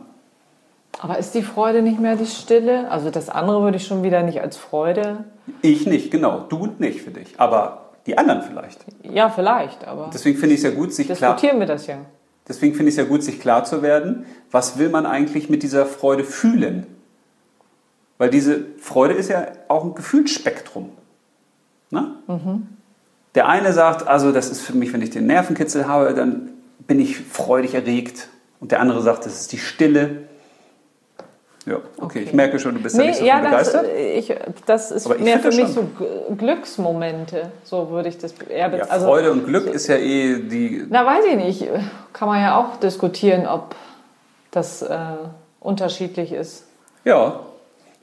Aber 0.98 1.18
ist 1.18 1.34
die 1.34 1.42
Freude 1.42 1.82
nicht 1.82 2.00
mehr 2.00 2.16
die 2.16 2.26
Stille? 2.26 2.90
Also 2.90 3.10
das 3.10 3.28
andere 3.28 3.62
würde 3.62 3.76
ich 3.76 3.86
schon 3.86 4.02
wieder 4.02 4.22
nicht 4.22 4.40
als 4.40 4.56
Freude. 4.56 5.24
Ich 5.60 5.86
nicht, 5.86 6.10
genau. 6.10 6.46
Du 6.48 6.68
nicht 6.78 7.02
für 7.02 7.10
dich. 7.10 7.34
Aber 7.38 7.90
die 8.06 8.16
anderen 8.16 8.42
vielleicht. 8.42 8.84
Ja, 9.02 9.28
vielleicht, 9.28 9.86
aber 9.86 10.10
Deswegen 10.12 10.38
finde 10.38 10.54
ich 10.54 10.60
es 10.60 10.64
ja 10.64 10.70
gut, 10.70 10.92
sich 10.92 11.06
klar, 11.06 11.34
diskutieren 11.34 11.60
wir 11.60 11.66
das 11.66 11.86
ja. 11.86 11.98
deswegen 12.48 12.74
finde 12.74 12.88
ich 12.88 12.94
es 12.94 13.04
ja 13.04 13.08
gut, 13.08 13.22
sich 13.22 13.38
klar 13.38 13.64
zu 13.64 13.82
werden, 13.82 14.26
was 14.50 14.78
will 14.78 14.88
man 14.88 15.06
eigentlich 15.06 15.50
mit 15.50 15.62
dieser 15.62 15.86
Freude 15.86 16.24
fühlen? 16.24 16.86
Weil 18.18 18.30
diese 18.30 18.64
Freude 18.78 19.14
ist 19.14 19.28
ja 19.28 19.46
auch 19.68 19.84
ein 19.84 19.94
Gefühlsspektrum. 19.94 20.90
Ne? 21.92 22.14
Der 23.34 23.48
eine 23.48 23.72
sagt, 23.72 24.08
also 24.08 24.32
das 24.32 24.50
ist 24.50 24.62
für 24.62 24.74
mich, 24.74 24.92
wenn 24.92 25.02
ich 25.02 25.10
den 25.10 25.26
Nervenkitzel 25.26 25.86
habe, 25.86 26.12
dann 26.14 26.50
bin 26.86 26.98
ich 26.98 27.18
freudig 27.18 27.74
erregt. 27.74 28.28
Und 28.60 28.72
der 28.72 28.80
andere 28.80 29.00
sagt, 29.02 29.26
das 29.26 29.40
ist 29.40 29.52
die 29.52 29.58
Stille. 29.58 30.22
Ja, 31.64 31.76
okay, 31.76 31.84
Okay. 31.98 32.22
ich 32.24 32.32
merke 32.32 32.58
schon, 32.58 32.74
du 32.74 32.80
bist 32.82 32.96
Nee, 32.96 33.08
nicht 33.08 33.18
so 33.20 33.24
ja, 33.24 33.40
von 33.40 33.50
das, 33.52 33.72
begeistert. 33.72 33.86
ich, 34.16 34.34
das 34.66 34.90
ist 34.90 35.06
Aber 35.06 35.16
mehr 35.18 35.38
für 35.38 35.48
mich 35.48 35.72
schon. 35.72 35.90
so 35.98 36.34
Glücksmomente. 36.36 37.52
So 37.62 37.90
würde 37.90 38.08
ich 38.08 38.18
das 38.18 38.32
eher 38.48 38.58
Ja, 38.58 38.68
bez- 38.68 38.90
also, 38.90 39.06
Freude 39.06 39.30
und 39.30 39.46
Glück 39.46 39.66
ist 39.68 39.86
ja 39.86 39.96
eh 39.96 40.40
die. 40.40 40.84
Na, 40.88 41.06
weiß 41.06 41.24
ich 41.26 41.36
nicht. 41.36 41.68
Kann 42.12 42.28
man 42.28 42.40
ja 42.40 42.56
auch 42.58 42.76
diskutieren, 42.80 43.46
ob 43.46 43.76
das 44.50 44.82
äh, 44.82 44.96
unterschiedlich 45.60 46.32
ist. 46.32 46.64
Ja. 47.04 47.40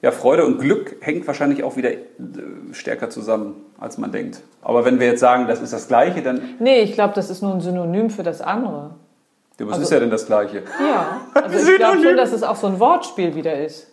Ja, 0.01 0.11
Freude 0.11 0.45
und 0.45 0.59
Glück 0.59 0.95
hängt 1.01 1.27
wahrscheinlich 1.27 1.63
auch 1.63 1.75
wieder 1.75 1.91
äh, 1.91 1.99
stärker 2.71 3.09
zusammen, 3.09 3.55
als 3.79 3.97
man 3.97 4.11
denkt. 4.11 4.41
Aber 4.61 4.85
wenn 4.85 4.99
wir 4.99 5.07
jetzt 5.07 5.19
sagen, 5.19 5.47
das 5.47 5.61
ist 5.61 5.73
das 5.73 5.87
Gleiche, 5.87 6.21
dann. 6.21 6.41
Nee, 6.59 6.81
ich 6.81 6.93
glaube, 6.93 7.13
das 7.15 7.29
ist 7.29 7.41
nur 7.41 7.53
ein 7.53 7.61
Synonym 7.61 8.09
für 8.09 8.23
das 8.23 8.41
andere. 8.41 8.91
Ja, 9.59 9.65
was 9.67 9.73
Also- 9.73 9.83
ist 9.83 9.91
ja 9.91 9.99
denn 9.99 10.09
das 10.11 10.25
Gleiche? 10.25 10.63
Ja, 10.79 11.21
also 11.41 11.69
ich 11.71 11.77
glaube 11.77 12.01
schon, 12.01 12.17
dass 12.17 12.31
es 12.31 12.43
auch 12.43 12.55
so 12.55 12.67
ein 12.67 12.79
Wortspiel 12.79 13.35
wieder 13.35 13.59
ist. 13.63 13.87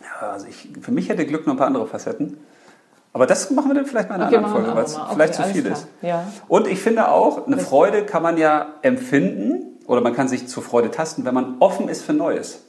Ja, 0.00 0.30
also 0.30 0.46
ich, 0.46 0.68
für 0.80 0.92
mich 0.92 1.08
hätte 1.08 1.24
Glück 1.26 1.46
noch 1.46 1.54
ein 1.54 1.58
paar 1.58 1.66
andere 1.68 1.86
Facetten. 1.86 2.38
Aber 3.14 3.26
das 3.26 3.50
machen 3.50 3.68
wir 3.70 3.74
dann 3.74 3.84
vielleicht 3.86 4.08
mal 4.08 4.14
in 4.16 4.22
einer 4.22 4.30
Okay, 4.30 4.36
anderen 4.38 4.54
Folge, 4.64 4.76
weil 4.76 4.84
es 4.84 4.96
mal. 4.96 5.04
Okay, 5.04 5.14
vielleicht 5.14 5.34
zu 5.34 5.42
viel 5.44 5.62
klar. 5.62 5.72
ist. 5.74 5.86
Ja. 6.00 6.24
Und 6.48 6.66
ich 6.66 6.80
finde 6.80 7.08
auch, 7.08 7.46
eine 7.46 7.58
Freude 7.58 8.06
kann 8.06 8.22
man 8.22 8.38
ja 8.38 8.66
empfinden 8.80 9.78
oder 9.86 10.00
man 10.00 10.14
kann 10.14 10.28
sich 10.28 10.48
zur 10.48 10.62
Freude 10.62 10.90
tasten, 10.90 11.24
wenn 11.26 11.34
man 11.34 11.56
offen 11.60 11.88
ist 11.88 12.02
für 12.02 12.14
Neues. 12.14 12.62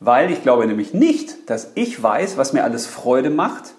Weil 0.00 0.30
ich 0.30 0.42
glaube 0.42 0.66
nämlich 0.66 0.94
nicht, 0.94 1.48
dass 1.50 1.72
ich 1.74 2.02
weiß, 2.02 2.36
was 2.38 2.52
mir 2.54 2.64
alles 2.64 2.86
Freude 2.86 3.28
macht, 3.30 3.73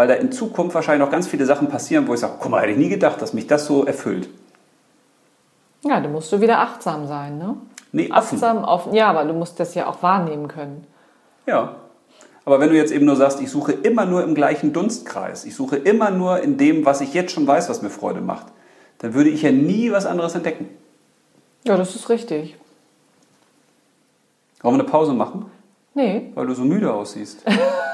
weil 0.00 0.08
da 0.08 0.14
in 0.14 0.32
Zukunft 0.32 0.74
wahrscheinlich 0.74 1.04
noch 1.04 1.12
ganz 1.12 1.26
viele 1.26 1.44
Sachen 1.44 1.68
passieren, 1.68 2.08
wo 2.08 2.14
ich 2.14 2.20
sage, 2.20 2.32
guck 2.40 2.50
mal, 2.50 2.62
hätte 2.62 2.72
ich 2.72 2.78
nie 2.78 2.88
gedacht, 2.88 3.20
dass 3.20 3.34
mich 3.34 3.46
das 3.46 3.66
so 3.66 3.84
erfüllt. 3.84 4.30
Ja, 5.82 6.00
da 6.00 6.08
musst 6.08 6.32
du 6.32 6.40
wieder 6.40 6.60
achtsam 6.60 7.06
sein, 7.06 7.36
ne? 7.36 7.58
Nee, 7.92 8.06
offen. 8.10 8.36
Achtsam, 8.36 8.64
offen. 8.64 8.94
Ja, 8.94 9.10
aber 9.10 9.26
du 9.26 9.34
musst 9.34 9.60
das 9.60 9.74
ja 9.74 9.86
auch 9.86 10.02
wahrnehmen 10.02 10.48
können. 10.48 10.86
Ja. 11.44 11.74
Aber 12.46 12.60
wenn 12.60 12.70
du 12.70 12.76
jetzt 12.76 12.92
eben 12.92 13.04
nur 13.04 13.14
sagst, 13.14 13.42
ich 13.42 13.50
suche 13.50 13.72
immer 13.72 14.06
nur 14.06 14.24
im 14.24 14.34
gleichen 14.34 14.72
Dunstkreis, 14.72 15.44
ich 15.44 15.54
suche 15.54 15.76
immer 15.76 16.10
nur 16.10 16.40
in 16.40 16.56
dem, 16.56 16.86
was 16.86 17.02
ich 17.02 17.12
jetzt 17.12 17.32
schon 17.32 17.46
weiß, 17.46 17.68
was 17.68 17.82
mir 17.82 17.90
Freude 17.90 18.22
macht, 18.22 18.46
dann 19.00 19.12
würde 19.12 19.28
ich 19.28 19.42
ja 19.42 19.52
nie 19.52 19.92
was 19.92 20.06
anderes 20.06 20.34
entdecken. 20.34 20.66
Ja, 21.64 21.76
das 21.76 21.94
ist 21.94 22.08
richtig. 22.08 22.56
Wollen 24.62 24.76
wir 24.76 24.80
eine 24.80 24.90
Pause 24.90 25.12
machen? 25.12 25.50
Nee. 25.94 26.30
Weil 26.34 26.46
du 26.46 26.54
so 26.54 26.62
müde 26.62 26.92
aussiehst. 26.92 27.44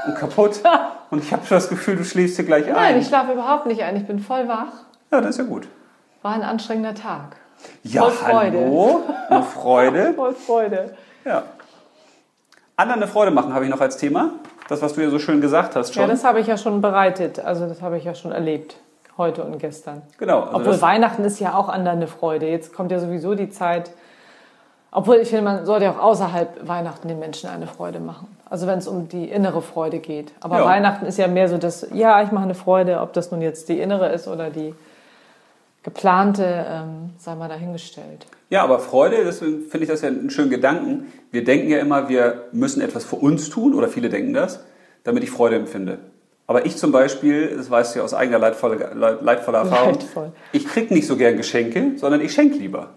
Und 0.07 0.15
kaputt. 0.17 0.61
Und 1.11 1.23
ich 1.23 1.33
habe 1.33 1.47
schon 1.47 1.57
das 1.57 1.69
Gefühl, 1.69 1.97
du 1.97 2.05
schläfst 2.05 2.37
hier 2.37 2.45
gleich 2.45 2.67
Nein, 2.67 2.77
ein. 2.77 2.99
ich 3.01 3.07
schlafe 3.07 3.33
überhaupt 3.33 3.67
nicht 3.67 3.83
ein. 3.83 3.97
Ich 3.97 4.07
bin 4.07 4.19
voll 4.19 4.49
wach. 4.49 4.73
Ja, 5.11 5.21
das 5.21 5.31
ist 5.31 5.39
ja 5.39 5.45
gut. 5.45 5.69
War 6.23 6.33
ein 6.35 6.43
anstrengender 6.43 6.95
Tag. 6.95 7.37
Ja, 7.85 8.03
Voll 8.03 8.11
Freude. 8.11 8.59
hallo. 8.61 9.03
Eine 9.31 9.43
Freude. 9.43 10.13
Voll 10.17 10.35
Freude. 10.35 10.97
Ja. 11.25 11.45
Anderen 12.77 13.03
eine 13.03 13.11
Freude 13.11 13.31
machen 13.31 13.55
habe 13.55 13.65
ich 13.65 13.71
noch 13.71 13.81
als 13.81 13.97
Thema. 13.97 14.31
Das, 14.69 14.83
was 14.83 14.95
du 14.95 15.01
ja 15.03 15.09
so 15.11 15.19
schön 15.19 15.41
gesagt 15.41 15.77
hast 15.77 15.95
schon. 15.95 16.03
Ja, 16.03 16.09
das 16.09 16.25
habe 16.25 16.41
ich 16.41 16.49
ja 16.49 16.59
schon 16.59 16.81
bereitet. 16.81 17.39
Also 17.39 17.67
das 17.67 17.81
habe 17.83 17.97
ich 17.99 18.05
ja 18.05 18.15
schon 18.15 18.33
erlebt. 18.33 18.77
Heute 19.17 19.45
und 19.45 19.59
gestern. 19.59 20.03
genau. 20.19 20.43
Also 20.43 20.57
Obwohl 20.57 20.83
Weihnachten 20.83 21.25
ist 21.25 21.41
ja 21.41 21.55
auch 21.55 21.71
anderen 21.71 21.99
eine 21.99 22.07
Freude. 22.07 22.47
Jetzt 22.47 22.75
kommt 22.75 22.91
ja 22.93 22.99
sowieso 22.99 23.35
die 23.35 23.49
Zeit. 23.49 23.91
Obwohl 24.97 25.17
ich 25.17 25.29
finde, 25.29 25.45
man 25.45 25.67
sollte 25.67 25.85
ja 25.85 25.93
auch 25.93 26.03
außerhalb 26.03 26.67
Weihnachten 26.67 27.07
den 27.07 27.19
Menschen 27.19 27.51
eine 27.51 27.67
Freude 27.67 28.01
machen. 28.01 28.29
Also 28.49 28.67
wenn 28.67 28.79
es 28.79 28.89
um 28.89 29.11
die 29.11 29.27
innere 29.27 29.61
Freude 29.61 29.99
geht. 29.99 30.33
Aber 30.41 30.61
Ja. 30.61 30.65
Weihnachten 30.65 31.05
ist 31.05 31.19
ja 31.19 31.29
mehr 31.29 31.51
so 31.51 31.59
das, 31.59 31.87
ja, 31.93 32.23
ich 32.23 32.33
mache 32.33 32.45
eine 32.45 32.55
Freude, 32.55 33.03
ob 33.03 33.13
das 33.13 33.31
nun 33.31 33.43
jetzt 33.43 33.69
die 33.69 33.79
innere 33.79 34.09
ist 34.09 34.27
oder 34.27 34.49
die 34.49 34.75
geplante, 35.83 36.65
ähm, 36.67 37.11
sei 37.19 37.35
mal 37.35 37.51
dahingestellt. 37.51 38.27
ja, 38.49 38.65
aber 38.65 38.79
Freude, 38.79 39.23
deswegen 39.23 39.69
finde 39.69 39.85
ich 39.85 39.91
das 39.91 40.01
ja 40.01 40.09
einen 40.09 40.31
schönen 40.31 40.49
Gedanken. 40.49 41.13
Wir 41.31 41.45
denken 41.45 41.69
ja 41.69 41.79
immer, 41.79 42.09
wir 42.09 42.45
müssen 42.53 42.81
etwas 42.81 43.05
für 43.05 43.17
uns 43.17 43.51
tun, 43.51 43.75
oder 43.75 43.89
viele 43.89 44.09
denken 44.09 44.33
das, 44.33 44.65
damit 45.05 45.23
ich 45.25 45.31
Freude 45.31 45.57
empfinde. 45.57 45.99
Aber 46.47 46.65
ich 46.65 46.79
zum 46.79 46.91
Beispiel, 46.91 47.55
das 47.55 47.71
weißt 47.71 47.95
du 47.95 47.99
ja 47.99 48.05
aus 48.07 48.15
eigener 48.15 48.39
leidvoller, 48.39 48.95
leidvoller 48.95 49.59
Erfahrung, 49.59 49.93
Leidvoll. 49.93 50.33
ich 50.53 50.67
kriege 50.67 50.95
nicht 50.95 51.07
so 51.07 51.17
gern 51.19 51.37
Geschenke, 51.37 51.93
sondern 51.97 52.23
ich 52.23 52.33
schenke 52.33 52.57
lieber. 52.57 52.95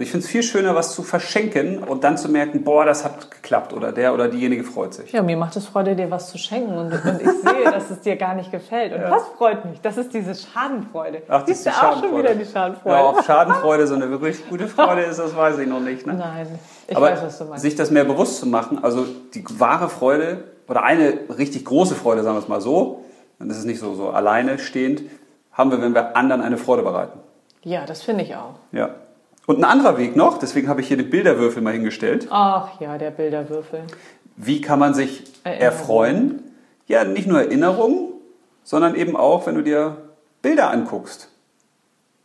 Also 0.00 0.06
ich 0.06 0.12
finde 0.12 0.24
es 0.24 0.30
viel 0.32 0.42
schöner, 0.42 0.74
was 0.74 0.94
zu 0.94 1.02
verschenken 1.02 1.84
und 1.84 2.04
dann 2.04 2.16
zu 2.16 2.30
merken, 2.30 2.64
boah, 2.64 2.86
das 2.86 3.04
hat 3.04 3.30
geklappt 3.30 3.74
oder 3.74 3.92
der 3.92 4.14
oder 4.14 4.28
diejenige 4.28 4.64
freut 4.64 4.94
sich. 4.94 5.12
Ja, 5.12 5.22
mir 5.22 5.36
macht 5.36 5.56
es 5.56 5.66
Freude, 5.66 5.94
dir 5.94 6.10
was 6.10 6.30
zu 6.30 6.38
schenken 6.38 6.72
und, 6.72 6.92
und 6.92 7.20
ich 7.20 7.28
sehe, 7.28 7.70
dass 7.70 7.90
es 7.90 8.00
dir 8.00 8.16
gar 8.16 8.34
nicht 8.34 8.50
gefällt. 8.50 8.94
Und 8.94 9.02
das 9.02 9.24
freut 9.36 9.66
mich. 9.66 9.78
Das 9.82 9.98
ist 9.98 10.14
diese 10.14 10.34
Schadenfreude. 10.34 11.20
Ach, 11.28 11.40
das 11.40 11.48
Siehst 11.48 11.66
ist 11.66 11.76
du 11.76 11.86
auch 11.86 12.00
schon 12.00 12.16
wieder 12.16 12.34
die 12.34 12.46
Schadenfreude? 12.46 12.96
Ja, 12.96 13.08
ob 13.10 13.22
Schadenfreude 13.22 13.86
so 13.86 13.94
eine 13.94 14.08
wirklich 14.08 14.48
gute 14.48 14.68
Freude 14.68 15.02
ist, 15.02 15.18
das 15.18 15.36
weiß 15.36 15.58
ich 15.58 15.68
noch 15.68 15.80
nicht. 15.80 16.06
Ne? 16.06 16.14
Nein, 16.14 16.46
ich 16.88 16.96
Aber 16.96 17.10
weiß, 17.10 17.22
was 17.22 17.36
du 17.36 17.44
meinst. 17.44 17.62
sich 17.62 17.74
das 17.74 17.90
mehr 17.90 18.04
bewusst 18.04 18.40
zu 18.40 18.46
machen, 18.46 18.82
also 18.82 19.04
die 19.34 19.44
wahre 19.58 19.90
Freude 19.90 20.44
oder 20.66 20.82
eine 20.82 21.12
richtig 21.36 21.66
große 21.66 21.94
Freude, 21.94 22.22
sagen 22.22 22.36
wir 22.36 22.40
es 22.40 22.48
mal 22.48 22.62
so, 22.62 23.04
und 23.38 23.50
das 23.50 23.58
ist 23.58 23.66
nicht 23.66 23.80
so, 23.80 23.94
so 23.94 24.08
alleine 24.08 24.58
stehend, 24.58 25.02
haben 25.52 25.70
wir, 25.70 25.82
wenn 25.82 25.92
wir 25.92 26.16
anderen 26.16 26.40
eine 26.40 26.56
Freude 26.56 26.84
bereiten. 26.84 27.18
Ja, 27.64 27.84
das 27.84 28.00
finde 28.00 28.24
ich 28.24 28.34
auch. 28.34 28.54
Ja. 28.72 28.94
Und 29.50 29.58
ein 29.58 29.64
anderer 29.64 29.98
Weg 29.98 30.14
noch, 30.14 30.38
deswegen 30.38 30.68
habe 30.68 30.80
ich 30.80 30.86
hier 30.86 30.96
den 30.96 31.10
Bilderwürfel 31.10 31.60
mal 31.60 31.72
hingestellt. 31.72 32.28
Ach 32.30 32.80
ja, 32.80 32.96
der 32.98 33.10
Bilderwürfel. 33.10 33.80
Wie 34.36 34.60
kann 34.60 34.78
man 34.78 34.94
sich 34.94 35.24
Erinnerung. 35.42 35.66
erfreuen? 35.66 36.42
Ja, 36.86 37.02
nicht 37.02 37.26
nur 37.26 37.40
Erinnerungen, 37.40 38.12
sondern 38.62 38.94
eben 38.94 39.16
auch, 39.16 39.48
wenn 39.48 39.56
du 39.56 39.62
dir 39.62 39.96
Bilder 40.40 40.70
anguckst. 40.70 41.30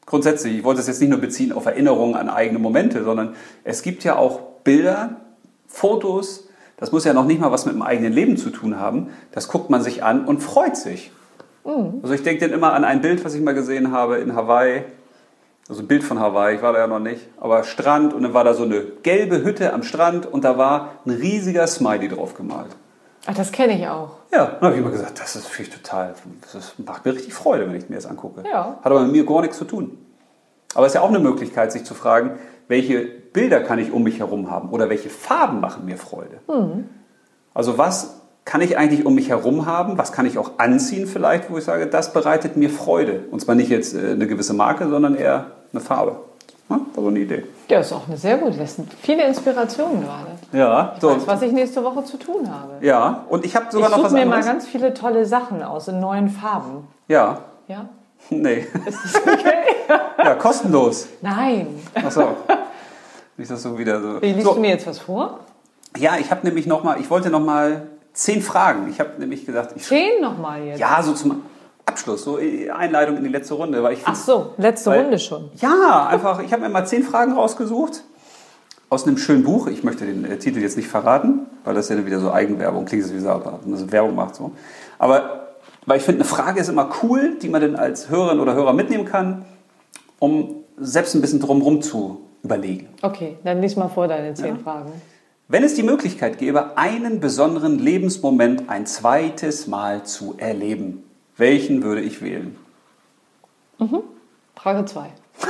Grundsätzlich, 0.06 0.56
ich 0.60 0.64
wollte 0.64 0.82
es 0.82 0.88
jetzt 0.88 1.02
nicht 1.02 1.10
nur 1.10 1.20
beziehen 1.20 1.52
auf 1.52 1.66
Erinnerungen 1.66 2.14
an 2.14 2.30
eigene 2.30 2.60
Momente, 2.60 3.04
sondern 3.04 3.36
es 3.64 3.82
gibt 3.82 4.04
ja 4.04 4.18
auch 4.18 4.42
Bilder, 4.64 5.22
Fotos, 5.68 6.48
das 6.78 6.92
muss 6.92 7.06
ja 7.06 7.14
noch 7.14 7.26
nicht 7.26 7.42
mal 7.42 7.52
was 7.52 7.66
mit 7.66 7.74
dem 7.74 7.82
eigenen 7.82 8.14
Leben 8.14 8.38
zu 8.38 8.52
tun 8.52 8.80
haben. 8.80 9.10
Das 9.32 9.48
guckt 9.48 9.72
man 9.72 9.82
sich 9.82 10.04
an 10.04 10.26
und 10.26 10.44
freut 10.44 10.78
sich. 10.78 11.10
Also 12.04 12.14
ich 12.14 12.22
denke 12.22 12.48
dann 12.48 12.56
immer 12.56 12.74
an 12.74 12.84
ein 12.84 13.02
Bild, 13.02 13.26
was 13.26 13.34
ich 13.34 13.42
mal 13.42 13.56
gesehen 13.56 13.92
habe 13.92 14.18
in 14.18 14.36
Hawaii. 14.36 14.84
Also 15.68 15.82
ein 15.82 15.88
Bild 15.88 16.04
von 16.04 16.20
Hawaii, 16.20 16.58
ich 16.58 16.62
war 16.62 16.74
da 16.74 16.80
ja 16.80 16.88
noch 16.88 17.00
nicht. 17.00 17.28
Aber 17.40 17.64
Strand 17.64 18.14
und 18.14 18.24
dann 18.24 18.34
war 18.34 18.44
da 18.44 18.54
so 18.54 18.64
eine 18.64 18.82
gelbe 18.82 19.44
Hütte 19.44 19.74
am 19.74 19.84
Strand 19.84 20.26
und 20.26 20.44
da 20.44 20.58
war 20.58 20.92
ein 21.06 21.12
riesiger 21.12 21.66
Smiley 21.66 22.08
drauf 22.08 22.36
gemalt. 22.36 22.76
Ach, 23.26 23.34
das 23.34 23.52
kenne 23.52 23.78
ich 23.80 23.88
auch. 23.88 24.12
Ja, 24.32 24.46
dann 24.46 24.62
habe 24.62 24.74
ich 24.74 24.82
immer 24.82 24.92
gesagt, 24.92 25.20
das 25.20 25.36
ist 25.36 25.48
finde 25.48 25.72
ich 25.72 25.82
total, 25.82 26.14
das 26.54 26.74
macht 26.78 27.06
mir 27.06 27.14
richtig 27.14 27.34
Freude, 27.34 27.68
wenn 27.68 27.76
ich 27.76 27.90
mir 27.90 27.96
das 27.96 28.06
angucke. 28.06 28.44
Ja. 28.48 28.78
Hat 28.84 28.86
aber 28.86 29.02
mit 29.02 29.12
mir 29.12 29.26
gar 29.26 29.42
nichts 29.42 29.58
zu 29.58 29.66
tun. 29.66 29.98
Aber 30.76 30.86
es 30.86 30.92
ist 30.92 30.96
ja 30.96 31.02
auch 31.02 31.10
eine 31.10 31.20
Möglichkeit, 31.20 31.72
sich 31.72 31.84
zu 31.84 31.96
fragen, 31.96 32.38
welche 32.68 33.00
Bilder 33.02 33.62
kann 33.62 33.80
ich 33.80 33.92
um 33.92 34.04
mich 34.04 34.20
herum 34.20 34.52
haben 34.52 34.70
oder 34.70 34.90
welche 34.90 35.10
Farben 35.10 35.62
machen 35.62 35.86
mir 35.86 35.98
Freude. 35.98 36.42
Also 37.54 37.78
was 37.78 38.22
kann 38.46 38.62
ich 38.62 38.78
eigentlich 38.78 39.06
um 39.06 39.16
mich 39.16 39.30
herum 39.30 39.66
haben? 39.66 39.98
Was 39.98 40.12
kann 40.12 40.26
ich 40.26 40.38
auch 40.38 40.52
anziehen 40.60 41.08
vielleicht, 41.08 41.50
wo 41.52 41.58
ich 41.58 41.64
sage, 41.64 41.88
das 41.88 42.14
bereitet 42.14 42.58
mir 42.58 42.70
Freude. 42.70 43.24
Und 43.32 43.42
zwar 43.42 43.56
nicht 43.56 43.70
jetzt 43.70 43.96
äh, 43.96 44.12
eine 44.12 44.28
gewisse 44.28 44.54
Marke, 44.54 44.88
sondern 44.88 45.16
eher 45.16 45.48
eine 45.74 45.82
Farbe. 45.82 46.18
War 46.68 46.80
so 46.96 47.08
eine 47.08 47.20
Idee. 47.20 47.44
Ja, 47.70 47.80
ist 47.80 47.92
auch 47.94 48.08
eine 48.08 48.18
sehr 48.18 48.38
gute. 48.38 48.58
Das 48.58 48.76
sind 48.76 48.92
viele 49.02 49.26
Inspirationen 49.28 50.02
gerade. 50.04 50.32
Ja, 50.52 50.94
Ich 50.96 51.02
so. 51.02 51.10
weiß, 51.12 51.28
was 51.28 51.42
ich 51.42 51.52
nächste 51.52 51.84
Woche 51.84 52.04
zu 52.04 52.18
tun 52.18 52.50
habe. 52.52 52.84
Ja, 52.86 53.24
und 53.30 53.46
ich 53.46 53.56
habe 53.56 53.68
sogar 53.72 53.90
ich 53.90 53.96
noch 53.98 54.04
was 54.04 54.12
suche 54.12 54.22
mir 54.22 54.26
mal 54.28 54.36
anderes. 54.38 54.54
ganz 54.54 54.68
viele 54.68 54.94
tolle 54.94 55.26
Sachen 55.26 55.62
aus 55.62 55.88
in 55.88 56.00
neuen 56.00 56.30
Farben. 56.30 56.88
ja, 57.08 57.40
Ja? 57.68 57.90
nee. 58.30 58.66
Ist 58.86 58.98
das 59.04 59.16
okay? 59.22 59.54
Ja, 60.24 60.34
kostenlos. 60.36 61.08
Nein. 61.22 61.68
Achso. 61.94 62.30
Nicht, 63.38 63.52
dass 63.52 63.62
du 63.62 63.78
wieder 63.78 64.02
so. 64.02 64.22
Wie 64.22 64.32
liest 64.34 64.48
so. 64.48 64.56
du 64.56 64.60
mir 64.62 64.70
jetzt 64.72 64.88
was 64.88 64.98
vor? 64.98 65.42
Ja, 65.98 66.14
ich 66.20 66.32
habe 66.32 66.46
nämlich 66.48 66.66
noch 66.66 66.84
mal, 66.84 67.00
ich 67.00 67.10
wollte 67.12 67.30
noch 67.30 67.42
mal 67.42 67.86
zehn 68.16 68.42
Fragen. 68.42 68.90
Ich 68.90 69.00
habe 69.00 69.12
nämlich 69.20 69.46
gesagt, 69.46 69.74
ich 69.76 69.84
Zehn 69.84 70.22
nochmal 70.22 70.64
jetzt. 70.64 70.80
ja 70.80 71.02
so 71.04 71.14
zum 71.14 71.44
Abschluss, 71.86 72.24
so 72.24 72.38
Einleitung 72.76 73.18
in 73.18 73.24
die 73.24 73.30
letzte 73.30 73.54
Runde, 73.54 73.84
weil 73.84 73.94
ich 73.94 74.02
Ach 74.06 74.16
so, 74.16 74.54
letzte 74.58 74.90
Weil- 74.90 75.02
Runde 75.04 75.20
schon. 75.20 75.52
Ja, 75.58 76.08
einfach, 76.08 76.42
ich 76.42 76.52
habe 76.52 76.64
mir 76.64 76.70
mal 76.70 76.86
zehn 76.86 77.04
Fragen 77.04 77.34
rausgesucht 77.34 78.04
aus 78.90 79.06
einem 79.06 79.18
schönen 79.18 79.44
Buch. 79.44 79.68
Ich 79.68 79.84
möchte 79.84 80.06
den 80.06 80.26
äh, 80.26 80.38
Titel 80.38 80.60
jetzt 80.60 80.78
nicht 80.78 80.88
verraten, 80.88 81.42
weil 81.64 81.76
das 81.76 81.90
ja 81.90 82.04
wieder 82.06 82.20
so 82.20 82.32
Eigenwerbung 82.32 82.86
klingt, 82.86 83.06
wie 83.14 83.28
ob 83.28 83.66
man 83.68 83.78
so 83.78 83.92
Werbung 83.92 84.16
macht. 84.16 84.36
So. 84.36 84.52
Aber 84.98 85.50
weil 85.86 85.98
ich 85.98 86.04
finde, 86.04 86.22
eine 86.22 86.30
Frage 86.30 86.60
ist 86.60 86.70
immer 86.70 86.90
cool, 87.04 87.36
die 87.42 87.50
man 87.50 87.62
dann 87.62 87.76
als 87.76 88.10
Hörerin 88.10 88.40
oder 88.40 88.56
Hörer 88.56 88.74
mitnehmen 88.74 89.06
kann, 89.06 89.46
um 90.18 90.64
selbst 90.78 91.14
ein 91.16 91.22
bisschen 91.22 91.40
drumherum 91.40 91.82
zu 91.82 92.22
überlegen. 92.44 92.90
Okay, 93.02 93.38
dann 93.44 93.62
lies 93.62 93.76
mal 93.76 93.88
vor 93.90 94.08
deine 94.08 94.34
zehn 94.34 94.56
Ja. 94.56 94.62
Fragen. 94.64 94.92
Wenn 95.48 95.64
es 95.64 95.76
die 95.76 95.84
Möglichkeit 95.84 96.40
gäbe, 96.40 96.76
einen 96.78 97.20
besonderen 97.20 97.78
Lebensmoment 97.78 98.68
ein 98.68 98.88
zweites 98.88 99.68
Mal 99.68 100.04
zu 100.04 100.36
erleben, 100.38 101.04
welchen 101.38 101.84
würde 101.84 102.02
ich 102.02 102.22
wählen? 102.22 102.56
Frage 104.56 104.86
zwei. 104.86 105.10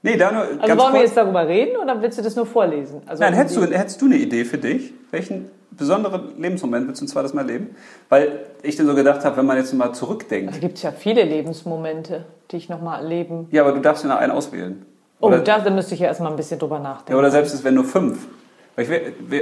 Nee, 0.00 0.16
da 0.16 0.30
nur 0.30 0.42
Also 0.42 0.56
wollen 0.62 0.78
wir 0.78 0.90
kurz. 0.90 1.02
jetzt 1.02 1.16
darüber 1.16 1.46
reden 1.48 1.76
oder 1.76 2.00
willst 2.00 2.18
du 2.18 2.22
das 2.22 2.36
nur 2.36 2.46
vorlesen? 2.46 3.02
Also 3.06 3.22
Nein, 3.22 3.34
hättest 3.34 3.56
du, 3.56 3.62
hättest 3.62 4.00
du 4.00 4.06
eine 4.06 4.16
Idee 4.16 4.44
für 4.44 4.56
dich? 4.58 4.94
Welchen 5.10 5.50
besonderen 5.72 6.40
Lebensmoment 6.40 6.86
willst 6.86 7.00
du 7.00 7.04
ein 7.04 7.08
zweites 7.08 7.34
Mal 7.34 7.44
leben? 7.44 7.74
Weil 8.08 8.46
ich 8.62 8.76
dann 8.76 8.86
so 8.86 8.94
gedacht 8.94 9.24
habe, 9.24 9.36
wenn 9.36 9.46
man 9.46 9.56
jetzt 9.56 9.74
mal 9.74 9.92
zurückdenkt. 9.92 10.54
Da 10.54 10.58
gibt 10.58 10.76
es 10.76 10.82
ja 10.84 10.92
viele 10.92 11.24
Lebensmomente, 11.24 12.24
die 12.50 12.58
ich 12.58 12.68
nochmal 12.68 13.02
erleben. 13.02 13.48
Ja, 13.50 13.62
aber 13.62 13.72
du 13.72 13.80
darfst 13.80 14.04
ja 14.04 14.10
nur 14.10 14.18
einen 14.18 14.32
auswählen. 14.32 14.86
Oh, 15.20 15.28
Oder, 15.28 15.40
da, 15.40 15.58
da 15.58 15.70
müsste 15.70 15.94
ich 15.94 16.00
ja 16.00 16.06
erstmal 16.06 16.30
ein 16.30 16.36
bisschen 16.36 16.58
drüber 16.58 16.78
nachdenken. 16.78 17.12
ja, 17.12 17.18
oder 17.18 17.30
selbst 17.30 17.54
es 17.54 17.64
wären 17.64 17.74
nur 17.74 17.84
fünf. 17.84 18.26
Ich, 18.76 18.88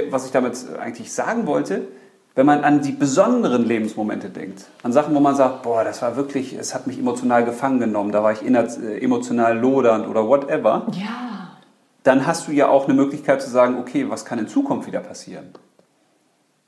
was 0.09 0.25
ich 0.25 0.31
damit 0.31 0.55
eigentlich 0.79 1.13
sagen 1.13 1.45
wollte, 1.45 1.87
wenn 2.33 2.45
man 2.45 2.63
an 2.63 2.81
die 2.81 2.91
besonderen 2.91 3.65
Lebensmomente 3.65 4.29
denkt, 4.29 4.65
an 4.83 4.91
Sachen, 4.91 5.13
wo 5.15 5.19
man 5.19 5.35
sagt, 5.35 5.63
boah, 5.63 5.83
das 5.83 6.01
war 6.01 6.15
wirklich, 6.15 6.53
es 6.53 6.73
hat 6.73 6.87
mich 6.87 6.97
emotional 6.97 7.45
gefangen 7.45 7.79
genommen, 7.79 8.11
da 8.11 8.23
war 8.23 8.31
ich 8.31 8.43
äh, 8.43 8.97
emotional 8.99 9.57
lodernd 9.57 10.07
oder 10.07 10.27
whatever, 10.27 10.87
ja, 10.91 11.57
dann 12.03 12.25
hast 12.25 12.47
du 12.47 12.51
ja 12.51 12.69
auch 12.69 12.85
eine 12.85 12.93
Möglichkeit 12.93 13.41
zu 13.41 13.49
sagen, 13.49 13.77
okay, 13.79 14.09
was 14.09 14.23
kann 14.23 14.39
in 14.39 14.47
Zukunft 14.47 14.87
wieder 14.87 14.99
passieren? 15.01 15.49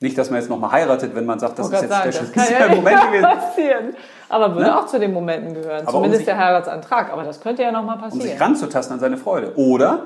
Nicht, 0.01 0.17
dass 0.17 0.29
man 0.29 0.39
jetzt 0.39 0.49
nochmal 0.49 0.71
heiratet, 0.71 1.13
wenn 1.13 1.25
man 1.25 1.39
sagt, 1.39 1.59
das 1.59 1.67
ist 1.67 1.73
jetzt 1.73 1.89
sagen, 1.89 2.11
der 2.11 2.21
das 2.21 2.31
kann 2.31 2.43
schönste 2.45 2.63
ja 2.69 2.75
Moment 2.75 3.01
gewesen. 3.07 3.23
passieren. 3.23 3.95
Aber 4.29 4.55
würde 4.55 4.69
Ne? 4.69 4.79
auch 4.79 4.85
zu 4.85 4.97
den 4.99 5.11
Momenten 5.13 5.53
gehören. 5.53 5.81
Aber 5.81 5.87
um 5.89 5.93
Zumindest 5.95 6.19
sich- 6.19 6.25
der 6.25 6.37
Heiratsantrag. 6.37 7.11
Aber 7.11 7.23
das 7.23 7.41
könnte 7.41 7.63
ja 7.63 7.71
nochmal 7.71 7.95
um 7.95 8.01
passieren. 8.03 8.27
sich 8.29 8.39
ranzutasten 8.39 8.93
an 8.93 8.99
seine 9.01 9.17
Freude. 9.17 9.53
Oder 9.57 10.05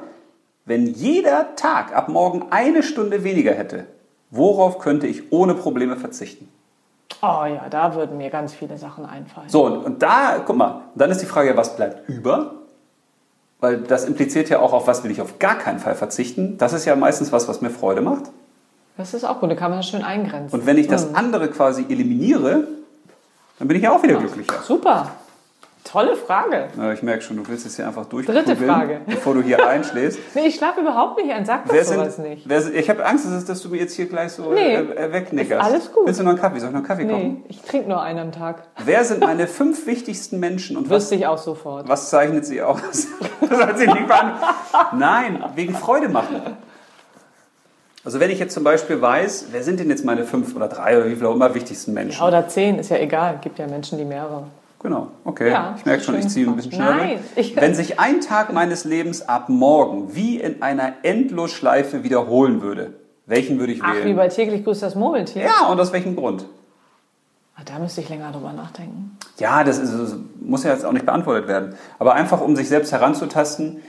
wenn 0.65 0.87
jeder 0.87 1.55
Tag 1.55 1.95
ab 1.95 2.09
morgen 2.09 2.47
eine 2.49 2.81
Stunde 2.81 3.23
weniger 3.23 3.51
hätte, 3.53 3.85
worauf 4.31 4.79
könnte 4.79 5.05
ich 5.07 5.31
ohne 5.31 5.53
Probleme 5.55 5.95
verzichten? 5.97 6.49
oh 7.21 7.45
ja, 7.45 7.67
da 7.69 7.93
würden 7.95 8.17
mir 8.17 8.29
ganz 8.29 8.53
viele 8.53 8.77
Sachen 8.77 9.05
einfallen. 9.05 9.47
So, 9.47 9.65
und, 9.65 9.77
und 9.85 10.01
da, 10.03 10.41
guck 10.45 10.57
mal, 10.57 10.81
dann 10.95 11.09
ist 11.11 11.21
die 11.21 11.25
Frage, 11.25 11.55
was 11.55 11.75
bleibt 11.77 12.09
über? 12.09 12.55
Weil 13.61 13.77
das 13.77 14.03
impliziert 14.05 14.49
ja 14.49 14.59
auch, 14.59 14.73
auf 14.73 14.87
was 14.87 15.03
will 15.05 15.11
ich 15.11 15.21
auf 15.21 15.39
gar 15.39 15.55
keinen 15.55 15.79
Fall 15.79 15.95
verzichten. 15.95 16.57
Das 16.57 16.73
ist 16.73 16.83
ja 16.85 16.95
meistens 16.97 17.31
was, 17.31 17.47
was 17.47 17.61
mir 17.61 17.69
Freude 17.69 18.01
macht. 18.01 18.23
Das 18.97 19.13
ist 19.13 19.23
auch 19.23 19.39
gut, 19.39 19.49
da 19.51 19.55
kann 19.55 19.71
man 19.71 19.79
das 19.79 19.87
schön 19.89 20.03
eingrenzen. 20.03 20.57
Und 20.59 20.65
wenn 20.65 20.77
ich 20.77 20.87
das 20.87 21.15
andere 21.15 21.49
quasi 21.49 21.85
eliminiere, 21.89 22.67
dann 23.59 23.67
bin 23.67 23.77
ich 23.77 23.83
ja 23.83 23.91
auch 23.91 24.03
wieder 24.03 24.15
glücklicher. 24.15 24.61
Super. 24.61 25.09
Tolle 25.83 26.15
Frage. 26.15 26.69
Na, 26.77 26.93
ich 26.93 27.03
merke 27.03 27.21
schon, 27.23 27.35
du 27.35 27.45
willst 27.47 27.65
es 27.65 27.75
hier 27.75 27.85
einfach 27.85 28.05
Dritte 28.05 28.31
durchprügeln, 28.31 28.67
Frage. 28.69 29.01
bevor 29.05 29.33
du 29.33 29.41
hier 29.41 29.67
einschläfst. 29.67 30.17
Nee, 30.33 30.47
ich 30.47 30.55
schlafe 30.55 30.79
überhaupt 30.79 31.17
nicht 31.21 31.29
ein. 31.31 31.45
Sag 31.45 31.63
Wer 31.65 31.79
das 31.79 31.89
sowas 31.89 32.17
nicht. 32.19 32.47
sind, 32.49 32.73
ich 32.75 32.89
habe 32.89 33.05
Angst, 33.05 33.25
dass, 33.25 33.43
dass 33.45 33.61
du 33.61 33.69
mir 33.69 33.77
jetzt 33.81 33.93
hier 33.93 34.05
gleich 34.05 34.31
so 34.31 34.53
Nee, 34.53 34.75
äh, 34.75 34.79
äh, 34.79 35.11
wegnickerst. 35.11 35.61
ist 35.67 35.73
alles 35.73 35.91
gut. 35.91 36.05
Willst 36.07 36.19
du 36.21 36.23
noch 36.23 36.31
einen 36.31 36.39
Kaffee? 36.39 36.59
Soll 36.59 36.69
ich 36.69 36.73
noch 36.73 36.79
einen 36.79 36.87
Kaffee 36.87 37.03
Nee, 37.03 37.11
kochen? 37.11 37.43
ich 37.49 37.61
trinke 37.63 37.89
nur 37.89 38.01
einen 38.01 38.19
am 38.19 38.31
Tag. 38.31 38.63
Wer 38.85 39.03
sind 39.03 39.19
meine 39.25 39.45
fünf 39.47 39.85
wichtigsten 39.85 40.39
Menschen 40.39 40.77
und 40.77 40.89
was, 40.89 41.03
Wüsste 41.03 41.15
ich 41.15 41.27
auch 41.27 41.37
sofort. 41.37 41.87
was 41.89 42.09
zeichnet 42.09 42.45
sie 42.45 42.61
aus? 42.61 43.07
das 43.41 43.59
hat 43.59 43.77
sie 43.77 43.87
nicht. 43.87 44.07
Nein, 44.93 45.43
wegen 45.55 45.75
Freude 45.75 46.07
machen. 46.07 46.41
Also 48.05 48.19
wenn 48.19 48.29
ich 48.29 48.39
jetzt 48.39 48.53
zum 48.53 48.63
Beispiel 48.63 49.01
weiß, 49.01 49.47
wer 49.51 49.63
sind 49.63 49.79
denn 49.79 49.89
jetzt 49.89 50.03
meine 50.03 50.25
fünf 50.25 50.55
oder 50.55 50.67
drei 50.67 50.97
oder 50.97 51.09
wie 51.09 51.15
viel 51.15 51.25
auch 51.25 51.35
immer 51.35 51.53
wichtigsten 51.55 51.93
Menschen? 51.93 52.19
Ja, 52.19 52.27
oder 52.27 52.47
zehn, 52.47 52.77
ist 52.79 52.89
ja 52.89 52.97
egal. 52.97 53.39
Gibt 53.41 53.59
ja 53.59 53.67
Menschen, 53.67 53.97
die 53.97 54.03
mehrere. 54.05 54.43
Genau, 54.81 55.07
okay. 55.23 55.49
Ja, 55.49 55.75
ich 55.77 55.85
merke 55.85 56.03
schon, 56.03 56.15
ich 56.19 56.27
ziehe 56.27 56.45
ein 56.45 56.57
bisschen 56.57 56.73
schneller. 56.73 56.95
Nein, 56.97 57.19
ich- 57.37 57.55
Wenn 57.61 57.73
sich 57.73 58.01
ein 58.01 58.19
Tag 58.19 58.51
meines 58.51 58.83
Lebens 58.83 59.21
ab 59.29 59.47
morgen 59.47 60.13
wie 60.13 60.41
in 60.41 60.61
einer 60.61 60.93
Endlosschleife 61.03 62.03
wiederholen 62.03 62.61
würde, 62.61 62.93
welchen 63.25 63.59
würde 63.59 63.71
ich 63.71 63.81
Ach, 63.81 63.95
wie 63.95 64.03
wählen? 64.07 64.17
bei 64.17 64.27
täglich 64.27 64.65
grüßt 64.65 64.83
das 64.83 64.95
Murmeltier. 64.95 65.43
Ja, 65.43 65.67
und 65.71 65.79
aus 65.79 65.93
welchem 65.93 66.17
Grund? 66.17 66.45
Ah, 67.55 67.61
Da 67.63 67.79
müsste 67.79 68.01
ich 68.01 68.09
länger 68.09 68.33
drüber 68.33 68.51
nachdenken. 68.51 69.17
Ja, 69.39 69.63
das, 69.63 69.77
ist, 69.77 69.93
das 69.97 70.15
muss 70.41 70.65
ja 70.65 70.73
jetzt 70.73 70.83
auch 70.85 70.91
nicht 70.91 71.05
beantwortet 71.05 71.47
werden. 71.47 71.75
Aber 71.99 72.15
einfach, 72.15 72.41
um 72.41 72.57
sich 72.57 72.67
selbst 72.67 72.91
heranzutasten, 72.91 73.81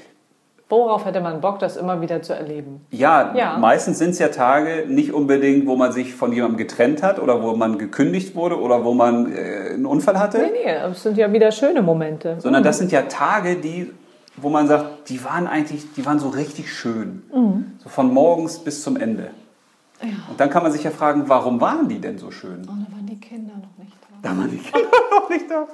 Worauf 0.71 1.05
hätte 1.05 1.21
man 1.21 1.41
Bock, 1.43 1.59
das 1.59 1.77
immer 1.77 2.01
wieder 2.01 2.23
zu 2.23 2.35
erleben? 2.35 2.81
ja, 2.91 3.35
Ja. 3.37 3.59
meistens 3.59 3.99
sind 3.99 4.11
es 4.11 4.19
ja 4.19 4.29
Tage 4.29 4.87
nicht 4.89 5.13
unbedingt, 5.13 5.67
wo 5.67 5.77
man 5.77 5.93
sich 5.93 6.15
von 6.15 6.33
jemandem 6.33 6.57
getrennt 6.57 7.03
hat 7.03 7.19
oder 7.21 7.43
wo 7.43 7.55
man 7.55 7.79
gekündigt 7.79 8.35
wurde 8.35 8.59
oder 8.59 8.83
wo 8.85 8.95
man 8.95 9.31
äh, 9.31 9.75
einen 9.75 9.85
Unfall 9.87 10.19
hatte, 10.19 10.39
Nee, 10.39 10.51
nee, 10.65 10.71
es 10.91 11.03
sind 11.03 11.19
ja 11.19 11.31
wieder 11.33 11.53
schöne 11.53 11.83
Momente. 11.83 12.37
sondern 12.39 12.63
das 12.63 12.79
sind 12.79 12.91
ja 12.93 13.03
Tage, 13.03 13.57
die, 13.57 13.93
wo 14.39 14.49
man 14.49 14.67
sagt, 14.67 15.11
die 15.11 15.23
waren 15.23 15.47
eigentlich, 15.47 15.93
die 15.93 16.05
waren 16.07 16.19
so 16.19 16.31
richtig 16.31 16.73
schön. 16.73 17.23
So 17.83 17.89
von 17.91 18.13
morgens 18.13 18.59
bis 18.59 18.83
zum 18.83 18.97
Ende. 18.97 19.31
Ja. 20.03 20.09
Und 20.31 20.41
dann 20.41 20.49
kann 20.51 20.63
man 20.63 20.73
sich 20.73 20.83
ja 20.83 20.91
fragen, 20.91 21.25
warum 21.29 21.61
waren 21.61 21.89
die 21.89 22.01
denn 22.01 22.19
so 22.19 22.31
schön? 22.31 22.63
Oh, 22.67 22.73
da 22.73 22.97
waren 22.97 23.07
die 23.07 23.21
Kinder 23.21 23.53
noch 23.55 23.79
nicht 23.85 23.97
da. 24.23 24.29
Da 24.31 24.37
waren 24.37 24.51
die 24.51 24.57
Kinder 24.59 24.89
noch 25.11 25.29
nicht 25.29 25.49
da. 25.51 25.67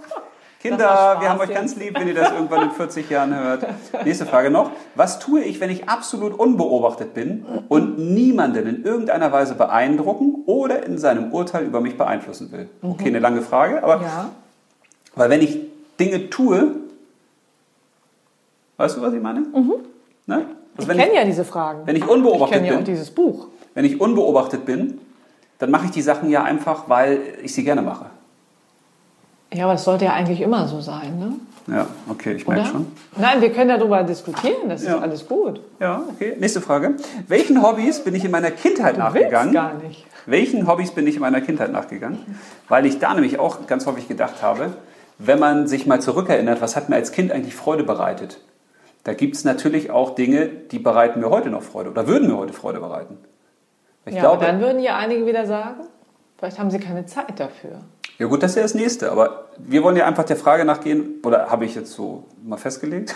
Kinder, 0.61 1.17
wir 1.21 1.31
haben 1.31 1.41
euch 1.41 1.55
ganz 1.55 1.75
lieb, 1.77 1.99
wenn 1.99 2.07
ihr 2.07 2.15
das 2.15 2.33
irgendwann 2.33 2.65
in 2.65 2.71
40 2.71 3.09
Jahren 3.09 3.35
hört. 3.35 3.65
Nächste 4.05 4.27
Frage 4.27 4.51
noch. 4.51 4.71
Was 4.95 5.19
tue 5.19 5.41
ich, 5.43 5.59
wenn 5.59 5.71
ich 5.71 5.89
absolut 5.89 6.39
unbeobachtet 6.39 7.15
bin 7.15 7.47
und 7.69 7.99
niemanden 7.99 8.67
in 8.67 8.85
irgendeiner 8.85 9.33
Weise 9.33 9.55
beeindrucken 9.55 10.43
oder 10.45 10.85
in 10.85 10.99
seinem 10.99 11.33
Urteil 11.33 11.65
über 11.65 11.81
mich 11.81 11.97
beeinflussen 11.97 12.53
will? 12.53 12.69
Okay, 12.83 13.07
eine 13.09 13.21
lange 13.21 13.41
Frage, 13.41 13.83
aber 13.83 14.03
Ja. 14.03 14.31
weil 15.15 15.31
wenn 15.31 15.41
ich 15.41 15.61
Dinge 15.99 16.29
tue, 16.29 16.73
weißt 18.77 18.99
du, 18.99 19.01
was 19.03 19.15
ich 19.15 19.23
meine? 19.23 19.41
Ne? 20.27 20.45
Ich 20.75 20.79
Also 20.79 20.89
wenn, 20.89 20.99
kenne 20.99 21.13
ich, 21.13 21.17
ja 21.19 21.25
diese 21.25 21.45
Fragen. 21.47 21.87
wenn 21.87 21.97
ich 21.97 22.03
Ich 22.05 22.09
unbeobachtet 22.11 22.57
kenne 22.59 22.69
ja 22.69 22.77
bin, 22.77 22.85
dieses 22.85 23.11
Buch. 23.11 23.47
wenn 23.73 23.87
ich 23.87 23.99
unbeobachtet 23.99 24.67
bin, 24.67 25.01
dann 25.59 25.71
mache 25.71 25.87
ich 25.87 25.91
die 25.91 26.03
Sachen 26.03 26.29
ja 26.29 26.43
einfach, 26.43 26.85
weil 26.89 27.21
ich 27.43 27.55
sie 27.55 27.65
gerne 27.65 27.81
mache. 27.81 28.07
Ja, 29.53 29.65
aber 29.65 29.75
es 29.75 29.85
sollte 29.85 30.05
ja 30.05 30.13
eigentlich 30.13 30.41
immer 30.41 30.69
so 30.69 30.81
sein, 30.81 31.19
ne? 31.19 31.33
Ja, 31.75 31.87
okay, 32.09 32.33
ich 32.35 32.47
merke 32.47 32.67
schon. 32.69 32.87
Nein, 33.17 33.41
wir 33.41 33.53
können 33.53 33.69
darüber 33.69 34.03
diskutieren, 34.03 34.69
das 34.69 34.85
Ja. 34.85 34.97
ist 34.97 35.03
alles 35.03 35.29
gut. 35.29 35.61
Ja, 35.79 36.03
okay. 36.09 36.37
Nächste 36.39 36.61
Frage. 36.61 36.95
Welchen 37.29 37.63
Hobbys 37.63 38.01
bin 38.03 38.15
ich 38.15 38.25
in 38.25 38.31
meiner 38.31 38.51
Kindheit 38.51 38.97
Du 38.97 39.01
nachgegangen? 39.01 39.53
gar 39.53 39.75
nicht. 39.75 40.05
Welchen 40.27 40.67
Hobbys 40.67 40.93
bin 40.93 41.07
ich 41.07 41.17
in 41.17 41.21
meiner 41.21 41.41
Kindheit 41.41 41.73
nachgegangen? 41.73 42.19
Weil 42.69 42.87
ich 42.87 42.99
da 42.99 43.15
nämlich 43.15 43.39
auch 43.39 43.67
ganz 43.67 43.87
häufig 43.87 44.09
gedacht 44.09 44.43
habe, 44.43 44.73
wenn 45.19 45.39
man 45.39 45.67
sich 45.67 45.87
mal 45.87 46.01
zurückerinnert, 46.01 46.61
was 46.61 46.77
hat 46.77 46.89
mir 46.89 46.97
als 46.97 47.13
Kind 47.13 47.31
eigentlich 47.33 47.55
Freude 47.55 47.85
bereitet? 47.85 48.41
Da 49.05 49.15
gibt 49.15 49.37
es 49.37 49.45
natürlich 49.45 49.91
auch 49.91 50.15
Dinge, 50.15 50.47
die 50.47 50.79
bereiten 50.79 51.21
mir 51.21 51.31
heute 51.31 51.51
noch 51.51 51.63
Freude 51.63 51.91
oder 51.91 52.07
würden 52.07 52.29
mir 52.29 52.37
heute 52.37 52.53
Freude 52.53 52.81
bereiten. 52.81 53.19
Ich 54.07 54.15
ja, 54.15 54.21
glaube, 54.21 54.37
aber 54.39 54.47
dann 54.47 54.61
würden 54.61 54.81
ja 54.81 54.97
einige 54.97 55.27
wieder 55.27 55.47
sagen, 55.47 55.81
Vielleicht 56.41 56.59
haben 56.59 56.71
sie 56.71 56.79
keine 56.81 57.05
Zeit 57.05 57.39
dafür. 57.39 57.83
Ja 58.19 58.27
gut, 58.27 58.43
das 58.43 58.53
ist 58.53 58.57
ja 58.57 58.63
das 58.63 58.75
Nächste. 58.75 59.13
Aber 59.13 59.45
wir 59.59 59.83
wollen 59.83 59.95
ja 59.97 60.07
einfach 60.07 60.25
der 60.25 60.37
Frage 60.37 60.65
nachgehen, 60.65 61.21
oder 61.23 61.51
habe 61.51 61.67
ich 61.67 61.75
jetzt 61.75 61.93
so 61.93 62.25
mal 62.43 62.57
festgelegt? 62.57 63.15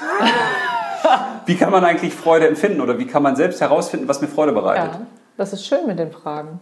wie 1.46 1.56
kann 1.56 1.70
man 1.70 1.86
eigentlich 1.86 2.14
Freude 2.14 2.46
empfinden 2.46 2.82
oder 2.82 2.98
wie 2.98 3.06
kann 3.06 3.22
man 3.22 3.34
selbst 3.34 3.62
herausfinden, 3.62 4.08
was 4.08 4.20
mir 4.20 4.28
Freude 4.28 4.52
bereitet? 4.52 4.92
Ja, 4.92 5.06
das 5.38 5.54
ist 5.54 5.66
schön 5.66 5.86
mit 5.86 5.98
den 5.98 6.12
Fragen. 6.12 6.60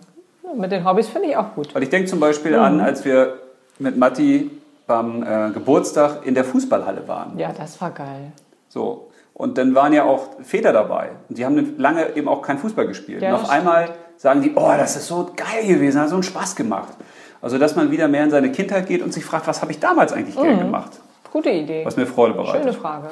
Mit 0.54 0.70
den 0.70 0.84
Hobbys 0.84 1.08
finde 1.08 1.30
ich 1.30 1.36
auch 1.36 1.52
gut. 1.56 1.74
Weil 1.74 1.82
ich 1.82 1.90
denke 1.90 2.08
zum 2.08 2.20
Beispiel 2.20 2.54
an, 2.54 2.80
als 2.80 3.04
wir 3.04 3.40
mit 3.80 3.96
Matti 3.96 4.48
beim 4.86 5.24
äh, 5.24 5.50
Geburtstag 5.50 6.24
in 6.24 6.36
der 6.36 6.44
Fußballhalle 6.44 7.08
waren. 7.08 7.36
Ja, 7.40 7.52
das 7.52 7.80
war 7.80 7.90
geil. 7.90 8.30
So. 8.68 9.08
Und 9.34 9.58
dann 9.58 9.74
waren 9.74 9.92
ja 9.92 10.04
auch 10.04 10.40
Väter 10.42 10.72
dabei. 10.72 11.10
Und 11.28 11.38
die 11.38 11.44
haben 11.44 11.76
lange 11.78 12.14
eben 12.14 12.28
auch 12.28 12.42
kein 12.42 12.58
Fußball 12.58 12.86
gespielt. 12.86 13.22
Ja, 13.22 13.34
und 13.34 13.42
auf 13.42 13.50
einmal 13.50 13.88
sagen 14.23 14.41
die, 14.41 14.53
oh, 14.55 14.73
das 14.77 14.95
ist 14.95 15.09
so 15.09 15.33
geil 15.35 15.66
gewesen, 15.66 16.01
hat 16.01 16.09
so 16.09 16.14
einen 16.14 16.23
Spaß 16.23 16.55
gemacht. 16.55 16.93
Also, 17.41 17.59
dass 17.59 17.75
man 17.75 17.91
wieder 17.91 18.07
mehr 18.07 18.23
in 18.23 18.31
seine 18.31 18.53
Kindheit 18.53 18.87
geht 18.87 19.03
und 19.03 19.12
sich 19.12 19.25
fragt, 19.25 19.49
was 19.49 19.61
habe 19.61 19.73
ich 19.73 19.81
damals 19.81 20.12
eigentlich 20.12 20.37
gern 20.37 20.61
gemacht? 20.61 20.93
Gute 21.33 21.51
Idee. 21.51 21.85
Was 21.85 21.97
mir 21.97 22.07
Freude 22.07 22.35
bereitet. 22.35 22.61
Mhm. 22.61 22.68
Schöne 22.68 22.81
Frage. 22.81 23.11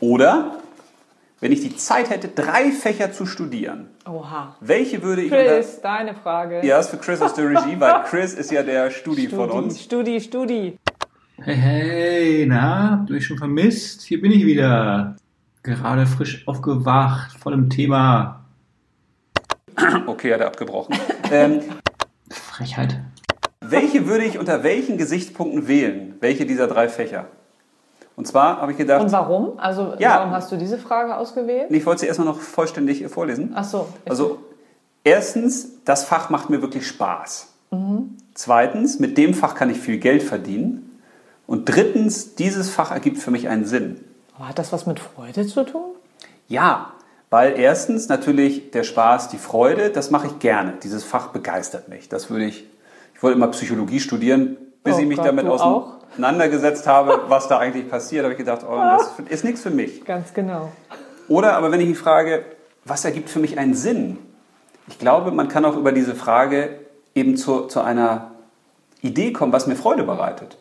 Oder, 0.00 0.56
wenn 1.38 1.52
ich 1.52 1.60
die 1.60 1.76
Zeit 1.76 2.10
hätte, 2.10 2.26
drei 2.26 2.72
Fächer 2.72 3.12
zu 3.12 3.24
studieren, 3.24 3.86
Oha. 4.04 4.56
welche 4.60 5.00
würde 5.04 5.22
ich 5.22 5.30
unter... 5.30 5.44
Chris, 5.44 5.80
deine 5.80 6.14
Frage. 6.14 6.66
Ja, 6.66 6.80
ist 6.80 6.90
für 6.90 6.96
Chris 6.96 7.22
aus 7.22 7.34
der 7.34 7.48
Regie, 7.48 7.78
weil 7.78 8.02
Chris 8.10 8.34
ist 8.34 8.50
ja 8.50 8.64
der 8.64 8.90
Studi 8.90 9.28
von 9.28 9.48
Studi, 9.48 9.64
uns. 9.64 9.80
Studi, 9.80 10.20
Studi. 10.20 10.78
Hey, 11.40 11.56
hey, 11.56 12.46
na, 12.48 12.90
habt 12.98 13.10
ihr 13.10 13.14
mich 13.14 13.26
schon 13.26 13.38
vermisst? 13.38 14.02
Hier 14.02 14.20
bin 14.20 14.32
ich 14.32 14.44
wieder. 14.44 15.14
Gerade 15.62 16.06
frisch 16.06 16.48
aufgewacht, 16.48 17.36
voll 17.38 17.52
im 17.52 17.70
Thema. 17.70 18.39
Okay, 20.06 20.32
hat 20.32 20.40
er 20.40 20.46
abgebrochen. 20.48 20.94
ähm, 21.30 21.60
Frechheit. 22.30 22.98
welche 23.60 24.06
würde 24.06 24.24
ich 24.24 24.38
unter 24.38 24.62
welchen 24.62 24.96
Gesichtspunkten 24.98 25.68
wählen? 25.68 26.16
Welche 26.20 26.46
dieser 26.46 26.66
drei 26.66 26.88
Fächer? 26.88 27.26
Und 28.16 28.26
zwar 28.26 28.60
habe 28.60 28.72
ich 28.72 28.78
gedacht, 28.78 29.02
Und 29.02 29.12
warum? 29.12 29.58
Also, 29.58 29.94
Ja. 29.98 30.18
warum 30.18 30.32
hast 30.32 30.52
du 30.52 30.56
diese 30.56 30.76
Frage 30.78 31.16
ausgewählt? 31.16 31.70
ich 31.70 31.86
wollte 31.86 32.00
sie 32.02 32.06
erstmal 32.06 32.28
noch 32.28 32.40
vollständig 32.40 33.06
vorlesen. 33.08 33.52
Ach 33.54 33.64
so. 33.64 33.88
Also, 34.08 34.38
erstens, 35.04 35.82
das 35.84 36.04
Fach 36.04 36.28
macht 36.30 36.50
mir 36.50 36.60
wirklich 36.60 36.86
Spaß. 36.86 37.48
Zweitens, 38.34 38.98
mit 38.98 39.16
dem 39.16 39.32
Fach 39.32 39.54
kann 39.54 39.70
ich 39.70 39.78
viel 39.78 39.98
Geld 39.98 40.22
verdienen. 40.22 41.00
Und 41.46 41.64
drittens, 41.66 42.34
dieses 42.34 42.68
Fach 42.68 42.90
ergibt 42.90 43.18
für 43.18 43.30
mich 43.30 43.48
einen 43.48 43.64
Sinn. 43.64 44.04
Aber 44.36 44.48
hat 44.48 44.58
das 44.58 44.72
was 44.72 44.86
mit 44.86 45.00
Freude 45.00 45.46
zu 45.46 45.64
tun? 45.64 45.92
Ja, 46.48 46.92
weil 47.30 47.58
erstens 47.58 48.08
natürlich 48.08 48.72
der 48.72 48.82
Spaß, 48.82 49.28
die 49.28 49.38
Freude, 49.38 49.90
das 49.90 50.10
mache 50.10 50.26
ich 50.26 50.38
gerne. 50.40 50.74
Dieses 50.82 51.04
Fach 51.04 51.28
begeistert 51.28 51.88
mich. 51.88 52.08
Das 52.08 52.28
würde 52.28 52.44
ich, 52.44 52.66
ich 53.14 53.22
wollte 53.22 53.36
immer 53.36 53.48
Psychologie 53.48 54.00
studieren, 54.00 54.56
bis 54.82 54.96
Oh 54.96 54.98
ich 54.98 55.06
mich 55.06 55.18
Gott, 55.18 55.26
damit 55.26 55.46
auseinandergesetzt 55.46 56.88
habe, 56.88 57.20
was 57.28 57.46
da 57.46 57.58
eigentlich 57.58 57.88
passiert, 57.88 58.24
habe 58.24 58.32
ich 58.32 58.38
gedacht, 58.38 58.62
oh, 58.68 58.76
das 58.76 59.12
ist 59.28 59.44
nichts 59.44 59.62
für 59.62 59.70
mich. 59.70 60.04
Ganz 60.04 60.34
genau. 60.34 60.72
Oder 61.28 61.56
aber 61.56 61.70
wenn 61.70 61.80
ich 61.80 61.88
mich 61.88 61.98
frage, 61.98 62.44
was 62.84 63.04
ergibt 63.04 63.30
für 63.30 63.38
mich 63.38 63.58
einen 63.58 63.74
Sinn? 63.74 64.18
Ich 64.88 64.98
glaube, 64.98 65.30
man 65.30 65.46
kann 65.46 65.64
auch 65.64 65.76
über 65.76 65.92
diese 65.92 66.16
Frage 66.16 66.80
eben 67.14 67.36
zu, 67.36 67.66
zu 67.66 67.80
einer 67.80 68.32
Idee 69.02 69.32
kommen, 69.32 69.52
was 69.52 69.68
mir 69.68 69.76
Freude 69.76 70.02
bereitet. 70.02 70.58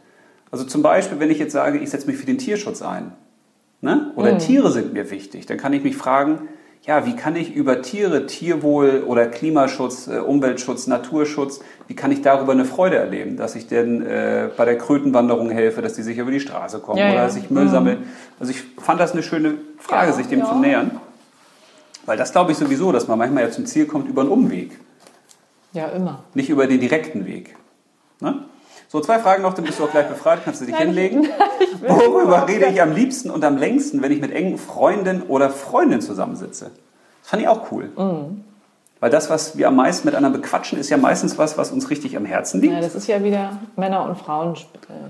Also 0.51 0.65
zum 0.65 0.83
Beispiel, 0.83 1.19
wenn 1.19 1.31
ich 1.31 1.39
jetzt 1.39 1.53
sage, 1.53 1.79
ich 1.79 1.89
setze 1.89 2.05
mich 2.05 2.17
für 2.17 2.25
den 2.25 2.37
Tierschutz 2.37 2.83
ein. 2.83 3.13
Ne? 3.81 4.11
Oder 4.15 4.37
Tiere 4.37 4.71
sind 4.71 4.93
mir 4.93 5.09
wichtig, 5.09 5.45
dann 5.45 5.57
kann 5.57 5.73
ich 5.73 5.83
mich 5.83 5.95
fragen, 5.95 6.49
ja, 6.89 7.05
wie 7.05 7.15
kann 7.15 7.35
ich 7.35 7.53
über 7.53 7.83
Tiere, 7.83 8.25
Tierwohl 8.25 9.03
oder 9.05 9.27
Klimaschutz, 9.27 10.07
äh, 10.07 10.17
Umweltschutz, 10.17 10.87
Naturschutz, 10.87 11.59
wie 11.87 11.95
kann 11.95 12.11
ich 12.11 12.23
darüber 12.23 12.51
eine 12.53 12.65
Freude 12.65 12.95
erleben, 12.95 13.37
dass 13.37 13.53
ich 13.53 13.67
denn 13.67 14.03
äh, 14.03 14.49
bei 14.57 14.65
der 14.65 14.75
Krötenwanderung 14.79 15.51
helfe, 15.51 15.83
dass 15.83 15.93
die 15.93 16.01
sicher 16.01 16.23
über 16.23 16.31
die 16.31 16.39
Straße 16.39 16.79
kommen 16.79 16.97
Ja, 16.97 17.09
oder 17.09 17.15
ja. 17.15 17.23
dass 17.25 17.35
ich 17.35 17.51
Müll 17.51 17.67
sammle. 17.69 17.97
Also 18.39 18.49
ich 18.51 18.63
fand 18.79 18.99
das 18.99 19.11
eine 19.11 19.21
schöne 19.21 19.59
Frage, 19.77 20.07
Ja, 20.07 20.13
sich 20.13 20.25
dem 20.29 20.43
zu 20.43 20.55
nähern. 20.55 20.99
Weil 22.07 22.17
das 22.17 22.31
glaube 22.31 22.53
ich 22.53 22.57
sowieso, 22.57 22.91
dass 22.91 23.07
man 23.07 23.19
manchmal 23.19 23.43
ja 23.43 23.51
zum 23.51 23.67
Ziel 23.67 23.85
kommt 23.85 24.09
über 24.09 24.21
einen 24.21 24.31
Umweg, 24.31 24.79
Ja, 25.73 25.89
immer. 25.89 26.23
nicht 26.33 26.49
über 26.49 26.65
den 26.65 26.79
direkten 26.79 27.27
Weg. 27.27 27.55
Ne? 28.19 28.45
So, 28.91 28.99
zwei 29.01 29.19
Fragen 29.19 29.43
noch, 29.43 29.53
dann 29.53 29.65
bist 29.65 29.77
du 29.77 29.83
auch 29.83 29.91
gleich 29.91 30.07
befreit, 30.07 30.39
kannst 30.43 30.61
du 30.61 30.65
dich 30.65 30.75
hinlegen. 30.75 31.27
Worüber 31.87 32.47
rede 32.47 32.65
ich 32.65 32.81
am 32.81 32.91
liebsten 32.91 33.29
und 33.29 33.43
am 33.45 33.55
längsten, 33.55 34.01
wenn 34.01 34.11
ich 34.11 34.19
mit 34.19 34.31
engen 34.31 34.57
Freunden 34.57 35.21
oder 35.27 35.51
Freundinnen 35.51 36.01
zusammensitze? 36.01 36.71
Das 37.21 37.29
fand 37.29 37.43
ich 37.43 37.47
auch 37.47 37.71
cool. 37.71 37.91
Mhm. 37.95 38.43
Weil 38.99 39.11
das, 39.11 39.29
was 39.29 39.55
wir 39.59 39.67
am 39.67 39.75
meisten 39.75 40.07
miteinander 40.07 40.35
bequatschen, 40.39 40.79
ist 40.79 40.89
ja 40.89 40.97
meistens 40.97 41.37
was, 41.37 41.55
was 41.55 41.71
uns 41.71 41.91
richtig 41.91 42.17
am 42.17 42.25
Herzen 42.25 42.61
liegt. 42.61 42.73
Ja, 42.73 42.81
das 42.81 42.95
ist 42.95 43.07
ja 43.07 43.23
wieder 43.23 43.59
Männer 43.75 44.03
und 44.05 44.17
Frauen. 44.17 44.55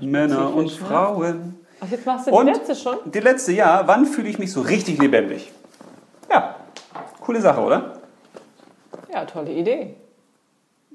äh, 0.00 0.04
Männer 0.04 0.54
und 0.54 0.66
ne? 0.66 0.70
Frauen. 0.86 1.58
Ach, 1.80 1.90
jetzt 1.90 2.04
machst 2.04 2.26
du 2.26 2.32
Und 2.32 2.46
die 2.48 2.52
letzte 2.52 2.74
schon? 2.74 2.96
die 3.06 3.20
letzte, 3.20 3.52
ja, 3.52 3.82
wann 3.86 4.04
fühle 4.04 4.28
ich 4.28 4.38
mich 4.38 4.52
so 4.52 4.60
richtig 4.60 5.00
lebendig? 5.00 5.50
Ja, 6.30 6.56
coole 7.22 7.40
Sache, 7.40 7.62
oder? 7.62 7.94
Ja, 9.10 9.24
tolle 9.24 9.52
Idee. 9.52 9.96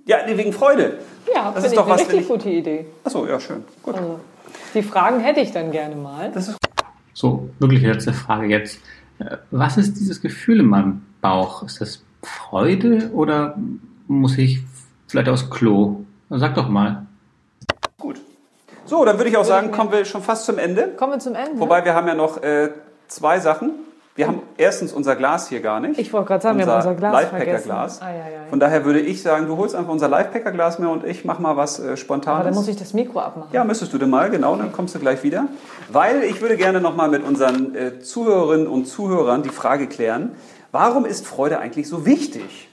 Ja, 0.06 0.18
wegen 0.28 0.53
Freude. 0.53 0.99
Ja, 1.34 1.51
Das 1.51 1.64
ist 1.66 1.72
ich 1.72 1.78
doch 1.78 1.86
eine 1.86 1.93
was, 1.95 2.01
richtig 2.01 2.22
ich- 2.22 2.28
gute 2.28 2.49
Idee. 2.49 2.86
Achso, 3.03 3.26
ja, 3.26 3.39
schön. 3.39 3.64
Gut. 3.82 3.95
Also, 3.95 4.20
die 4.74 4.84
Fragen 4.84 5.20
hätte 5.20 5.39
ich 5.39 5.51
dann 5.51 5.72
gerne 5.72 5.95
mal. 5.95 6.32
Das 6.32 6.47
ist 6.47 6.58
So, 7.14 7.49
wirklich 7.60 7.82
letzte 7.82 8.14
Frage 8.14 8.45
jetzt. 8.47 8.80
Äh, 9.20 9.38
Was 9.51 9.78
ist 9.78 9.95
dieses 9.99 10.22
Gefühl 10.22 10.60
in 10.60 10.68
meinem 10.68 11.01
Bauch? 11.22 11.64
Ist 11.64 11.82
das 11.82 12.03
Freude 12.22 13.10
oder 13.14 13.58
muss 14.08 14.38
ich 14.38 14.60
vielleicht 15.08 15.30
aufs 15.30 15.49
Klo? 15.49 16.01
Sag 16.30 16.56
doch 16.56 16.70
mal. 16.70 17.06
gut. 17.97 18.20
So, 18.86 19.03
dann 19.06 19.18
würde 19.18 19.30
ich 19.32 19.38
auch 19.38 19.45
sagen, 19.45 19.72
kommen 19.72 19.91
wir 19.91 20.06
schon 20.06 20.22
fast 20.22 20.45
zum 20.45 20.60
Ende. 20.60 20.89
Kommen 20.89 21.14
wir 21.14 21.20
zum 21.20 21.34
Ende. 21.34 21.60
Wobei 21.60 21.84
wir 21.84 21.95
haben 21.95 22.08
ja 22.08 22.14
noch 22.14 22.43
äh, 22.43 22.70
zwei 23.08 23.39
Sachen. 23.39 23.72
Wir 24.18 24.28
haben 24.28 24.43
erstens 24.57 24.93
unser 24.93 25.18
Glas 25.18 25.49
hier 25.49 25.59
gar 25.59 25.82
nicht. 25.82 25.99
ich 25.99 26.13
wollte 26.13 26.28
gerade 26.30 26.41
sagen, 26.41 26.57
wir 26.57 26.66
haben 26.66 26.78
unser 26.78 26.95
Glas. 26.95 27.13
Lifepacker-Glas. 27.13 28.01
Ah, 28.01 28.11
ja, 28.11 28.18
ja, 28.18 28.24
ja. 28.30 28.30
Von 28.49 28.61
daher 28.61 28.86
würde 28.86 29.01
ich 29.01 29.22
sagen, 29.22 29.45
du 29.45 29.57
holst 29.57 29.76
einfach 29.76 29.91
unser 29.91 30.07
Lifepacker-Glas 30.07 30.80
mehr 30.80 30.89
und 30.89 31.03
ich 31.03 31.26
mach 31.26 31.39
mal 31.39 31.57
was 31.57 31.80
äh, 31.80 31.82
Aber 31.82 31.88
dann 31.89 31.97
Spontanes. 31.97 32.55
muss 32.55 32.70
ich 32.70 32.78
das 32.78 32.93
Mikro 32.93 33.20
abmachen. 33.20 33.49
Ja, 33.51 33.66
müsstest 33.66 33.91
du 33.91 33.97
denn 33.97 34.09
mal, 34.09 34.30
genau, 34.30 34.55
dann 34.55 34.72
kommst 34.72 34.95
du 34.95 34.99
gleich 34.99 35.24
wieder. 35.24 35.47
Weil 35.91 36.24
ich 36.24 36.39
würde 36.39 36.55
gerne 36.55 36.80
nochmal 36.80 37.09
mit 37.09 37.26
unseren 37.26 37.76
äh, 37.76 37.99
Zuhörerinnen 37.99 38.68
und 38.68 38.86
Zuhörern 38.86 39.43
die 39.43 39.49
Frage 39.49 39.88
klären, 39.88 40.32
warum 40.72 41.05
ist 41.05 41.28
Freude 41.28 41.59
eigentlich 41.59 41.89
so 41.89 42.05
wichtig? 42.05 42.70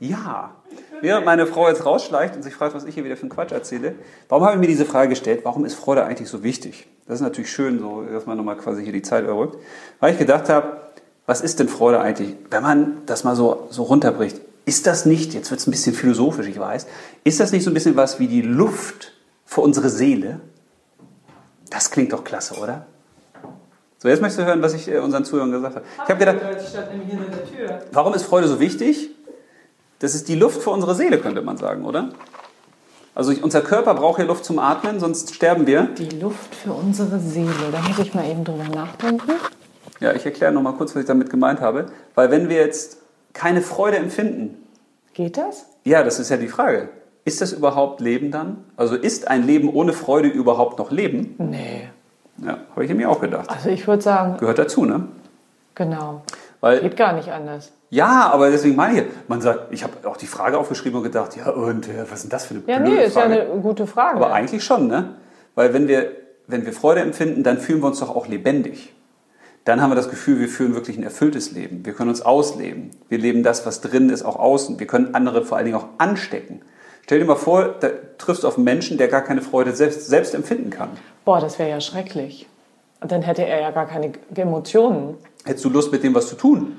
Ja. 0.00 0.52
Während 1.00 1.24
meine 1.24 1.46
Frau 1.46 1.68
jetzt 1.68 1.84
rausschleicht 1.86 2.34
und 2.34 2.42
sich 2.42 2.54
fragt, 2.54 2.74
was 2.74 2.84
ich 2.84 2.94
hier 2.94 3.04
wieder 3.04 3.16
für 3.16 3.22
einen 3.22 3.30
Quatsch 3.30 3.52
erzähle, 3.52 3.94
warum 4.28 4.44
habe 4.44 4.54
ich 4.54 4.60
mir 4.60 4.66
diese 4.66 4.84
Frage 4.84 5.10
gestellt, 5.10 5.40
warum 5.44 5.64
ist 5.64 5.74
Freude 5.74 6.04
eigentlich 6.04 6.28
so 6.28 6.42
wichtig? 6.42 6.88
Das 7.06 7.16
ist 7.16 7.20
natürlich 7.20 7.52
schön, 7.52 7.78
so, 7.78 8.02
dass 8.02 8.26
man 8.26 8.36
nochmal 8.36 8.56
quasi 8.56 8.82
hier 8.82 8.92
die 8.92 9.02
Zeit 9.02 9.24
überrückt. 9.24 9.56
Weil 10.00 10.12
ich 10.12 10.18
gedacht 10.18 10.48
habe, 10.48 10.78
was 11.26 11.40
ist 11.40 11.60
denn 11.60 11.68
Freude 11.68 12.00
eigentlich? 12.00 12.34
Wenn 12.50 12.62
man 12.62 13.02
das 13.06 13.22
mal 13.22 13.36
so, 13.36 13.68
so 13.70 13.84
runterbricht, 13.84 14.40
ist 14.64 14.86
das 14.86 15.06
nicht, 15.06 15.34
jetzt 15.34 15.50
wird 15.50 15.60
es 15.60 15.66
ein 15.66 15.70
bisschen 15.70 15.94
philosophisch, 15.94 16.46
ich 16.46 16.58
weiß, 16.58 16.86
ist 17.24 17.40
das 17.40 17.52
nicht 17.52 17.64
so 17.64 17.70
ein 17.70 17.74
bisschen 17.74 17.96
was 17.96 18.18
wie 18.18 18.28
die 18.28 18.42
Luft 18.42 19.12
für 19.46 19.62
unsere 19.62 19.88
Seele? 19.88 20.40
Das 21.70 21.90
klingt 21.90 22.12
doch 22.12 22.24
klasse, 22.24 22.54
oder? 22.58 22.86
So, 23.98 24.08
jetzt 24.08 24.20
möchtest 24.20 24.40
du 24.40 24.44
hören, 24.46 24.62
was 24.62 24.74
ich 24.74 24.88
äh, 24.88 24.98
unseren 24.98 25.24
Zuhörern 25.24 25.50
gesagt 25.50 25.76
habe. 25.76 25.84
Ich 25.96 26.08
habe 26.08 26.18
gedacht, 26.18 26.36
warum 27.92 28.14
ist 28.14 28.24
Freude 28.24 28.46
so 28.46 28.60
wichtig? 28.60 29.10
Das 30.00 30.14
ist 30.14 30.28
die 30.28 30.34
Luft 30.36 30.62
für 30.62 30.70
unsere 30.70 30.94
Seele, 30.94 31.18
könnte 31.18 31.42
man 31.42 31.56
sagen, 31.56 31.84
oder? 31.84 32.10
Also 33.14 33.32
unser 33.42 33.62
Körper 33.62 33.94
braucht 33.94 34.20
ja 34.20 34.24
Luft 34.26 34.44
zum 34.44 34.58
Atmen, 34.60 35.00
sonst 35.00 35.34
sterben 35.34 35.66
wir. 35.66 35.88
Die 35.98 36.08
Luft 36.20 36.54
für 36.54 36.72
unsere 36.72 37.18
Seele. 37.18 37.50
Da 37.72 37.80
muss 37.80 37.98
ich 37.98 38.14
mal 38.14 38.24
eben 38.28 38.44
drüber 38.44 38.64
nachdenken. 38.72 39.32
Ja, 39.98 40.12
ich 40.12 40.24
erkläre 40.24 40.52
noch 40.52 40.62
mal 40.62 40.72
kurz, 40.74 40.94
was 40.94 41.00
ich 41.02 41.08
damit 41.08 41.28
gemeint 41.30 41.60
habe. 41.60 41.86
Weil 42.14 42.30
wenn 42.30 42.48
wir 42.48 42.56
jetzt 42.58 42.98
keine 43.32 43.60
Freude 43.60 43.96
empfinden, 43.96 44.64
Geht 45.14 45.36
das? 45.36 45.66
ja, 45.82 46.04
das 46.04 46.20
ist 46.20 46.28
ja 46.28 46.36
die 46.36 46.46
Frage. 46.46 46.90
Ist 47.24 47.40
das 47.40 47.52
überhaupt 47.52 48.00
Leben 48.00 48.30
dann? 48.30 48.64
Also 48.76 48.94
ist 48.94 49.26
ein 49.26 49.44
Leben 49.44 49.68
ohne 49.68 49.92
Freude 49.92 50.28
überhaupt 50.28 50.78
noch 50.78 50.92
Leben? 50.92 51.34
Nee. 51.38 51.88
Ja, 52.44 52.58
habe 52.70 52.84
ich 52.84 52.94
mir 52.94 53.10
auch 53.10 53.20
gedacht. 53.20 53.50
Also 53.50 53.68
ich 53.68 53.86
würde 53.88 54.00
sagen, 54.02 54.36
Gehört 54.38 54.60
dazu, 54.60 54.84
ne? 54.84 55.08
genau. 55.74 56.22
Weil, 56.60 56.80
Geht 56.80 56.96
gar 56.96 57.12
nicht 57.12 57.30
anders. 57.30 57.72
ja, 57.90 58.30
aber 58.32 58.50
deswegen 58.50 58.74
meine 58.76 59.00
ich, 59.00 59.06
man 59.28 59.40
sagt, 59.40 59.72
ich 59.72 59.84
habe 59.84 60.08
auch 60.08 60.16
die 60.16 60.26
Frage 60.26 60.58
aufgeschrieben 60.58 60.98
und 60.98 61.04
gedacht, 61.04 61.36
ja 61.36 61.50
und, 61.50 61.88
äh, 61.88 62.02
was 62.10 62.18
ist 62.18 62.22
denn 62.24 62.30
das 62.30 62.46
für 62.46 62.54
eine 62.54 62.62
Ja, 62.66 62.78
blöde 62.78 62.96
nee, 62.96 63.04
ist 63.04 63.16
ja 63.16 63.22
eine 63.22 63.44
gute 63.62 63.86
Frage. 63.86 64.16
Aber 64.16 64.32
eigentlich 64.32 64.64
schon, 64.64 64.88
ne? 64.88 65.14
Weil 65.54 65.72
wenn 65.72 65.86
wir, 65.88 66.10
wenn 66.46 66.66
wir 66.66 66.72
Freude 66.72 67.00
empfinden, 67.00 67.42
dann 67.42 67.58
fühlen 67.58 67.80
wir 67.80 67.86
uns 67.86 68.00
doch 68.00 68.14
auch 68.14 68.26
lebendig. 68.26 68.92
Dann 69.64 69.82
haben 69.82 69.90
wir 69.90 69.96
das 69.96 70.08
Gefühl, 70.08 70.40
wir 70.40 70.48
führen 70.48 70.74
wirklich 70.74 70.96
ein 70.96 71.02
erfülltes 71.02 71.52
Leben. 71.52 71.84
Wir 71.84 71.92
können 71.92 72.08
uns 72.08 72.22
ausleben. 72.22 72.90
Wir 73.08 73.18
leben 73.18 73.42
das, 73.42 73.66
was 73.66 73.80
drin 73.80 74.08
ist, 74.08 74.24
auch 74.24 74.36
außen. 74.36 74.78
Wir 74.80 74.86
können 74.86 75.14
andere 75.14 75.44
vor 75.44 75.58
allen 75.58 75.66
Dingen 75.66 75.76
auch 75.76 75.88
anstecken. 75.98 76.62
Stell 77.04 77.18
dir 77.18 77.24
mal 77.26 77.36
vor, 77.36 77.74
da 77.80 77.88
triffst 78.18 78.44
du 78.44 78.48
auf 78.48 78.56
einen 78.56 78.64
Menschen, 78.64 78.98
der 78.98 79.08
gar 79.08 79.22
keine 79.22 79.42
Freude 79.42 79.72
selbst, 79.72 80.06
selbst 80.06 80.34
empfinden 80.34 80.70
kann. 80.70 80.90
Boah, 81.24 81.38
das 81.40 81.58
wäre 81.58 81.68
ja 81.70 81.80
schrecklich. 81.80 82.46
Und 83.00 83.12
dann 83.12 83.22
hätte 83.22 83.44
er 83.44 83.60
ja 83.60 83.70
gar 83.70 83.86
keine 83.86 84.12
Emotionen. 84.34 85.16
Hättest 85.48 85.64
du 85.64 85.70
Lust, 85.70 85.90
mit 85.92 86.02
dem 86.02 86.14
was 86.14 86.28
zu 86.28 86.36
tun? 86.36 86.76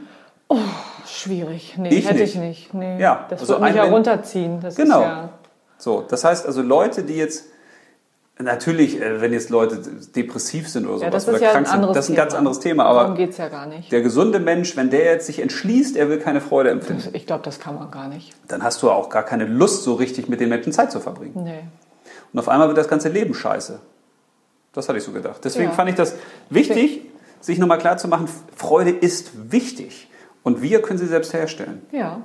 Schwierig. 1.07 1.75
Nee, 1.77 1.89
Ich 1.89 2.05
hätte 2.07 2.19
nicht. 2.19 2.35
ich 2.35 2.39
nicht. 2.41 2.73
Nee. 2.73 2.99
Ja, 2.99 3.25
das 3.29 3.41
also 3.41 3.53
würde 3.53 3.65
mich 3.65 3.75
ja 3.75 3.83
runterziehen. 3.83 4.59
Das 4.61 4.75
Genau. 4.75 4.99
Ist 5.01 5.05
ja, 5.05 5.29
So, 5.77 6.05
das 6.07 6.23
heißt 6.23 6.45
also 6.45 6.61
Leute, 6.61 7.03
die 7.03 7.15
jetzt 7.15 7.45
natürlich, 8.41 9.01
äh, 9.01 9.21
wenn 9.21 9.33
jetzt 9.33 9.49
Leute 9.49 9.77
depressiv 10.15 10.69
sind 10.69 10.85
oder 10.85 10.95
sowas 10.99 11.03
ja, 11.03 11.09
das 11.09 11.27
oder 11.27 11.35
ist 11.37 11.41
ja 11.41 11.47
ein 11.49 11.63
krank 11.65 11.67
sind, 11.67 11.81
das 11.95 11.97
ist 11.97 12.09
ein 12.11 12.13
Thema. 12.15 12.23
ganz 12.23 12.33
anderes 12.35 12.59
Thema. 12.59 12.83
Darum 12.83 12.97
Aber 12.99 13.13
geht 13.15 13.31
es 13.31 13.37
ja 13.37 13.49
gar 13.49 13.65
nicht. 13.65 13.91
der 13.91 14.01
gesunde 14.01 14.39
Mensch, 14.39 14.77
wenn 14.77 14.89
der 14.89 15.03
jetzt 15.05 15.25
sich 15.27 15.39
entschließt, 15.39 15.97
er 15.97 16.09
will 16.09 16.19
keine 16.19 16.39
Freude 16.41 16.69
empfinden, 16.69 17.09
Ich 17.13 17.25
glaube, 17.27 17.43
das 17.43 17.59
kann 17.59 17.75
man 17.75 17.91
gar 17.91 18.07
nicht. 18.07 18.33
dann 18.47 18.63
hast 18.63 18.81
du 18.81 18.91
auch 18.91 19.09
gar 19.09 19.23
keine 19.23 19.45
Lust, 19.45 19.83
so 19.83 19.93
richtig 19.95 20.29
mit 20.29 20.39
den 20.39 20.49
Menschen 20.49 20.71
Zeit 20.71 20.91
zu 20.91 20.99
verbringen. 20.99 21.33
Nee. 21.43 21.63
Und 22.31 22.39
auf 22.39 22.47
einmal 22.49 22.67
wird 22.67 22.77
das 22.77 22.87
ganze 22.87 23.09
Leben 23.09 23.33
scheiße. 23.33 23.79
Das 24.73 24.87
hatte 24.87 24.99
ich 24.99 25.03
so 25.03 25.11
gedacht. 25.11 25.41
Deswegen 25.43 25.69
Ja. 25.69 25.75
fand 25.75 25.89
ich 25.89 25.95
das 25.95 26.15
wichtig, 26.49 27.01
sich 27.41 27.57
nochmal 27.59 27.77
klar 27.77 27.97
zu 27.97 28.07
machen, 28.07 28.27
Freude 28.55 28.91
ist 28.91 29.51
wichtig. 29.51 30.09
Und 30.43 30.61
wir 30.61 30.81
können 30.81 30.99
sie 30.99 31.05
selbst 31.07 31.33
herstellen. 31.33 31.85
Ja. 31.91 32.21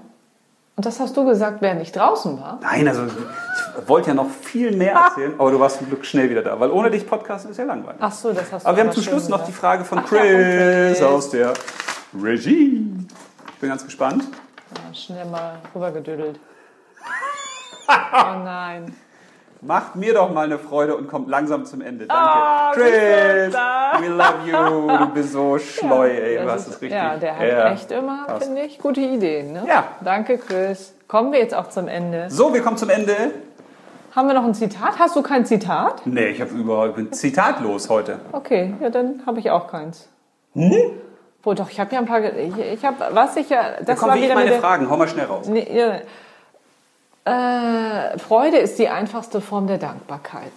Und 0.76 0.86
das 0.86 0.98
hast 0.98 1.16
du 1.16 1.24
gesagt, 1.24 1.62
während 1.62 1.82
ich 1.82 1.92
draußen 1.92 2.40
war? 2.40 2.58
Nein, 2.60 2.88
also 2.88 3.06
ich 3.06 3.88
wollte 3.88 4.08
ja 4.08 4.14
noch 4.14 4.28
viel 4.28 4.76
mehr 4.76 4.94
erzählen, 5.06 5.34
aber 5.38 5.52
du 5.52 5.60
warst 5.60 5.78
zum 5.78 5.88
Glück 5.88 6.04
schnell 6.04 6.30
wieder 6.30 6.42
da, 6.42 6.58
weil 6.58 6.70
ohne 6.70 6.90
dich 6.90 7.06
Podcast 7.06 7.48
ist 7.48 7.58
ja 7.58 7.64
langweilig. 7.64 8.00
Ach 8.00 8.12
so, 8.12 8.32
das 8.32 8.50
hast 8.50 8.64
du 8.64 8.68
aber 8.68 8.76
wir 8.76 8.84
haben 8.84 8.92
zum 8.92 9.02
Schluss 9.02 9.28
noch 9.28 9.44
die. 9.44 9.52
Frage 9.52 9.84
von 9.84 9.98
Ach 9.98 10.10
ja, 10.10 10.18
Chris, 10.18 10.98
von 10.98 11.06
Chris. 11.08 11.14
aus 11.14 11.30
der 11.30 11.54
Regie. 12.20 13.06
Ich 13.54 13.60
bin 13.60 13.68
ganz 13.68 13.84
gespannt. 13.84 14.24
Ja, 14.74 14.94
schnell 14.94 15.26
mal 15.26 15.58
rübergedüdelt. 15.74 16.40
oh 17.88 18.38
nein. 18.44 18.94
Macht 19.66 19.96
mir 19.96 20.12
doch 20.14 20.30
mal 20.32 20.44
eine 20.44 20.58
Freude 20.58 20.94
und 20.96 21.08
kommt 21.08 21.28
langsam 21.28 21.64
zum 21.64 21.80
Ende. 21.80 22.06
Danke. 22.06 22.22
Ah, 22.22 22.72
Chris, 22.74 23.54
we 23.54 24.08
love 24.08 24.34
you. 24.46 24.98
Du 24.98 25.06
bist 25.14 25.32
so 25.32 25.58
schleu, 25.58 26.08
ey. 26.08 26.38
Du 26.38 26.50
hast 26.50 26.62
ist- 26.68 26.74
es 26.76 26.82
richtig. 26.82 26.92
Ja, 26.92 27.16
der 27.16 27.38
hat 27.38 27.46
Ja. 27.48 27.72
echt 27.72 27.90
immer, 27.90 28.26
finde 28.40 28.60
ich, 28.62 28.78
gute 28.78 29.00
Ideen. 29.00 29.52
Ne? 29.54 29.64
Ja. 29.66 29.84
Danke, 30.02 30.36
Chris. 30.38 30.94
Kommen 31.08 31.32
wir 31.32 31.38
jetzt 31.38 31.54
auch 31.54 31.68
zum 31.68 31.88
Ende. 31.88 32.26
So, 32.28 32.52
wir 32.52 32.60
kommen 32.62 32.76
zum 32.76 32.90
Ende. 32.90 33.14
Haben 34.14 34.28
wir 34.28 34.34
noch 34.34 34.44
ein 34.44 34.54
Zitat? 34.54 34.98
Hast 34.98 35.16
du 35.16 35.22
kein 35.22 35.44
Zitat? 35.46 36.02
Nee, 36.04 36.26
ich 36.26 36.40
habe 36.40 36.50
überhaupt 36.54 36.90
ich 36.90 36.94
bin 36.96 37.12
zitatlos 37.12 37.88
heute. 37.88 38.20
Okay, 38.32 38.74
ja, 38.80 38.90
dann 38.90 39.22
habe 39.26 39.40
ich 39.40 39.50
auch 39.50 39.66
keins. 39.68 40.08
Hm? 40.52 40.72
Wo 41.42 41.52
doch, 41.54 41.68
ich 41.70 41.80
habe 41.80 41.92
ja 41.92 41.98
ein 42.00 42.06
paar. 42.06 42.22
Ich, 42.22 42.56
ich 42.58 42.84
habe, 42.84 42.96
was 43.12 43.36
ich 43.36 43.50
ja. 43.50 43.62
Das 43.78 43.86
Da 43.86 43.94
kommen 43.96 44.12
war 44.12 44.18
wie 44.18 44.22
wieder 44.22 44.34
meine 44.34 44.52
Fragen. 44.52 44.88
Hau 44.88 44.96
mal 44.96 45.08
schnell 45.08 45.26
raus. 45.26 45.46
Nee, 45.48 45.66
ja. 45.70 45.98
Äh, 47.24 48.18
Freude 48.18 48.58
ist 48.58 48.78
die 48.78 48.88
einfachste 48.88 49.40
Form 49.40 49.66
der 49.66 49.78
Dankbarkeit. 49.78 50.52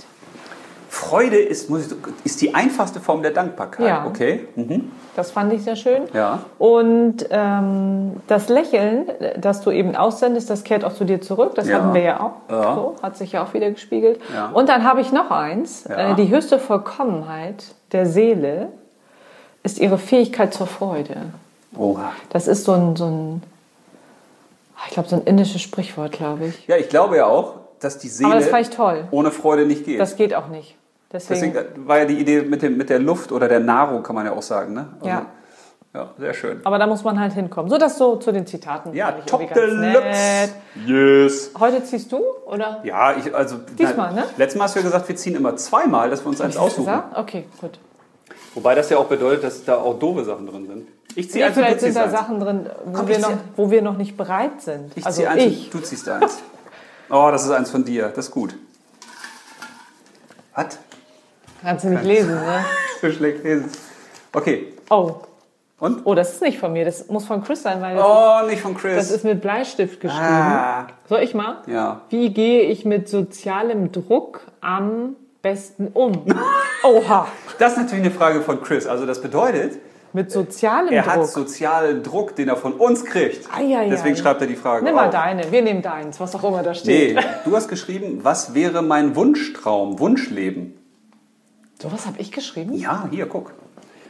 Freude 0.90 1.38
ist, 1.38 1.70
muss 1.70 1.88
ich, 1.88 1.94
ist 2.24 2.42
die 2.42 2.56
einfachste 2.56 3.00
Form 3.00 3.22
der 3.22 3.32
Dankbarkeit. 3.32 3.88
Ja. 3.88 4.06
Okay. 4.08 4.48
Mhm. 4.56 4.92
Das 5.16 5.32
fand 5.32 5.52
ich 5.54 5.64
sehr 5.64 5.76
schön. 5.76 6.04
Ja. 6.14 6.40
Und 6.58 7.26
ähm, 7.30 8.14
das 8.28 8.50
Lächeln, 8.50 9.08
das 9.38 9.62
du 9.62 9.72
eben 9.72 9.96
aussendest, 9.96 10.50
das 10.50 10.64
kehrt 10.64 10.84
auch 10.86 10.94
zu 10.94 11.04
dir 11.06 11.22
zurück. 11.22 11.56
Das 11.56 11.68
Ja. 11.68 11.76
hatten 11.78 11.94
wir 11.94 12.02
ja 12.02 12.20
auch. 12.20 12.52
Ja. 12.52 12.76
So, 12.76 12.96
hat 13.02 13.18
sich 13.18 13.34
ja 13.34 13.44
auch 13.44 13.54
wieder 13.54 13.70
gespiegelt. 13.70 14.20
Ja. 14.34 14.50
Und 14.54 14.70
dann 14.70 14.84
habe 14.86 15.02
ich 15.02 15.12
noch 15.12 15.30
eins. 15.30 15.86
Äh, 15.86 16.16
die 16.16 16.30
höchste 16.30 16.58
Vollkommenheit 16.58 17.64
der 17.92 18.06
Seele 18.06 18.70
ist 19.64 19.80
ihre 19.80 19.98
Fähigkeit 19.98 20.54
zur 20.54 20.68
Freude. 20.68 21.16
Oha. 21.78 22.12
Das 22.30 22.48
ist 22.48 22.64
so 22.64 22.72
ein, 22.74 22.96
so 22.96 23.06
ein 23.06 23.44
ich 24.88 24.94
glaube, 24.94 25.10
so 25.10 25.16
ein 25.16 25.24
indisches 25.24 25.62
Sprichwort, 25.62 26.12
glaube 26.12 26.46
ich. 26.48 26.68
Ja, 26.68 26.78
ich 26.78 26.90
glaube 26.90 27.18
ja 27.18 27.26
auch, 27.26 27.56
dass 27.80 27.98
die 27.98 28.10
Seele 28.10 28.32
Aber 28.32 28.40
das 28.40 28.50
fand 28.50 28.68
ich 28.68 28.76
toll. 28.76 29.08
ohne 29.12 29.32
Freude 29.32 29.66
nicht 29.66 29.86
geht. 29.86 30.00
Das 30.00 30.16
geht 30.16 30.34
auch 30.36 30.48
nicht. 30.48 30.76
Deswegen, 31.12 31.54
Deswegen 31.54 31.88
war 31.88 32.00
ja 32.00 32.06
die 32.06 32.20
Idee 32.20 32.42
mit, 32.42 32.62
dem, 32.62 32.76
mit 32.78 32.90
der 32.90 33.00
Luft 33.00 33.32
oder 33.32 33.48
der 33.48 33.60
Nahrung, 33.62 34.04
kann 34.04 34.14
man 34.16 34.26
ja 34.26 34.34
auch 34.34 34.42
sagen. 34.42 34.74
Ne? 34.74 34.88
Also, 35.00 35.08
Ja. 35.08 35.26
Ja, 35.94 36.10
sehr 36.20 36.34
schön. 36.36 36.60
aber 36.64 36.78
da 36.78 36.86
muss 36.86 37.04
man 37.04 37.20
halt 37.20 37.34
hinkommen. 37.34 37.72
So, 37.72 37.78
das 37.80 37.98
so 37.98 38.18
zu 38.18 38.32
den 38.32 38.46
Zitaten. 38.46 38.94
Ja, 38.94 39.14
top 39.26 39.52
deluxe. 39.52 40.50
Yes. 40.86 41.52
Heute 41.58 41.84
ziehst 41.84 42.12
du, 42.12 42.22
oder? 42.46 42.82
Ja, 42.84 43.16
ich, 43.18 43.34
also. 43.34 43.56
Diesmal, 43.80 44.14
ne? 44.14 44.26
Letztes 44.36 44.60
Mal 44.60 44.66
hast 44.66 44.76
du 44.76 44.80
ja 44.80 44.86
gesagt, 44.86 45.08
wir 45.08 45.16
ziehen 45.16 45.36
immer 45.36 45.56
zweimal, 45.56 46.10
dass 46.12 46.24
wir 46.24 46.28
uns 46.30 46.42
eins 46.42 46.56
aussuchen. 46.58 46.86
gesagt? 46.86 47.18
Okay, 47.18 47.46
gut. 47.60 47.80
Wobei 48.54 48.76
das 48.76 48.90
ja 48.90 48.98
auch 48.98 49.06
bedeutet, 49.06 49.44
dass 49.46 49.64
da 49.64 49.78
auch 49.78 49.98
doofe 49.98 50.24
Sachen 50.24 50.46
drin 50.46 50.68
sind. 50.68 50.88
Ich 51.16 51.32
ziehe 51.32 51.44
Nee, 51.46 51.50
du 51.50 51.56
vielleicht 51.56 51.80
sind 51.80 51.96
da 51.96 52.04
eins. 52.04 52.12
Sachen 52.12 52.40
drin, 52.40 52.70
wo, 52.86 52.94
Komm, 52.94 53.08
wir 53.08 53.20
noch, 53.20 53.32
wo 53.56 53.72
wir 53.72 53.82
noch 53.82 53.98
nicht 53.98 54.16
bereit 54.18 54.62
sind. 54.62 54.92
Ich 54.96 55.06
also 55.06 55.18
ziehe 55.22 55.30
eins 55.30 55.44
ich. 55.44 55.70
du 55.70 55.80
ziehst 55.80 56.08
eins. 56.10 56.40
Oh, 57.10 57.30
das 57.32 57.46
ist 57.46 57.52
eins 57.52 57.72
von 57.72 57.84
dir. 57.86 58.10
Das 58.16 58.26
ist 58.26 58.32
gut. 58.32 58.56
Was? 60.56 60.78
Kannst 61.62 61.86
du 61.86 61.90
nicht 61.90 62.04
lesen, 62.04 62.36
ne? 62.36 62.66
So 63.02 63.12
schlecht 63.12 63.44
lesen. 63.44 63.70
Okay. 64.34 64.74
Oh. 64.90 65.16
Und? 65.80 66.02
Oh, 66.06 66.16
das 66.16 66.34
ist 66.34 66.42
nicht 66.42 66.58
von 66.58 66.74
mir. 66.74 66.84
Das 66.86 67.08
muss 67.08 67.26
von 67.26 67.44
Chris 67.44 67.62
sein, 67.62 67.80
weil 67.82 67.96
das, 67.96 68.04
Oh, 68.06 68.48
nicht 68.48 68.62
von 68.62 68.72
ist, 68.74 68.82
Chris. 68.82 68.96
das 68.96 69.12
ist 69.12 69.24
mit 69.24 69.42
Bleistift 69.42 70.00
geschrieben. 70.02 70.24
ah. 70.26 70.88
Soll 71.08 71.20
ich 71.22 71.36
mal? 71.36 71.58
Ja. 71.68 72.02
Wie 72.10 72.34
gehe 72.34 72.64
ich 72.64 72.84
mit 72.86 73.08
sozialem 73.08 73.92
Druck 73.92 74.42
am 74.62 75.16
besten 75.44 75.90
um? 75.94 76.26
Oha. 76.84 77.28
Das 77.60 77.74
ist 77.74 77.78
natürlich 77.78 78.06
eine 78.06 78.14
Frage 78.14 78.42
von 78.42 78.62
Chris. 78.64 78.88
Also 78.88 79.06
das 79.06 79.22
bedeutet, 79.22 79.78
Mit 80.14 80.32
sozialem 80.32 80.90
er 80.94 81.06
hat 81.06 81.18
Druck. 81.18 81.28
sozialen 81.28 82.02
Druck, 82.04 82.36
den 82.36 82.48
er 82.50 82.56
von 82.56 82.74
uns 82.74 83.04
kriegt. 83.06 83.48
Ei, 83.56 83.78
ei, 83.78 83.90
Deswegen 83.90 84.16
ei. 84.16 84.20
schreibt 84.20 84.42
er 84.42 84.48
die 84.48 84.56
Frage 84.56 84.84
Nimm 84.86 84.96
mal 84.96 85.06
auf. 85.08 85.12
deine. 85.12 85.52
Wir 85.52 85.62
nehmen 85.62 85.82
deins, 85.82 86.20
was 86.20 86.34
auch 86.36 86.44
immer 86.44 86.64
da 86.64 86.74
steht. 86.74 87.16
Nee, 87.16 87.22
du 87.46 87.56
hast 87.56 87.68
geschrieben, 87.68 88.20
was 88.24 88.54
wäre 88.54 88.82
mein 88.82 89.16
Wunschtraum, 89.16 90.00
Wunschleben? 90.00 90.74
So 91.82 91.92
was 91.92 92.06
habe 92.08 92.20
ich 92.20 92.32
geschrieben? 92.32 92.74
Ja, 92.74 93.08
hier, 93.12 93.28
guck. 93.28 93.52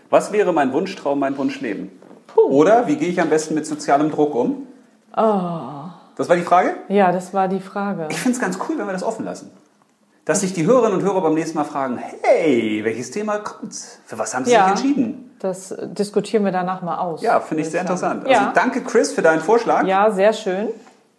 Was 0.10 0.32
wäre 0.32 0.54
mein 0.54 0.72
Wunschtraum, 0.72 1.20
mein 1.20 1.38
Wunschleben? 1.38 1.92
Oder 2.36 2.88
wie 2.88 2.96
gehe 2.96 3.10
ich 3.10 3.20
am 3.20 3.30
besten 3.30 3.56
mit 3.56 3.66
sozialem 3.66 4.10
Druck 4.12 4.36
um? 4.36 4.68
Oh. 5.16 5.90
Das 6.16 6.30
war 6.30 6.36
die 6.36 6.44
Frage? 6.44 6.76
Ja, 6.88 7.12
das 7.12 7.34
war 7.34 7.48
die 7.48 7.60
Frage. 7.60 8.08
Ich 8.12 8.18
finde 8.20 8.36
es 8.36 8.42
ganz 8.42 8.58
cool, 8.70 8.78
wenn 8.78 8.86
wir 8.86 8.94
das 8.94 9.04
offen 9.04 9.26
lassen. 9.26 9.52
Dass 10.26 10.42
sich 10.42 10.54
die 10.54 10.66
Hörerinnen 10.66 11.00
und 11.00 11.04
Hörer 11.06 11.22
beim 11.22 11.34
nächsten 11.34 11.58
Mal 11.58 11.64
fragen, 11.64 11.98
hey, 11.98 12.82
welches 12.84 13.12
Thema 13.12 13.40
kommt? 13.40 13.74
Für 14.06 14.18
was 14.20 14.34
haben 14.36 14.46
sie 14.46 14.52
Ja. 14.52 14.64
sich 14.76 14.84
entschieden? 14.86 15.27
Das 15.40 15.76
diskutieren 15.80 16.44
wir 16.46 16.52
danach 16.52 16.82
mal 16.82 16.98
aus. 16.98 17.22
Ja, 17.22 17.40
finde 17.40 17.64
ich 17.64 17.70
sehr 17.70 17.82
interessant. 17.82 18.22
Also 18.26 18.32
Ja. 18.32 18.52
danke 18.56 18.82
Chris 18.82 19.12
für 19.14 19.22
deinen 19.22 19.42
Vorschlag. 19.42 19.84
ja, 19.86 20.10
sehr 20.12 20.34
schön. 20.34 20.70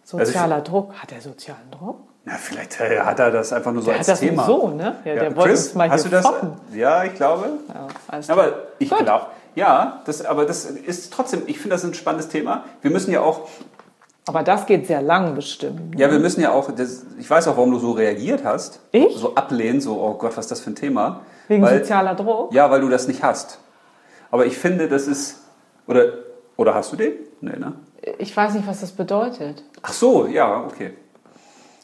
Sozialer 0.03 0.55
Also 0.55 0.71
Druck. 0.71 0.93
Hat 0.95 1.11
er 1.11 1.21
sozialen 1.21 1.69
Druck? 1.71 1.97
Na, 2.25 2.33
vielleicht 2.33 2.79
äh, 2.81 2.99
hat 2.99 3.19
er 3.19 3.31
das 3.31 3.53
einfach 3.53 3.71
nur 3.71 3.81
so 3.81 3.89
Der 3.89 3.99
als 3.99 4.07
hat 4.07 4.13
das 4.13 4.19
Thema. 4.19 4.43
so, 4.45 4.67
ne? 4.69 4.97
Ja, 5.05 5.13
Ja, 5.13 5.19
der 5.21 5.35
wollte 5.35 5.49
Chris, 5.51 5.65
uns 5.67 5.75
mal 5.75 5.89
hast 5.89 6.05
du 6.05 6.09
das? 6.09 6.25
foppen. 6.25 6.51
Ja, 6.73 7.03
ich 7.05 7.15
glaube. 7.15 7.47
Ja. 7.67 7.87
Aber 8.27 8.53
ich 8.77 8.89
glaube, 8.89 9.27
ja, 9.55 10.01
das, 10.05 10.25
aber 10.25 10.45
das 10.45 10.65
ist 10.65 11.13
trotzdem, 11.13 11.43
ich 11.47 11.57
finde 11.59 11.75
das 11.75 11.83
ein 11.85 11.93
spannendes 11.93 12.27
Thema. 12.29 12.63
Wir 12.81 12.91
müssen 12.91 13.11
ja 13.11 13.21
auch, 13.21 13.47
Aber 14.27 14.43
das 14.43 14.65
geht 14.65 14.85
sehr 14.87 15.01
lang 15.01 15.33
bestimmt. 15.33 15.97
ja, 15.97 16.11
wir 16.11 16.19
müssen 16.19 16.41
ja 16.41 16.51
auch, 16.51 16.71
das, 16.71 17.03
ich 17.17 17.29
weiß 17.29 17.47
auch, 17.47 17.55
warum 17.57 17.71
du 17.71 17.79
so 17.79 17.91
reagiert 17.91 18.43
hast. 18.43 18.79
Ich? 18.91 19.15
So 19.15 19.35
ablehnen, 19.35 19.79
so, 19.81 19.99
oh 20.01 20.13
Gott, 20.15 20.35
was 20.35 20.45
ist 20.45 20.51
das 20.51 20.59
für 20.59 20.71
ein 20.71 20.75
Thema? 20.75 21.21
Wegen 21.47 21.63
weil, 21.63 21.79
sozialer 21.79 22.15
Druck? 22.15 22.53
Ja, 22.53 22.69
weil 22.69 22.81
du 22.81 22.89
das 22.89 23.07
nicht 23.07 23.23
hast. 23.23 23.59
Aber 24.31 24.45
ich 24.45 24.57
finde, 24.57 24.87
das 24.87 25.07
ist, 25.07 25.43
oder, 25.87 26.05
oder 26.57 26.73
hast 26.75 26.91
du 26.91 26.95
den? 26.95 27.13
Nee, 27.41 27.57
ne? 27.57 27.73
Ich 28.17 28.35
weiß 28.35 28.53
nicht, 28.53 28.67
was 28.67 28.81
das 28.81 28.91
bedeutet. 28.91 29.63
Ach 29.81 29.93
so, 29.93 30.27
ja, 30.27 30.63
okay. 30.65 30.93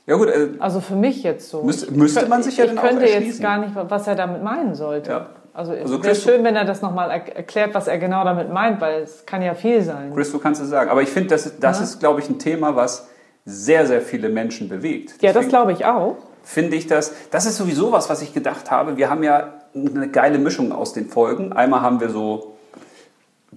Ja 0.06 0.16
gut, 0.18 0.28
äh, 0.30 0.50
Also 0.60 0.82
für 0.82 0.96
mich 0.96 1.24
jetzt 1.24 1.50
so. 1.50 1.64
Müsste- 1.64 1.92
müsste 1.92 2.28
man 2.28 2.44
sich 2.44 2.58
ja 2.58 2.66
ich 2.66 2.70
dann 2.72 2.80
auch 2.80 2.84
könnte 2.84 3.04
jetzt 3.06 3.14
erschließen. 3.16 3.42
gar 3.42 3.58
nicht, 3.58 3.74
was 3.76 4.08
er 4.08 4.16
damit 4.16 4.44
meinen 4.44 4.76
sollte. 4.76 5.10
Ja. 5.12 5.30
Also 5.54 5.74
es 5.74 5.84
Also 5.84 5.94
wäre 6.04 6.14
Chris- 6.14 6.24
schön, 6.24 6.44
wenn 6.44 6.56
er 6.56 6.66
das 6.66 6.82
nochmal 6.82 7.10
er 7.10 7.36
erklärt, 7.36 7.74
was 7.74 7.88
er 7.88 7.98
genau 7.98 8.24
damit 8.24 8.52
meint, 8.52 8.80
weil 8.82 9.02
es 9.02 9.26
kann 9.26 9.42
ja 9.42 9.56
viel 9.56 9.82
sein. 9.82 10.14
Chris, 10.14 10.32
du 10.32 10.38
kannst 10.40 10.62
es 10.62 10.70
sagen. 10.70 10.90
Aber 10.92 11.02
ich 11.02 11.10
finde, 11.10 11.30
das, 11.30 11.46
ist- 11.48 11.64
das 11.64 11.82
ist, 11.82 12.00
glaube 12.00 12.20
ich, 12.20 12.30
ein 12.30 12.38
Thema, 12.40 12.76
was 12.76 13.08
sehr, 13.46 13.88
sehr 13.88 14.02
viele 14.02 14.30
Menschen 14.30 14.70
bewegt. 14.70 15.12
ja, 15.22 15.30
das 15.30 15.34
Deswegen- 15.34 15.50
glaube 15.50 15.72
ich 15.72 15.86
auch. 15.86 16.18
finde 16.44 16.76
ich 16.76 16.86
das, 16.88 17.14
das 17.32 17.46
ist 17.48 17.58
sowieso 17.58 17.92
was, 17.92 18.10
was 18.10 18.22
ich 18.22 18.34
gedacht 18.34 18.70
habe. 18.70 18.98
Wir 18.98 19.10
haben 19.10 19.24
ja 19.24 19.54
eine 19.76 20.10
geile 20.10 20.38
Mischung 20.40 20.72
aus 20.72 20.94
den 20.94 21.08
Folgen. 21.10 21.54
Einmal 21.54 21.82
haben 21.82 22.00
wir 22.00 22.10
so 22.10 22.56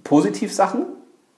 Positivsachen, 0.03 0.85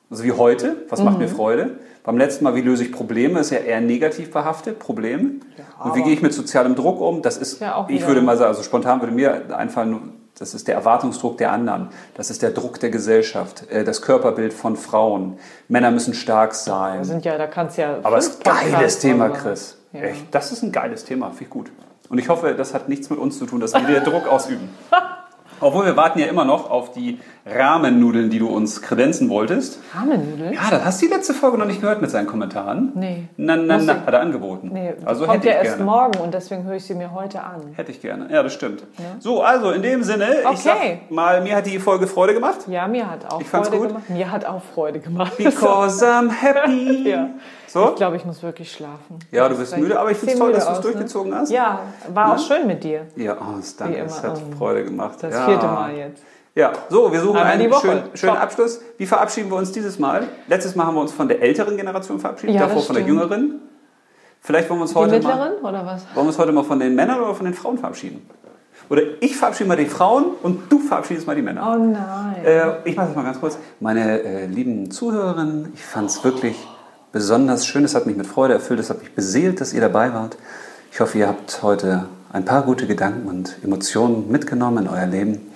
also 0.09 0.23
wie 0.23 0.31
heute, 0.31 0.77
was 0.89 1.01
macht 1.01 1.17
mir 1.17 1.27
Mhm. 1.27 1.31
Freude. 1.35 1.69
Beim 2.03 2.17
letzten 2.17 2.43
Mal, 2.43 2.55
wie 2.55 2.61
löse 2.61 2.83
ich 2.83 2.91
Probleme, 2.91 3.39
ist 3.39 3.51
ja 3.51 3.59
eher 3.59 3.79
negativ 3.79 4.31
behaftet, 4.31 4.79
Problem. 4.79 5.41
Und 5.83 5.95
wie 5.95 6.01
gehe 6.03 6.13
ich 6.13 6.21
mit 6.21 6.33
sozialem 6.33 6.75
Druck 6.75 6.99
um? 6.99 7.21
Das 7.21 7.37
ist, 7.37 7.61
Ja, 7.61 7.85
ich 7.89 8.05
würde 8.07 8.21
mal 8.21 8.37
sagen, 8.37 8.49
also 8.49 8.63
spontan 8.63 8.99
würde 9.01 9.13
mir 9.13 9.55
einfallen, 9.55 10.13
das 10.37 10.55
ist 10.55 10.67
der 10.67 10.73
Erwartungsdruck 10.75 11.37
der 11.37 11.51
anderen. 11.51 11.89
Das 12.15 12.31
ist 12.31 12.41
der 12.41 12.49
Druck 12.51 12.79
der 12.79 12.89
Gesellschaft, 12.89 13.69
äh, 13.69 13.83
das 13.83 14.01
Körperbild 14.01 14.51
von 14.53 14.75
Frauen. 14.75 15.37
Männer 15.67 15.91
müssen 15.91 16.15
stark 16.15 16.55
sein. 16.55 16.99
Da 16.99 17.03
sind 17.03 17.23
ja, 17.25 17.37
da 17.37 17.45
kannst 17.45 17.77
ja. 17.77 17.99
Aber 18.01 18.17
es 18.17 18.29
ist 18.29 18.47
ein 18.47 18.71
geiles 18.71 18.97
Thema. 18.97 19.29
Chris. 19.29 19.77
Ja. 19.93 20.01
Echt, 20.01 20.25
das 20.33 20.51
ist 20.51 20.63
ein 20.63 20.71
geiles 20.71 21.05
Thema, 21.05 21.27
finde 21.29 21.43
ich 21.43 21.49
gut. 21.51 21.71
Und 22.11 22.17
ich 22.17 22.27
hoffe, 22.29 22.53
das 22.55 22.73
hat 22.73 22.89
nichts 22.89 23.09
mit 23.09 23.17
uns 23.19 23.39
zu 23.39 23.45
tun, 23.45 23.59
dass 23.61 23.73
wir 23.73 23.81
den 23.81 24.03
Druck 24.03 24.27
ausüben. 24.27 24.69
Obwohl 25.63 25.85
wir 25.85 25.95
warten 25.95 26.17
ja 26.17 26.25
immer 26.25 26.43
noch 26.43 26.71
auf 26.71 26.91
die 26.91 27.19
Rahmennudeln, 27.45 28.31
die 28.31 28.39
du 28.39 28.47
uns 28.49 28.81
kredenzen 28.81 29.29
wolltest. 29.29 29.79
Rahmennudeln? 29.93 30.53
Ja, 30.53 30.61
das 30.71 30.83
hast 30.83 31.01
du 31.01 31.05
die 31.05 31.13
letzte 31.13 31.35
Folge 31.35 31.59
noch 31.59 31.67
nicht 31.67 31.81
gehört 31.81 32.01
mit 32.01 32.09
seinen 32.09 32.25
Kommentaren. 32.25 32.91
Nee. 32.95 33.27
Na, 33.37 33.55
na, 33.55 33.77
na, 33.77 33.93
ich- 33.93 33.99
hat 33.99 34.11
er 34.11 34.21
angeboten. 34.21 34.71
Nee, 34.73 34.93
also 35.05 35.25
kommt 35.25 35.37
hätte 35.37 35.49
ja 35.49 35.53
ich 35.61 35.65
erst 35.67 35.77
gerne. 35.77 35.91
morgen 35.91 36.19
und 36.19 36.33
deswegen 36.33 36.63
höre 36.63 36.77
ich 36.77 36.83
sie 36.83 36.95
mir 36.95 37.13
heute 37.13 37.43
an. 37.43 37.61
Hätte 37.75 37.91
ich 37.91 38.01
gerne. 38.01 38.27
Ja, 38.31 38.41
das 38.41 38.53
stimmt. 38.53 38.83
So, 39.19 39.43
also 39.43 39.69
in 39.69 39.83
dem 39.83 40.01
Sinne, 40.01 40.39
ich 40.41 40.47
Okay. 40.47 40.57
sag 41.07 41.11
mal, 41.11 41.41
mir 41.43 41.55
hat 41.57 41.67
die 41.67 41.77
Folge 41.77 42.07
Freude 42.07 42.33
gemacht. 42.33 42.61
Ja, 42.67 42.87
mir 42.87 43.07
hat 43.09 43.31
auch 43.31 43.39
Ich 43.39 43.47
fand's 43.47 43.67
Freude 43.69 43.81
gut. 43.81 43.87
gemacht. 43.89 44.09
Mir 44.09 44.31
hat 44.31 44.45
auch 44.45 44.63
Freude 44.73 44.99
gemacht. 44.99 45.37
Because 45.37 46.03
I'm 46.03 46.31
happy. 46.41 47.07
Ja. 47.07 47.27
So? 47.71 47.89
Ich 47.89 47.95
glaube, 47.95 48.17
ich 48.17 48.25
muss 48.25 48.43
wirklich 48.43 48.69
schlafen. 48.71 49.19
Ja, 49.31 49.47
du 49.47 49.57
bist 49.57 49.77
müde, 49.77 49.97
aber 49.97 50.11
ich 50.11 50.17
finde 50.17 50.33
es 50.33 50.39
toll, 50.39 50.51
dass 50.51 50.65
du 50.65 50.71
es 50.71 50.77
ne? 50.79 50.83
durchgezogen 50.83 51.33
hast. 51.33 51.49
Ja, 51.51 51.79
war 52.13 52.33
auch 52.33 52.39
schön 52.39 52.67
mit 52.67 52.83
dir. 52.83 53.07
Ja, 53.15 53.37
oh, 53.39 53.55
das 53.57 53.77
danke, 53.77 53.97
es 53.99 54.21
hat 54.21 54.41
Oh. 54.51 54.57
Freude 54.57 54.83
gemacht. 54.83 55.17
Das 55.21 55.33
ja. 55.33 55.45
vierte 55.45 55.65
Mal 55.67 55.95
jetzt. 55.95 56.21
Ja, 56.53 56.73
so, 56.89 57.13
wir 57.13 57.21
suchen 57.21 57.35
die 57.35 57.41
einen 57.41 57.73
schönen, 57.73 58.03
schönen. 58.13 58.35
Abschluss. 58.35 58.81
Wie 58.97 59.05
verabschieden 59.05 59.49
wir 59.49 59.55
uns 59.55 59.71
dieses 59.71 59.99
Mal? 59.99 60.27
Letztes 60.47 60.75
Mal 60.75 60.85
haben 60.85 60.95
wir 60.95 61.01
uns 61.01 61.13
von 61.13 61.29
der 61.29 61.41
älteren 61.41 61.77
Generation 61.77 62.19
verabschiedet, 62.19 62.55
Ja, 62.55 62.67
davor 62.67 62.81
von 62.81 62.95
der 62.95 63.05
jüngeren. 63.05 63.61
Vielleicht 64.41 64.69
wollen 64.69 64.79
wir 64.79 64.83
uns 64.83 64.91
Die 64.91 64.97
heute 64.97 65.21
mal, 65.21 65.49
mittleren 65.49 65.53
oder 65.63 65.85
was? 65.85 66.03
wollen 66.13 66.25
wir 66.25 66.27
uns 66.27 66.37
heute 66.39 66.51
mal 66.51 66.63
von 66.65 66.79
den 66.79 66.93
Männern 66.93 67.21
oder 67.21 67.35
von 67.35 67.45
den 67.45 67.53
Frauen 67.53 67.77
verabschieden? 67.77 68.27
Oder 68.89 69.03
ich 69.21 69.37
verabschiede 69.37 69.69
mal 69.69 69.77
die 69.77 69.85
Frauen 69.85 70.25
und 70.43 70.69
du 70.69 70.79
verabschiedest 70.79 71.25
mal 71.25 71.37
die 71.37 71.41
Männer. 71.41 71.73
Oh 71.73 71.81
nein. 71.81 72.43
Äh, 72.43 72.89
ich 72.89 72.97
mache 72.97 73.07
das 73.07 73.15
mal 73.15 73.23
ganz 73.23 73.39
kurz. 73.39 73.57
Meine 73.79 74.21
äh, 74.21 74.45
lieben 74.47 74.91
Zuhörerinnen, 74.91 75.71
ich 75.73 75.81
fand 75.85 76.09
es 76.09 76.21
wirklich 76.25 76.57
besonders 77.11 77.65
schön. 77.65 77.83
Es 77.83 77.95
hat 77.95 78.05
mich 78.05 78.15
mit 78.15 78.27
Freude 78.27 78.53
erfüllt. 78.53 78.79
Es 78.79 78.89
hat 78.89 78.99
mich 78.99 79.13
beseelt, 79.13 79.61
dass 79.61 79.73
ihr 79.73 79.81
dabei 79.81 80.13
wart. 80.13 80.37
Ich 80.91 80.99
hoffe, 80.99 81.17
ihr 81.17 81.27
habt 81.27 81.61
heute 81.61 82.07
ein 82.33 82.45
paar 82.45 82.63
gute 82.63 82.87
Gedanken 82.87 83.27
und 83.27 83.57
Emotionen 83.63 84.29
mitgenommen 84.29 84.85
in 84.85 84.89
euer 84.89 85.05
Leben. 85.05 85.51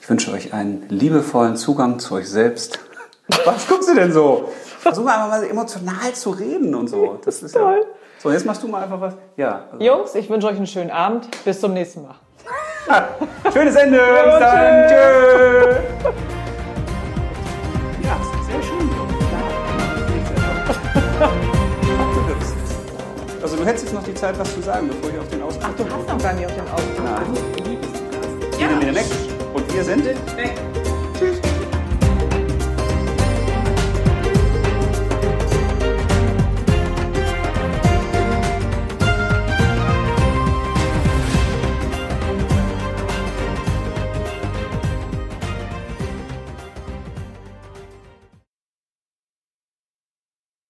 Ich 0.00 0.08
wünsche 0.08 0.32
euch 0.32 0.52
einen 0.52 0.86
liebevollen 0.88 1.56
Zugang 1.56 1.98
zu 1.98 2.14
euch 2.14 2.28
selbst. 2.28 2.78
Was 3.44 3.66
guckst 3.66 3.88
du 3.88 3.94
denn 3.94 4.12
so? 4.12 4.50
Versuch 4.80 5.04
mal 5.04 5.14
einfach 5.16 5.40
mal 5.40 5.44
emotional 5.44 6.12
zu 6.14 6.30
reden 6.30 6.74
und 6.74 6.88
so. 6.88 7.18
Das 7.24 7.42
ist 7.42 7.54
ja. 7.54 7.60
Toll. 7.60 7.86
So, 8.22 8.30
jetzt 8.30 8.46
machst 8.46 8.62
du 8.62 8.68
mal 8.68 8.82
einfach 8.82 9.00
was. 9.00 9.14
Ja. 9.36 9.64
Also. 9.72 9.84
Jungs, 9.84 10.14
ich 10.14 10.30
wünsche 10.30 10.46
euch 10.46 10.56
einen 10.56 10.66
schönen 10.66 10.90
Abend. 10.90 11.28
Bis 11.44 11.60
zum 11.60 11.74
nächsten 11.74 12.02
Mal. 12.02 12.14
Schönes 13.52 13.74
Ende. 13.74 13.98
Bis 13.98 14.38
dann. 14.38 14.88
Tschö. 14.88 16.12
Also 23.46 23.58
du 23.58 23.64
hättest 23.64 23.84
jetzt 23.84 23.94
noch 23.94 24.02
die 24.02 24.12
Zeit, 24.12 24.36
was 24.40 24.52
zu 24.52 24.60
sagen, 24.60 24.88
bevor 24.88 25.08
ich 25.08 25.20
auf 25.20 25.28
den 25.28 25.40
Ausdruck 25.40 25.76
Du 25.76 25.84
hast 25.84 26.08
noch 26.08 26.18
gar 26.18 26.32
nicht 26.32 26.46
auf 26.46 26.52
den 26.52 26.68
Augen. 26.68 27.04
Nein. 27.04 27.78
Ich 28.50 28.66
bin 28.66 28.92
weg. 28.92 29.04
Und 29.54 29.72
wir 29.72 29.84
sind 29.84 30.04
Weg. 30.04 30.75